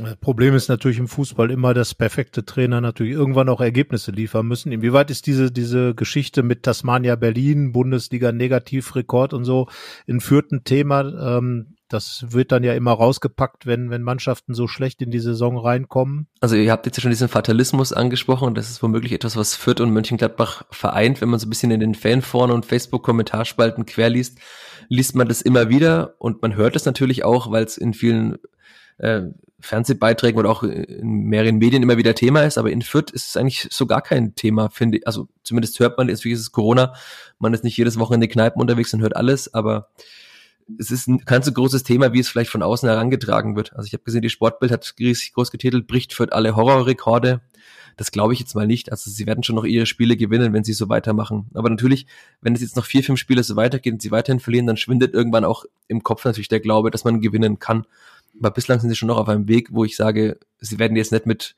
Das 0.00 0.16
Problem 0.16 0.56
ist 0.56 0.68
natürlich 0.68 0.98
im 0.98 1.06
Fußball 1.06 1.52
immer, 1.52 1.74
dass 1.74 1.94
perfekte 1.94 2.44
Trainer 2.44 2.80
natürlich 2.80 3.12
irgendwann 3.12 3.48
auch 3.48 3.60
Ergebnisse 3.60 4.10
liefern 4.10 4.48
müssen. 4.48 4.72
Inwieweit 4.72 5.12
ist 5.12 5.28
diese, 5.28 5.52
diese 5.52 5.94
Geschichte 5.94 6.42
mit 6.42 6.64
Tasmania 6.64 7.14
Berlin, 7.14 7.70
Bundesliga 7.70 8.32
Negativrekord 8.32 9.32
und 9.32 9.44
so 9.44 9.68
in 10.08 10.20
vierten 10.20 10.64
Thema? 10.64 11.38
Ähm, 11.38 11.73
das 11.88 12.26
wird 12.28 12.52
dann 12.52 12.64
ja 12.64 12.74
immer 12.74 12.92
rausgepackt, 12.92 13.66
wenn, 13.66 13.90
wenn 13.90 14.02
Mannschaften 14.02 14.54
so 14.54 14.66
schlecht 14.66 15.02
in 15.02 15.10
die 15.10 15.20
Saison 15.20 15.58
reinkommen. 15.58 16.26
Also 16.40 16.56
ihr 16.56 16.70
habt 16.72 16.86
jetzt 16.86 17.00
schon 17.00 17.10
diesen 17.10 17.28
Fatalismus 17.28 17.92
angesprochen 17.92 18.48
und 18.48 18.56
das 18.56 18.70
ist 18.70 18.82
womöglich 18.82 19.12
etwas, 19.12 19.36
was 19.36 19.54
Fürth 19.54 19.80
und 19.80 19.90
Mönchengladbach 19.90 20.64
vereint. 20.70 21.20
Wenn 21.20 21.28
man 21.28 21.38
so 21.38 21.46
ein 21.46 21.50
bisschen 21.50 21.70
in 21.70 21.80
den 21.80 21.94
Fanforen 21.94 22.50
und 22.50 22.66
Facebook-Kommentarspalten 22.66 23.86
querliest, 23.86 24.38
liest 24.88 25.14
man 25.14 25.28
das 25.28 25.42
immer 25.42 25.68
wieder 25.68 26.14
und 26.18 26.42
man 26.42 26.56
hört 26.56 26.76
es 26.76 26.84
natürlich 26.84 27.24
auch, 27.24 27.50
weil 27.50 27.64
es 27.64 27.76
in 27.76 27.94
vielen 27.94 28.38
äh, 28.98 29.22
Fernsehbeiträgen 29.60 30.38
oder 30.38 30.50
auch 30.50 30.62
in 30.62 31.24
mehreren 31.24 31.56
Medien 31.56 31.82
immer 31.82 31.96
wieder 31.96 32.14
Thema 32.14 32.42
ist, 32.42 32.58
aber 32.58 32.70
in 32.70 32.82
Fürth 32.82 33.10
ist 33.12 33.28
es 33.28 33.36
eigentlich 33.36 33.68
so 33.70 33.86
gar 33.86 34.02
kein 34.02 34.34
Thema, 34.34 34.68
finde 34.68 34.98
ich. 34.98 35.06
Also 35.06 35.28
zumindest 35.42 35.80
hört 35.80 35.96
man, 35.96 36.08
jetzt 36.08 36.24
wie 36.24 36.32
ist 36.32 36.40
es 36.40 36.52
Corona, 36.52 36.94
man 37.38 37.54
ist 37.54 37.64
nicht 37.64 37.76
jedes 37.76 37.98
Wochenende 37.98 38.26
in 38.26 38.32
Kneipen 38.32 38.60
unterwegs 38.60 38.92
und 38.92 39.00
hört 39.00 39.16
alles, 39.16 39.52
aber 39.54 39.88
es 40.78 40.90
ist 40.90 41.08
kein 41.26 41.42
so 41.42 41.52
großes 41.52 41.82
Thema, 41.82 42.12
wie 42.12 42.20
es 42.20 42.28
vielleicht 42.28 42.50
von 42.50 42.62
außen 42.62 42.88
herangetragen 42.88 43.56
wird. 43.56 43.74
Also 43.74 43.86
ich 43.86 43.92
habe 43.92 44.04
gesehen, 44.04 44.22
die 44.22 44.30
Sportbild 44.30 44.72
hat 44.72 44.94
riesig 44.98 45.32
groß 45.32 45.50
getitelt, 45.50 45.86
bricht 45.86 46.12
Fürth 46.12 46.32
alle 46.32 46.56
Horrorrekorde. 46.56 47.40
Das 47.96 48.10
glaube 48.10 48.32
ich 48.32 48.40
jetzt 48.40 48.54
mal 48.54 48.66
nicht. 48.66 48.90
Also 48.90 49.10
sie 49.10 49.26
werden 49.26 49.44
schon 49.44 49.56
noch 49.56 49.64
ihre 49.64 49.86
Spiele 49.86 50.16
gewinnen, 50.16 50.52
wenn 50.52 50.64
sie 50.64 50.72
so 50.72 50.88
weitermachen. 50.88 51.50
Aber 51.54 51.70
natürlich, 51.70 52.06
wenn 52.40 52.54
es 52.54 52.60
jetzt 52.60 52.76
noch 52.76 52.86
vier, 52.86 53.04
fünf 53.04 53.20
Spiele 53.20 53.42
so 53.42 53.56
weitergeht 53.56 53.92
und 53.92 54.02
sie 54.02 54.10
weiterhin 54.10 54.40
verlieren, 54.40 54.66
dann 54.66 54.76
schwindet 54.76 55.14
irgendwann 55.14 55.44
auch 55.44 55.64
im 55.86 56.02
Kopf 56.02 56.24
natürlich 56.24 56.48
der 56.48 56.60
Glaube, 56.60 56.90
dass 56.90 57.04
man 57.04 57.20
gewinnen 57.20 57.58
kann. 57.58 57.86
Aber 58.38 58.50
bislang 58.50 58.80
sind 58.80 58.90
sie 58.90 58.96
schon 58.96 59.08
noch 59.08 59.18
auf 59.18 59.28
einem 59.28 59.48
Weg, 59.48 59.68
wo 59.70 59.84
ich 59.84 59.96
sage, 59.96 60.38
sie 60.58 60.78
werden 60.78 60.96
jetzt 60.96 61.12
nicht 61.12 61.26
mit 61.26 61.54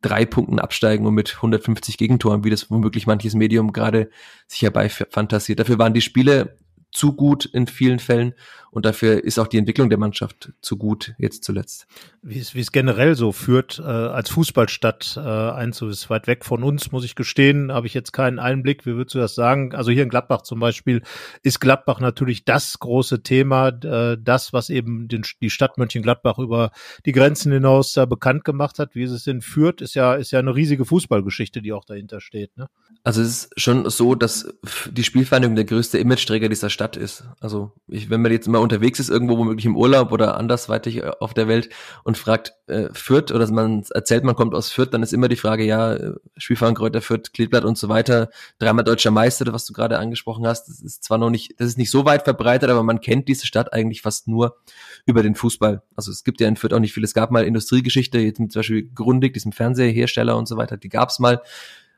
drei 0.00 0.24
Punkten 0.24 0.58
absteigen 0.58 1.06
und 1.06 1.14
mit 1.14 1.36
150 1.36 1.98
Gegentoren, 1.98 2.42
wie 2.42 2.50
das 2.50 2.70
womöglich 2.70 3.06
manches 3.06 3.34
Medium 3.34 3.72
gerade 3.72 4.08
sich 4.46 4.62
herbeifantasiert. 4.62 5.58
Dafür 5.58 5.78
waren 5.78 5.92
die 5.92 6.00
Spiele 6.00 6.56
zu 6.92 7.14
gut 7.14 7.44
in 7.44 7.66
vielen 7.66 7.98
Fällen 7.98 8.34
und 8.70 8.84
dafür 8.84 9.24
ist 9.24 9.38
auch 9.38 9.46
die 9.46 9.58
Entwicklung 9.58 9.88
der 9.88 9.98
Mannschaft 9.98 10.52
zu 10.60 10.76
gut 10.76 11.14
jetzt 11.18 11.44
zuletzt. 11.44 11.86
Wie 12.22 12.38
es, 12.38 12.54
wie 12.54 12.60
es 12.60 12.72
generell 12.72 13.14
so 13.16 13.32
führt, 13.32 13.78
äh, 13.78 13.82
als 13.82 14.30
Fußballstadt 14.30 15.16
äh, 15.16 15.20
einzu 15.20 15.88
ist 15.88 16.10
weit 16.10 16.26
weg 16.26 16.44
von 16.44 16.62
uns, 16.62 16.92
muss 16.92 17.04
ich 17.04 17.14
gestehen, 17.14 17.72
habe 17.72 17.86
ich 17.86 17.94
jetzt 17.94 18.12
keinen 18.12 18.38
Einblick. 18.38 18.86
Wie 18.86 18.94
würdest 18.94 19.14
du 19.14 19.18
das 19.18 19.34
sagen? 19.34 19.74
Also 19.74 19.90
hier 19.90 20.02
in 20.02 20.08
Gladbach 20.08 20.42
zum 20.42 20.60
Beispiel 20.60 21.02
ist 21.42 21.60
Gladbach 21.60 22.00
natürlich 22.00 22.44
das 22.44 22.78
große 22.78 23.22
Thema, 23.22 23.68
äh, 23.68 24.16
das, 24.20 24.52
was 24.52 24.70
eben 24.70 25.08
den, 25.08 25.24
die 25.40 25.50
Stadt 25.50 25.78
Mönchengladbach 25.78 26.38
über 26.38 26.70
die 27.06 27.12
Grenzen 27.12 27.52
hinaus 27.52 27.92
da 27.92 28.04
bekannt 28.04 28.44
gemacht 28.44 28.78
hat. 28.78 28.94
Wie 28.94 29.02
es 29.02 29.10
es 29.10 29.26
in 29.26 29.40
Fürth, 29.40 29.80
ist 29.80 29.94
ja, 29.94 30.14
ist 30.14 30.30
ja 30.30 30.38
eine 30.38 30.54
riesige 30.54 30.84
Fußballgeschichte, 30.84 31.62
die 31.62 31.72
auch 31.72 31.84
dahinter 31.84 32.20
steht. 32.20 32.56
Ne? 32.56 32.68
Also 33.02 33.22
es 33.22 33.28
ist 33.28 33.60
schon 33.60 33.88
so, 33.88 34.14
dass 34.14 34.52
die 34.90 35.04
Spielvereinigung 35.04 35.56
der 35.56 35.64
größte 35.64 35.98
Imageträger 35.98 36.48
dieser 36.48 36.70
Stadt 36.70 36.96
ist. 36.96 37.24
Also 37.40 37.72
ich, 37.88 38.10
wenn 38.10 38.22
man 38.22 38.30
jetzt 38.30 38.46
mal 38.46 38.59
unterwegs 38.60 39.00
ist, 39.00 39.08
irgendwo 39.08 39.38
womöglich 39.38 39.66
im 39.66 39.76
Urlaub 39.76 40.12
oder 40.12 40.36
andersweitig 40.36 40.98
äh, 40.98 41.10
auf 41.20 41.34
der 41.34 41.48
Welt 41.48 41.70
und 42.04 42.18
fragt, 42.18 42.54
äh, 42.66 42.88
Fürth 42.92 43.32
oder 43.32 43.50
man 43.50 43.84
erzählt, 43.90 44.24
man 44.24 44.34
kommt 44.34 44.54
aus 44.54 44.70
Fürth, 44.70 44.90
dann 44.92 45.02
ist 45.02 45.12
immer 45.12 45.28
die 45.28 45.36
Frage, 45.36 45.64
ja, 45.64 45.94
äh, 45.94 46.14
Spielverein 46.36 46.74
Kräuter 46.74 47.00
Fürth, 47.00 47.32
Kleeblatt 47.32 47.64
und 47.64 47.78
so 47.78 47.88
weiter, 47.88 48.30
dreimal 48.58 48.84
deutscher 48.84 49.10
Meister, 49.10 49.52
was 49.52 49.66
du 49.66 49.72
gerade 49.72 49.98
angesprochen 49.98 50.46
hast, 50.46 50.68
das 50.68 50.80
ist 50.80 51.04
zwar 51.04 51.18
noch 51.18 51.30
nicht, 51.30 51.54
das 51.58 51.68
ist 51.68 51.78
nicht 51.78 51.90
so 51.90 52.04
weit 52.04 52.24
verbreitet, 52.24 52.70
aber 52.70 52.82
man 52.82 53.00
kennt 53.00 53.28
diese 53.28 53.46
Stadt 53.46 53.72
eigentlich 53.72 54.02
fast 54.02 54.28
nur 54.28 54.58
über 55.06 55.22
den 55.22 55.34
Fußball. 55.34 55.82
Also 55.96 56.10
es 56.10 56.24
gibt 56.24 56.40
ja 56.40 56.48
in 56.48 56.56
Fürth 56.56 56.72
auch 56.72 56.80
nicht 56.80 56.92
viel. 56.92 57.04
Es 57.04 57.14
gab 57.14 57.30
mal 57.30 57.44
Industriegeschichte, 57.44 58.18
jetzt 58.18 58.40
mit 58.40 58.52
zum 58.52 58.60
Beispiel 58.60 58.90
Grundig, 58.94 59.34
diesem 59.34 59.52
Fernsehersteller 59.52 60.36
und 60.36 60.46
so 60.46 60.56
weiter, 60.56 60.76
die 60.76 60.88
gab's 60.88 61.18
mal 61.18 61.42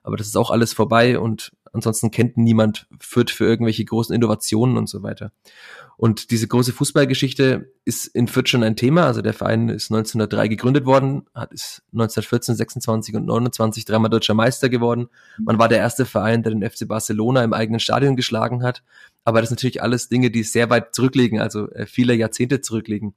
aber 0.02 0.16
das 0.16 0.26
ist 0.26 0.36
auch 0.36 0.50
alles 0.50 0.72
vorbei 0.72 1.18
und 1.18 1.52
ansonsten 1.72 2.10
kennt 2.10 2.36
niemand 2.36 2.86
Fürth 3.00 3.30
für 3.30 3.44
irgendwelche 3.44 3.84
großen 3.84 4.14
Innovationen 4.14 4.76
und 4.76 4.88
so 4.88 5.02
weiter. 5.02 5.32
Und 5.96 6.30
diese 6.30 6.48
große 6.48 6.72
Fußballgeschichte 6.72 7.72
ist 7.84 8.06
in 8.06 8.28
Fürth 8.28 8.48
schon 8.48 8.62
ein 8.62 8.76
Thema. 8.76 9.06
Also 9.06 9.22
der 9.22 9.34
Verein 9.34 9.68
ist 9.68 9.90
1903 9.90 10.48
gegründet 10.48 10.84
worden, 10.84 11.26
hat 11.34 11.52
ist 11.52 11.82
1914, 11.92 12.54
26 12.56 13.14
und 13.14 13.26
29 13.26 13.84
dreimal 13.84 14.10
deutscher 14.10 14.34
Meister 14.34 14.68
geworden. 14.68 15.08
Man 15.38 15.58
war 15.58 15.68
der 15.68 15.78
erste 15.78 16.04
Verein, 16.04 16.42
der 16.42 16.52
den 16.52 16.68
FC 16.68 16.88
Barcelona 16.88 17.44
im 17.44 17.52
eigenen 17.52 17.80
Stadion 17.80 18.16
geschlagen 18.16 18.62
hat. 18.62 18.82
Aber 19.24 19.40
das 19.40 19.50
sind 19.50 19.58
natürlich 19.58 19.82
alles 19.82 20.08
Dinge, 20.08 20.30
die 20.30 20.42
sehr 20.42 20.70
weit 20.70 20.94
zurückliegen, 20.94 21.40
also 21.40 21.70
äh, 21.70 21.86
viele 21.86 22.14
Jahrzehnte 22.14 22.60
zurückliegen. 22.60 23.14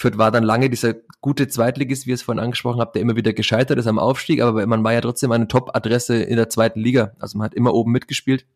Fürth 0.00 0.16
war 0.16 0.30
dann 0.30 0.44
lange 0.44 0.70
dieser 0.70 0.94
gute 1.20 1.46
Zweitligist, 1.46 2.06
wie 2.06 2.10
ihr 2.10 2.14
es 2.14 2.22
vorhin 2.22 2.42
angesprochen 2.42 2.80
habt, 2.80 2.94
der 2.94 3.02
immer 3.02 3.16
wieder 3.16 3.34
gescheitert 3.34 3.78
ist 3.78 3.86
am 3.86 3.98
Aufstieg, 3.98 4.40
aber 4.40 4.66
man 4.66 4.82
war 4.82 4.94
ja 4.94 5.02
trotzdem 5.02 5.30
eine 5.30 5.46
Top-Adresse 5.46 6.22
in 6.22 6.36
der 6.36 6.48
zweiten 6.48 6.80
Liga. 6.80 7.12
Also 7.18 7.36
man 7.36 7.44
hat 7.44 7.54
immer 7.54 7.74
oben 7.74 7.92
mitgespielt, 7.92 8.46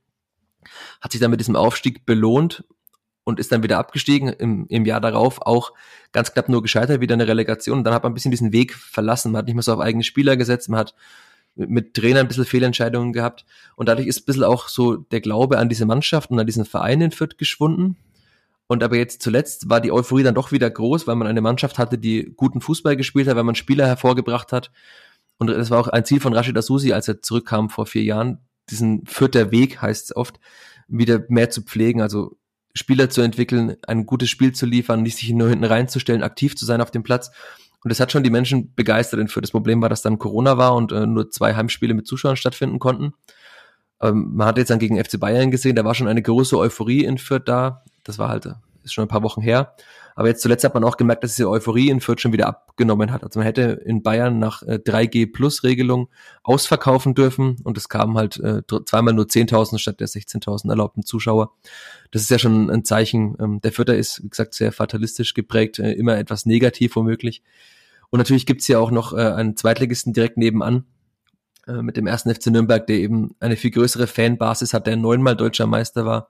hat 1.02 1.12
sich 1.12 1.20
dann 1.20 1.30
mit 1.30 1.40
diesem 1.40 1.54
Aufstieg 1.54 2.06
belohnt 2.06 2.64
und 3.24 3.38
ist 3.38 3.52
dann 3.52 3.62
wieder 3.62 3.78
abgestiegen 3.78 4.30
im, 4.30 4.66
im 4.68 4.86
Jahr 4.86 5.02
darauf 5.02 5.42
auch 5.42 5.74
ganz 6.12 6.32
knapp 6.32 6.48
nur 6.48 6.62
gescheitert, 6.62 7.02
wieder 7.02 7.12
eine 7.12 7.28
Relegation. 7.28 7.76
Und 7.76 7.84
dann 7.84 7.92
hat 7.92 8.04
man 8.04 8.12
ein 8.12 8.14
bisschen 8.14 8.30
diesen 8.30 8.52
Weg 8.52 8.74
verlassen. 8.74 9.32
Man 9.32 9.40
hat 9.40 9.44
nicht 9.44 9.54
mehr 9.54 9.62
so 9.62 9.74
auf 9.74 9.80
eigene 9.80 10.02
Spieler 10.02 10.38
gesetzt, 10.38 10.70
man 10.70 10.80
hat 10.80 10.94
mit 11.56 11.92
Trainer 11.92 12.20
ein 12.20 12.28
bisschen 12.28 12.46
Fehlentscheidungen 12.46 13.12
gehabt. 13.12 13.44
Und 13.76 13.90
dadurch 13.90 14.08
ist 14.08 14.22
ein 14.22 14.24
bisschen 14.24 14.44
auch 14.44 14.68
so 14.68 14.96
der 14.96 15.20
Glaube 15.20 15.58
an 15.58 15.68
diese 15.68 15.84
Mannschaft 15.84 16.30
und 16.30 16.38
an 16.38 16.46
diesen 16.46 16.64
Verein 16.64 17.02
in 17.02 17.10
Fürth 17.10 17.36
geschwunden. 17.36 17.98
Und 18.66 18.82
aber 18.82 18.96
jetzt 18.96 19.22
zuletzt 19.22 19.68
war 19.68 19.80
die 19.80 19.92
Euphorie 19.92 20.22
dann 20.22 20.34
doch 20.34 20.52
wieder 20.52 20.70
groß, 20.70 21.06
weil 21.06 21.16
man 21.16 21.28
eine 21.28 21.42
Mannschaft 21.42 21.78
hatte, 21.78 21.98
die 21.98 22.32
guten 22.36 22.60
Fußball 22.60 22.96
gespielt 22.96 23.28
hat, 23.28 23.36
weil 23.36 23.44
man 23.44 23.54
Spieler 23.54 23.86
hervorgebracht 23.86 24.52
hat. 24.52 24.70
Und 25.38 25.48
das 25.48 25.70
war 25.70 25.80
auch 25.80 25.88
ein 25.88 26.04
Ziel 26.04 26.20
von 26.20 26.32
Rashid 26.32 26.56
Asusi, 26.56 26.92
als 26.92 27.08
er 27.08 27.20
zurückkam 27.20 27.68
vor 27.68 27.86
vier 27.86 28.04
Jahren, 28.04 28.38
diesen 28.70 29.04
Fürther 29.06 29.50
Weg 29.50 29.82
heißt 29.82 30.10
es 30.10 30.16
oft, 30.16 30.40
wieder 30.88 31.24
mehr 31.28 31.50
zu 31.50 31.62
pflegen, 31.62 32.00
also 32.00 32.36
Spieler 32.74 33.10
zu 33.10 33.20
entwickeln, 33.20 33.76
ein 33.86 34.06
gutes 34.06 34.30
Spiel 34.30 34.52
zu 34.52 34.66
liefern, 34.66 35.02
nicht 35.02 35.18
sich 35.18 35.30
nur 35.30 35.48
hinten 35.48 35.64
reinzustellen, 35.64 36.22
aktiv 36.22 36.56
zu 36.56 36.64
sein 36.64 36.80
auf 36.80 36.90
dem 36.90 37.02
Platz. 37.02 37.30
Und 37.82 37.90
das 37.90 38.00
hat 38.00 38.10
schon 38.10 38.24
die 38.24 38.30
Menschen 38.30 38.74
begeistert 38.74 39.20
in 39.20 39.28
Fürth. 39.28 39.44
Das 39.44 39.50
Problem 39.50 39.82
war, 39.82 39.88
dass 39.88 40.02
dann 40.02 40.18
Corona 40.18 40.56
war 40.56 40.74
und 40.74 40.90
äh, 40.90 41.06
nur 41.06 41.30
zwei 41.30 41.54
Heimspiele 41.54 41.94
mit 41.94 42.06
Zuschauern 42.06 42.36
stattfinden 42.36 42.78
konnten. 42.78 43.12
Ähm, 44.00 44.32
man 44.34 44.48
hat 44.48 44.58
jetzt 44.58 44.70
dann 44.70 44.78
gegen 44.78 45.02
FC 45.02 45.20
Bayern 45.20 45.50
gesehen, 45.50 45.76
da 45.76 45.84
war 45.84 45.94
schon 45.94 46.08
eine 46.08 46.22
große 46.22 46.58
Euphorie 46.58 47.04
in 47.04 47.18
Fürth 47.18 47.44
da. 47.44 47.84
Das 48.04 48.18
war 48.18 48.28
halt, 48.28 48.48
ist 48.84 48.92
schon 48.92 49.04
ein 49.04 49.08
paar 49.08 49.22
Wochen 49.22 49.40
her. 49.40 49.74
Aber 50.16 50.28
jetzt 50.28 50.42
zuletzt 50.42 50.64
hat 50.64 50.74
man 50.74 50.84
auch 50.84 50.96
gemerkt, 50.96 51.24
dass 51.24 51.34
diese 51.34 51.50
Euphorie 51.50 51.90
in 51.90 52.00
Fürth 52.00 52.20
schon 52.20 52.32
wieder 52.32 52.46
abgenommen 52.46 53.10
hat. 53.10 53.24
Also 53.24 53.40
man 53.40 53.46
hätte 53.46 53.82
in 53.84 54.02
Bayern 54.02 54.38
nach 54.38 54.62
äh, 54.62 54.78
3G-Plus-Regelung 54.84 56.08
ausverkaufen 56.44 57.14
dürfen 57.14 57.56
und 57.64 57.76
es 57.76 57.88
kamen 57.88 58.16
halt 58.16 58.38
äh, 58.38 58.62
zweimal 58.86 59.14
nur 59.14 59.24
10.000 59.24 59.78
statt 59.78 59.98
der 59.98 60.06
16.000 60.06 60.70
erlaubten 60.70 61.02
Zuschauer. 61.04 61.52
Das 62.12 62.22
ist 62.22 62.30
ja 62.30 62.38
schon 62.38 62.70
ein 62.70 62.84
Zeichen. 62.84 63.36
Ähm, 63.40 63.60
der 63.60 63.72
Fürther 63.72 63.96
ist, 63.96 64.22
wie 64.22 64.28
gesagt, 64.28 64.54
sehr 64.54 64.70
fatalistisch 64.70 65.34
geprägt, 65.34 65.80
äh, 65.80 65.92
immer 65.92 66.16
etwas 66.16 66.46
negativ 66.46 66.94
womöglich. 66.94 67.42
Und 68.10 68.18
natürlich 68.18 68.46
gibt's 68.46 68.68
ja 68.68 68.78
auch 68.78 68.92
noch 68.92 69.12
einen 69.12 69.56
Zweitligisten 69.56 70.12
direkt 70.12 70.36
nebenan, 70.36 70.84
mit 71.66 71.96
dem 71.96 72.06
ersten 72.06 72.32
FC 72.32 72.48
Nürnberg, 72.48 72.86
der 72.86 72.98
eben 72.98 73.34
eine 73.40 73.56
viel 73.56 73.72
größere 73.72 74.06
Fanbasis 74.06 74.72
hat, 74.72 74.86
der 74.86 74.96
neunmal 74.96 75.34
deutscher 75.34 75.66
Meister 75.66 76.06
war, 76.06 76.28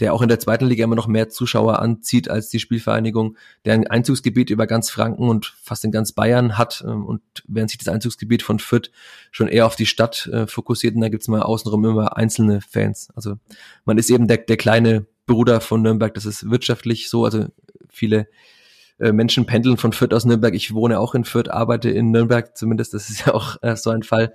der 0.00 0.12
auch 0.12 0.22
in 0.22 0.28
der 0.28 0.40
zweiten 0.40 0.66
Liga 0.66 0.84
immer 0.84 0.96
noch 0.96 1.06
mehr 1.06 1.28
Zuschauer 1.28 1.78
anzieht 1.78 2.28
als 2.28 2.48
die 2.48 2.58
Spielvereinigung, 2.58 3.36
der 3.64 3.74
ein 3.74 3.86
Einzugsgebiet 3.86 4.50
über 4.50 4.66
ganz 4.66 4.90
Franken 4.90 5.28
und 5.28 5.54
fast 5.62 5.84
in 5.84 5.92
ganz 5.92 6.12
Bayern 6.12 6.58
hat 6.58 6.84
ähm, 6.86 7.06
und 7.06 7.22
während 7.46 7.70
sich 7.70 7.78
das 7.78 7.88
Einzugsgebiet 7.88 8.42
von 8.42 8.58
Fürth 8.58 8.90
schon 9.30 9.48
eher 9.48 9.66
auf 9.66 9.76
die 9.76 9.86
Stadt 9.86 10.26
äh, 10.26 10.46
fokussiert 10.46 10.94
und 10.94 11.00
da 11.00 11.08
gibt's 11.08 11.28
mal 11.28 11.42
außenrum 11.42 11.84
immer 11.84 12.16
einzelne 12.16 12.60
Fans. 12.60 13.08
Also 13.14 13.38
man 13.84 13.98
ist 13.98 14.10
eben 14.10 14.26
der, 14.26 14.38
der 14.38 14.56
kleine 14.56 15.06
Bruder 15.26 15.60
von 15.60 15.82
Nürnberg, 15.82 16.12
das 16.14 16.26
ist 16.26 16.50
wirtschaftlich 16.50 17.08
so, 17.08 17.24
also 17.24 17.46
viele 17.88 18.26
äh, 18.98 19.12
Menschen 19.12 19.46
pendeln 19.46 19.76
von 19.76 19.92
Fürth 19.92 20.12
aus 20.12 20.24
Nürnberg. 20.24 20.54
Ich 20.54 20.74
wohne 20.74 20.98
auch 20.98 21.14
in 21.14 21.24
Fürth, 21.24 21.50
arbeite 21.50 21.90
in 21.90 22.10
Nürnberg 22.10 22.56
zumindest, 22.56 22.94
das 22.94 23.10
ist 23.10 23.26
ja 23.26 23.34
auch 23.34 23.56
äh, 23.62 23.76
so 23.76 23.90
ein 23.90 24.02
Fall. 24.02 24.34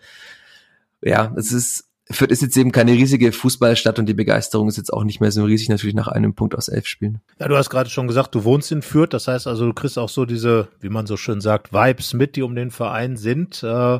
Ja, 1.01 1.33
es 1.37 1.51
ist 1.51 1.88
Fürth 2.11 2.31
ist 2.31 2.41
jetzt 2.41 2.57
eben 2.57 2.71
keine 2.71 2.93
riesige 2.93 3.31
Fußballstadt 3.31 3.99
und 3.99 4.07
die 4.07 4.15
Begeisterung 4.15 4.67
ist 4.67 4.77
jetzt 4.77 4.91
auch 4.91 5.03
nicht 5.03 5.21
mehr 5.21 5.31
so 5.31 5.43
riesig, 5.43 5.69
natürlich 5.69 5.93
nach 5.95 6.07
einem 6.07 6.33
Punkt 6.33 6.55
aus 6.55 6.67
elf 6.67 6.87
Spielen. 6.87 7.21
Ja, 7.39 7.47
du 7.47 7.55
hast 7.55 7.69
gerade 7.69 7.89
schon 7.89 8.07
gesagt, 8.07 8.33
du 8.33 8.43
wohnst 8.43 8.71
in 8.71 8.81
Fürth, 8.81 9.13
das 9.13 9.27
heißt 9.27 9.45
also, 9.45 9.67
du 9.67 9.73
kriegst 9.73 9.99
auch 9.99 10.09
so 10.09 10.25
diese, 10.25 10.69
wie 10.79 10.89
man 10.89 11.05
so 11.05 11.17
schön 11.17 11.39
sagt, 11.39 11.71
Vibes 11.71 12.13
mit, 12.15 12.35
die 12.35 12.41
um 12.41 12.55
den 12.55 12.71
Verein 12.71 13.15
sind. 13.15 13.61
Äh, 13.61 13.99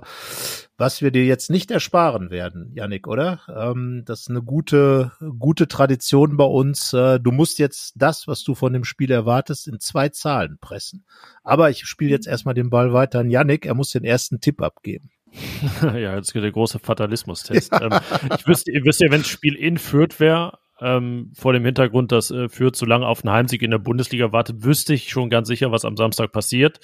was 0.79 1.01
wir 1.01 1.11
dir 1.11 1.25
jetzt 1.25 1.51
nicht 1.51 1.69
ersparen 1.71 2.31
werden, 2.31 2.71
Yannick, 2.73 3.05
oder? 3.07 3.41
Ähm, 3.53 4.03
das 4.05 4.21
ist 4.21 4.29
eine 4.29 4.41
gute, 4.41 5.11
gute 5.37 5.67
Tradition 5.67 6.37
bei 6.37 6.45
uns. 6.45 6.93
Äh, 6.93 7.19
du 7.19 7.31
musst 7.31 7.59
jetzt 7.59 7.93
das, 7.95 8.27
was 8.27 8.43
du 8.43 8.55
von 8.55 8.73
dem 8.73 8.85
Spiel 8.85 9.11
erwartest, 9.11 9.67
in 9.67 9.79
zwei 9.79 10.09
Zahlen 10.09 10.57
pressen. 10.59 11.05
Aber 11.43 11.69
ich 11.69 11.85
spiele 11.85 12.11
jetzt 12.11 12.27
erstmal 12.27 12.55
den 12.55 12.69
Ball 12.69 12.93
weiter 12.93 13.19
an 13.19 13.29
Yannick. 13.29 13.65
Er 13.65 13.75
muss 13.75 13.91
den 13.91 14.05
ersten 14.05 14.39
Tipp 14.39 14.61
abgeben. 14.61 15.11
ja, 15.81 16.15
jetzt 16.15 16.33
geht 16.33 16.43
der 16.43 16.51
große 16.51 16.79
Fatalismus-Test. 16.79 17.71
Ja. 17.71 17.81
Ähm, 17.81 17.99
ich 18.37 18.47
wüsste, 18.47 18.71
ihr 18.71 18.83
wisst 18.83 19.01
ja, 19.01 19.11
wenn 19.11 19.21
das 19.21 19.29
Spiel 19.29 19.55
in 19.55 19.77
Fürth 19.77 20.19
wäre, 20.19 20.57
ähm, 20.81 21.31
vor 21.35 21.53
dem 21.53 21.65
Hintergrund, 21.65 22.11
dass 22.11 22.31
äh, 22.31 22.47
Fürth 22.49 22.75
so 22.75 22.85
lange 22.85 23.05
auf 23.05 23.23
einen 23.23 23.33
Heimsieg 23.33 23.61
in 23.61 23.71
der 23.71 23.79
Bundesliga 23.79 24.31
wartet, 24.31 24.63
wüsste 24.63 24.93
ich 24.93 25.09
schon 25.09 25.29
ganz 25.29 25.47
sicher, 25.47 25.71
was 25.71 25.85
am 25.85 25.97
Samstag 25.97 26.31
passiert. 26.31 26.79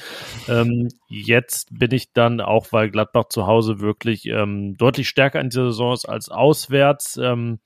Ähm, 0.50 0.90
jetzt 1.08 1.78
bin 1.78 1.92
ich 1.92 2.12
dann, 2.14 2.42
auch 2.42 2.68
weil 2.72 2.90
Gladbach 2.90 3.26
zu 3.30 3.48
Hause 3.48 3.80
wirklich 3.80 4.26
ähm, 4.26 4.76
deutlich 4.78 5.08
stärker 5.08 5.40
in 5.40 5.50
dieser 5.50 5.68
Saison 5.68 5.94
ist 5.94 6.06
als 6.06 6.30
auswärts, 6.30 7.18
ähm, 7.18 7.60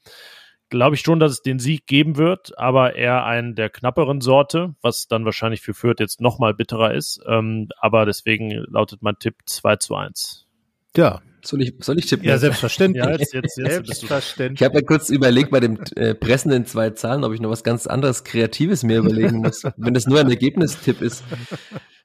glaube 0.70 0.96
ich 0.96 1.02
schon, 1.02 1.20
dass 1.20 1.32
es 1.32 1.42
den 1.42 1.58
Sieg 1.58 1.88
geben 1.88 2.18
wird, 2.18 2.58
aber 2.60 2.96
eher 2.96 3.26
einen 3.26 3.56
der 3.56 3.72
knapperen 3.72 4.22
Sorte, 4.22 4.76
was 4.82 5.08
dann 5.08 5.26
wahrscheinlich 5.26 5.62
für 5.62 5.74
Fürth 5.74 6.00
jetzt 6.00 6.22
nochmal 6.22 6.54
bitterer 6.54 6.94
ist. 6.94 7.20
Ähm, 7.28 7.70
aber 7.80 8.06
deswegen 8.06 8.52
lautet 8.70 9.02
mein 9.02 9.18
Tipp 9.18 9.36
2 9.48 9.78
zu 9.78 9.96
1. 9.96 10.49
Ja. 10.96 11.22
Soll 11.42 11.62
ich, 11.62 11.74
soll 11.80 11.98
ich 11.98 12.06
tippen? 12.06 12.26
Ja, 12.28 12.38
selbstverständlich. 12.38 13.04
Ja, 13.04 13.12
jetzt, 13.12 13.34
jetzt, 13.34 13.58
jetzt 13.58 13.70
selbstverständlich. 13.88 14.60
Ich 14.60 14.66
habe 14.66 14.76
ja 14.76 14.82
kurz 14.82 15.10
überlegt 15.10 15.52
bei 15.52 15.60
dem 15.60 15.80
äh, 15.96 16.14
Pressen 16.14 16.52
in 16.52 16.66
zwei 16.66 16.90
Zahlen, 16.90 17.24
ob 17.24 17.34
ich 17.34 17.40
noch 17.40 17.50
was 17.50 17.64
ganz 17.64 17.88
anderes 17.88 18.24
Kreatives 18.24 18.84
mir 18.84 18.98
überlegen 18.98 19.38
muss. 19.38 19.64
Wenn 19.78 19.94
das 19.94 20.06
nur 20.06 20.20
ein 20.20 20.30
Ergebnistipp 20.30 21.02
ist, 21.02 21.24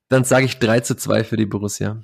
dann 0.08 0.24
sage 0.24 0.46
ich 0.46 0.58
3 0.58 0.80
zu 0.80 0.96
2 0.96 1.24
für 1.24 1.36
die 1.36 1.46
Borussia. 1.46 2.02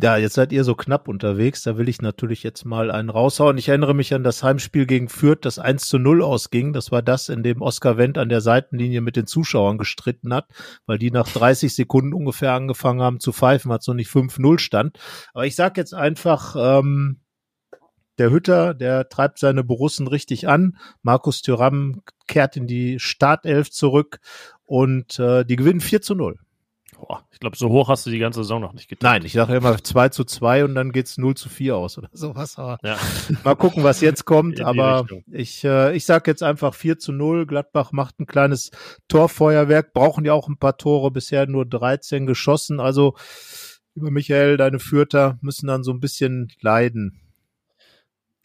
Ja, 0.00 0.16
jetzt 0.16 0.34
seid 0.34 0.52
ihr 0.52 0.62
so 0.62 0.76
knapp 0.76 1.08
unterwegs. 1.08 1.64
Da 1.64 1.76
will 1.76 1.88
ich 1.88 2.00
natürlich 2.00 2.44
jetzt 2.44 2.64
mal 2.64 2.92
einen 2.92 3.10
raushauen. 3.10 3.58
Ich 3.58 3.68
erinnere 3.68 3.94
mich 3.94 4.14
an 4.14 4.22
das 4.22 4.44
Heimspiel 4.44 4.86
gegen 4.86 5.08
Fürth, 5.08 5.40
das 5.40 5.58
1 5.58 5.88
zu 5.88 5.98
0 5.98 6.22
ausging. 6.22 6.72
Das 6.72 6.92
war 6.92 7.02
das, 7.02 7.28
in 7.28 7.42
dem 7.42 7.62
Oskar 7.62 7.96
Wendt 7.96 8.16
an 8.16 8.28
der 8.28 8.40
Seitenlinie 8.40 9.00
mit 9.00 9.16
den 9.16 9.26
Zuschauern 9.26 9.76
gestritten 9.76 10.32
hat, 10.32 10.46
weil 10.86 10.98
die 10.98 11.10
nach 11.10 11.26
30 11.26 11.74
Sekunden 11.74 12.14
ungefähr 12.14 12.52
angefangen 12.52 13.02
haben 13.02 13.18
zu 13.18 13.32
pfeifen, 13.32 13.72
hat 13.72 13.82
so 13.82 13.92
nicht 13.92 14.08
5-0 14.08 14.60
stand. 14.60 15.00
Aber 15.34 15.46
ich 15.46 15.56
sag 15.56 15.76
jetzt 15.76 15.94
einfach, 15.94 16.54
ähm, 16.56 17.18
der 18.18 18.30
Hütter, 18.30 18.74
der 18.74 19.08
treibt 19.08 19.40
seine 19.40 19.64
Borussen 19.64 20.06
richtig 20.06 20.46
an. 20.46 20.76
Markus 21.02 21.42
Thüram 21.42 22.02
kehrt 22.28 22.56
in 22.56 22.68
die 22.68 23.00
Startelf 23.00 23.72
zurück 23.72 24.20
und 24.64 25.18
äh, 25.18 25.44
die 25.44 25.56
gewinnen 25.56 25.80
4 25.80 26.02
zu 26.02 26.14
0. 26.14 26.38
Boah, 26.98 27.24
ich 27.30 27.38
glaube, 27.38 27.56
so 27.56 27.68
hoch 27.68 27.88
hast 27.88 28.06
du 28.06 28.10
die 28.10 28.18
ganze 28.18 28.40
Saison 28.40 28.60
noch 28.60 28.72
nicht 28.72 28.88
getan. 28.88 29.12
Nein, 29.12 29.24
ich 29.24 29.32
sage 29.32 29.54
immer 29.54 29.82
2 29.82 30.08
zu 30.08 30.24
2 30.24 30.64
und 30.64 30.74
dann 30.74 30.90
geht's 30.90 31.16
0 31.16 31.36
zu 31.36 31.48
4 31.48 31.76
aus 31.76 31.96
oder 31.96 32.08
sowas. 32.12 32.58
Aber 32.58 32.78
ja. 32.82 32.98
Mal 33.44 33.54
gucken, 33.54 33.84
was 33.84 34.00
jetzt 34.00 34.24
kommt. 34.24 34.60
aber 34.60 35.06
ich, 35.30 35.62
äh, 35.64 35.94
ich 35.94 36.04
sage 36.04 36.30
jetzt 36.30 36.42
einfach 36.42 36.74
4 36.74 36.98
zu 36.98 37.12
0. 37.12 37.46
Gladbach 37.46 37.92
macht 37.92 38.18
ein 38.18 38.26
kleines 38.26 38.72
Torfeuerwerk, 39.06 39.92
brauchen 39.92 40.24
ja 40.24 40.32
auch 40.32 40.48
ein 40.48 40.58
paar 40.58 40.76
Tore, 40.76 41.12
bisher 41.12 41.46
nur 41.46 41.66
13 41.66 42.26
geschossen. 42.26 42.80
Also, 42.80 43.14
lieber 43.94 44.10
Michael, 44.10 44.56
deine 44.56 44.80
Fürter 44.80 45.38
müssen 45.40 45.68
dann 45.68 45.84
so 45.84 45.92
ein 45.92 46.00
bisschen 46.00 46.48
leiden. 46.60 47.20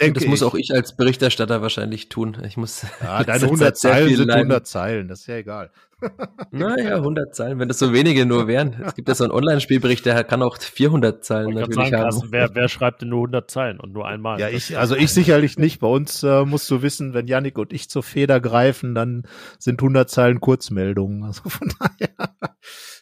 Denke 0.01 0.15
das 0.15 0.23
ich. 0.23 0.29
muss 0.29 0.43
auch 0.43 0.55
ich 0.55 0.73
als 0.73 0.95
Berichterstatter 0.95 1.61
wahrscheinlich 1.61 2.09
tun. 2.09 2.37
Ich 2.45 2.57
muss. 2.57 2.85
Ja, 3.01 3.23
deine 3.23 3.43
100 3.43 3.77
Zeilen 3.77 4.15
sind 4.15 4.31
100 4.31 4.65
Zeilen, 4.65 5.07
das 5.07 5.21
ist 5.21 5.27
ja 5.27 5.35
egal. 5.35 5.71
Naja, 6.51 6.97
100 6.97 7.33
Zeilen, 7.33 7.59
wenn 7.59 7.69
das 7.69 7.79
so 7.79 7.93
wenige 7.93 8.25
nur 8.25 8.47
wären. 8.47 8.75
Es 8.85 8.93
gibt 8.93 9.07
ja 9.07 9.15
so 9.15 9.23
einen 9.23 9.31
Online-Spielbericht, 9.31 10.05
der 10.05 10.23
kann 10.25 10.41
auch 10.41 10.57
400 10.57 11.23
Zeilen 11.23 11.53
natürlich 11.53 11.89
sagen, 11.89 12.03
haben. 12.03 12.27
wer, 12.29 12.53
wer 12.53 12.67
schreibt 12.67 13.01
denn 13.01 13.09
nur 13.09 13.19
100 13.19 13.49
Zeilen 13.49 13.79
und 13.79 13.93
nur 13.93 14.05
einmal? 14.05 14.39
Ja, 14.39 14.49
ich, 14.49 14.77
also 14.77 14.95
ich 14.95 15.11
sicherlich 15.11 15.57
nicht. 15.57 15.79
Bei 15.79 15.87
uns 15.87 16.21
äh, 16.23 16.43
musst 16.45 16.69
du 16.69 16.81
wissen, 16.81 17.13
wenn 17.13 17.27
Yannick 17.27 17.57
und 17.57 17.71
ich 17.71 17.89
zur 17.89 18.03
Feder 18.03 18.41
greifen, 18.41 18.95
dann 18.95 19.23
sind 19.59 19.81
100 19.81 20.09
Zeilen 20.09 20.41
Kurzmeldungen. 20.41 21.23
Also 21.23 21.49
von 21.49 21.71
daher. 21.79 22.35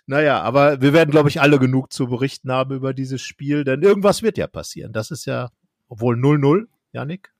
Naja, 0.05 0.41
aber 0.41 0.81
wir 0.81 0.93
werden, 0.93 1.11
glaube 1.11 1.29
ich, 1.29 1.41
alle 1.41 1.59
genug 1.59 1.91
zu 1.91 2.07
berichten 2.07 2.51
haben 2.51 2.75
über 2.75 2.93
dieses 2.93 3.21
Spiel, 3.21 3.63
denn 3.63 3.81
irgendwas 3.81 4.21
wird 4.21 4.37
ja 4.37 4.47
passieren. 4.47 4.93
Das 4.93 5.09
ist 5.11 5.25
ja, 5.25 5.49
obwohl 5.87 6.15
0-0, 6.15 6.67
Janik? 6.91 7.31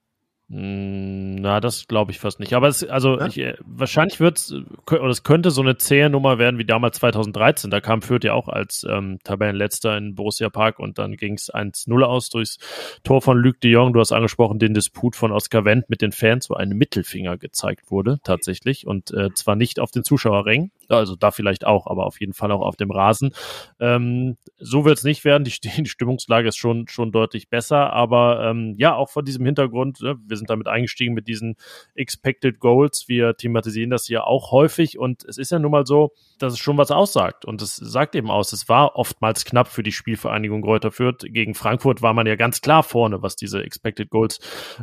Hm, 0.52 1.36
na, 1.36 1.62
das 1.62 1.88
glaube 1.88 2.12
ich 2.12 2.20
fast 2.20 2.42
nicht. 2.42 2.54
Aber 2.54 2.68
es, 2.68 2.84
also 2.84 3.18
ja? 3.18 3.28
ich, 3.28 3.38
äh, 3.38 3.56
wahrscheinlich 3.62 4.20
wird 4.20 4.38
es, 4.38 4.54
oder 4.86 5.08
es 5.08 5.24
könnte 5.24 5.50
so 5.50 5.62
eine 5.62 5.78
zähe 5.78 6.10
Nummer 6.10 6.40
werden 6.40 6.58
wie 6.58 6.66
damals 6.66 6.98
2013. 6.98 7.72
Da 7.72 7.80
kam 7.80 8.02
Fürth 8.02 8.26
ja 8.26 8.34
auch 8.34 8.50
als 8.50 8.86
ähm, 8.90 9.20
Tabellenletzter 9.24 9.98
in 9.98 10.14
Borussia 10.14 10.50
Park 10.50 10.80
und 10.80 10.98
dann 10.98 11.16
ging 11.16 11.36
es 11.36 11.54
1-0 11.54 12.04
aus 12.04 12.30
durchs 12.30 12.58
Tor 13.04 13.22
von 13.22 13.38
Luc 13.38 13.62
de 13.62 13.72
Jong. 13.72 13.94
Du 13.94 14.02
hast 14.02 14.12
angesprochen, 14.12 14.60
den 14.60 14.74
Disput 14.74 15.16
von 15.16 15.32
Oscar 15.32 15.64
Wendt 15.64 15.90
mit 15.90 16.02
den 16.02 16.12
Fans, 16.12 16.50
wo 16.50 16.56
ein 16.56 16.70
Mittelfinger 16.70 17.38
gezeigt 17.38 17.90
wurde, 17.90 18.20
tatsächlich. 18.26 18.86
Und 18.86 19.12
äh, 19.12 19.34
zwar 19.34 19.56
nicht 19.56 19.80
auf 19.80 19.92
den 19.92 20.04
Zuschauerrängen. 20.04 20.72
Also 20.98 21.16
da 21.16 21.32
vielleicht 21.32 21.66
auch, 21.66 21.88
aber 21.88 22.06
auf 22.06 22.20
jeden 22.20 22.34
Fall 22.34 22.52
auch 22.52 22.62
auf 22.62 22.76
dem 22.76 22.92
Rasen. 22.92 23.32
Ähm, 23.80 24.38
so 24.58 24.86
wird 24.86 24.98
es 24.98 25.04
nicht 25.04 25.26
werden. 25.26 25.44
Die, 25.44 25.52
die, 25.62 25.86
Stimmungslage 25.86 26.50
ist 26.50 26.58
schon, 26.58 26.88
schon 26.88 27.12
deutlich 27.12 27.50
besser. 27.50 27.94
Aber 27.94 28.44
ähm, 28.46 28.76
ja, 28.78 28.96
auch 28.96 29.10
vor 29.10 29.24
diesem 29.24 29.46
Hintergrund, 29.46 30.02
ne, 30.02 30.18
wir 30.26 30.38
sind 30.38 30.50
damit 30.50 30.68
eingestiegen 30.68 31.14
mit 31.14 31.28
diesen 31.28 31.56
Expected 31.96 32.60
Goals. 32.60 33.06
Wir 33.08 33.36
thematisieren 33.36 33.90
das 33.90 34.06
hier 34.06 34.28
auch 34.28 34.52
häufig. 34.52 34.98
Und 34.98 35.24
es 35.26 35.38
ist 35.38 35.52
ja 35.52 35.60
nun 35.60 35.72
mal 35.72 35.86
so, 35.86 36.12
dass 36.40 36.54
es 36.54 36.60
schon 36.60 36.78
was 36.78 36.92
aussagt. 36.92 37.46
Und 37.46 37.62
es 37.62 37.76
sagt 37.76 38.16
eben 38.16 38.32
aus, 38.32 38.54
es 38.54 38.70
war 38.70 38.96
oftmals 38.96 39.46
knapp 39.46 39.68
für 39.68 39.84
die 39.84 39.92
Spielvereinigung 39.92 40.62
Greuther 40.62 40.92
Fürth. 40.92 41.20
Gegen 41.24 41.54
Frankfurt 41.54 42.02
war 42.02 42.14
man 42.14 42.28
ja 42.28 42.36
ganz 42.36 42.62
klar 42.62 42.84
vorne, 42.84 43.22
was 43.22 43.36
diese 43.36 43.64
Expected 43.64 44.10
Goals 44.10 44.40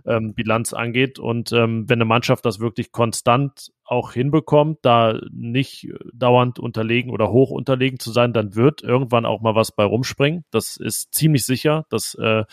ähm, 0.06 0.34
Bilanz 0.34 0.72
angeht. 0.72 1.18
Und 1.18 1.52
ähm, 1.52 1.88
wenn 1.88 1.98
eine 1.98 2.04
Mannschaft 2.04 2.44
das 2.44 2.60
wirklich 2.60 2.92
konstant 2.92 3.70
auch 3.88 4.12
hinbekommt, 4.12 4.78
da 4.82 5.18
nicht 5.32 5.88
dauernd 6.12 6.58
unterlegen 6.58 7.10
oder 7.10 7.30
hoch 7.30 7.50
unterlegen 7.50 7.98
zu 7.98 8.12
sein, 8.12 8.34
dann 8.34 8.54
wird 8.54 8.82
irgendwann 8.82 9.24
auch 9.24 9.40
mal 9.40 9.54
was 9.54 9.72
bei 9.72 9.84
rumspringen. 9.84 10.44
Das 10.50 10.76
ist 10.76 11.14
ziemlich 11.14 11.46
sicher. 11.46 11.86
Das 11.88 12.14
äh, 12.14 12.44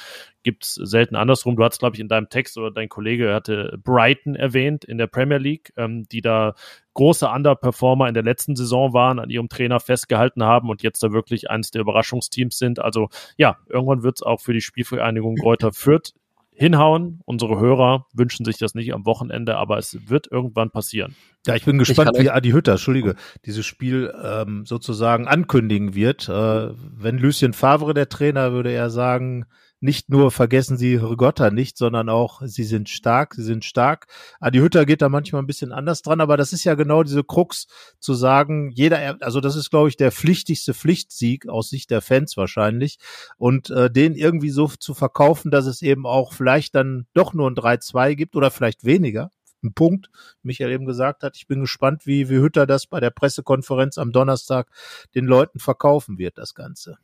gibt 0.43 0.63
selten 0.63 1.15
andersrum. 1.15 1.57
Du 1.57 1.63
hast, 1.63 1.79
glaube 1.79 1.97
ich, 1.97 1.99
in 1.99 2.07
deinem 2.07 2.29
Text 2.29 2.57
oder 2.57 2.71
dein 2.71 2.87
Kollege 2.87 3.33
hatte 3.33 3.77
Brighton 3.83 4.35
erwähnt 4.35 4.85
in 4.85 4.97
der 4.97 5.07
Premier 5.07 5.37
League, 5.37 5.73
ähm, 5.75 6.05
die 6.09 6.21
da 6.21 6.53
große 6.93 7.27
Underperformer 7.27 8.07
in 8.07 8.13
der 8.13 8.23
letzten 8.23 8.55
Saison 8.55 8.93
waren, 8.93 9.19
an 9.19 9.29
ihrem 9.29 9.49
Trainer 9.49 9.81
festgehalten 9.81 10.43
haben 10.43 10.69
und 10.69 10.83
jetzt 10.83 11.03
da 11.03 11.11
wirklich 11.11 11.49
eines 11.49 11.71
der 11.71 11.81
Überraschungsteams 11.81 12.57
sind. 12.57 12.79
Also 12.79 13.09
ja, 13.37 13.57
irgendwann 13.67 14.03
wird 14.03 14.19
es 14.19 14.23
auch 14.23 14.39
für 14.39 14.53
die 14.53 14.61
Spielvereinigung 14.61 15.35
Kräuter 15.35 15.73
Fürth 15.73 16.13
hinhauen. 16.55 17.21
Unsere 17.25 17.59
Hörer 17.59 18.07
wünschen 18.13 18.45
sich 18.45 18.57
das 18.57 18.73
nicht 18.73 18.93
am 18.93 19.05
Wochenende, 19.05 19.57
aber 19.57 19.77
es 19.77 19.97
wird 20.09 20.31
irgendwann 20.31 20.71
passieren. 20.71 21.15
Ja, 21.45 21.55
ich 21.55 21.65
bin 21.65 21.77
gespannt, 21.77 22.11
ich 22.15 22.23
wie 22.23 22.29
Adi 22.31 22.51
Hütter, 22.51 22.73
Entschuldige, 22.73 23.15
dieses 23.45 23.65
Spiel 23.65 24.13
ähm, 24.23 24.65
sozusagen 24.65 25.27
ankündigen 25.27 25.93
wird. 25.93 26.27
Äh, 26.27 26.69
wenn 26.73 27.17
Lucien 27.17 27.53
Favre 27.53 27.93
der 27.93 28.09
Trainer, 28.09 28.53
würde 28.53 28.71
er 28.71 28.89
sagen, 28.89 29.45
nicht 29.79 30.09
nur 30.09 30.31
vergessen 30.31 30.77
Sie 30.77 30.95
Rigotta 30.95 31.51
nicht, 31.51 31.77
sondern 31.77 32.09
auch 32.09 32.41
Sie 32.43 32.63
sind 32.63 32.89
stark, 32.89 33.35
Sie 33.35 33.43
sind 33.43 33.65
stark. 33.65 34.07
Adi 34.39 34.59
Hütter 34.59 34.85
geht 34.85 35.01
da 35.01 35.09
manchmal 35.09 35.41
ein 35.41 35.47
bisschen 35.47 35.71
anders 35.71 36.01
dran, 36.01 36.21
aber 36.21 36.37
das 36.37 36.53
ist 36.53 36.63
ja 36.63 36.75
genau 36.75 37.03
diese 37.03 37.23
Krux 37.23 37.67
zu 37.99 38.13
sagen, 38.13 38.71
jeder, 38.71 39.17
also 39.21 39.41
das 39.41 39.55
ist, 39.55 39.69
glaube 39.69 39.89
ich, 39.89 39.97
der 39.97 40.11
pflichtigste 40.11 40.73
Pflichtsieg 40.73 41.47
aus 41.47 41.69
Sicht 41.69 41.91
der 41.91 42.01
Fans 42.01 42.37
wahrscheinlich 42.37 42.97
und 43.37 43.69
äh, 43.69 43.91
den 43.91 44.15
irgendwie 44.15 44.49
so 44.49 44.67
zu 44.67 44.93
verkaufen, 44.93 45.51
dass 45.51 45.65
es 45.65 45.81
eben 45.81 46.05
auch 46.05 46.33
vielleicht 46.33 46.75
dann 46.75 47.05
doch 47.13 47.33
nur 47.33 47.49
ein 47.49 47.55
3-2 47.55 48.15
gibt 48.15 48.35
oder 48.35 48.51
vielleicht 48.51 48.85
weniger, 48.85 49.29
ein 49.63 49.73
Punkt. 49.73 50.09
Michael 50.43 50.71
eben 50.71 50.85
gesagt 50.85 51.23
hat, 51.23 51.35
ich 51.35 51.47
bin 51.47 51.59
gespannt, 51.59 52.05
wie, 52.05 52.29
wie 52.29 52.37
Hütter 52.37 52.65
das 52.65 52.87
bei 52.87 52.99
der 52.99 53.09
Pressekonferenz 53.09 53.97
am 53.97 54.11
Donnerstag 54.11 54.69
den 55.13 55.25
Leuten 55.25 55.59
verkaufen 55.59 56.17
wird, 56.17 56.37
das 56.37 56.55
Ganze. 56.55 56.97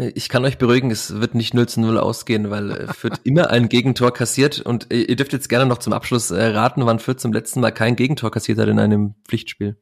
Ich 0.00 0.28
kann 0.28 0.44
euch 0.44 0.58
beruhigen, 0.58 0.92
es 0.92 1.20
wird 1.20 1.34
nicht 1.34 1.54
0 1.54 1.68
zu 1.68 1.80
0 1.80 1.98
ausgehen, 1.98 2.50
weil 2.50 2.70
äh, 2.70 2.92
Fürth 2.94 3.20
immer 3.24 3.50
ein 3.50 3.68
Gegentor 3.68 4.12
kassiert 4.12 4.60
und 4.60 4.92
ihr 4.92 5.16
dürft 5.16 5.32
jetzt 5.32 5.48
gerne 5.48 5.66
noch 5.66 5.78
zum 5.78 5.92
Abschluss 5.92 6.30
äh, 6.30 6.40
raten, 6.40 6.86
wann 6.86 7.00
Fürth 7.00 7.18
zum 7.18 7.32
letzten 7.32 7.60
Mal 7.60 7.72
kein 7.72 7.96
Gegentor 7.96 8.30
kassiert 8.30 8.58
hat 8.58 8.68
in 8.68 8.78
einem 8.78 9.16
Pflichtspiel. 9.26 9.76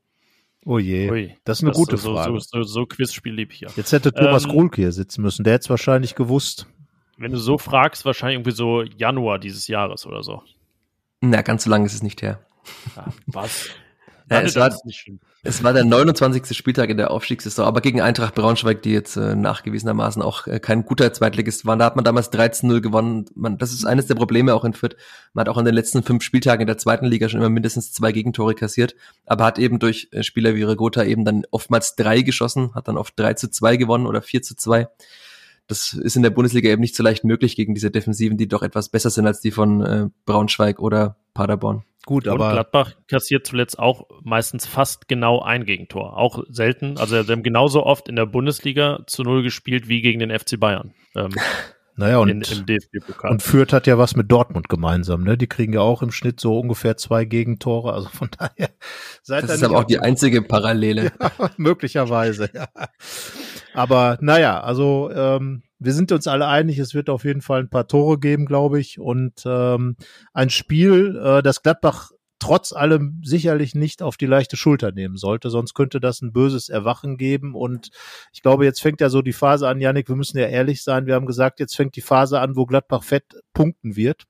Oh 0.64 0.78
je, 0.78 1.10
Ui, 1.10 1.36
das 1.44 1.59
ist 1.59 1.64
eine 1.64 1.72
das 1.72 1.78
gute 1.78 1.97
so, 1.98 2.14
Frage. 2.14 2.40
So, 2.40 2.62
so, 2.62 2.62
so 2.62 2.86
Quizspiel 2.86 3.34
lieb 3.34 3.52
ich 3.52 3.60
ja. 3.60 3.68
Jetzt 3.76 3.93
hätte 3.93 4.12
Thomas 4.12 4.47
ähm, 4.47 4.70
hier 4.74 4.90
sitzen 4.90 5.20
müssen, 5.20 5.44
der 5.44 5.52
hätte 5.52 5.64
es 5.64 5.70
wahrscheinlich 5.70 6.14
gewusst. 6.14 6.66
Wenn 7.18 7.32
du 7.32 7.38
so 7.38 7.59
fragst, 7.59 8.05
wahrscheinlich 8.05 8.36
irgendwie 8.36 8.56
so 8.56 8.82
Januar 8.82 9.38
dieses 9.38 9.68
Jahres 9.68 10.06
oder 10.06 10.22
so. 10.22 10.43
Na, 11.20 11.43
ganz 11.43 11.64
so 11.64 11.70
lange 11.70 11.86
ist 11.86 11.94
es 11.94 12.02
nicht 12.02 12.22
her. 12.22 12.40
Ja, 12.97 13.06
was? 13.26 13.68
ja, 14.28 14.40
es, 14.40 14.56
war, 14.56 14.76
es 15.44 15.62
war 15.62 15.72
der 15.72 15.84
29. 15.84 16.56
Spieltag 16.56 16.90
in 16.90 16.96
der 16.96 17.12
Aufstiegssaison, 17.12 17.64
aber 17.64 17.80
gegen 17.80 18.00
Eintracht 18.00 18.34
Braunschweig, 18.34 18.82
die 18.82 18.90
jetzt 18.90 19.16
äh, 19.16 19.36
nachgewiesenermaßen 19.36 20.20
auch 20.20 20.48
äh, 20.48 20.58
kein 20.58 20.84
guter 20.84 21.12
Zweitligist 21.12 21.64
waren. 21.64 21.78
Da 21.78 21.84
hat 21.84 21.94
man 21.94 22.04
damals 22.04 22.32
13-0 22.32 22.80
gewonnen. 22.80 23.26
Man, 23.36 23.56
das 23.56 23.72
ist 23.72 23.84
eines 23.84 24.06
der 24.06 24.16
Probleme 24.16 24.54
auch 24.54 24.64
in 24.64 24.72
Fürth. 24.72 24.96
Man 25.32 25.42
hat 25.42 25.48
auch 25.48 25.58
in 25.58 25.64
den 25.64 25.74
letzten 25.74 26.02
fünf 26.02 26.24
Spieltagen 26.24 26.62
in 26.62 26.66
der 26.66 26.78
zweiten 26.78 27.06
Liga 27.06 27.28
schon 27.28 27.40
immer 27.40 27.50
mindestens 27.50 27.92
zwei 27.92 28.10
Gegentore 28.10 28.54
kassiert, 28.54 28.96
aber 29.26 29.44
hat 29.44 29.60
eben 29.60 29.78
durch 29.78 30.08
äh, 30.10 30.24
Spieler 30.24 30.56
wie 30.56 30.64
Regota 30.64 31.04
eben 31.04 31.24
dann 31.24 31.44
oftmals 31.52 31.94
drei 31.94 32.22
geschossen, 32.22 32.74
hat 32.74 32.88
dann 32.88 32.98
oft 32.98 33.16
3 33.16 33.34
zu 33.34 33.50
2 33.50 33.76
gewonnen 33.76 34.06
oder 34.06 34.22
4 34.22 34.42
zu 34.42 34.56
2 34.56 34.88
das 35.68 35.94
ist 35.94 36.16
in 36.16 36.22
der 36.22 36.30
Bundesliga 36.30 36.70
eben 36.70 36.80
nicht 36.80 36.94
so 36.94 37.02
leicht 37.02 37.24
möglich 37.24 37.56
gegen 37.56 37.74
diese 37.74 37.90
Defensiven, 37.90 38.36
die 38.36 38.46
doch 38.48 38.62
etwas 38.62 38.88
besser 38.88 39.10
sind 39.10 39.26
als 39.26 39.40
die 39.40 39.50
von 39.50 39.80
äh, 39.84 40.06
Braunschweig 40.24 40.78
oder 40.78 41.16
Paderborn. 41.34 41.84
Gut, 42.06 42.28
aber 42.28 42.46
und 42.46 42.52
Gladbach 42.52 42.92
kassiert 43.08 43.48
zuletzt 43.48 43.80
auch 43.80 44.06
meistens 44.22 44.64
fast 44.64 45.08
genau 45.08 45.42
ein 45.42 45.64
Gegentor. 45.64 46.16
Auch 46.16 46.44
selten. 46.48 46.98
Also 46.98 47.20
sie 47.20 47.32
haben 47.32 47.42
genauso 47.42 47.84
oft 47.84 48.08
in 48.08 48.14
der 48.14 48.26
Bundesliga 48.26 49.00
zu 49.08 49.24
Null 49.24 49.42
gespielt 49.42 49.88
wie 49.88 50.00
gegen 50.02 50.20
den 50.20 50.30
FC 50.30 50.58
Bayern. 50.60 50.94
Ähm, 51.16 51.30
naja, 51.96 52.18
und, 52.18 52.28
in, 52.28 52.44
und 53.24 53.42
Fürth 53.42 53.72
hat 53.72 53.88
ja 53.88 53.98
was 53.98 54.14
mit 54.14 54.30
Dortmund 54.30 54.68
gemeinsam, 54.68 55.24
ne? 55.24 55.36
Die 55.36 55.48
kriegen 55.48 55.72
ja 55.72 55.80
auch 55.80 56.00
im 56.00 56.12
Schnitt 56.12 56.38
so 56.38 56.56
ungefähr 56.60 56.96
zwei 56.96 57.24
Gegentore. 57.24 57.92
Also 57.92 58.08
von 58.08 58.30
daher 58.38 58.70
seid 59.22 59.42
Das 59.42 59.56
ist 59.56 59.64
aber 59.64 59.78
auch 59.78 59.84
die 59.84 59.98
einzige 59.98 60.42
Parallele. 60.42 61.10
Ja, 61.20 61.50
möglicherweise, 61.56 62.48
ja. 62.54 62.68
Aber 63.74 64.16
naja, 64.20 64.60
also 64.60 65.10
ähm, 65.12 65.64
wir 65.78 65.92
sind 65.92 66.12
uns 66.12 66.26
alle 66.26 66.46
einig, 66.46 66.78
es 66.78 66.94
wird 66.94 67.10
auf 67.10 67.24
jeden 67.24 67.42
Fall 67.42 67.60
ein 67.60 67.70
paar 67.70 67.86
Tore 67.88 68.18
geben, 68.18 68.46
glaube 68.46 68.80
ich. 68.80 68.98
Und 68.98 69.42
ähm, 69.44 69.96
ein 70.32 70.50
Spiel, 70.50 71.20
äh, 71.22 71.42
das 71.42 71.62
Gladbach 71.62 72.10
trotz 72.38 72.72
allem 72.72 73.20
sicherlich 73.24 73.74
nicht 73.74 74.02
auf 74.02 74.16
die 74.16 74.26
leichte 74.26 74.56
Schulter 74.56 74.92
nehmen 74.92 75.16
sollte, 75.16 75.50
sonst 75.50 75.74
könnte 75.74 76.00
das 76.00 76.20
ein 76.20 76.32
böses 76.32 76.68
Erwachen 76.68 77.16
geben. 77.16 77.54
Und 77.54 77.90
ich 78.32 78.42
glaube, 78.42 78.64
jetzt 78.64 78.80
fängt 78.80 79.00
ja 79.00 79.08
so 79.08 79.22
die 79.22 79.32
Phase 79.32 79.68
an, 79.68 79.80
Janik, 79.80 80.08
wir 80.08 80.16
müssen 80.16 80.38
ja 80.38 80.46
ehrlich 80.46 80.82
sein, 80.82 81.06
wir 81.06 81.14
haben 81.14 81.26
gesagt, 81.26 81.60
jetzt 81.60 81.76
fängt 81.76 81.96
die 81.96 82.02
Phase 82.02 82.40
an, 82.40 82.56
wo 82.56 82.66
Gladbach 82.66 83.04
fett 83.04 83.24
punkten 83.52 83.96
wird. 83.96 84.24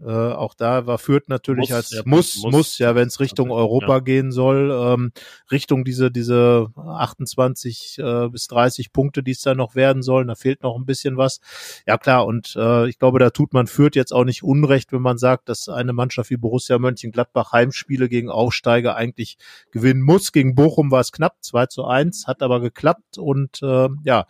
Äh, 0.00 0.10
auch 0.10 0.54
da 0.54 0.86
war 0.86 0.98
Fürth 0.98 1.28
natürlich 1.28 1.70
muss, 1.70 1.76
als 1.76 1.90
ja, 1.90 2.02
muss, 2.04 2.36
muss, 2.42 2.52
muss, 2.52 2.78
ja, 2.78 2.94
wenn 2.94 3.08
es 3.08 3.20
Richtung 3.20 3.50
Europa 3.50 3.94
ja. 3.94 4.00
gehen 4.00 4.32
soll, 4.32 4.70
ähm, 4.70 5.12
Richtung 5.50 5.84
diese, 5.84 6.10
diese 6.10 6.68
28 6.76 7.98
äh, 7.98 8.28
bis 8.28 8.46
30 8.48 8.92
Punkte, 8.92 9.22
die 9.22 9.32
es 9.32 9.42
da 9.42 9.54
noch 9.54 9.74
werden 9.74 10.02
sollen, 10.02 10.28
da 10.28 10.34
fehlt 10.34 10.62
noch 10.62 10.76
ein 10.76 10.86
bisschen 10.86 11.16
was. 11.16 11.40
Ja 11.86 11.98
klar, 11.98 12.26
und 12.26 12.54
äh, 12.56 12.88
ich 12.88 12.98
glaube, 12.98 13.18
da 13.18 13.30
tut 13.30 13.52
man 13.52 13.66
Fürth 13.66 13.96
jetzt 13.96 14.12
auch 14.12 14.24
nicht 14.24 14.42
unrecht, 14.42 14.92
wenn 14.92 15.02
man 15.02 15.18
sagt, 15.18 15.48
dass 15.48 15.68
eine 15.68 15.92
Mannschaft 15.92 16.30
wie 16.30 16.36
Borussia 16.36 16.78
Mönchengladbach 16.78 17.52
Heimspiele 17.52 18.08
gegen 18.08 18.30
Aufsteiger 18.30 18.96
eigentlich 18.96 19.38
gewinnen 19.70 20.02
muss. 20.02 20.32
Gegen 20.32 20.54
Bochum 20.54 20.90
war 20.90 21.00
es 21.00 21.12
knapp, 21.12 21.36
2 21.40 21.66
zu 21.66 21.84
1, 21.84 22.26
hat 22.26 22.42
aber 22.42 22.60
geklappt 22.60 23.18
und 23.18 23.62
äh, 23.62 23.88
ja, 24.04 24.26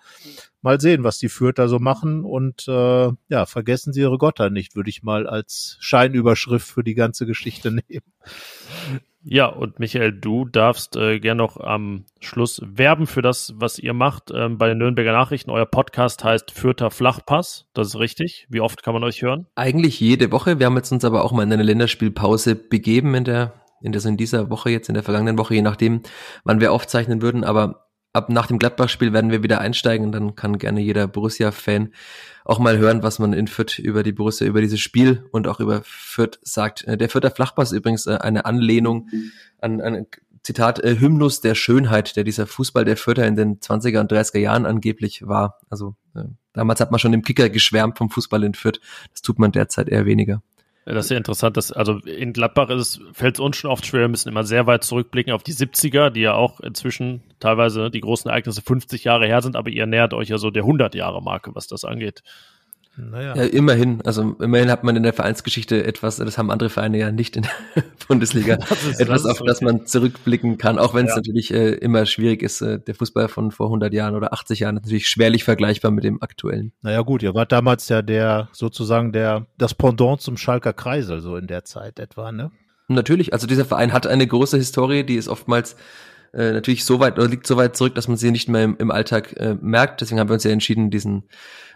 mal 0.65 0.81
sehen, 0.81 1.05
was 1.05 1.19
die 1.19 1.29
Fürther 1.29 1.69
so 1.69 1.79
machen 1.79 2.25
und 2.25 2.67
äh, 2.67 3.13
ja, 3.29 3.47
vergessen 3.47 3.93
Sie 3.93 4.01
Ihre 4.01 4.19
Gotter 4.19 4.51
nicht, 4.51 4.75
würde 4.75 4.91
ich 4.91 5.03
mal 5.03 5.27
als 5.29 5.77
Scheinüberschrift 5.81 6.67
für 6.67 6.83
die 6.83 6.95
ganze 6.95 7.27
Geschichte 7.27 7.71
nehmen. 7.89 8.07
Ja, 9.27 9.47
und 9.47 9.79
Michael, 9.79 10.13
du 10.13 10.45
darfst 10.45 10.97
äh, 10.97 11.19
gern 11.21 11.39
noch 11.39 11.59
am 11.59 12.05
Schluss 12.21 12.61
werben 12.65 13.07
für 13.07 13.23
das, 13.23 13.55
was 13.57 13.79
ihr 13.79 13.95
macht 13.95 14.31
ähm, 14.35 14.59
bei 14.59 14.69
den 14.69 14.79
Nürnberger 14.79 15.13
Nachrichten. 15.13 15.51
Euer 15.51 15.65
Podcast 15.67 16.25
heißt 16.25 16.51
Fürther 16.51 16.91
Flachpass, 16.91 17.67
das 17.73 17.89
ist 17.89 17.99
richtig. 17.99 18.47
Wie 18.51 18.61
oft 18.61 18.83
kann 18.83 18.93
man 18.93 19.05
euch 19.05 19.23
hören? 19.23 19.47
Eigentlich 19.55 20.01
jede 20.01 20.31
Woche. 20.31 20.59
Wir 20.59 20.67
haben 20.67 20.77
jetzt 20.77 20.93
uns 20.93 21.05
aber 21.05 21.25
auch 21.25 21.33
mal 21.33 21.43
in 21.43 21.53
eine 21.53 21.63
Länderspielpause 21.63 22.55
begeben 22.55 23.15
in 23.15 23.25
der 23.25 23.55
in, 23.85 23.93
der, 23.93 24.03
in 24.07 24.17
dieser 24.17 24.49
Woche 24.49 24.71
jetzt, 24.71 24.89
in 24.89 24.95
der 24.95 25.03
vergangenen 25.03 25.37
Woche, 25.37 25.55
je 25.55 25.63
nachdem, 25.63 26.01
wann 26.43 26.61
wir 26.61 26.73
aufzeichnen 26.73 27.21
würden. 27.21 27.45
Aber 27.45 27.84
ab 28.15 28.31
nach 28.31 28.47
dem 28.47 28.59
Gladbach-Spiel 28.59 29.13
werden 29.13 29.31
wir 29.31 29.43
wieder 29.43 29.61
einsteigen 29.61 30.07
und 30.07 30.13
dann 30.13 30.37
kann 30.37 30.59
gerne 30.59 30.81
jeder 30.81 31.07
Borussia-Fan 31.07 31.93
auch 32.45 32.59
mal 32.59 32.79
hören, 32.79 33.03
was 33.03 33.19
man 33.19 33.33
in 33.33 33.49
Fürth 33.49 33.79
über 33.79 34.03
die 34.03 34.13
Borussia, 34.13 34.47
über 34.47 34.61
dieses 34.61 34.81
Spiel 34.81 35.27
und 35.33 35.49
auch 35.49 35.61
über 35.61 35.83
Fürth 35.85 36.39
sagt. 36.43 36.85
Äh, 36.85 36.97
der 36.97 37.09
Fürther 37.09 37.31
Flachpass 37.31 37.73
ist 37.73 37.79
übrigens 37.79 38.07
äh, 38.07 38.19
eine 38.21 38.45
Anlehnung 38.45 39.09
an, 39.61 39.81
an 39.81 40.07
Zitat, 40.43 40.79
äh, 40.85 41.01
Hymnus 41.01 41.41
der 41.41 41.57
Schönheit, 41.57 42.17
der 42.17 42.23
dieser 42.23 42.47
Fußball 42.47 42.85
der 42.85 42.97
Fürther 42.97 43.27
in 43.27 43.35
den 43.35 43.59
20er 43.59 44.01
und 44.01 44.13
30er 44.13 44.39
Jahren 44.39 44.65
angeblich 44.65 45.27
war. 45.27 45.59
Also 45.69 45.97
damals 46.53 46.81
hat 46.81 46.91
man 46.93 47.01
schon 47.01 47.15
im 47.15 47.23
Kicker 47.23 47.49
geschwärmt 47.49 47.99
vom 47.99 48.11
Fußball 48.11 48.45
in 48.45 48.55
Fürth. 48.55 48.81
Das 49.11 49.23
tut 49.23 49.39
man 49.39 49.51
derzeit 49.51 49.89
eher 49.89 50.07
weniger. 50.07 50.43
Das 50.87 51.07
ist 51.07 51.11
ja 51.11 51.17
interessant, 51.17 51.57
dass, 51.57 51.73
also 51.73 51.99
in 52.01 52.35
Gladbach 52.35 52.69
fällt 53.13 53.37
es 53.37 53.41
uns 53.41 53.57
schon 53.57 53.71
oft 53.71 53.87
schwer, 53.87 54.03
wir 54.03 54.09
müssen 54.09 54.29
immer 54.29 54.45
sehr 54.45 54.67
weit 54.67 54.85
zurückblicken 54.85 55.33
auf 55.33 55.43
die 55.43 55.55
70er, 55.55 56.11
die 56.11 56.21
ja 56.21 56.35
auch 56.35 56.61
inzwischen 56.61 57.23
teilweise 57.41 57.91
die 57.91 58.03
großen 58.03 58.31
Ereignisse 58.31 58.61
50 58.61 59.05
Jahre 59.05 59.27
her 59.27 59.41
sind, 59.41 59.57
aber 59.57 59.71
ihr 59.71 59.87
nähert 59.87 60.13
euch 60.13 60.29
ja 60.29 60.37
so 60.37 60.51
der 60.51 60.65
100 60.65 60.95
Jahre 60.95 61.23
Marke, 61.23 61.55
was 61.55 61.69
das 61.69 61.85
angeht. 61.85 62.23
Naja. 62.97 63.35
Ja, 63.35 63.43
immerhin. 63.45 64.01
Also 64.03 64.37
immerhin 64.41 64.71
hat 64.71 64.85
man 64.85 64.95
in 64.95 65.03
der 65.03 65.13
Vereinsgeschichte 65.13 65.85
etwas, 65.85 66.17
das 66.17 66.39
haben 66.39 66.51
andere 66.51 66.71
Vereine 66.71 66.99
ja 66.99 67.11
nicht 67.11 67.37
in 67.37 67.43
der 67.43 67.83
Bundesliga, 68.09 68.55
ist, 68.71 69.01
etwas, 69.01 69.23
das 69.25 69.33
auf 69.33 69.47
das 69.47 69.61
man 69.61 69.87
zurückblicken 69.87 70.59
kann, 70.59 70.79
auch 70.79 70.95
wenn 70.95 71.07
es 71.07 71.11
ja. 71.11 71.17
natürlich 71.17 71.53
äh, 71.53 71.73
immer 71.75 72.07
schwierig 72.07 72.43
ist. 72.43 72.61
Äh, 72.61 72.79
der 72.79 72.95
Fußball 72.95 73.29
von 73.29 73.51
vor 73.51 73.67
100 73.67 73.93
Jahren 73.93 74.15
oder 74.15 74.33
80 74.33 74.61
Jahren 74.61 74.77
ist 74.77 74.85
natürlich 74.85 75.09
schwerlich 75.09 75.45
vergleichbar 75.45 75.91
mit 75.91 76.05
dem 76.05 76.23
aktuellen. 76.23 76.73
Naja 76.83 77.01
gut, 77.03 77.23
ihr 77.23 77.35
wart 77.35 77.51
damals 77.51 77.89
ja 77.89 78.03
der, 78.03 78.49
sozusagen 78.53 79.13
der, 79.13 79.47
das 79.59 79.75
Pendant 79.75 80.21
zum 80.21 80.37
Schalker 80.37 80.73
Kreisel, 80.73 81.21
so 81.21 81.37
in 81.37 81.47
der 81.47 81.65
Zeit 81.65 81.99
etwa, 81.99 82.31
ne? 82.31 82.53
Natürlich, 82.87 83.33
also 83.33 83.47
dieser 83.47 83.65
Verein 83.65 83.95
hat 83.95 84.07
eine 84.07 84.27
große 84.27 84.59
Historie, 84.59 85.05
die 85.05 85.17
ist 85.17 85.29
oftmals 85.29 85.75
äh, 86.35 86.53
natürlich 86.53 86.85
so 86.85 87.01
weit 87.01 87.19
oder 87.19 87.29
liegt 87.29 87.47
so 87.47 87.57
weit 87.57 87.77
zurück, 87.77 87.95
dass 87.95 88.09
man 88.09 88.17
sie 88.17 88.31
nicht 88.31 88.49
mehr 88.49 88.65
im, 88.65 88.77
im 88.79 88.91
Alltag 88.91 89.35
äh, 89.37 89.57
merkt. 89.61 90.01
Deswegen 90.01 90.21
haben 90.21 90.29
wir 90.29 90.35
uns 90.35 90.45
ja 90.45 90.51
entschieden, 90.51 90.91
diesen 90.91 91.25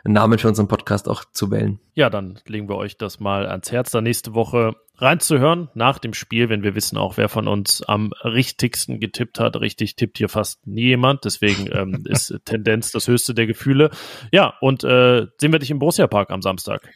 Namen 0.04 0.38
für 0.38 0.48
unseren 0.48 0.68
Podcast 0.68 1.08
auch 1.08 1.24
zu 1.32 1.50
wählen. 1.50 1.80
Ja, 1.94 2.10
dann 2.10 2.38
legen 2.46 2.68
wir 2.68 2.76
euch 2.76 2.96
das 2.96 3.20
mal 3.20 3.46
ans 3.46 3.72
Herz, 3.72 3.90
da 3.90 4.00
nächste 4.00 4.34
Woche 4.34 4.74
reinzuhören 4.96 5.68
nach 5.74 5.98
dem 5.98 6.12
Spiel, 6.12 6.48
wenn 6.48 6.62
wir 6.62 6.74
wissen 6.74 6.98
auch, 6.98 7.16
wer 7.16 7.28
von 7.28 7.46
uns 7.46 7.82
am 7.82 8.12
richtigsten 8.24 9.00
getippt 9.00 9.38
hat. 9.38 9.56
Richtig 9.60 9.96
tippt 9.96 10.18
hier 10.18 10.28
fast 10.28 10.66
nie 10.66 10.86
jemand, 10.86 11.24
deswegen 11.24 11.68
ähm, 11.72 12.04
ist 12.08 12.34
Tendenz 12.44 12.90
das 12.90 13.06
höchste 13.06 13.34
der 13.34 13.46
Gefühle. 13.46 13.90
Ja, 14.32 14.54
und 14.60 14.84
äh, 14.84 15.26
sehen 15.38 15.52
wir 15.52 15.58
dich 15.58 15.70
im 15.70 15.78
Borussia 15.78 16.06
Park 16.06 16.30
am 16.30 16.42
Samstag. 16.42 16.88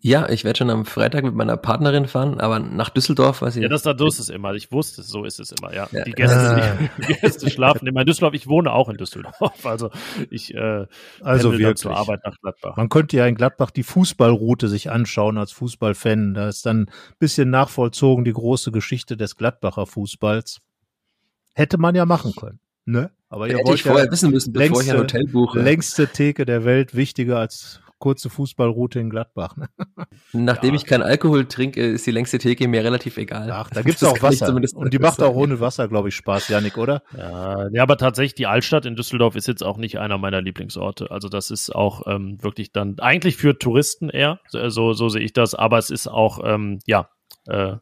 Ja, 0.00 0.28
ich 0.28 0.44
werde 0.44 0.58
schon 0.58 0.70
am 0.70 0.84
Freitag 0.84 1.24
mit 1.24 1.34
meiner 1.34 1.56
Partnerin 1.56 2.06
fahren, 2.06 2.38
aber 2.38 2.60
nach 2.60 2.88
Düsseldorf, 2.88 3.42
weiß 3.42 3.56
ich. 3.56 3.62
Ja, 3.62 3.68
das, 3.68 3.82
das 3.82 4.00
ist 4.00 4.18
es 4.20 4.28
immer. 4.28 4.54
Ich 4.54 4.70
wusste, 4.70 5.02
so 5.02 5.24
ist 5.24 5.40
es 5.40 5.50
immer, 5.50 5.74
ja. 5.74 5.88
ja. 5.90 6.04
Die, 6.04 6.12
Gäste, 6.12 6.78
die, 6.78 7.02
die, 7.08 7.14
Gäste 7.14 7.50
schlafen 7.50 7.84
immer 7.88 8.02
in 8.02 8.06
Düsseldorf. 8.06 8.34
Ich 8.34 8.46
wohne 8.46 8.72
auch 8.72 8.88
in 8.88 8.96
Düsseldorf. 8.96 9.66
Also 9.66 9.90
ich 10.30 10.54
äh, 10.54 10.86
also 11.20 11.52
wirklich. 11.52 11.76
zur 11.78 11.96
Arbeit 11.96 12.20
nach 12.24 12.36
Gladbach. 12.40 12.76
Man 12.76 12.88
könnte 12.88 13.16
ja 13.16 13.26
in 13.26 13.34
Gladbach 13.34 13.72
die 13.72 13.82
Fußballroute 13.82 14.68
sich 14.68 14.88
anschauen 14.90 15.36
als 15.36 15.50
Fußballfan. 15.50 16.34
Da 16.34 16.48
ist 16.48 16.64
dann 16.64 16.82
ein 16.82 16.90
bisschen 17.18 17.50
nachvollzogen 17.50 18.24
die 18.24 18.32
große 18.32 18.70
Geschichte 18.70 19.16
des 19.16 19.34
Gladbacher 19.34 19.86
Fußballs. 19.86 20.60
Hätte 21.54 21.76
man 21.76 21.96
ja 21.96 22.06
machen 22.06 22.34
können. 22.36 22.60
Ne? 22.84 23.10
Aber 23.28 23.48
ihr 23.48 23.54
Hätte 23.54 23.66
wollt 23.66 23.78
ich 23.78 23.82
vorher 23.82 24.04
ja 24.04 24.12
wissen 24.12 24.30
müssen, 24.30 24.52
bevor 24.52 24.68
längste, 24.68 24.84
ich 24.84 24.92
ein 24.92 24.98
Hotel 25.00 25.26
buche. 25.26 25.60
Längste 25.60 26.06
Theke 26.06 26.46
der 26.46 26.64
Welt, 26.64 26.94
wichtiger 26.94 27.38
als 27.38 27.80
kurze 27.98 28.30
Fußballroute 28.30 29.00
in 29.00 29.10
Gladbach. 29.10 29.56
Ne? 29.56 29.68
Nachdem 30.32 30.70
ja. 30.70 30.76
ich 30.76 30.86
keinen 30.86 31.02
Alkohol 31.02 31.46
trinke, 31.46 31.84
ist 31.84 32.06
die 32.06 32.10
längste 32.10 32.38
Theke 32.38 32.68
mir 32.68 32.84
relativ 32.84 33.16
egal. 33.16 33.50
Ach, 33.50 33.70
da 33.70 33.82
gibt's 33.82 34.02
auch 34.04 34.20
Wasser. 34.22 34.54
Und 34.54 34.92
die 34.92 34.98
macht 34.98 35.22
auch 35.22 35.34
ohne 35.34 35.60
Wasser, 35.60 35.88
glaube 35.88 36.08
ich, 36.08 36.16
Spaß, 36.16 36.48
Janik, 36.48 36.78
oder? 36.78 37.02
Ja, 37.16 37.68
ja, 37.70 37.82
aber 37.82 37.96
tatsächlich, 37.96 38.34
die 38.34 38.46
Altstadt 38.46 38.86
in 38.86 38.96
Düsseldorf 38.96 39.36
ist 39.36 39.48
jetzt 39.48 39.62
auch 39.62 39.76
nicht 39.76 39.98
einer 39.98 40.18
meiner 40.18 40.40
Lieblingsorte. 40.40 41.10
Also 41.10 41.28
das 41.28 41.50
ist 41.50 41.74
auch 41.74 42.06
ähm, 42.06 42.42
wirklich 42.42 42.72
dann 42.72 42.98
eigentlich 42.98 43.36
für 43.36 43.58
Touristen 43.58 44.10
eher, 44.10 44.40
so, 44.48 44.92
so 44.92 45.08
sehe 45.08 45.22
ich 45.22 45.32
das, 45.32 45.54
aber 45.54 45.78
es 45.78 45.90
ist 45.90 46.08
auch, 46.08 46.40
ähm, 46.44 46.78
ja, 46.86 47.08
äh, 47.46 47.76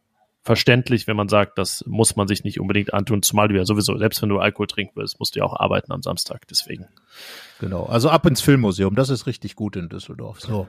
verständlich, 0.47 1.07
wenn 1.07 1.17
man 1.17 1.29
sagt, 1.29 1.59
das 1.59 1.85
muss 1.87 2.17
man 2.17 2.29
sich 2.29 2.45
nicht 2.45 2.61
unbedingt 2.61 2.95
antun, 2.95 3.23
zumal 3.23 3.49
du 3.49 3.57
ja 3.57 3.65
sowieso, 3.65 3.99
selbst 3.99 4.23
wenn 4.23 4.29
du 4.29 4.39
Alkohol 4.39 4.69
trinken 4.69 4.93
willst, 4.95 5.19
musst 5.19 5.35
du 5.35 5.41
ja 5.41 5.45
auch 5.45 5.59
arbeiten 5.59 5.93
am 5.93 6.03
Samstag, 6.03 6.47
deswegen. 6.49 6.87
Genau, 7.59 7.85
also 7.85 8.09
ab 8.09 8.25
ins 8.27 8.41
Filmmuseum, 8.41 8.95
das 8.95 9.11
ist 9.11 9.27
richtig 9.27 9.57
gut 9.57 9.77
in 9.77 9.89
Düsseldorf. 9.89 10.41
So. 10.41 10.69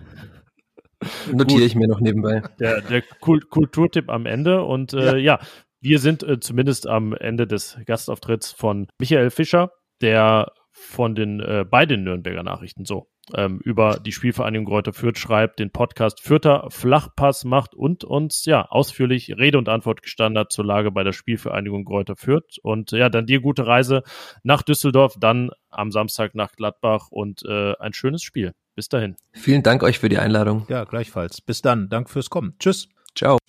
Notiere 1.32 1.64
ich 1.64 1.76
mir 1.76 1.88
noch 1.88 1.99
nebenbei. 1.99 2.41
Der, 2.60 2.82
der 2.82 3.04
Kulturtipp 3.04 4.10
am 4.10 4.26
Ende 4.26 4.64
und 4.64 4.94
äh, 4.94 5.18
ja. 5.18 5.38
ja. 5.38 5.40
wir 5.80 5.99
sind 5.99 6.24
äh, 6.24 6.40
zumindest 6.40 6.88
am 6.88 7.14
Ende 7.14 7.45
des 7.45 7.78
Gastauftritts 7.86 8.52
von 8.52 8.88
Michael 8.99 9.30
Fischer, 9.30 9.72
der 10.02 10.52
von 10.80 11.16
den 11.16 11.40
äh, 11.40 11.66
bei 11.70 11.86
den 11.86 12.04
Nürnberger 12.04 12.44
Nachrichten 12.44 12.86
so 12.86 13.08
ähm, 13.36 13.60
über 13.64 13.99
die 13.99 14.12
Spielvereinigung 14.12 14.66
Gräuter 14.66 14.94
Fürth 14.94 15.18
schreibt, 15.18 15.60
den 15.60 15.72
Podcast 15.72 16.22
Fürther 16.22 16.68
Flachpass 16.70 17.44
macht 17.45 17.74
und 17.74 18.04
uns 18.04 18.45
ja 18.45 18.66
ausführlich 18.70 19.36
Rede 19.38 19.58
und 19.58 19.70
Antwort 19.70 20.02
gestanden 20.02 20.40
hat 20.40 20.52
zur 20.52 20.66
Lage 20.66 20.91
bei 20.91 21.04
der 21.04 21.14
Spielvereinigung 21.14 21.84
Gräuter 21.84 22.16
Fürth. 22.16 22.60
Und 22.62 22.91
ja, 22.91 23.10
dann 23.10 23.26
dir 23.26 23.41
gute 23.41 23.66
Reise 23.66 24.04
nach 24.44 24.62
Düsseldorf, 24.62 25.16
dann 25.20 25.49
am 25.70 25.91
Samstag 25.91 26.36
nach 26.36 26.54
Gladbach 26.54 27.08
und 27.10 27.44
äh, 27.44 27.74
ein 27.80 27.94
schönes 27.94 28.24
Spiel. 28.24 28.54
Bis 28.76 28.90
dahin. 28.90 29.16
Vielen 29.34 29.64
Dank 29.64 29.82
euch 29.82 29.98
für 29.99 30.10
die 30.10 30.20
Einladung. 30.20 30.66
Ja, 30.70 30.84
gleichfalls. 30.84 31.41
Bis 31.41 31.62
dann. 31.64 31.90
Dank 31.90 32.10
fürs 32.10 32.30
Kommen. 32.30 32.56
Tschüss. 32.60 32.88
Ciao. 33.16 33.40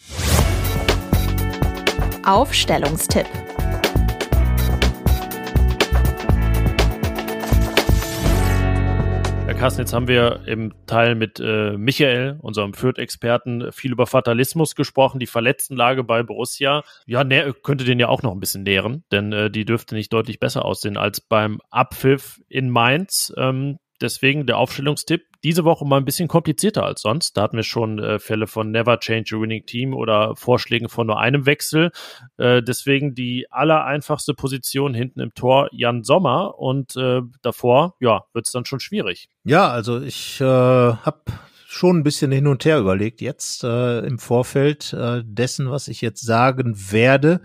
Aufstellungstipp. 2.24 3.26
Carsten, 9.58 9.80
jetzt 9.80 9.92
haben 9.92 10.06
wir 10.06 10.42
im 10.46 10.72
Teil 10.86 11.16
mit 11.16 11.40
äh, 11.40 11.76
Michael, 11.76 12.38
unserem 12.40 12.74
Fürth-Experten, 12.74 13.72
viel 13.72 13.90
über 13.90 14.06
Fatalismus 14.06 14.76
gesprochen, 14.76 15.18
die 15.18 15.26
Verletztenlage 15.26 16.04
bei 16.04 16.22
Borussia. 16.22 16.84
Ja, 17.06 17.24
könnte 17.64 17.84
den 17.84 17.98
ja 17.98 18.06
auch 18.06 18.22
noch 18.22 18.30
ein 18.30 18.38
bisschen 18.38 18.62
nähren, 18.62 19.02
denn 19.10 19.32
äh, 19.32 19.50
die 19.50 19.64
dürfte 19.64 19.96
nicht 19.96 20.12
deutlich 20.12 20.38
besser 20.38 20.64
aussehen 20.64 20.96
als 20.96 21.20
beim 21.20 21.60
Abpfiff 21.70 22.40
in 22.48 22.70
Mainz. 22.70 23.32
Ähm, 23.36 23.78
Deswegen 24.00 24.46
der 24.46 24.58
Aufstellungstipp 24.58 25.22
diese 25.44 25.64
Woche 25.64 25.84
mal 25.84 25.96
ein 25.98 26.04
bisschen 26.04 26.28
komplizierter 26.28 26.84
als 26.84 27.02
sonst. 27.02 27.36
Da 27.36 27.42
hatten 27.42 27.56
wir 27.56 27.62
schon 27.62 27.98
äh, 27.98 28.18
Fälle 28.18 28.46
von 28.46 28.70
Never 28.70 28.98
Change 28.98 29.36
a 29.36 29.40
Winning 29.40 29.66
Team 29.66 29.94
oder 29.94 30.34
Vorschlägen 30.36 30.88
von 30.88 31.06
nur 31.06 31.18
einem 31.18 31.46
Wechsel. 31.46 31.90
Äh, 32.36 32.62
deswegen 32.62 33.14
die 33.14 33.46
allereinfachste 33.50 34.34
Position 34.34 34.94
hinten 34.94 35.20
im 35.20 35.34
Tor 35.34 35.68
Jan 35.72 36.02
Sommer 36.02 36.58
und 36.58 36.96
äh, 36.96 37.20
davor, 37.42 37.94
ja, 38.00 38.24
wird 38.32 38.46
es 38.46 38.52
dann 38.52 38.64
schon 38.64 38.80
schwierig. 38.80 39.28
Ja, 39.44 39.68
also 39.68 40.00
ich 40.00 40.40
äh, 40.40 40.44
habe 40.44 41.22
schon 41.66 41.98
ein 41.98 42.02
bisschen 42.02 42.32
hin 42.32 42.46
und 42.46 42.64
her 42.64 42.78
überlegt 42.78 43.20
jetzt 43.20 43.62
äh, 43.62 44.00
im 44.00 44.18
Vorfeld 44.18 44.92
äh, 44.92 45.22
dessen, 45.24 45.70
was 45.70 45.88
ich 45.88 46.00
jetzt 46.00 46.24
sagen 46.24 46.74
werde 46.90 47.42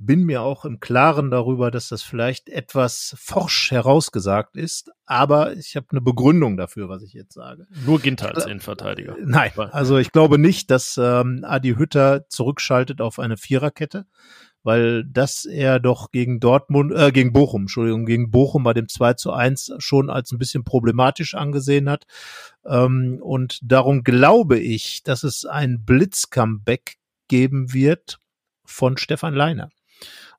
bin 0.00 0.24
mir 0.24 0.40
auch 0.40 0.64
im 0.64 0.80
Klaren 0.80 1.30
darüber, 1.30 1.70
dass 1.70 1.88
das 1.88 2.02
vielleicht 2.02 2.48
etwas 2.48 3.14
forsch 3.18 3.70
herausgesagt 3.70 4.56
ist, 4.56 4.90
aber 5.04 5.54
ich 5.56 5.76
habe 5.76 5.88
eine 5.90 6.00
Begründung 6.00 6.56
dafür, 6.56 6.88
was 6.88 7.02
ich 7.02 7.12
jetzt 7.12 7.34
sage. 7.34 7.66
Nur 7.84 8.00
Ginter 8.00 8.34
als 8.34 8.46
Innenverteidiger. 8.46 9.16
Nein, 9.22 9.52
also 9.56 9.98
ich 9.98 10.10
glaube 10.10 10.38
nicht, 10.38 10.70
dass 10.70 10.98
ähm, 10.98 11.44
Adi 11.44 11.74
Hütter 11.74 12.26
zurückschaltet 12.28 13.02
auf 13.02 13.18
eine 13.18 13.36
Viererkette, 13.36 14.06
weil 14.62 15.04
das 15.04 15.44
er 15.44 15.80
doch 15.80 16.10
gegen 16.10 16.40
Dortmund, 16.40 16.92
äh, 16.92 17.12
gegen 17.12 17.34
Bochum, 17.34 17.62
Entschuldigung, 17.62 18.06
gegen 18.06 18.30
Bochum 18.30 18.62
bei 18.62 18.72
dem 18.72 18.88
2 18.88 19.14
zu 19.14 19.32
1 19.32 19.74
schon 19.78 20.08
als 20.08 20.32
ein 20.32 20.38
bisschen 20.38 20.64
problematisch 20.64 21.34
angesehen 21.34 21.90
hat. 21.90 22.06
Ähm, 22.64 23.18
und 23.20 23.60
darum 23.62 24.02
glaube 24.02 24.58
ich, 24.58 25.02
dass 25.02 25.24
es 25.24 25.44
ein 25.44 25.84
Blitz-Comeback 25.84 26.96
geben 27.28 27.74
wird 27.74 28.18
von 28.64 28.96
Stefan 28.96 29.34
Leiner 29.34 29.68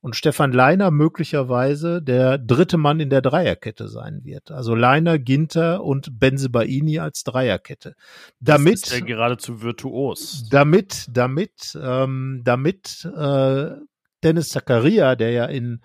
und 0.02 0.16
Stefan 0.16 0.52
Leiner 0.52 0.92
möglicherweise 0.92 2.02
der 2.02 2.38
dritte 2.38 2.78
Mann 2.78 3.00
in 3.00 3.10
der 3.10 3.22
Dreierkette 3.22 3.88
sein 3.88 4.22
wird. 4.24 4.52
Also 4.52 4.76
Leiner, 4.76 5.20
Ginter 5.20 5.84
und 5.84 6.20
Benzebaini 6.20 7.00
als 7.00 7.24
Dreierkette. 7.24 7.96
Damit 8.40 8.74
das 8.74 8.92
ist 8.92 9.00
ja 9.00 9.06
geradezu 9.06 9.62
virtuos. 9.62 10.50
Damit, 10.50 11.08
damit, 11.12 11.78
ähm, 11.82 12.42
damit 12.44 13.08
äh, 13.16 13.70
Dennis 14.24 14.50
Zakaria, 14.50 15.16
der 15.16 15.32
ja 15.32 15.46
in 15.46 15.82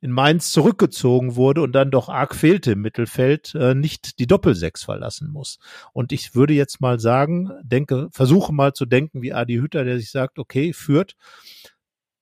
in 0.00 0.12
Mainz 0.12 0.50
zurückgezogen 0.50 1.36
wurde 1.36 1.60
und 1.62 1.72
dann 1.72 1.90
doch 1.90 2.08
arg 2.08 2.34
fehlte 2.34 2.72
im 2.72 2.80
Mittelfeld, 2.80 3.54
äh, 3.54 3.74
nicht 3.74 4.18
die 4.18 4.26
Doppelsechs 4.26 4.82
verlassen 4.82 5.30
muss. 5.30 5.58
Und 5.92 6.12
ich 6.12 6.34
würde 6.34 6.54
jetzt 6.54 6.80
mal 6.80 6.98
sagen, 6.98 7.50
denke, 7.62 8.08
versuche 8.10 8.52
mal 8.52 8.72
zu 8.72 8.86
denken 8.86 9.20
wie 9.20 9.34
Adi 9.34 9.56
Hütter, 9.56 9.84
der 9.84 9.98
sich 9.98 10.10
sagt, 10.10 10.38
okay, 10.38 10.72
führt, 10.72 11.16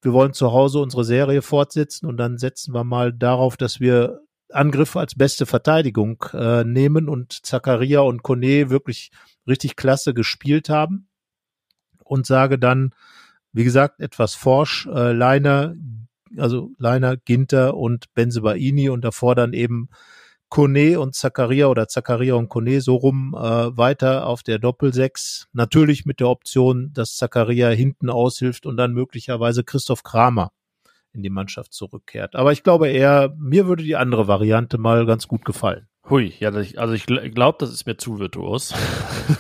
wir 0.03 0.13
wollen 0.13 0.33
zu 0.33 0.53
Hause 0.53 0.79
unsere 0.79 1.05
Serie 1.05 1.43
fortsetzen 1.43 2.07
und 2.07 2.17
dann 2.17 2.39
setzen 2.39 2.75
wir 2.75 2.85
mal 2.85 3.13
darauf, 3.13 3.57
dass 3.57 3.81
wir 3.81 4.21
Angriffe 4.51 5.01
als 5.01 5.15
beste 5.15 5.45
Verteidigung 5.45 6.25
äh, 6.33 6.65
nehmen 6.65 7.09
und 7.09 7.45
Zakaria 7.45 8.01
und 8.01 8.23
Kone 8.23 8.71
wirklich 8.71 9.11
richtig 9.47 9.77
klasse 9.77 10.15
gespielt 10.15 10.69
haben. 10.69 11.09
Und 12.05 12.27
sage 12.27 12.59
dann, 12.59 12.95
wie 13.53 13.65
gesagt, 13.65 14.01
etwas 14.01 14.35
forsch, 14.35 14.87
äh, 14.87 15.13
Leiner, 15.13 15.75
also 16.39 16.71
Leiner, 16.79 17.19
Ginter 17.19 17.77
und 17.77 18.15
Benzebaini 18.15 18.89
und 18.89 19.03
davor 19.05 19.35
dann 19.35 19.53
eben 19.53 19.91
Kone 20.49 20.99
und 20.99 21.15
Zakaria 21.15 21.67
oder 21.67 21.89
Zakaria 21.89 22.35
und 22.35 22.49
Kone 22.49 22.81
so 22.81 22.97
rum 22.97 23.35
äh, 23.37 23.77
weiter 23.77 24.27
auf 24.27 24.43
der 24.43 24.59
Doppelsechs. 24.59 25.49
Natürlich 25.53 26.07
mit 26.07 26.21
der 26.21 26.29
Option, 26.29 26.91
dass 26.95 27.17
Zakaria 27.17 27.69
hinten 27.69 28.11
aushilft 28.11 28.67
und 28.67 28.77
dann 28.77 28.93
möglicherweise 28.93 29.65
Christoph 29.65 30.03
Kramer 30.03 30.53
in 31.13 31.23
die 31.23 31.31
Mannschaft 31.31 31.73
zurückkehrt. 31.73 32.37
Aber 32.37 32.53
ich 32.53 32.63
glaube 32.63 32.89
eher, 32.89 33.35
mir 33.39 33.67
würde 33.67 33.83
die 33.83 33.97
andere 33.97 34.29
Variante 34.29 34.79
mal 34.79 35.07
ganz 35.07 35.29
gut 35.29 35.45
gefallen. 35.45 35.87
Hui, 36.09 36.33
ja, 36.39 36.49
also 36.49 36.95
ich 36.95 37.05
glaube, 37.05 37.59
das 37.61 37.71
ist 37.71 37.87
mir 37.87 37.99
zu 37.99 38.19
virtuos. 38.19 38.73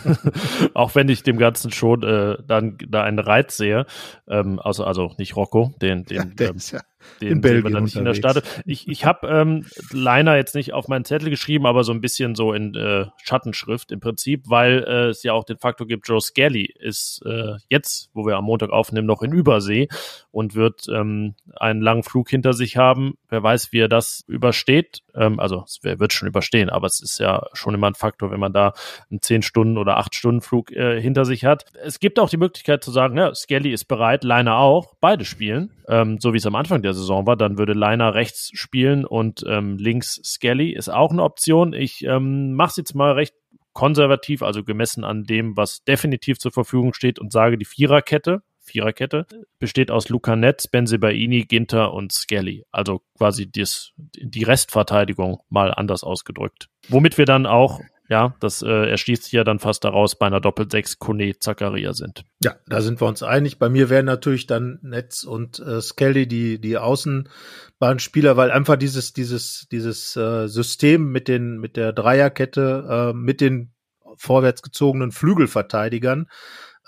auch 0.75 0.95
wenn 0.95 1.09
ich 1.09 1.23
dem 1.23 1.39
Ganzen 1.39 1.73
schon 1.73 2.03
äh, 2.03 2.37
dann 2.47 2.77
da 2.87 3.03
einen 3.05 3.19
Reiz 3.19 3.57
sehe. 3.57 3.87
Ähm, 4.29 4.61
also, 4.63 4.85
also 4.85 5.15
nicht 5.17 5.35
Rocco, 5.35 5.73
den, 5.81 6.05
den, 6.05 6.35
ja, 6.39 6.49
ähm, 6.49 6.57
ja 6.71 6.81
den 7.21 7.33
in 7.33 7.41
Belgien 7.41 7.73
dann 7.73 7.85
nicht 7.85 7.97
in 7.97 8.05
der 8.05 8.15
Stadt. 8.15 8.43
Ich, 8.65 8.89
ich 8.89 9.05
habe 9.05 9.29
ähm, 9.29 9.65
Liner 9.93 10.37
jetzt 10.37 10.55
nicht 10.55 10.73
auf 10.73 10.89
meinen 10.89 11.05
Zettel 11.05 11.31
geschrieben, 11.31 11.67
aber 11.67 11.85
so 11.85 11.93
ein 11.93 12.01
bisschen 12.01 12.35
so 12.35 12.53
in 12.53 12.75
äh, 12.75 13.07
Schattenschrift 13.23 13.93
im 13.93 14.01
Prinzip, 14.01 14.45
weil 14.49 14.85
äh, 14.87 15.09
es 15.09 15.23
ja 15.23 15.33
auch 15.33 15.45
den 15.45 15.59
Faktor 15.59 15.87
gibt, 15.87 16.09
Joe 16.09 16.21
Skelly 16.21 16.73
ist 16.79 17.23
äh, 17.25 17.55
jetzt, 17.69 18.11
wo 18.15 18.27
wir 18.27 18.37
am 18.37 18.45
Montag 18.45 18.71
aufnehmen, 18.71 19.07
noch 19.07 19.23
in 19.23 19.33
Übersee 19.33 19.89
und 20.31 20.55
wird 20.55 20.87
ähm, 20.89 21.35
einen 21.57 21.81
langen 21.81 22.03
Flug 22.03 22.29
hinter 22.31 22.53
sich 22.53 22.77
haben. 22.77 23.15
Wer 23.29 23.43
weiß, 23.43 23.73
wie 23.73 23.81
er 23.81 23.89
das 23.89 24.25
übersteht. 24.27 25.03
Ähm, 25.15 25.41
also 25.41 25.65
es 25.67 25.81
wird 25.83 26.13
schon 26.13 26.29
überstehen, 26.29 26.71
aber 26.71 26.87
es 26.87 27.01
ist 27.01 27.19
ja 27.19 27.47
schon 27.53 27.75
immer 27.75 27.89
ein 27.89 27.95
Faktor, 27.95 28.31
wenn 28.31 28.41
man 28.41 28.53
da 28.53 28.73
einen 29.11 29.21
10 29.21 29.43
Stunden 29.43 29.79
oder 29.79 29.97
8 29.99 30.15
Stunden 30.15 30.41
Flug 30.41 30.71
äh, 30.73 31.01
hinter 31.01 31.25
sich 31.25 31.45
hat. 31.45 31.65
Es 31.83 32.01
gibt 32.01 32.19
auch 32.19 32.31
die 32.31 32.37
Möglichkeit 32.37 32.85
zu 32.85 32.91
sagen, 32.91 33.17
ja, 33.17 33.35
Skelly 33.35 33.73
ist 33.73 33.87
bereit, 33.87 34.25
Liner 34.25 34.59
auch, 34.59 34.95
beide 35.01 35.25
spielen, 35.25 35.71
ähm, 35.89 36.19
so 36.21 36.33
wie 36.33 36.39
es 36.39 36.47
am 36.47 36.55
Anfang 36.55 36.83
der 36.83 36.88
der 36.89 36.95
Saison 36.95 37.27
war. 37.27 37.37
Dann 37.37 37.59
würde 37.59 37.73
Leiner 37.73 38.15
rechts 38.15 38.51
spielen 38.55 39.05
und 39.05 39.45
ähm, 39.47 39.77
links 39.79 40.21
Skelly 40.25 40.73
ist 40.73 40.89
auch 40.89 41.13
eine 41.13 41.23
Option. 41.23 41.73
Ich 41.73 42.05
ähm, 42.05 42.55
mache 42.55 42.71
es 42.71 42.77
jetzt 42.77 42.95
mal 42.95 43.13
recht 43.13 43.35
konservativ, 43.73 44.43
also 44.43 44.65
gemessen 44.65 45.05
an 45.05 45.25
dem, 45.25 45.57
was 45.57 45.85
definitiv 45.85 46.39
zur 46.39 46.51
Verfügung 46.51 46.95
steht 46.95 47.19
und 47.19 47.33
sage 47.33 47.59
die 47.59 47.65
Viererkette. 47.65 48.43
Viererkette 48.61 49.27
besteht 49.59 49.91
aus 49.91 50.09
Luca 50.09 50.37
Netz, 50.37 50.67
Benzebaini, 50.67 51.45
Ginter 51.45 51.95
und 51.95 52.13
Skelly. 52.13 52.65
Also 52.71 53.03
quasi 53.17 53.51
dies, 53.51 53.93
die 53.97 54.43
Restverteidigung 54.43 55.41
mal 55.49 55.73
anders 55.73 56.05
ausgedrückt. 56.05 56.69
Womit 56.89 57.19
wir 57.19 57.25
dann 57.25 57.47
auch 57.47 57.81
ja, 58.09 58.35
das 58.41 58.63
äh, 58.63 58.91
erschließt 58.91 59.25
sich 59.25 59.33
ja 59.33 59.45
dann 59.45 59.59
fast 59.59 59.85
daraus 59.85 60.17
bei 60.17 60.27
einer 60.27 60.41
Doppel-6 60.41 60.99
Kone 60.99 61.39
Zakaria 61.39 61.93
sind. 61.93 62.25
Ja, 62.43 62.57
da 62.67 62.81
sind 62.81 63.01
wir 63.03 63.07
uns 63.07 63.23
einig. 63.23 63.59
Bei 63.59 63.69
mir 63.69 63.91
wären 63.91 64.07
natürlich 64.07 64.47
dann 64.47 64.79
Netz 64.83 65.25
und 65.25 65.59
äh, 65.59 65.83
Skelly 65.83 66.27
die, 66.27 66.59
die 66.59 66.79
Außenbahnspieler, 66.79 68.37
weil 68.39 68.51
einfach 68.51 68.77
dieses, 68.77 69.13
dieses, 69.13 69.69
dieses 69.71 70.17
äh, 70.17 70.49
System 70.49 71.13
mit 71.13 71.29
den, 71.29 71.59
mit 71.59 71.77
der 71.77 71.93
Dreierkette, 71.93 73.13
äh, 73.13 73.17
mit 73.17 73.43
den 73.43 73.75
vorwärts 74.17 74.63
gezogenen 74.63 75.13
Flügelverteidigern, 75.13 76.29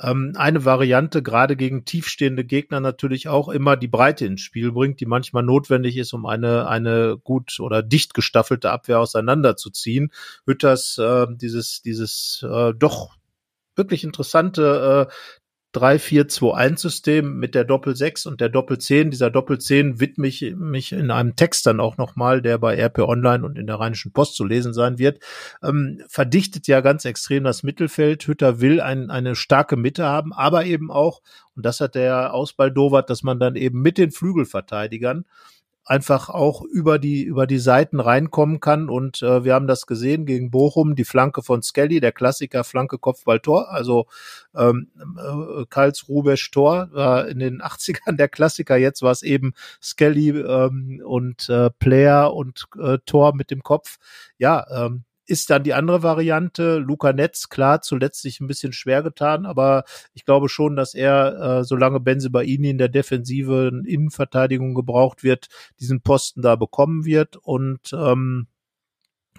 ähm, 0.03 0.33
eine 0.37 0.65
Variante, 0.65 1.23
gerade 1.23 1.57
gegen 1.57 1.85
tiefstehende 1.85 2.45
Gegner 2.45 2.81
natürlich 2.81 3.29
auch 3.29 3.49
immer 3.49 3.77
die 3.77 3.89
Breite 3.89 4.27
ins 4.27 4.41
Spiel 4.41 4.73
bringt, 4.73 5.01
die 5.01 5.07
manchmal 5.07 5.43
notwendig 5.43 5.97
ist, 5.97 6.13
um 6.13 6.27
eine, 6.27 6.69
eine 6.69 7.19
gut 7.23 7.61
oder 7.61 7.83
dicht 7.83 8.15
gestaffelte 8.15 8.71
Abwehr 8.71 9.01
auseinanderzuziehen. 9.01 10.13
Hütters 10.47 10.99
äh, 10.99 11.27
dieses, 11.31 11.83
dieses 11.83 12.45
äh, 12.51 12.73
doch 12.75 13.17
wirklich 13.77 14.05
interessante 14.05 15.09
äh, 15.09 15.13
3-4-2-1-System 15.75 17.39
mit 17.39 17.55
der 17.55 17.65
Doppel-6 17.65 18.27
und 18.27 18.41
der 18.41 18.49
Doppel-10. 18.49 19.11
Dieser 19.11 19.31
Doppel-10 19.31 20.01
widme 20.01 20.27
ich 20.27 20.55
mich 20.57 20.93
in 20.93 21.11
einem 21.11 21.37
Text 21.37 21.67
dann 21.67 21.79
auch 21.79 21.97
nochmal, 21.97 22.43
der 22.43 22.59
bei 22.59 22.75
RP 22.75 23.01
Online 23.01 23.45
und 23.45 23.57
in 23.57 23.67
der 23.67 23.77
Rheinischen 23.77 24.13
Post 24.13 24.35
zu 24.35 24.45
lesen 24.45 24.75
sein 24.75 24.99
wird. 24.99 25.23
Ähm, 25.63 26.03
verdichtet 26.09 26.67
ja 26.67 26.81
ganz 26.81 27.05
extrem 27.05 27.45
das 27.45 27.63
Mittelfeld. 27.63 28.27
Hütter 28.27 28.61
will 28.61 28.81
ein, 28.81 29.11
eine 29.11 29.37
starke 29.37 29.77
Mitte 29.77 30.05
haben, 30.05 30.33
aber 30.33 30.65
eben 30.65 30.91
auch, 30.91 31.23
und 31.55 31.65
das 31.65 31.81
hat 31.81 31.95
der 31.95 32.35
Ausbaldowert, 32.35 33.09
dass 33.09 33.23
man 33.23 33.39
dann 33.39 33.55
eben 33.55 33.81
mit 33.81 33.99
den 33.99 34.11
Flügelverteidigern 34.11 35.25
einfach 35.91 36.29
auch 36.29 36.63
über 36.63 37.01
die 37.01 37.25
über 37.25 37.49
die 37.49 37.59
Seiten 37.59 37.99
reinkommen 37.99 38.61
kann. 38.61 38.89
Und 38.89 39.23
äh, 39.23 39.45
wir 39.45 39.55
haben 39.55 39.67
das 39.67 39.87
gesehen 39.89 40.25
gegen 40.25 40.53
Bochum 40.53 40.95
die 40.95 41.05
Flanke 41.05 41.43
von 41.43 41.63
Skelly 41.63 41.99
der 41.99 42.13
Klassiker 42.13 42.63
Flanke 42.63 42.97
Kopfball 42.99 43.41
Tor 43.41 43.73
also 43.73 44.07
ähm, 44.55 44.93
äh, 45.19 45.65
Karlsruhe 45.69 46.37
Tor 46.53 46.91
war 46.93 47.27
in 47.27 47.41
den 47.41 47.61
80ern 47.63 48.17
der 48.17 48.29
Klassiker. 48.29 48.77
Jetzt 48.77 49.03
war 49.03 49.11
es 49.11 49.23
eben 49.23 49.53
Skelly 49.83 50.29
ähm, 50.31 51.03
und 51.05 51.49
äh, 51.49 51.71
Player 51.71 52.33
und 52.35 52.67
äh, 52.81 52.99
Tor 53.05 53.35
mit 53.35 53.51
dem 53.51 53.65
Kopf. 53.65 53.99
Ja 54.39 54.65
ähm, 54.71 55.03
ist 55.31 55.49
dann 55.51 55.63
die 55.63 55.75
andere 55.75 56.03
Variante. 56.03 56.79
Luca 56.79 57.13
Netz, 57.13 57.49
klar, 57.49 57.83
zuletzt 57.83 58.23
sich 58.23 58.41
ein 58.41 58.49
bisschen 58.49 58.73
schwer 58.73 59.03
getan, 59.03 59.47
aber 59.47 59.85
ich 60.13 60.25
glaube 60.25 60.49
schon, 60.49 60.77
dass 60.77 60.95
er, 60.95 61.61
äh, 61.61 61.65
solange 61.65 62.01
Benzebaini 62.01 62.71
in 62.71 62.79
der 62.79 62.89
defensiven 62.89 63.85
Innenverteidigung 63.85 64.75
gebraucht 64.75 65.23
wird, 65.23 65.49
diesen 65.79 66.03
Posten 66.03 66.43
da 66.43 66.57
bekommen 66.57 67.05
wird 67.05 67.37
und 67.37 67.93
ähm, 67.93 68.49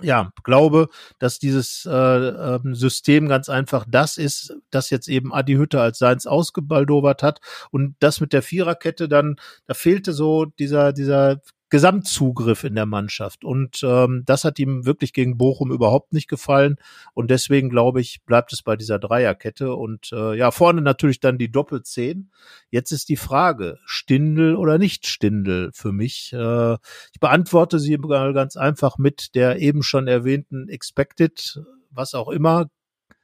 ja, 0.02 0.32
glaube, 0.44 0.88
dass 1.20 1.38
dieses 1.38 1.86
äh, 1.86 1.92
ähm, 1.92 2.74
System 2.74 3.28
ganz 3.28 3.50
einfach 3.50 3.86
das 3.88 4.18
ist, 4.18 4.56
das 4.70 4.90
jetzt 4.90 5.08
eben 5.10 5.34
Adi 5.34 5.56
Hütte 5.56 5.82
als 5.82 6.00
seins 6.00 6.26
ausgebaldowert 6.26 7.22
hat 7.24 7.42
und 7.72 7.96
das 8.00 8.22
mit 8.22 8.34
der 8.34 8.42
Viererkette 8.42 9.10
dann, 9.10 9.36
da 9.68 9.74
fehlte 9.74 10.14
so 10.14 10.46
dieser 10.46 10.94
dieser 10.94 11.42
Gesamtzugriff 11.72 12.65
in 12.65 12.76
der 12.76 12.85
Mannschaft. 12.85 13.43
Und 13.43 13.81
ähm, 13.81 14.23
das 14.26 14.43
hat 14.43 14.60
ihm 14.60 14.85
wirklich 14.85 15.14
gegen 15.14 15.38
Bochum 15.38 15.72
überhaupt 15.72 16.14
nicht 16.14 16.27
gefallen. 16.27 16.76
Und 17.14 17.31
deswegen 17.31 17.69
glaube 17.69 18.02
ich, 18.02 18.23
bleibt 18.26 18.52
es 18.53 18.61
bei 18.61 18.76
dieser 18.76 18.99
Dreierkette. 18.99 19.73
Und 19.73 20.11
äh, 20.11 20.35
ja, 20.35 20.52
vorne 20.52 20.81
natürlich 20.81 21.22
dann 21.22 21.38
die 21.38 21.49
Doppelzehn. 21.49 22.30
Jetzt 22.69 22.91
ist 22.91 23.07
die 23.07 23.15
Frage, 23.15 23.80
Stindel 23.85 24.57
oder 24.57 24.77
nicht 24.77 25.07
Stindel 25.07 25.72
für 25.73 25.93
mich. 25.93 26.34
Äh, 26.34 26.73
ich 26.73 27.19
beantworte 27.22 27.80
sie 27.80 27.98
ganz 27.98 28.57
einfach 28.57 28.98
mit 28.98 29.34
der 29.34 29.60
eben 29.60 29.81
schon 29.81 30.07
erwähnten 30.07 30.68
Expected, 30.68 31.61
was 31.89 32.14
auch 32.14 32.27
immer, 32.27 32.69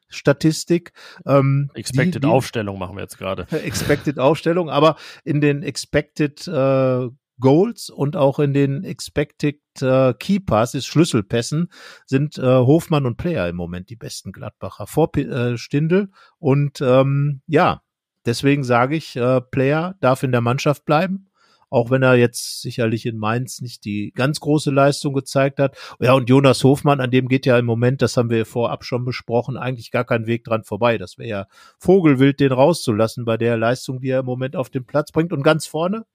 Statistik. 0.08 0.94
Ähm, 1.26 1.70
Expected 1.74 2.16
die, 2.16 2.20
die, 2.22 2.28
Aufstellung 2.28 2.80
machen 2.80 2.96
wir 2.96 3.02
jetzt 3.02 3.18
gerade. 3.18 3.46
Expected 3.52 4.20
Aufstellung, 4.20 4.70
aber 4.70 4.96
in 5.26 5.42
den 5.42 5.64
Expected 5.64 6.48
äh, 6.48 7.10
Goals 7.40 7.90
und 7.90 8.16
auch 8.16 8.40
in 8.40 8.54
den 8.54 8.84
Expected 8.84 9.60
äh, 9.82 10.14
Key 10.14 10.40
Passes, 10.40 10.86
Schlüsselpässen, 10.86 11.72
sind 12.06 12.38
äh, 12.38 12.42
Hofmann 12.42 13.06
und 13.06 13.18
Player 13.18 13.48
im 13.48 13.56
Moment 13.56 13.90
die 13.90 13.96
besten 13.96 14.32
Gladbacher 14.32 14.88
vor 14.88 15.16
äh, 15.18 15.58
Stindel. 15.58 16.10
Und 16.40 16.82
ähm, 16.82 17.42
ja, 17.48 17.82
deswegen 18.26 18.64
sage 18.64 18.96
ich, 18.96 19.16
äh, 19.16 19.42
Player 19.42 19.96
darf 20.00 20.24
in 20.24 20.32
der 20.32 20.42
Mannschaft 20.42 20.86
bleiben. 20.86 21.30
Auch 21.70 21.92
wenn 21.92 22.02
er 22.02 22.16
jetzt 22.16 22.62
sicherlich 22.62 23.06
in 23.06 23.18
Mainz 23.18 23.60
nicht 23.60 23.84
die 23.84 24.14
ganz 24.16 24.40
große 24.40 24.72
Leistung 24.72 25.14
gezeigt 25.14 25.60
hat. 25.60 25.78
Ja, 26.00 26.14
und 26.14 26.30
Jonas 26.30 26.64
Hofmann, 26.64 27.02
an 27.02 27.12
dem 27.12 27.28
geht 27.28 27.46
ja 27.46 27.60
im 27.60 27.66
Moment, 27.66 28.02
das 28.02 28.16
haben 28.16 28.30
wir 28.30 28.46
vorab 28.46 28.86
schon 28.86 29.04
besprochen, 29.04 29.58
eigentlich 29.58 29.92
gar 29.92 30.06
kein 30.06 30.28
Weg 30.28 30.46
dran 30.46 30.64
vorbei. 30.64 30.98
Das 30.98 31.18
wäre 31.18 31.30
ja 31.30 31.48
Vogelwild, 31.78 32.40
den 32.40 32.54
rauszulassen 32.54 33.26
bei 33.26 33.36
der 33.36 33.58
Leistung, 33.58 34.00
die 34.00 34.10
er 34.10 34.22
im 34.22 34.26
Moment 34.26 34.56
auf 34.56 34.70
den 34.70 34.86
Platz 34.86 35.12
bringt. 35.12 35.34
Und 35.34 35.44
ganz 35.44 35.68
vorne, 35.68 36.06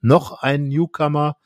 noch 0.00 0.42
ein 0.42 0.64
Newcomer. 0.64 1.36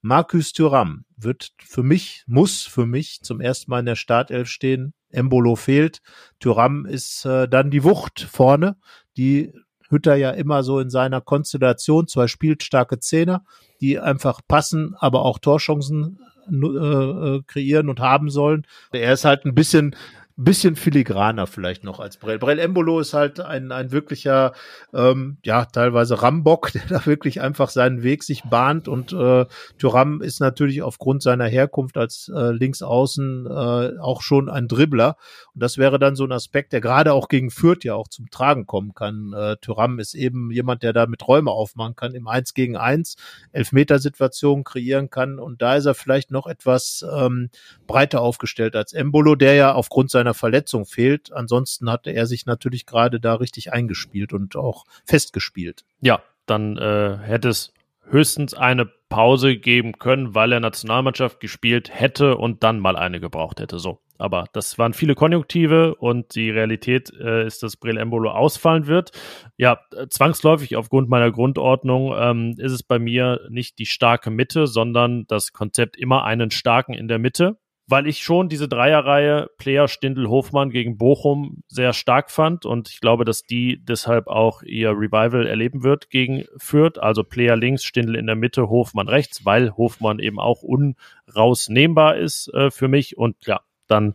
Marcus 0.00 0.52
Thuram 0.52 1.04
wird 1.16 1.52
für 1.64 1.82
mich, 1.82 2.24
muss 2.26 2.62
für 2.62 2.86
mich 2.86 3.20
zum 3.22 3.40
ersten 3.40 3.70
Mal 3.70 3.80
in 3.80 3.86
der 3.86 3.96
Startelf 3.96 4.48
stehen. 4.48 4.94
Embolo 5.10 5.56
fehlt. 5.56 6.00
Thuram 6.38 6.86
ist 6.86 7.24
äh, 7.24 7.48
dann 7.48 7.70
die 7.70 7.82
Wucht 7.82 8.20
vorne, 8.20 8.76
die 9.16 9.52
Hütter 9.88 10.14
ja 10.16 10.30
immer 10.30 10.62
so 10.62 10.80
in 10.80 10.90
seiner 10.90 11.20
Konstellation, 11.20 12.06
zwei 12.06 12.26
spielstarke 12.26 13.00
Zehner, 13.00 13.44
die 13.80 13.98
einfach 13.98 14.40
passen, 14.46 14.94
aber 14.98 15.24
auch 15.24 15.38
Torchancen 15.38 16.18
äh, 16.50 16.56
äh 16.56 17.42
kreieren 17.46 17.88
und 17.88 18.00
haben 18.00 18.30
sollen. 18.30 18.66
Er 18.92 19.14
ist 19.14 19.24
halt 19.24 19.44
ein 19.46 19.54
bisschen 19.54 19.96
bisschen 20.44 20.76
filigraner 20.76 21.48
vielleicht 21.48 21.82
noch 21.82 21.98
als 21.98 22.16
Brell. 22.16 22.38
Brell 22.38 22.60
Embolo 22.60 23.00
ist 23.00 23.12
halt 23.12 23.40
ein, 23.40 23.72
ein 23.72 23.90
wirklicher, 23.90 24.52
ähm, 24.94 25.38
ja, 25.44 25.64
teilweise 25.64 26.22
Rambock, 26.22 26.70
der 26.74 26.82
da 26.88 27.06
wirklich 27.06 27.40
einfach 27.40 27.70
seinen 27.70 28.04
Weg 28.04 28.22
sich 28.22 28.44
bahnt 28.44 28.86
und 28.86 29.12
äh, 29.12 29.46
Thuram 29.78 30.22
ist 30.22 30.40
natürlich 30.40 30.82
aufgrund 30.82 31.24
seiner 31.24 31.46
Herkunft 31.46 31.96
als 31.96 32.30
äh, 32.32 32.52
Linksaußen 32.52 33.46
äh, 33.46 33.98
auch 33.98 34.22
schon 34.22 34.48
ein 34.48 34.68
Dribbler 34.68 35.16
und 35.54 35.62
das 35.62 35.76
wäre 35.76 35.98
dann 35.98 36.14
so 36.14 36.22
ein 36.22 36.30
Aspekt, 36.30 36.72
der 36.72 36.80
gerade 36.80 37.14
auch 37.14 37.26
gegen 37.26 37.50
Fürth 37.50 37.82
ja 37.82 37.96
auch 37.96 38.06
zum 38.06 38.30
Tragen 38.30 38.64
kommen 38.64 38.94
kann. 38.94 39.32
Äh, 39.32 39.56
Thuram 39.60 39.98
ist 39.98 40.14
eben 40.14 40.52
jemand, 40.52 40.84
der 40.84 40.92
da 40.92 41.06
mit 41.06 41.26
Räume 41.26 41.50
aufmachen 41.50 41.96
kann, 41.96 42.14
im 42.14 42.28
Eins 42.28 42.54
gegen 42.54 42.76
Eins 42.76 43.16
Elfmetersituationen 43.50 44.62
kreieren 44.62 45.10
kann 45.10 45.40
und 45.40 45.62
da 45.62 45.74
ist 45.74 45.86
er 45.86 45.94
vielleicht 45.94 46.30
noch 46.30 46.46
etwas 46.46 47.04
ähm, 47.12 47.50
breiter 47.88 48.20
aufgestellt 48.20 48.76
als 48.76 48.92
Embolo, 48.92 49.34
der 49.34 49.54
ja 49.54 49.72
aufgrund 49.72 50.12
seiner 50.12 50.27
Verletzung 50.34 50.86
fehlt. 50.86 51.32
Ansonsten 51.32 51.90
hatte 51.90 52.10
er 52.10 52.26
sich 52.26 52.46
natürlich 52.46 52.86
gerade 52.86 53.20
da 53.20 53.34
richtig 53.34 53.72
eingespielt 53.72 54.32
und 54.32 54.56
auch 54.56 54.84
festgespielt. 55.04 55.84
Ja, 56.00 56.22
dann 56.46 56.76
äh, 56.76 57.18
hätte 57.18 57.48
es 57.48 57.72
höchstens 58.10 58.54
eine 58.54 58.86
Pause 59.08 59.56
geben 59.56 59.98
können, 59.98 60.34
weil 60.34 60.52
er 60.52 60.60
Nationalmannschaft 60.60 61.40
gespielt 61.40 61.90
hätte 61.92 62.36
und 62.36 62.62
dann 62.62 62.78
mal 62.78 62.96
eine 62.96 63.20
gebraucht 63.20 63.60
hätte. 63.60 63.78
So. 63.78 64.00
Aber 64.18 64.46
das 64.52 64.78
waren 64.78 64.92
viele 64.92 65.14
Konjunktive 65.14 65.94
und 65.94 66.34
die 66.34 66.50
Realität 66.50 67.12
äh, 67.18 67.46
ist, 67.46 67.62
dass 67.62 67.76
Brel 67.76 67.96
Embolo 67.96 68.30
ausfallen 68.30 68.86
wird. 68.86 69.12
Ja, 69.56 69.78
zwangsläufig 70.10 70.76
aufgrund 70.76 71.08
meiner 71.08 71.30
Grundordnung 71.30 72.12
ähm, 72.18 72.54
ist 72.58 72.72
es 72.72 72.82
bei 72.82 72.98
mir 72.98 73.40
nicht 73.48 73.78
die 73.78 73.86
starke 73.86 74.30
Mitte, 74.30 74.66
sondern 74.66 75.26
das 75.28 75.52
Konzept 75.52 75.96
immer 75.96 76.24
einen 76.24 76.50
starken 76.50 76.94
in 76.94 77.08
der 77.08 77.18
Mitte 77.18 77.58
weil 77.88 78.06
ich 78.06 78.22
schon 78.22 78.50
diese 78.50 78.68
Dreierreihe 78.68 79.50
Player 79.56 79.88
Stindl 79.88 80.28
Hofmann 80.28 80.70
gegen 80.70 80.98
Bochum 80.98 81.62
sehr 81.68 81.94
stark 81.94 82.30
fand 82.30 82.66
und 82.66 82.90
ich 82.90 83.00
glaube, 83.00 83.24
dass 83.24 83.42
die 83.42 83.82
deshalb 83.82 84.28
auch 84.28 84.62
ihr 84.62 84.90
Revival 84.90 85.46
erleben 85.46 85.82
wird 85.82 86.10
gegen 86.10 86.44
Fürth. 86.58 86.98
Also 86.98 87.24
Player 87.24 87.56
links, 87.56 87.84
Stindl 87.84 88.14
in 88.14 88.26
der 88.26 88.36
Mitte, 88.36 88.68
Hofmann 88.68 89.08
rechts, 89.08 89.46
weil 89.46 89.74
Hofmann 89.76 90.18
eben 90.18 90.38
auch 90.38 90.62
unrausnehmbar 90.62 92.16
ist 92.16 92.52
äh, 92.52 92.70
für 92.70 92.88
mich. 92.88 93.16
Und 93.16 93.36
ja, 93.46 93.62
dann 93.86 94.14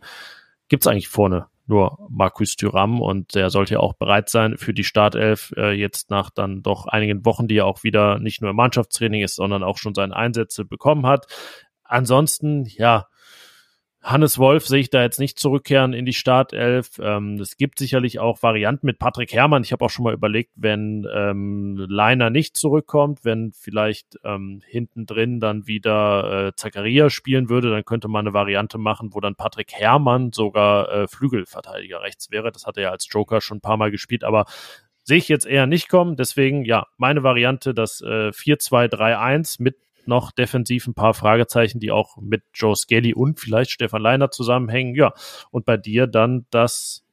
gibt's 0.68 0.86
eigentlich 0.86 1.08
vorne 1.08 1.48
nur 1.66 1.98
Markus 2.10 2.56
Thüram 2.56 3.00
und 3.00 3.34
der 3.34 3.50
sollte 3.50 3.74
ja 3.74 3.80
auch 3.80 3.94
bereit 3.94 4.28
sein 4.28 4.58
für 4.58 4.74
die 4.74 4.84
Startelf 4.84 5.52
äh, 5.56 5.72
jetzt 5.72 6.10
nach 6.10 6.30
dann 6.30 6.62
doch 6.62 6.86
einigen 6.86 7.24
Wochen, 7.24 7.48
die 7.48 7.56
er 7.56 7.66
auch 7.66 7.82
wieder 7.82 8.18
nicht 8.18 8.42
nur 8.42 8.50
im 8.50 8.56
Mannschaftstraining 8.56 9.22
ist, 9.22 9.36
sondern 9.36 9.62
auch 9.62 9.78
schon 9.78 9.94
seine 9.94 10.14
Einsätze 10.14 10.64
bekommen 10.64 11.06
hat. 11.06 11.26
Ansonsten, 11.82 12.66
ja, 12.66 13.06
Hannes 14.04 14.38
Wolf 14.38 14.66
sehe 14.66 14.80
ich 14.80 14.90
da 14.90 15.02
jetzt 15.02 15.18
nicht 15.18 15.38
zurückkehren 15.38 15.94
in 15.94 16.04
die 16.04 16.12
Startelf. 16.12 17.00
Ähm, 17.00 17.40
es 17.40 17.56
gibt 17.56 17.78
sicherlich 17.78 18.18
auch 18.18 18.42
Varianten 18.42 18.84
mit 18.84 18.98
Patrick 18.98 19.32
Herrmann. 19.32 19.62
Ich 19.62 19.72
habe 19.72 19.82
auch 19.82 19.88
schon 19.88 20.04
mal 20.04 20.12
überlegt, 20.12 20.52
wenn 20.56 21.08
ähm, 21.10 21.76
Leiner 21.88 22.28
nicht 22.28 22.54
zurückkommt, 22.54 23.24
wenn 23.24 23.52
vielleicht 23.52 24.18
ähm, 24.22 24.60
hinten 24.66 25.06
drin 25.06 25.40
dann 25.40 25.66
wieder 25.66 26.48
äh, 26.48 26.52
Zakaria 26.54 27.08
spielen 27.08 27.48
würde, 27.48 27.70
dann 27.70 27.86
könnte 27.86 28.08
man 28.08 28.26
eine 28.26 28.34
Variante 28.34 28.76
machen, 28.76 29.14
wo 29.14 29.20
dann 29.20 29.36
Patrick 29.36 29.72
Herrmann 29.72 30.32
sogar 30.32 30.92
äh, 30.92 31.08
Flügelverteidiger 31.08 32.02
rechts 32.02 32.30
wäre. 32.30 32.52
Das 32.52 32.66
hat 32.66 32.76
er 32.76 32.82
ja 32.82 32.90
als 32.90 33.08
Joker 33.10 33.40
schon 33.40 33.56
ein 33.56 33.62
paar 33.62 33.78
Mal 33.78 33.90
gespielt, 33.90 34.22
aber 34.22 34.44
sehe 35.02 35.18
ich 35.18 35.28
jetzt 35.28 35.46
eher 35.46 35.66
nicht 35.66 35.88
kommen. 35.88 36.16
Deswegen, 36.16 36.66
ja, 36.66 36.86
meine 36.98 37.22
Variante, 37.22 37.72
das 37.72 38.02
äh, 38.02 38.28
4-2-3-1 38.28 39.62
mit 39.62 39.76
noch 40.08 40.32
defensiv 40.32 40.86
ein 40.86 40.94
paar 40.94 41.14
Fragezeichen, 41.14 41.80
die 41.80 41.90
auch 41.90 42.16
mit 42.16 42.42
Joe 42.54 42.76
Skelly 42.76 43.14
und 43.14 43.40
vielleicht 43.40 43.70
Stefan 43.70 44.02
Leiner 44.02 44.30
zusammenhängen. 44.30 44.94
Ja, 44.94 45.12
und 45.50 45.64
bei 45.64 45.76
dir 45.76 46.06
dann 46.06 46.46
das 46.50 47.04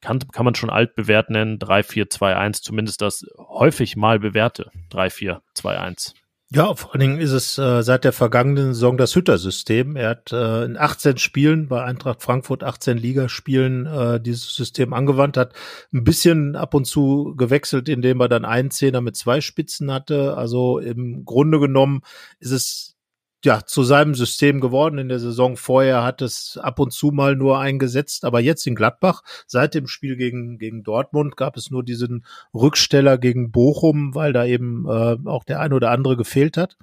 kann, 0.00 0.18
kann 0.32 0.44
man 0.44 0.54
schon 0.54 0.70
alt 0.70 0.94
bewährt 0.94 1.30
nennen, 1.30 1.58
3-4-2-1, 1.58 2.62
zumindest 2.62 3.00
das 3.00 3.24
häufig 3.38 3.96
mal 3.96 4.18
bewährte 4.18 4.70
3-4-2-1. 4.92 6.14
Ja, 6.54 6.72
vor 6.76 6.92
allen 6.92 7.00
Dingen 7.00 7.18
ist 7.18 7.32
es 7.32 7.58
äh, 7.58 7.82
seit 7.82 8.04
der 8.04 8.12
vergangenen 8.12 8.74
Saison 8.74 8.96
das 8.96 9.16
Hütter-System. 9.16 9.96
Er 9.96 10.10
hat 10.10 10.30
äh, 10.30 10.64
in 10.64 10.76
18 10.76 11.18
Spielen 11.18 11.66
bei 11.66 11.82
Eintracht 11.82 12.22
Frankfurt, 12.22 12.62
18 12.62 12.96
Ligaspielen 12.96 13.86
äh, 13.86 14.20
dieses 14.20 14.54
System 14.54 14.92
angewandt, 14.92 15.36
hat 15.36 15.52
ein 15.92 16.04
bisschen 16.04 16.54
ab 16.54 16.74
und 16.74 16.84
zu 16.84 17.34
gewechselt, 17.36 17.88
indem 17.88 18.20
er 18.20 18.28
dann 18.28 18.44
einen 18.44 18.70
Zehner 18.70 19.00
mit 19.00 19.16
zwei 19.16 19.40
Spitzen 19.40 19.90
hatte. 19.90 20.36
Also 20.36 20.78
im 20.78 21.24
Grunde 21.24 21.58
genommen 21.58 22.02
ist 22.38 22.52
es 22.52 22.93
ja, 23.44 23.64
zu 23.64 23.82
seinem 23.82 24.14
System 24.14 24.60
geworden. 24.60 24.98
In 24.98 25.08
der 25.08 25.18
Saison 25.18 25.56
vorher 25.56 26.02
hat 26.02 26.22
es 26.22 26.58
ab 26.60 26.78
und 26.78 26.92
zu 26.92 27.08
mal 27.08 27.36
nur 27.36 27.58
eingesetzt, 27.58 28.24
aber 28.24 28.40
jetzt 28.40 28.66
in 28.66 28.74
Gladbach, 28.74 29.22
seit 29.46 29.74
dem 29.74 29.86
Spiel 29.86 30.16
gegen, 30.16 30.58
gegen 30.58 30.82
Dortmund, 30.82 31.36
gab 31.36 31.56
es 31.56 31.70
nur 31.70 31.84
diesen 31.84 32.24
Rücksteller 32.54 33.18
gegen 33.18 33.50
Bochum, 33.50 34.14
weil 34.14 34.32
da 34.32 34.44
eben 34.44 34.86
äh, 34.88 35.16
auch 35.26 35.44
der 35.44 35.60
ein 35.60 35.72
oder 35.72 35.90
andere 35.90 36.16
gefehlt 36.16 36.56
hat 36.56 36.76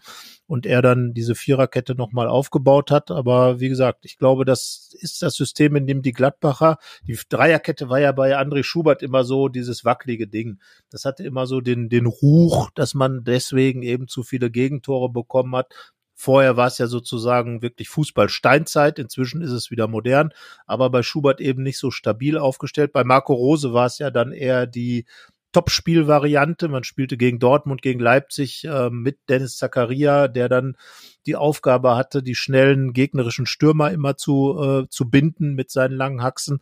und 0.52 0.66
er 0.66 0.82
dann 0.82 1.14
diese 1.14 1.34
Viererkette 1.34 1.96
nochmal 1.96 2.28
aufgebaut 2.28 2.92
hat. 2.92 3.10
Aber 3.10 3.62
wie 3.62 3.70
gesagt, 3.70 4.04
ich 4.04 4.18
glaube, 4.18 4.44
das 4.44 4.94
ist 5.00 5.22
das 5.22 5.36
System, 5.36 5.78
in 5.78 5.88
dem 5.88 6.02
die 6.02 6.12
Gladbacher, 6.12 6.78
die 7.08 7.18
Dreierkette 7.30 7.88
war 7.88 8.02
ja 8.02 8.12
bei 8.12 8.38
André 8.38 8.64
Schubert 8.64 9.02
immer 9.02 9.24
so 9.24 9.48
dieses 9.48 9.86
wackelige 9.86 10.28
Ding. 10.28 10.60
Das 10.90 11.06
hatte 11.06 11.24
immer 11.24 11.48
so 11.48 11.62
den, 11.62 11.88
den 11.88 12.06
Ruch, 12.06 12.70
dass 12.76 12.94
man 12.94 13.24
deswegen 13.24 13.82
eben 13.82 14.10
zu 14.10 14.24
viele 14.24 14.52
Gegentore 14.52 15.10
bekommen 15.10 15.56
hat. 15.56 15.74
Vorher 16.22 16.56
war 16.56 16.68
es 16.68 16.78
ja 16.78 16.86
sozusagen 16.86 17.64
wirklich 17.64 17.90
Fußball-Steinzeit. 17.90 19.00
Inzwischen 19.00 19.42
ist 19.42 19.50
es 19.50 19.72
wieder 19.72 19.88
modern, 19.88 20.30
aber 20.68 20.92
bei 20.92 21.02
Schubert 21.02 21.42
eben 21.42 21.64
nicht 21.64 21.80
so 21.80 21.90
stabil 21.90 22.38
aufgestellt. 22.38 22.94
Bei 22.94 23.04
Marco 23.04 23.34
Rose 23.34 23.74
war 23.74 23.88
es 23.88 23.98
ja 23.98 24.12
dann 24.12 24.32
eher 24.32 24.68
die 24.68 25.06
Topspielvariante. 25.52 26.68
Man 26.68 26.84
spielte 26.84 27.18
gegen 27.18 27.40
Dortmund, 27.40 27.82
gegen 27.82 28.00
Leipzig 28.00 28.66
äh, 28.66 28.92
mit 28.92 29.18
Dennis 29.30 29.58
Zakaria, 29.58 30.28
der 30.28 30.48
dann 30.48 30.78
die 31.26 31.36
Aufgabe 31.36 31.96
hatte, 31.96 32.22
die 32.22 32.36
schnellen 32.36 32.94
gegnerischen 32.94 33.48
Stürmer 33.48 33.90
immer 33.90 34.16
zu, 34.16 34.84
äh, 34.84 34.90
zu 34.90 35.10
binden 35.10 35.56
mit 35.56 35.72
seinen 35.72 35.98
langen 35.98 36.22
Haxen. 36.22 36.60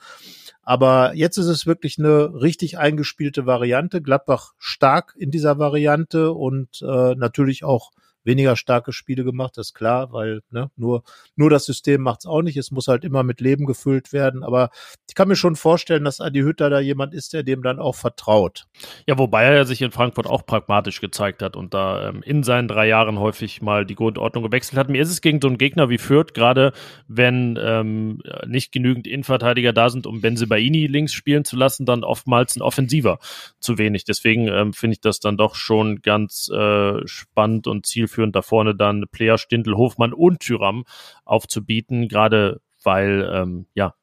Aber 0.61 1.13
jetzt 1.15 1.37
ist 1.37 1.47
es 1.47 1.65
wirklich 1.65 1.99
eine 1.99 2.33
richtig 2.33 2.77
eingespielte 2.77 3.45
Variante. 3.45 4.01
Gladbach 4.01 4.53
stark 4.57 5.15
in 5.17 5.31
dieser 5.31 5.59
Variante 5.59 6.31
und 6.31 6.81
äh, 6.81 7.15
natürlich 7.15 7.65
auch 7.65 7.91
weniger 8.29 8.55
starke 8.55 8.93
Spiele 8.93 9.23
gemacht, 9.23 9.57
das 9.57 9.67
ist 9.67 9.73
klar, 9.73 10.13
weil 10.13 10.41
ne, 10.51 10.69
nur, 10.77 11.03
nur 11.35 11.49
das 11.49 11.65
System 11.65 12.01
macht's 12.01 12.27
auch 12.27 12.41
nicht. 12.41 12.57
Es 12.57 12.71
muss 12.71 12.87
halt 12.87 13.03
immer 13.03 13.23
mit 13.23 13.41
Leben 13.41 13.65
gefüllt 13.65 14.13
werden. 14.13 14.43
Aber 14.43 14.69
ich 15.07 15.15
kann 15.15 15.27
mir 15.27 15.35
schon 15.35 15.55
vorstellen, 15.55 16.03
dass 16.03 16.21
Adi 16.21 16.41
Hütter 16.41 16.69
da 16.69 16.79
jemand 16.79 17.13
ist, 17.13 17.33
der 17.33 17.43
dem 17.43 17.63
dann 17.63 17.79
auch 17.79 17.95
vertraut. 17.95 18.67
Ja, 19.07 19.17
wobei 19.17 19.43
er 19.43 19.65
sich 19.65 19.81
in 19.81 19.91
Frankfurt 19.91 20.27
auch 20.27 20.45
pragmatisch 20.45 21.01
gezeigt 21.01 21.41
hat 21.41 21.55
und 21.55 21.73
da 21.73 22.09
ähm, 22.09 22.21
in 22.23 22.43
seinen 22.43 22.67
drei 22.67 22.87
Jahren 22.87 23.19
häufig 23.19 23.61
mal 23.61 23.85
die 23.85 23.95
Grundordnung 23.95 24.43
gewechselt 24.43 24.77
hat. 24.77 24.89
Mir 24.89 25.01
ist 25.01 25.09
es 25.09 25.21
gegen 25.21 25.41
so 25.41 25.47
einen 25.47 25.57
Gegner 25.57 25.89
wie 25.89 25.97
Fürth, 25.97 26.33
gerade 26.33 26.71
wenn 27.07 27.57
ähm, 27.61 28.21
nicht 28.45 28.71
genügend 28.71 29.07
Innenverteidiger 29.07 29.73
da 29.73 29.89
sind, 29.89 30.05
um 30.05 30.21
Benzebaini 30.21 30.85
links 30.85 31.13
spielen 31.13 31.45
zu 31.45 31.55
lassen, 31.55 31.87
dann 31.87 32.03
oftmals 32.03 32.55
ein 32.55 32.61
Offensiver 32.61 33.17
zu 33.59 33.79
wenig. 33.79 34.05
Deswegen 34.05 34.47
ähm, 34.47 34.73
finde 34.73 34.93
ich 34.93 35.01
das 35.01 35.19
dann 35.19 35.35
doch 35.35 35.55
schon 35.55 36.01
ganz 36.01 36.49
äh, 36.53 37.07
spannend 37.07 37.65
und 37.65 37.87
zielführend 37.87 38.18
zielführend, 38.19 38.35
da 38.35 38.41
vorne 38.41 38.75
dann 38.75 39.05
Player, 39.11 39.37
Stindl, 39.37 39.75
Hofmann 39.75 40.13
und 40.13 40.39
Tyram 40.39 40.83
aufzubieten, 41.25 42.07
gerade 42.07 42.61
weil, 42.83 43.29
ähm, 43.33 43.65
ja, 43.73 43.95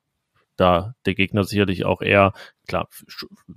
da 0.56 0.94
der 1.05 1.14
Gegner 1.14 1.44
sicherlich 1.44 1.84
auch 1.84 2.01
eher, 2.01 2.32
klar, 2.66 2.88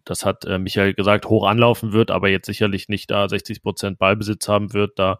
das 0.04 0.26
hat 0.26 0.44
äh, 0.46 0.60
Michael 0.60 0.94
gesagt, 0.94 1.28
hoch 1.28 1.48
anlaufen 1.48 1.94
wird, 1.94 2.12
aber 2.12 2.28
jetzt 2.30 2.48
sicherlich 2.48 2.90
nicht 2.90 3.10
da 3.10 3.30
60 3.30 3.62
Prozent 3.62 4.00
Ballbesitz 4.00 4.50
haben 4.50 4.74
wird. 4.74 5.00
Da 5.00 5.18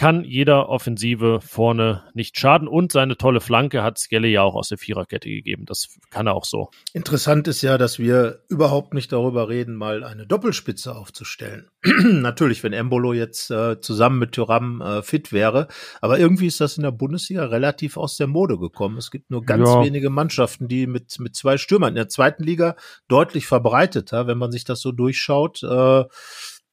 kann 0.00 0.24
jeder 0.24 0.70
Offensive 0.70 1.40
vorne 1.42 2.04
nicht 2.14 2.40
schaden. 2.40 2.68
Und 2.68 2.90
seine 2.90 3.18
tolle 3.18 3.42
Flanke 3.42 3.82
hat 3.82 3.98
Skelly 3.98 4.32
ja 4.32 4.40
auch 4.40 4.54
aus 4.54 4.70
der 4.70 4.78
Viererkette 4.78 5.28
gegeben. 5.28 5.66
Das 5.66 5.88
kann 6.08 6.26
er 6.26 6.34
auch 6.34 6.46
so. 6.46 6.70
Interessant 6.94 7.46
ist 7.48 7.60
ja, 7.60 7.76
dass 7.76 7.98
wir 7.98 8.40
überhaupt 8.48 8.94
nicht 8.94 9.12
darüber 9.12 9.50
reden, 9.50 9.76
mal 9.76 10.02
eine 10.02 10.26
Doppelspitze 10.26 10.96
aufzustellen. 10.96 11.68
Natürlich, 11.84 12.62
wenn 12.62 12.72
Embolo 12.72 13.12
jetzt 13.12 13.50
äh, 13.50 13.78
zusammen 13.82 14.18
mit 14.18 14.32
Thuram 14.32 14.80
äh, 14.80 15.02
fit 15.02 15.34
wäre. 15.34 15.68
Aber 16.00 16.18
irgendwie 16.18 16.46
ist 16.46 16.62
das 16.62 16.78
in 16.78 16.82
der 16.82 16.92
Bundesliga 16.92 17.44
relativ 17.44 17.98
aus 17.98 18.16
der 18.16 18.26
Mode 18.26 18.58
gekommen. 18.58 18.96
Es 18.96 19.10
gibt 19.10 19.30
nur 19.30 19.44
ganz 19.44 19.68
ja. 19.68 19.84
wenige 19.84 20.08
Mannschaften, 20.08 20.66
die 20.66 20.86
mit, 20.86 21.20
mit 21.20 21.36
zwei 21.36 21.58
Stürmern 21.58 21.90
in 21.90 21.96
der 21.96 22.08
zweiten 22.08 22.42
Liga 22.42 22.74
deutlich 23.08 23.46
verbreiteter, 23.46 24.26
wenn 24.26 24.38
man 24.38 24.50
sich 24.50 24.64
das 24.64 24.80
so 24.80 24.92
durchschaut. 24.92 25.62
Äh, 25.62 26.04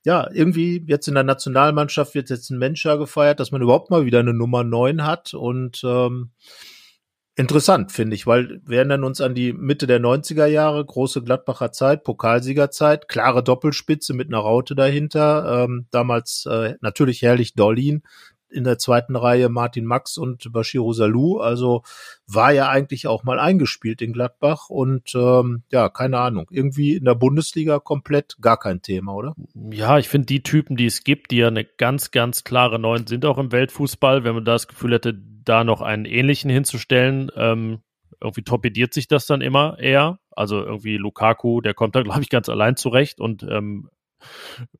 ja, 0.07 0.25
irgendwie 0.31 0.85
jetzt 0.87 1.09
in 1.09 1.15
der 1.15 1.25
Nationalmannschaft 1.25 2.15
wird 2.15 2.29
jetzt 2.29 2.49
ein 2.49 2.57
Mensch 2.57 2.83
gefeiert, 2.83 3.41
dass 3.41 3.51
man 3.51 3.61
überhaupt 3.61 3.91
mal 3.91 4.05
wieder 4.05 4.19
eine 4.19 4.33
Nummer 4.33 4.63
neun 4.63 5.05
hat 5.05 5.33
und 5.33 5.81
ähm, 5.83 6.31
interessant, 7.35 7.91
finde 7.91 8.15
ich, 8.15 8.25
weil 8.25 8.61
wir 8.63 8.77
erinnern 8.77 9.03
uns 9.03 9.19
an 9.19 9.35
die 9.35 9.51
Mitte 9.51 9.85
der 9.85 9.99
90er 9.99 10.45
Jahre, 10.45 10.85
große 10.85 11.23
Gladbacher 11.23 11.73
Zeit, 11.73 12.05
Pokalsiegerzeit, 12.05 13.09
klare 13.09 13.43
Doppelspitze 13.43 14.13
mit 14.13 14.29
einer 14.29 14.39
Raute 14.39 14.75
dahinter, 14.75 15.65
ähm, 15.65 15.87
damals 15.91 16.45
äh, 16.49 16.75
natürlich 16.79 17.21
herrlich 17.21 17.53
Dolin, 17.55 18.03
in 18.49 18.63
der 18.63 18.77
zweiten 18.77 19.15
Reihe 19.15 19.49
Martin 19.49 19.85
Max 19.85 20.17
und 20.17 20.51
Bashiru 20.51 20.93
Salou. 20.93 21.39
Also 21.39 21.83
war 22.27 22.51
ja 22.51 22.69
eigentlich 22.69 23.07
auch 23.07 23.23
mal 23.23 23.39
eingespielt 23.39 24.01
in 24.01 24.13
Gladbach 24.13 24.69
und 24.69 25.13
ähm, 25.15 25.63
ja, 25.71 25.89
keine 25.89 26.19
Ahnung, 26.19 26.47
irgendwie 26.51 26.95
in 26.95 27.05
der 27.05 27.15
Bundesliga 27.15 27.79
komplett 27.79 28.37
gar 28.41 28.57
kein 28.57 28.81
Thema, 28.81 29.13
oder? 29.13 29.35
Ja, 29.71 29.97
ich 29.97 30.09
finde 30.09 30.27
die 30.27 30.43
Typen, 30.43 30.77
die 30.77 30.85
es 30.85 31.03
gibt, 31.03 31.31
die 31.31 31.37
ja 31.37 31.47
eine 31.47 31.65
ganz, 31.65 32.11
ganz 32.11 32.43
klare 32.43 32.79
Neun 32.79 33.07
sind 33.07 33.25
auch 33.25 33.37
im 33.37 33.51
Weltfußball, 33.51 34.23
wenn 34.23 34.35
man 34.35 34.45
das 34.45 34.67
Gefühl 34.67 34.93
hätte, 34.93 35.13
da 35.43 35.63
noch 35.63 35.81
einen 35.81 36.05
ähnlichen 36.05 36.49
hinzustellen, 36.49 37.31
ähm, 37.35 37.79
irgendwie 38.21 38.43
torpediert 38.43 38.93
sich 38.93 39.07
das 39.07 39.25
dann 39.27 39.41
immer 39.41 39.77
eher. 39.79 40.19
Also 40.31 40.63
irgendwie 40.63 40.97
Lukaku, 40.97 41.61
der 41.61 41.73
kommt 41.73 41.95
da, 41.95 42.01
glaube 42.03 42.21
ich, 42.21 42.29
ganz 42.29 42.49
allein 42.49 42.75
zurecht 42.75 43.19
und 43.19 43.43
ähm, 43.43 43.89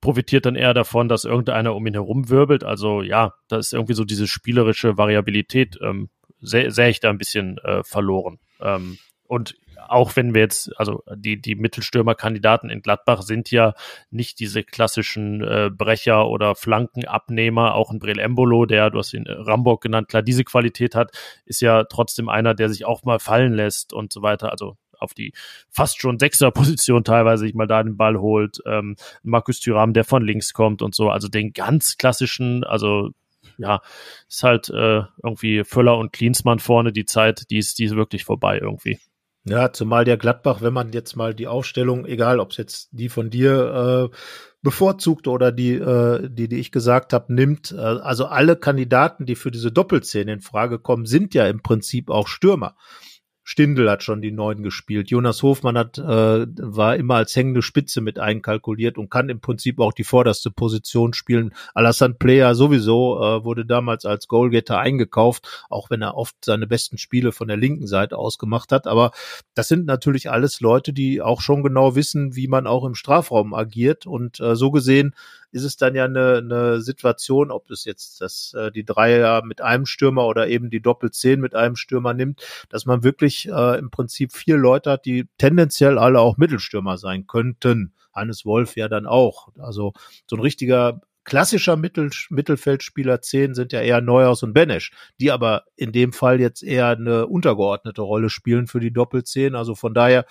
profitiert 0.01 0.45
dann 0.45 0.55
eher 0.55 0.73
davon, 0.73 1.09
dass 1.09 1.25
irgendeiner 1.25 1.75
um 1.75 1.85
ihn 1.87 1.93
herum 1.93 2.29
wirbelt. 2.29 2.63
Also 2.63 3.01
ja, 3.01 3.33
da 3.47 3.57
ist 3.57 3.73
irgendwie 3.73 3.93
so 3.93 4.05
diese 4.05 4.27
spielerische 4.27 4.97
Variabilität, 4.97 5.77
ähm, 5.81 6.09
sehe 6.39 6.71
seh 6.71 6.89
ich 6.89 6.99
da 6.99 7.09
ein 7.09 7.17
bisschen 7.17 7.57
äh, 7.59 7.83
verloren. 7.83 8.39
Ähm, 8.61 8.97
und 9.27 9.55
auch 9.87 10.15
wenn 10.15 10.33
wir 10.33 10.41
jetzt, 10.41 10.77
also 10.79 11.03
die, 11.15 11.41
die 11.41 11.55
Mittelstürmerkandidaten 11.55 12.69
in 12.69 12.81
Gladbach 12.81 13.21
sind 13.21 13.51
ja 13.51 13.73
nicht 14.09 14.39
diese 14.39 14.63
klassischen 14.63 15.41
äh, 15.41 15.69
Brecher 15.71 16.27
oder 16.27 16.55
Flankenabnehmer, 16.55 17.75
auch 17.75 17.91
ein 17.91 17.99
Brel 17.99 18.19
Embolo, 18.19 18.65
der, 18.65 18.89
du 18.89 18.99
hast 18.99 19.13
ihn 19.13 19.25
äh, 19.25 19.31
Rambock 19.31 19.81
genannt, 19.81 20.09
klar, 20.09 20.23
diese 20.23 20.43
Qualität 20.43 20.95
hat, 20.95 21.11
ist 21.45 21.61
ja 21.61 21.83
trotzdem 21.83 22.29
einer, 22.29 22.53
der 22.53 22.69
sich 22.69 22.85
auch 22.85 23.03
mal 23.03 23.19
fallen 23.19 23.53
lässt 23.53 23.93
und 23.93 24.11
so 24.11 24.21
weiter. 24.21 24.51
Also 24.51 24.77
auf 24.99 25.13
die 25.13 25.33
fast 25.69 26.01
schon 26.01 26.19
Sechser-Position 26.19 27.03
teilweise 27.03 27.45
sich 27.45 27.53
mal 27.53 27.67
da 27.67 27.83
den 27.83 27.97
Ball 27.97 28.17
holt. 28.19 28.59
Ähm, 28.65 28.95
Markus 29.23 29.59
Thüram, 29.59 29.93
der 29.93 30.03
von 30.03 30.23
links 30.23 30.53
kommt 30.53 30.81
und 30.81 30.95
so. 30.95 31.09
Also 31.09 31.27
den 31.27 31.53
ganz 31.53 31.97
klassischen, 31.97 32.63
also 32.63 33.11
ja, 33.57 33.81
ist 34.29 34.43
halt 34.43 34.69
äh, 34.69 35.03
irgendwie 35.23 35.63
Völler 35.63 35.97
und 35.97 36.13
Klinsmann 36.13 36.59
vorne 36.59 36.91
die 36.91 37.05
Zeit, 37.05 37.49
die 37.49 37.57
ist, 37.57 37.79
die 37.79 37.85
ist 37.85 37.95
wirklich 37.95 38.23
vorbei 38.23 38.59
irgendwie. 38.59 38.99
Ja, 39.49 39.71
zumal 39.71 40.03
der 40.03 40.17
Gladbach, 40.17 40.61
wenn 40.61 40.73
man 40.73 40.91
jetzt 40.91 41.15
mal 41.15 41.33
die 41.33 41.47
Aufstellung, 41.47 42.05
egal 42.05 42.41
ob 42.41 42.51
es 42.51 42.57
jetzt 42.57 42.89
die 42.91 43.07
von 43.07 43.29
dir 43.29 44.11
äh, 44.11 44.17
bevorzugt 44.61 45.29
oder 45.29 45.53
die, 45.53 45.75
äh, 45.75 46.27
die, 46.29 46.49
die 46.49 46.57
ich 46.57 46.73
gesagt 46.73 47.13
habe, 47.13 47.33
nimmt, 47.33 47.71
äh, 47.71 47.77
also 47.77 48.25
alle 48.25 48.57
Kandidaten, 48.57 49.25
die 49.25 49.35
für 49.35 49.49
diese 49.49 49.71
Doppelzähne 49.71 50.33
in 50.33 50.41
Frage 50.41 50.79
kommen, 50.79 51.05
sind 51.05 51.33
ja 51.33 51.47
im 51.47 51.61
Prinzip 51.61 52.09
auch 52.09 52.27
Stürmer. 52.27 52.75
Stindl 53.49 53.89
hat 53.89 54.03
schon 54.03 54.21
die 54.21 54.33
Neun 54.33 54.61
gespielt. 54.61 55.09
Jonas 55.09 55.41
Hofmann 55.41 55.77
hat, 55.77 55.97
äh, 55.97 56.01
war 56.03 56.97
immer 56.97 57.15
als 57.15 57.33
hängende 57.33 57.61
Spitze 57.61 58.01
mit 58.01 58.19
einkalkuliert 58.19 58.97
und 58.97 59.09
kann 59.09 59.29
im 59.29 59.39
Prinzip 59.39 59.79
auch 59.79 59.93
die 59.93 60.03
vorderste 60.03 60.51
Position 60.51 61.13
spielen. 61.13 61.53
Alassane 61.73 62.15
Player 62.15 62.55
sowieso 62.55 63.17
äh, 63.21 63.45
wurde 63.45 63.65
damals 63.65 64.03
als 64.03 64.27
Goalgetter 64.27 64.79
eingekauft, 64.79 65.65
auch 65.69 65.89
wenn 65.89 66.01
er 66.01 66.17
oft 66.17 66.35
seine 66.43 66.67
besten 66.67 66.97
Spiele 66.97 67.31
von 67.31 67.47
der 67.47 67.55
linken 67.55 67.87
Seite 67.87 68.17
aus 68.17 68.37
gemacht 68.37 68.73
hat. 68.73 68.85
Aber 68.85 69.11
das 69.53 69.69
sind 69.69 69.85
natürlich 69.85 70.29
alles 70.29 70.59
Leute, 70.59 70.91
die 70.91 71.21
auch 71.21 71.39
schon 71.39 71.63
genau 71.63 71.95
wissen, 71.95 72.35
wie 72.35 72.49
man 72.49 72.67
auch 72.67 72.83
im 72.83 72.95
Strafraum 72.95 73.53
agiert. 73.53 74.05
Und 74.05 74.41
äh, 74.41 74.57
so 74.57 74.71
gesehen 74.71 75.15
ist 75.51 75.63
es 75.63 75.77
dann 75.77 75.95
ja 75.95 76.05
eine, 76.05 76.37
eine 76.37 76.81
Situation, 76.81 77.51
ob 77.51 77.69
es 77.69 77.85
jetzt 77.85 78.21
das, 78.21 78.53
äh, 78.53 78.71
die 78.71 78.85
Dreier 78.85 79.43
mit 79.43 79.61
einem 79.61 79.85
Stürmer 79.85 80.27
oder 80.27 80.47
eben 80.47 80.69
die 80.69 80.81
Doppelzehn 80.81 81.39
mit 81.39 81.55
einem 81.55 81.75
Stürmer 81.75 82.13
nimmt, 82.13 82.41
dass 82.69 82.85
man 82.85 83.03
wirklich 83.03 83.47
äh, 83.49 83.79
im 83.79 83.89
Prinzip 83.89 84.33
vier 84.33 84.57
Leute 84.57 84.91
hat, 84.91 85.05
die 85.05 85.27
tendenziell 85.37 85.97
alle 85.97 86.19
auch 86.19 86.37
Mittelstürmer 86.37 86.97
sein 86.97 87.27
könnten. 87.27 87.93
Hannes 88.13 88.45
Wolf 88.45 88.75
ja 88.75 88.87
dann 88.87 89.05
auch. 89.05 89.49
Also 89.57 89.93
so 90.25 90.35
ein 90.35 90.41
richtiger 90.41 91.01
klassischer 91.27 91.75
Mittel, 91.75 92.09
Mittelfeldspieler 92.29 93.21
10 93.21 93.53
sind 93.53 93.73
ja 93.73 93.81
eher 93.81 94.01
Neuhaus 94.01 94.43
und 94.43 94.53
Benesch, 94.53 94.91
die 95.19 95.31
aber 95.31 95.65
in 95.75 95.91
dem 95.91 96.13
Fall 96.13 96.39
jetzt 96.39 96.63
eher 96.63 96.87
eine 96.87 97.27
untergeordnete 97.27 98.01
Rolle 98.01 98.29
spielen 98.29 98.67
für 98.67 98.79
die 98.79 98.93
Doppelzehn. 98.93 99.53
Also 99.53 99.75
von 99.75 99.93
daher 99.93 100.25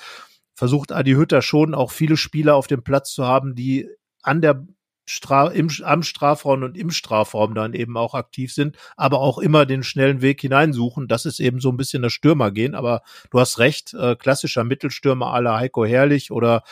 versucht 0.55 0.93
Adi 0.93 1.13
Hütter 1.13 1.43
schon 1.43 1.75
auch 1.75 1.91
viele 1.91 2.17
Spieler 2.17 2.57
auf 2.57 2.67
dem 2.67 2.83
Platz 2.83 3.13
zu 3.13 3.27
haben, 3.27 3.55
die 3.55 3.89
an 4.23 4.41
der 4.41 4.67
Stra 5.07 5.49
im, 5.49 5.71
am 5.85 6.03
Strafraum 6.03 6.63
und 6.63 6.77
im 6.77 6.91
Strafraum 6.91 7.55
dann 7.55 7.75
eben 7.75 7.97
auch 7.97 8.15
aktiv 8.15 8.53
sind, 8.53 8.77
aber 8.97 9.21
auch 9.21 9.39
immer 9.39 9.65
den 9.65 9.83
schnellen 9.83 10.21
Weg 10.21 10.41
hineinsuchen. 10.41 11.09
Das 11.09 11.25
ist 11.25 11.41
eben 11.41 11.61
so 11.61 11.71
ein 11.71 11.77
bisschen 11.77 12.03
das 12.03 12.13
Stürmergehen. 12.13 12.75
Aber 12.75 13.03
du 13.31 13.41
hast 13.41 13.59
recht, 13.59 13.95
äh, 13.95 14.17
klassischer 14.17 14.65
Mittelstürmer 14.65 15.33
aller 15.33 15.57
Heiko 15.57 15.85
Herrlich 15.85 16.31
oder 16.31 16.63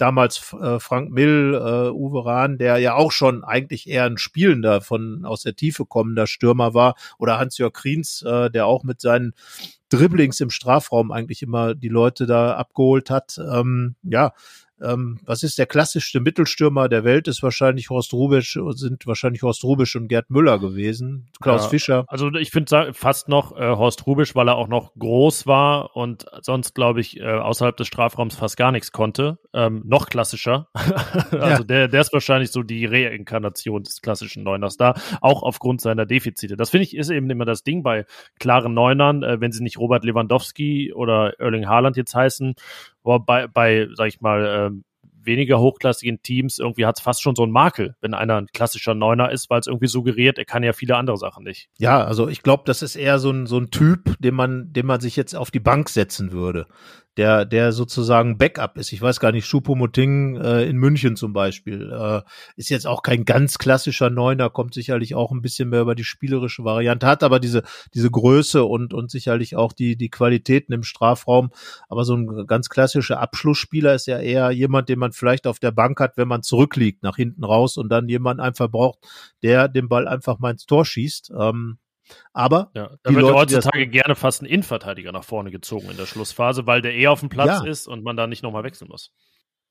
damals 0.00 0.54
äh, 0.60 0.80
Frank 0.80 1.10
Mill, 1.10 1.54
äh, 1.54 1.90
Uwe 1.90 2.24
Rahn, 2.24 2.58
der 2.58 2.78
ja 2.78 2.94
auch 2.94 3.12
schon 3.12 3.44
eigentlich 3.44 3.88
eher 3.88 4.04
ein 4.04 4.18
spielender, 4.18 4.80
von 4.80 5.24
aus 5.24 5.42
der 5.42 5.56
Tiefe 5.56 5.84
kommender 5.84 6.26
Stürmer 6.26 6.74
war, 6.74 6.94
oder 7.18 7.38
Hans-Jörg 7.38 7.72
Kriens, 7.72 8.22
äh, 8.22 8.50
der 8.50 8.66
auch 8.66 8.82
mit 8.82 9.00
seinen 9.00 9.34
Dribblings 9.90 10.40
im 10.40 10.50
Strafraum 10.50 11.10
eigentlich 11.12 11.42
immer 11.42 11.74
die 11.74 11.88
Leute 11.88 12.26
da 12.26 12.54
abgeholt 12.54 13.10
hat. 13.10 13.38
Ähm, 13.38 13.96
ja, 14.02 14.32
ähm, 14.82 15.18
was 15.24 15.42
ist 15.42 15.58
der 15.58 15.66
klassischste 15.66 16.20
Mittelstürmer 16.20 16.88
der 16.88 17.04
Welt? 17.04 17.28
Ist 17.28 17.42
wahrscheinlich 17.42 17.90
Horst 17.90 18.12
Rubisch, 18.12 18.58
sind 18.70 19.06
wahrscheinlich 19.06 19.42
Horst 19.42 19.64
Rubisch 19.64 19.96
und 19.96 20.08
Gerd 20.08 20.30
Müller 20.30 20.58
gewesen. 20.58 21.28
Klaus 21.40 21.64
ja, 21.64 21.68
Fischer. 21.68 22.04
Also 22.08 22.32
ich 22.34 22.50
finde 22.50 22.92
fast 22.92 23.28
noch 23.28 23.56
äh, 23.56 23.68
Horst 23.68 24.06
Rubisch, 24.06 24.34
weil 24.34 24.48
er 24.48 24.56
auch 24.56 24.68
noch 24.68 24.92
groß 24.98 25.46
war 25.46 25.96
und 25.96 26.26
sonst, 26.42 26.74
glaube 26.74 27.00
ich, 27.00 27.20
äh, 27.20 27.24
außerhalb 27.24 27.76
des 27.76 27.86
Strafraums 27.86 28.36
fast 28.36 28.56
gar 28.56 28.72
nichts 28.72 28.92
konnte. 28.92 29.38
Ähm, 29.52 29.82
noch 29.84 30.08
klassischer. 30.08 30.68
also 30.74 31.32
ja. 31.32 31.62
der, 31.62 31.88
der 31.88 32.00
ist 32.00 32.12
wahrscheinlich 32.12 32.50
so 32.50 32.62
die 32.62 32.86
Reinkarnation 32.86 33.82
des 33.82 34.00
klassischen 34.00 34.42
Neuners 34.42 34.76
da, 34.76 34.94
auch 35.20 35.42
aufgrund 35.42 35.80
seiner 35.80 36.06
Defizite. 36.06 36.56
Das 36.56 36.70
finde 36.70 36.84
ich 36.84 36.96
ist 36.96 37.10
eben 37.10 37.28
immer 37.30 37.44
das 37.44 37.62
Ding 37.62 37.82
bei 37.82 38.06
klaren 38.38 38.74
Neunern, 38.74 39.22
äh, 39.22 39.40
wenn 39.40 39.52
sie 39.52 39.62
nicht 39.62 39.78
Robert 39.78 40.04
Lewandowski 40.04 40.92
oder 40.92 41.38
Erling 41.38 41.68
Haaland 41.68 41.96
jetzt 41.96 42.14
heißen 42.14 42.54
aber 43.04 43.20
bei, 43.20 43.46
bei, 43.46 43.88
sag 43.94 44.08
ich 44.08 44.20
mal, 44.20 44.72
äh, 44.72 44.82
weniger 45.22 45.60
hochklassigen 45.60 46.22
Teams 46.22 46.58
irgendwie 46.58 46.86
hat 46.86 46.98
es 46.98 47.02
fast 47.02 47.22
schon 47.22 47.36
so 47.36 47.42
einen 47.42 47.52
Makel, 47.52 47.94
wenn 48.00 48.14
einer 48.14 48.40
ein 48.40 48.46
klassischer 48.46 48.94
Neuner 48.94 49.30
ist, 49.30 49.50
weil 49.50 49.60
es 49.60 49.66
irgendwie 49.66 49.86
suggeriert, 49.86 50.38
er 50.38 50.44
kann 50.44 50.62
ja 50.62 50.72
viele 50.72 50.96
andere 50.96 51.18
Sachen 51.18 51.44
nicht. 51.44 51.68
Ja, 51.78 52.04
also 52.04 52.28
ich 52.28 52.42
glaube, 52.42 52.62
das 52.66 52.82
ist 52.82 52.96
eher 52.96 53.18
so 53.18 53.30
ein, 53.30 53.46
so 53.46 53.58
ein 53.58 53.70
Typ, 53.70 54.16
den 54.18 54.34
man, 54.34 54.72
den 54.72 54.86
man 54.86 55.00
sich 55.00 55.16
jetzt 55.16 55.34
auf 55.36 55.50
die 55.50 55.60
Bank 55.60 55.88
setzen 55.88 56.32
würde 56.32 56.66
der, 57.20 57.44
der 57.44 57.72
sozusagen 57.72 58.38
Backup 58.38 58.78
ist. 58.78 58.94
Ich 58.94 59.02
weiß 59.02 59.20
gar 59.20 59.30
nicht, 59.30 59.44
Schupomoting 59.44 60.36
äh, 60.36 60.64
in 60.64 60.78
München 60.78 61.16
zum 61.16 61.34
Beispiel 61.34 61.92
äh, 61.92 62.22
ist 62.56 62.70
jetzt 62.70 62.86
auch 62.86 63.02
kein 63.02 63.26
ganz 63.26 63.58
klassischer 63.58 64.08
Neuner, 64.08 64.48
kommt 64.48 64.72
sicherlich 64.72 65.14
auch 65.14 65.30
ein 65.30 65.42
bisschen 65.42 65.68
mehr 65.68 65.82
über 65.82 65.94
die 65.94 66.04
spielerische 66.04 66.64
Variante, 66.64 67.06
hat 67.06 67.22
aber 67.22 67.38
diese, 67.38 67.62
diese 67.92 68.10
Größe 68.10 68.64
und, 68.64 68.94
und 68.94 69.10
sicherlich 69.10 69.54
auch 69.54 69.74
die, 69.74 69.96
die 69.96 70.08
Qualitäten 70.08 70.72
im 70.72 70.82
Strafraum. 70.82 71.50
Aber 71.90 72.06
so 72.06 72.14
ein 72.14 72.46
ganz 72.46 72.70
klassischer 72.70 73.20
Abschlussspieler 73.20 73.94
ist 73.94 74.06
ja 74.06 74.18
eher 74.18 74.50
jemand, 74.50 74.88
den 74.88 74.98
man 74.98 75.12
vielleicht 75.12 75.46
auf 75.46 75.58
der 75.58 75.72
Bank 75.72 76.00
hat, 76.00 76.16
wenn 76.16 76.26
man 76.26 76.42
zurückliegt, 76.42 77.02
nach 77.02 77.16
hinten 77.16 77.44
raus 77.44 77.76
und 77.76 77.90
dann 77.90 78.08
jemand 78.08 78.40
einfach 78.40 78.70
braucht, 78.70 79.00
der 79.42 79.68
den 79.68 79.90
Ball 79.90 80.08
einfach 80.08 80.38
mal 80.38 80.52
ins 80.52 80.64
Tor 80.64 80.86
schießt. 80.86 81.32
Ähm, 81.38 81.76
aber 82.32 82.70
ja, 82.74 82.96
da 83.02 83.10
wird 83.10 83.22
Leute, 83.22 83.34
heutzutage 83.34 83.86
gerne 83.86 84.14
fast 84.14 84.42
ein 84.42 84.46
Innenverteidiger 84.46 85.12
nach 85.12 85.24
vorne 85.24 85.50
gezogen 85.50 85.90
in 85.90 85.96
der 85.96 86.06
Schlussphase, 86.06 86.66
weil 86.66 86.82
der 86.82 86.94
eh 86.94 87.08
auf 87.08 87.20
dem 87.20 87.28
Platz 87.28 87.62
ja. 87.62 87.66
ist 87.66 87.86
und 87.86 88.02
man 88.02 88.16
da 88.16 88.26
nicht 88.26 88.42
nochmal 88.42 88.64
wechseln 88.64 88.88
muss. 88.88 89.12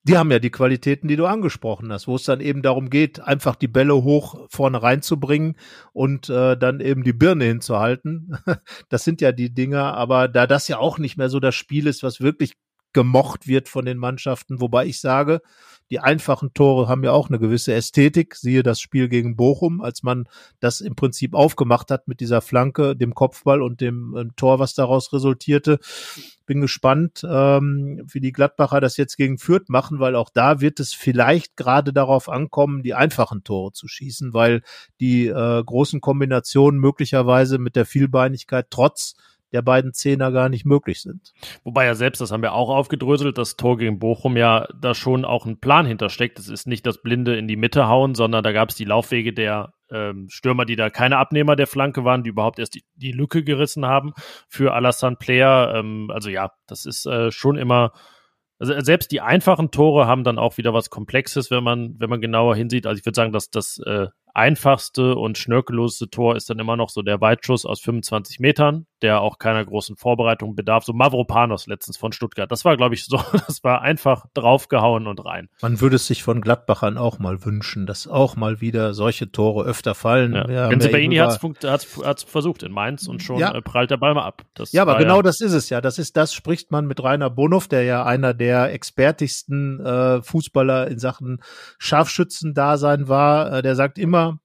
Die 0.04 0.18
haben 0.18 0.32
ja 0.32 0.40
die 0.40 0.50
Qualitäten, 0.50 1.10
die 1.10 1.18
du 1.18 1.26
angesprochen 1.26 1.92
hast, 1.92 2.08
wo 2.08 2.16
es 2.16 2.24
dann 2.24 2.40
eben 2.40 2.62
darum 2.62 2.90
geht, 2.90 3.20
einfach 3.20 3.56
die 3.56 3.68
Bälle 3.68 3.96
hoch 3.96 4.48
vorne 4.50 4.82
reinzubringen 4.82 5.58
und 5.92 6.30
äh, 6.30 6.56
dann 6.56 6.80
eben 6.80 7.04
die 7.04 7.14
Birne 7.14 7.46
hinzuhalten. 7.46 8.38
Das 8.90 9.04
sind 9.04 9.22
ja 9.22 9.32
die 9.32 9.54
Dinger, 9.54 9.94
aber 9.94 10.28
da 10.28 10.48
das 10.48 10.68
ja 10.68 10.78
auch 10.78 10.98
nicht 11.00 11.18
mehr 11.18 11.30
so 11.30 11.40
das 11.40 11.54
Spiel 11.54 11.86
ist, 11.86 12.02
was 12.02 12.22
wirklich 12.22 12.54
gemocht 12.94 13.48
wird 13.48 13.70
von 13.70 13.86
den 13.86 13.98
Mannschaften, 13.98 14.62
wobei 14.62 14.86
ich 14.86 15.00
sage, 15.00 15.42
die 15.90 16.00
einfachen 16.00 16.54
Tore 16.54 16.88
haben 16.88 17.04
ja 17.04 17.12
auch 17.12 17.30
eine 17.30 17.40
gewisse 17.40 17.74
Ästhetik. 17.74 18.36
Siehe 18.36 18.62
das 18.62 18.80
Spiel 18.80 19.10
gegen 19.10 19.36
Bochum, 19.36 19.82
als 19.82 20.04
man 20.04 20.28
das 20.60 20.82
im 20.82 20.96
Prinzip 20.96 21.34
aufgemacht 21.34 21.90
hat 21.90 22.08
mit 22.08 22.20
dieser 22.20 22.42
Flanke, 22.42 22.96
dem 22.96 23.16
Kopfball 23.16 23.62
und 23.62 23.82
dem 23.82 24.16
ähm, 24.16 24.36
Tor, 24.36 24.60
was 24.60 24.76
daraus 24.76 25.12
resultierte. 25.14 25.80
Bin 26.46 26.62
gespannt, 26.62 27.26
ähm, 27.28 28.04
wie 28.12 28.20
die 28.20 28.32
Gladbacher 28.32 28.82
das 28.82 28.98
jetzt 28.98 29.18
gegen 29.18 29.38
Fürth 29.40 29.70
machen, 29.70 30.00
weil 30.00 30.16
auch 30.16 30.30
da 30.30 30.62
wird 30.62 30.80
es 30.80 30.94
vielleicht 30.94 31.58
gerade 31.58 31.92
darauf 31.92 32.30
ankommen, 32.30 32.84
die 32.84 32.94
einfachen 32.94 33.44
Tore 33.44 33.72
zu 33.72 33.88
schießen, 33.88 34.34
weil 34.34 34.62
die 35.00 35.28
äh, 35.28 35.64
großen 35.64 36.02
Kombinationen 36.02 36.80
möglicherweise 36.80 37.58
mit 37.58 37.76
der 37.76 37.86
Vielbeinigkeit 37.86 38.68
trotz 38.70 39.16
der 39.52 39.62
beiden 39.62 39.94
Zehner 39.94 40.32
gar 40.32 40.50
nicht 40.50 40.66
möglich 40.66 41.02
sind. 41.02 41.34
Wobei 41.64 41.86
ja 41.86 41.96
selbst, 41.96 42.22
das 42.22 42.32
haben 42.32 42.44
wir 42.44 42.54
auch 42.54 42.70
aufgedröselt, 42.70 43.38
das 43.38 43.56
Tor 43.56 43.78
gegen 43.78 44.00
Bochum 44.00 44.38
ja 44.38 44.68
da 44.80 44.94
schon 44.94 45.26
auch 45.26 45.46
ein 45.46 45.60
Plan 45.60 45.86
hintersteckt. 45.86 46.40
Es 46.40 46.50
ist 46.50 46.68
nicht 46.68 46.86
das 46.86 47.02
Blinde 47.02 47.38
in 47.38 47.48
die 47.48 47.56
Mitte 47.56 47.88
hauen, 47.88 48.16
sondern 48.16 48.44
da 48.44 48.52
gab 48.52 48.70
es 48.70 48.76
die 48.76 48.86
Laufwege 48.86 49.34
der 49.34 49.74
ähm, 49.92 50.28
Stürmer, 50.30 50.66
die 50.66 50.76
da 50.76 50.90
keine 50.90 51.18
Abnehmer 51.18 51.56
der 51.56 51.68
Flanke 51.68 52.04
waren, 52.04 52.24
die 52.24 52.30
überhaupt 52.30 52.60
erst 52.60 52.76
die, 52.76 52.84
die 52.96 53.12
Lücke 53.12 53.44
gerissen 53.44 53.86
haben 53.86 54.14
für 54.48 54.74
Alassane 54.74 55.16
Player. 55.16 55.74
Ähm, 55.76 56.10
also 56.14 56.30
ja, 56.30 56.52
das 56.68 56.86
ist 56.86 57.06
äh, 57.06 57.32
schon 57.32 57.58
immer 57.58 57.94
also 58.60 58.78
selbst 58.82 59.12
die 59.12 59.22
einfachen 59.22 59.72
Tore 59.72 60.06
haben 60.06 60.26
dann 60.26 60.38
auch 60.38 60.58
wieder 60.58 60.74
was 60.74 60.90
Komplexes, 60.90 61.50
wenn 61.50 61.64
man, 61.64 61.96
wenn 61.98 62.10
man 62.10 62.20
genauer 62.20 62.58
hinsieht. 62.58 62.86
Also 62.86 63.00
ich 63.00 63.06
würde 63.06 63.16
sagen, 63.16 63.32
dass 63.32 63.50
das 63.50 63.80
äh, 63.86 64.08
einfachste 64.34 65.16
und 65.16 65.38
schnörkelloseste 65.38 66.10
Tor 66.10 66.36
ist 66.36 66.50
dann 66.50 66.60
immer 66.60 66.76
noch 66.76 66.90
so 66.90 67.02
der 67.02 67.22
Weitschuss 67.22 67.66
aus 67.66 67.80
25 67.80 68.40
Metern, 68.40 68.86
der 69.02 69.22
auch 69.22 69.40
keiner 69.40 69.64
großen 69.66 69.96
Vorbereitung 69.96 70.56
bedarf. 70.56 70.84
So 70.84 70.94
Mavropanos 70.94 71.68
letztens 71.68 71.98
von 71.98 72.12
Stuttgart. 72.12 72.52
Das 72.52 72.66
war, 72.66 72.78
glaube 72.78 72.96
ich, 72.96 73.06
so, 73.06 73.18
das 73.48 73.64
war 73.64 73.82
einfach 73.82 74.26
draufgehauen 74.34 75.08
und 75.08 75.24
rein. 75.26 75.50
Man 75.62 75.82
würde 75.82 75.96
es 75.98 76.08
sich 76.08 76.24
von 76.24 76.42
Gladbachern 76.42 76.98
auch 76.98 77.20
mal 77.20 77.44
wünschen, 77.46 77.86
dass 77.86 78.08
auch 78.08 78.36
mal 78.36 78.62
wieder 78.62 78.94
solche 78.94 79.32
Tore 79.32 79.66
öfter 79.66 79.96
fallen. 79.96 80.34
Ja. 80.34 80.50
Ja 80.50 80.70
hat 81.70 82.18
es 82.18 82.24
versucht 82.24 82.64
in 82.64 82.72
Mainz 82.72 83.08
und 83.08 83.22
schon 83.22 83.40
ja. 83.40 83.54
Äh, 83.54 83.62
prallt 83.62 83.92
der 83.92 83.98
Ball 83.98 84.14
mal 84.14 84.26
ab. 84.26 84.44
Das 84.54 84.72
ja, 84.72 84.82
aber 84.82 84.98
genau 84.98 85.18
ja 85.18 85.24
das 85.24 85.42
ist 85.42 85.54
es 85.54 85.70
ja. 85.70 85.82
Das 85.82 85.98
ist, 85.98 86.18
das 86.18 86.34
spricht 86.34 86.72
man 86.72 86.86
mit 86.86 87.02
Rainer 87.04 87.30
Bonhoff, 87.30 87.68
der 87.68 87.84
ja 87.84 88.06
einer 88.06 88.34
der 88.34 88.74
expertigsten 88.74 89.80
äh, 89.86 90.22
Fußballer 90.22 90.88
in 90.88 91.00
Sachen 91.00 91.42
Scharfschützen-Dasein 91.78 93.08
war. 93.08 93.54
Äh, 93.54 93.62
der 93.62 93.76
sagt 93.76 93.98
immer, 93.98 94.40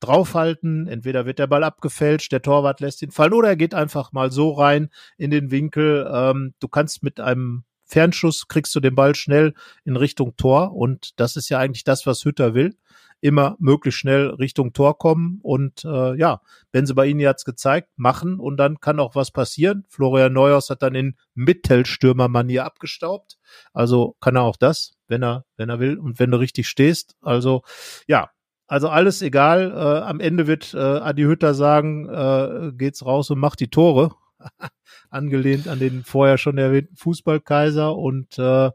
draufhalten. 0.00 0.86
Entweder 0.86 1.26
wird 1.26 1.38
der 1.38 1.46
Ball 1.46 1.64
abgefälscht, 1.64 2.32
der 2.32 2.42
Torwart 2.42 2.80
lässt 2.80 3.02
ihn 3.02 3.10
fallen 3.10 3.32
oder 3.32 3.48
er 3.48 3.56
geht 3.56 3.74
einfach 3.74 4.12
mal 4.12 4.30
so 4.30 4.52
rein 4.52 4.90
in 5.16 5.30
den 5.30 5.50
Winkel. 5.50 6.10
Ähm, 6.12 6.54
du 6.60 6.68
kannst 6.68 7.02
mit 7.02 7.20
einem 7.20 7.64
Fernschuss 7.86 8.48
kriegst 8.48 8.74
du 8.74 8.80
den 8.80 8.94
Ball 8.94 9.14
schnell 9.14 9.54
in 9.84 9.96
Richtung 9.96 10.36
Tor 10.36 10.74
und 10.74 11.18
das 11.20 11.36
ist 11.36 11.48
ja 11.48 11.58
eigentlich 11.58 11.84
das, 11.84 12.04
was 12.04 12.24
Hütter 12.24 12.52
will. 12.54 12.76
Immer 13.20 13.56
möglichst 13.58 14.00
schnell 14.00 14.28
Richtung 14.28 14.74
Tor 14.74 14.98
kommen 14.98 15.38
und 15.42 15.84
äh, 15.84 16.18
ja, 16.18 16.42
Benzebaini 16.70 17.22
hat's 17.22 17.44
gezeigt, 17.44 17.88
machen 17.96 18.38
und 18.40 18.58
dann 18.58 18.78
kann 18.80 19.00
auch 19.00 19.14
was 19.14 19.30
passieren. 19.30 19.84
Florian 19.88 20.32
Neuhaus 20.32 20.68
hat 20.68 20.82
dann 20.82 20.94
in 20.94 21.16
Mittelstürmermanier 21.34 22.64
abgestaubt, 22.64 23.38
also 23.72 24.16
kann 24.20 24.36
er 24.36 24.42
auch 24.42 24.56
das, 24.56 24.96
wenn 25.08 25.22
er 25.22 25.46
wenn 25.56 25.70
er 25.70 25.80
will 25.80 25.98
und 25.98 26.18
wenn 26.18 26.30
du 26.30 26.38
richtig 26.38 26.68
stehst. 26.68 27.16
Also 27.22 27.62
ja, 28.06 28.30
also 28.66 28.88
alles 28.88 29.22
egal. 29.22 29.70
Äh, 29.70 30.04
am 30.04 30.20
Ende 30.20 30.46
wird 30.46 30.74
äh, 30.74 30.78
Adi 30.78 31.22
Hütter 31.22 31.54
sagen, 31.54 32.08
äh, 32.08 32.72
geht's 32.72 33.04
raus 33.04 33.30
und 33.30 33.38
macht 33.38 33.60
die 33.60 33.68
Tore. 33.68 34.14
Angelehnt 35.10 35.68
an 35.68 35.78
den 35.78 36.02
vorher 36.04 36.38
schon 36.38 36.58
erwähnten 36.58 36.96
Fußballkaiser 36.96 37.96
und 37.96 38.38
äh, 38.38 38.70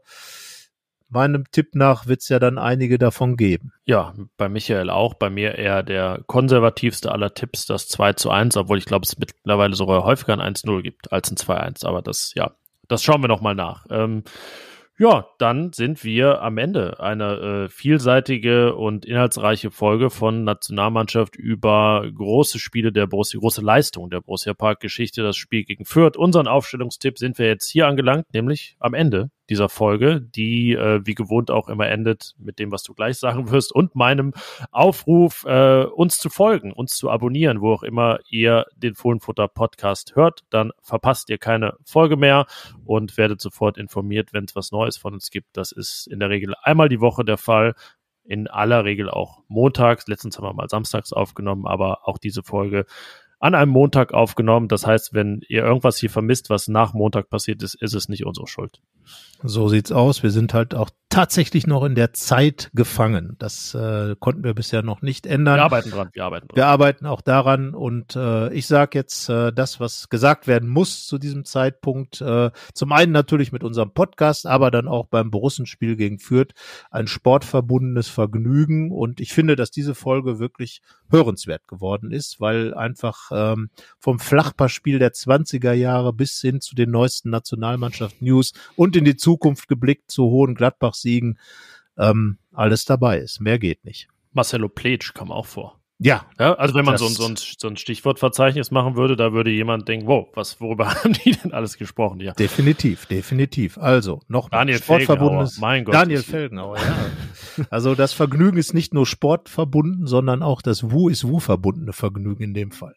meinem 1.12 1.44
Tipp 1.52 1.74
nach 1.74 2.06
wird 2.06 2.22
es 2.22 2.28
ja 2.28 2.38
dann 2.38 2.58
einige 2.58 2.98
davon 2.98 3.36
geben. 3.36 3.72
Ja, 3.84 4.14
bei 4.38 4.48
Michael 4.48 4.90
auch. 4.90 5.14
Bei 5.14 5.28
mir 5.28 5.56
eher 5.56 5.82
der 5.82 6.22
konservativste 6.26 7.12
aller 7.12 7.34
Tipps, 7.34 7.66
das 7.66 7.86
2 7.88 8.14
zu 8.14 8.30
1, 8.30 8.56
obwohl 8.56 8.78
ich 8.78 8.86
glaube, 8.86 9.04
es 9.04 9.18
mittlerweile 9.18 9.74
sogar 9.74 10.04
häufiger 10.04 10.38
ein 10.38 10.54
1-0 10.54 10.82
gibt 10.82 11.12
als 11.12 11.30
ein 11.30 11.36
2-1. 11.36 11.84
Aber 11.86 12.00
das, 12.00 12.32
ja, 12.34 12.52
das 12.88 13.04
schauen 13.04 13.22
wir 13.22 13.28
nochmal 13.28 13.54
nach. 13.54 13.86
Ähm, 13.90 14.24
ja, 15.02 15.26
dann 15.38 15.72
sind 15.72 16.04
wir 16.04 16.42
am 16.42 16.58
Ende. 16.58 17.00
Eine 17.00 17.64
äh, 17.64 17.68
vielseitige 17.68 18.76
und 18.76 19.04
inhaltsreiche 19.04 19.72
Folge 19.72 20.10
von 20.10 20.44
Nationalmannschaft 20.44 21.34
über 21.34 22.08
große 22.14 22.60
Spiele 22.60 22.92
der 22.92 23.08
Borussia, 23.08 23.40
große 23.40 23.62
Leistung 23.62 24.10
der 24.10 24.20
Borussia 24.20 24.54
Park 24.54 24.78
Geschichte, 24.78 25.24
das 25.24 25.36
Spiel 25.36 25.64
gegen 25.64 25.86
Fürth. 25.86 26.16
Unseren 26.16 26.46
Aufstellungstipp 26.46 27.18
sind 27.18 27.36
wir 27.40 27.48
jetzt 27.48 27.68
hier 27.68 27.88
angelangt, 27.88 28.32
nämlich 28.32 28.76
am 28.78 28.94
Ende 28.94 29.32
dieser 29.52 29.68
Folge, 29.68 30.22
die 30.22 30.72
äh, 30.72 31.02
wie 31.04 31.14
gewohnt 31.14 31.50
auch 31.50 31.68
immer 31.68 31.86
endet 31.86 32.34
mit 32.38 32.58
dem, 32.58 32.72
was 32.72 32.82
du 32.84 32.94
gleich 32.94 33.18
sagen 33.18 33.50
wirst 33.50 33.70
und 33.70 33.94
meinem 33.94 34.32
Aufruf, 34.70 35.44
äh, 35.46 35.84
uns 35.84 36.16
zu 36.16 36.30
folgen, 36.30 36.72
uns 36.72 36.96
zu 36.96 37.10
abonnieren, 37.10 37.60
wo 37.60 37.74
auch 37.74 37.82
immer 37.82 38.20
ihr 38.30 38.64
den 38.74 38.94
Fohlenfutter 38.94 39.48
Podcast 39.48 40.16
hört. 40.16 40.40
Dann 40.48 40.72
verpasst 40.80 41.28
ihr 41.28 41.36
keine 41.36 41.74
Folge 41.84 42.16
mehr 42.16 42.46
und 42.86 43.18
werdet 43.18 43.42
sofort 43.42 43.76
informiert, 43.76 44.32
wenn 44.32 44.44
es 44.44 44.56
was 44.56 44.72
Neues 44.72 44.96
von 44.96 45.12
uns 45.12 45.30
gibt. 45.30 45.54
Das 45.54 45.70
ist 45.70 46.06
in 46.06 46.18
der 46.18 46.30
Regel 46.30 46.54
einmal 46.62 46.88
die 46.88 47.00
Woche 47.00 47.22
der 47.22 47.36
Fall 47.36 47.74
in 48.24 48.46
aller 48.46 48.84
Regel 48.86 49.10
auch 49.10 49.42
montags. 49.48 50.06
Letztens 50.06 50.38
haben 50.38 50.44
wir 50.44 50.54
mal 50.54 50.68
samstags 50.68 51.12
aufgenommen, 51.12 51.66
aber 51.66 52.08
auch 52.08 52.16
diese 52.16 52.42
Folge 52.42 52.86
an 53.42 53.56
einem 53.56 53.72
Montag 53.72 54.14
aufgenommen. 54.14 54.68
Das 54.68 54.86
heißt, 54.86 55.14
wenn 55.14 55.40
ihr 55.48 55.64
irgendwas 55.64 55.98
hier 55.98 56.10
vermisst, 56.10 56.48
was 56.48 56.68
nach 56.68 56.94
Montag 56.94 57.28
passiert 57.28 57.60
ist, 57.64 57.74
ist 57.74 57.92
es 57.92 58.08
nicht 58.08 58.24
unsere 58.24 58.46
Schuld. 58.46 58.80
So 59.42 59.68
sieht's 59.68 59.90
aus. 59.90 60.22
Wir 60.22 60.30
sind 60.30 60.54
halt 60.54 60.76
auch 60.76 60.90
tatsächlich 61.12 61.66
noch 61.66 61.84
in 61.84 61.94
der 61.94 62.14
Zeit 62.14 62.70
gefangen. 62.72 63.36
Das 63.38 63.74
äh, 63.74 64.16
konnten 64.18 64.44
wir 64.44 64.54
bisher 64.54 64.82
noch 64.82 65.02
nicht 65.02 65.26
ändern. 65.26 65.56
Wir 65.56 65.64
arbeiten 65.64 65.90
dran. 65.90 66.08
Wir 66.12 66.24
arbeiten 66.24 66.48
dran. 66.48 66.56
Wir 66.56 66.66
arbeiten 66.66 67.06
auch 67.06 67.20
daran. 67.20 67.74
Und 67.74 68.16
äh, 68.16 68.50
ich 68.54 68.66
sage 68.66 68.98
jetzt 68.98 69.28
äh, 69.28 69.52
das, 69.52 69.78
was 69.78 70.08
gesagt 70.08 70.46
werden 70.46 70.70
muss 70.70 71.06
zu 71.06 71.18
diesem 71.18 71.44
Zeitpunkt. 71.44 72.22
Äh, 72.22 72.50
zum 72.72 72.92
einen 72.92 73.12
natürlich 73.12 73.52
mit 73.52 73.62
unserem 73.62 73.92
Podcast, 73.92 74.46
aber 74.46 74.70
dann 74.70 74.88
auch 74.88 75.06
beim 75.06 75.30
Borussenspiel 75.30 75.96
gegen 75.96 76.18
Fürth 76.18 76.54
ein 76.90 77.06
sportverbundenes 77.06 78.08
Vergnügen. 78.08 78.90
Und 78.90 79.20
ich 79.20 79.34
finde, 79.34 79.54
dass 79.54 79.70
diese 79.70 79.94
Folge 79.94 80.38
wirklich 80.38 80.80
hörenswert 81.10 81.68
geworden 81.68 82.10
ist, 82.10 82.40
weil 82.40 82.72
einfach 82.72 83.30
ähm, 83.32 83.68
vom 83.98 84.18
Flachpassspiel 84.18 84.98
der 84.98 85.12
20er 85.12 85.72
Jahre 85.72 86.14
bis 86.14 86.40
hin 86.40 86.62
zu 86.62 86.74
den 86.74 86.90
neuesten 86.90 87.28
Nationalmannschaft-News 87.28 88.54
und 88.76 88.96
in 88.96 89.04
die 89.04 89.16
Zukunft 89.16 89.68
geblickt 89.68 90.10
zu 90.10 90.24
hohen 90.24 90.54
Gladbach-Siegen 91.02 91.38
ähm, 91.98 92.38
alles 92.52 92.84
dabei 92.84 93.18
ist. 93.18 93.40
Mehr 93.40 93.58
geht 93.58 93.84
nicht. 93.84 94.08
Marcelo 94.32 94.68
Pletsch 94.68 95.12
kam 95.14 95.30
auch 95.30 95.46
vor. 95.46 95.78
Ja. 95.98 96.26
ja 96.38 96.54
also 96.54 96.74
wenn 96.74 96.84
man 96.84 96.96
so, 96.96 97.06
so, 97.06 97.26
ein, 97.26 97.36
so 97.36 97.68
ein 97.68 97.76
Stichwortverzeichnis 97.76 98.72
machen 98.72 98.96
würde, 98.96 99.14
da 99.14 99.32
würde 99.32 99.50
jemand 99.50 99.86
denken, 99.86 100.06
wow, 100.06 100.26
was, 100.34 100.60
worüber 100.60 100.88
haben 100.94 101.12
die 101.12 101.32
denn 101.32 101.52
alles 101.52 101.76
gesprochen? 101.76 102.18
Ja. 102.20 102.32
Definitiv, 102.32 103.06
definitiv. 103.06 103.78
Also, 103.78 104.20
noch 104.26 104.48
Daniel 104.48 104.78
Sportverbundenes. 104.78 105.58
Mein 105.58 105.84
Gott. 105.84 105.94
Daniel 105.94 106.22
Felgenauer, 106.22 106.78
ja. 106.78 107.66
also 107.70 107.94
das 107.94 108.14
Vergnügen 108.14 108.56
ist 108.56 108.74
nicht 108.74 108.94
nur 108.94 109.06
sportverbunden, 109.06 110.06
sondern 110.06 110.42
auch 110.42 110.62
das 110.62 110.90
Wu 110.90 111.08
ist 111.08 111.28
Wu 111.28 111.38
verbundene 111.38 111.92
Vergnügen 111.92 112.42
in 112.42 112.54
dem 112.54 112.72
Fall. 112.72 112.96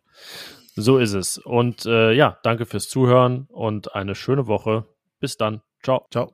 So 0.76 0.98
ist 0.98 1.14
es. 1.14 1.38
Und 1.38 1.86
äh, 1.86 2.12
ja, 2.14 2.40
danke 2.44 2.66
fürs 2.66 2.90
Zuhören 2.90 3.48
und 3.50 3.94
eine 3.94 4.16
schöne 4.16 4.48
Woche. 4.48 4.86
Bis 5.20 5.38
dann. 5.38 5.62
Ciao. 5.84 6.08
Ciao. 6.10 6.34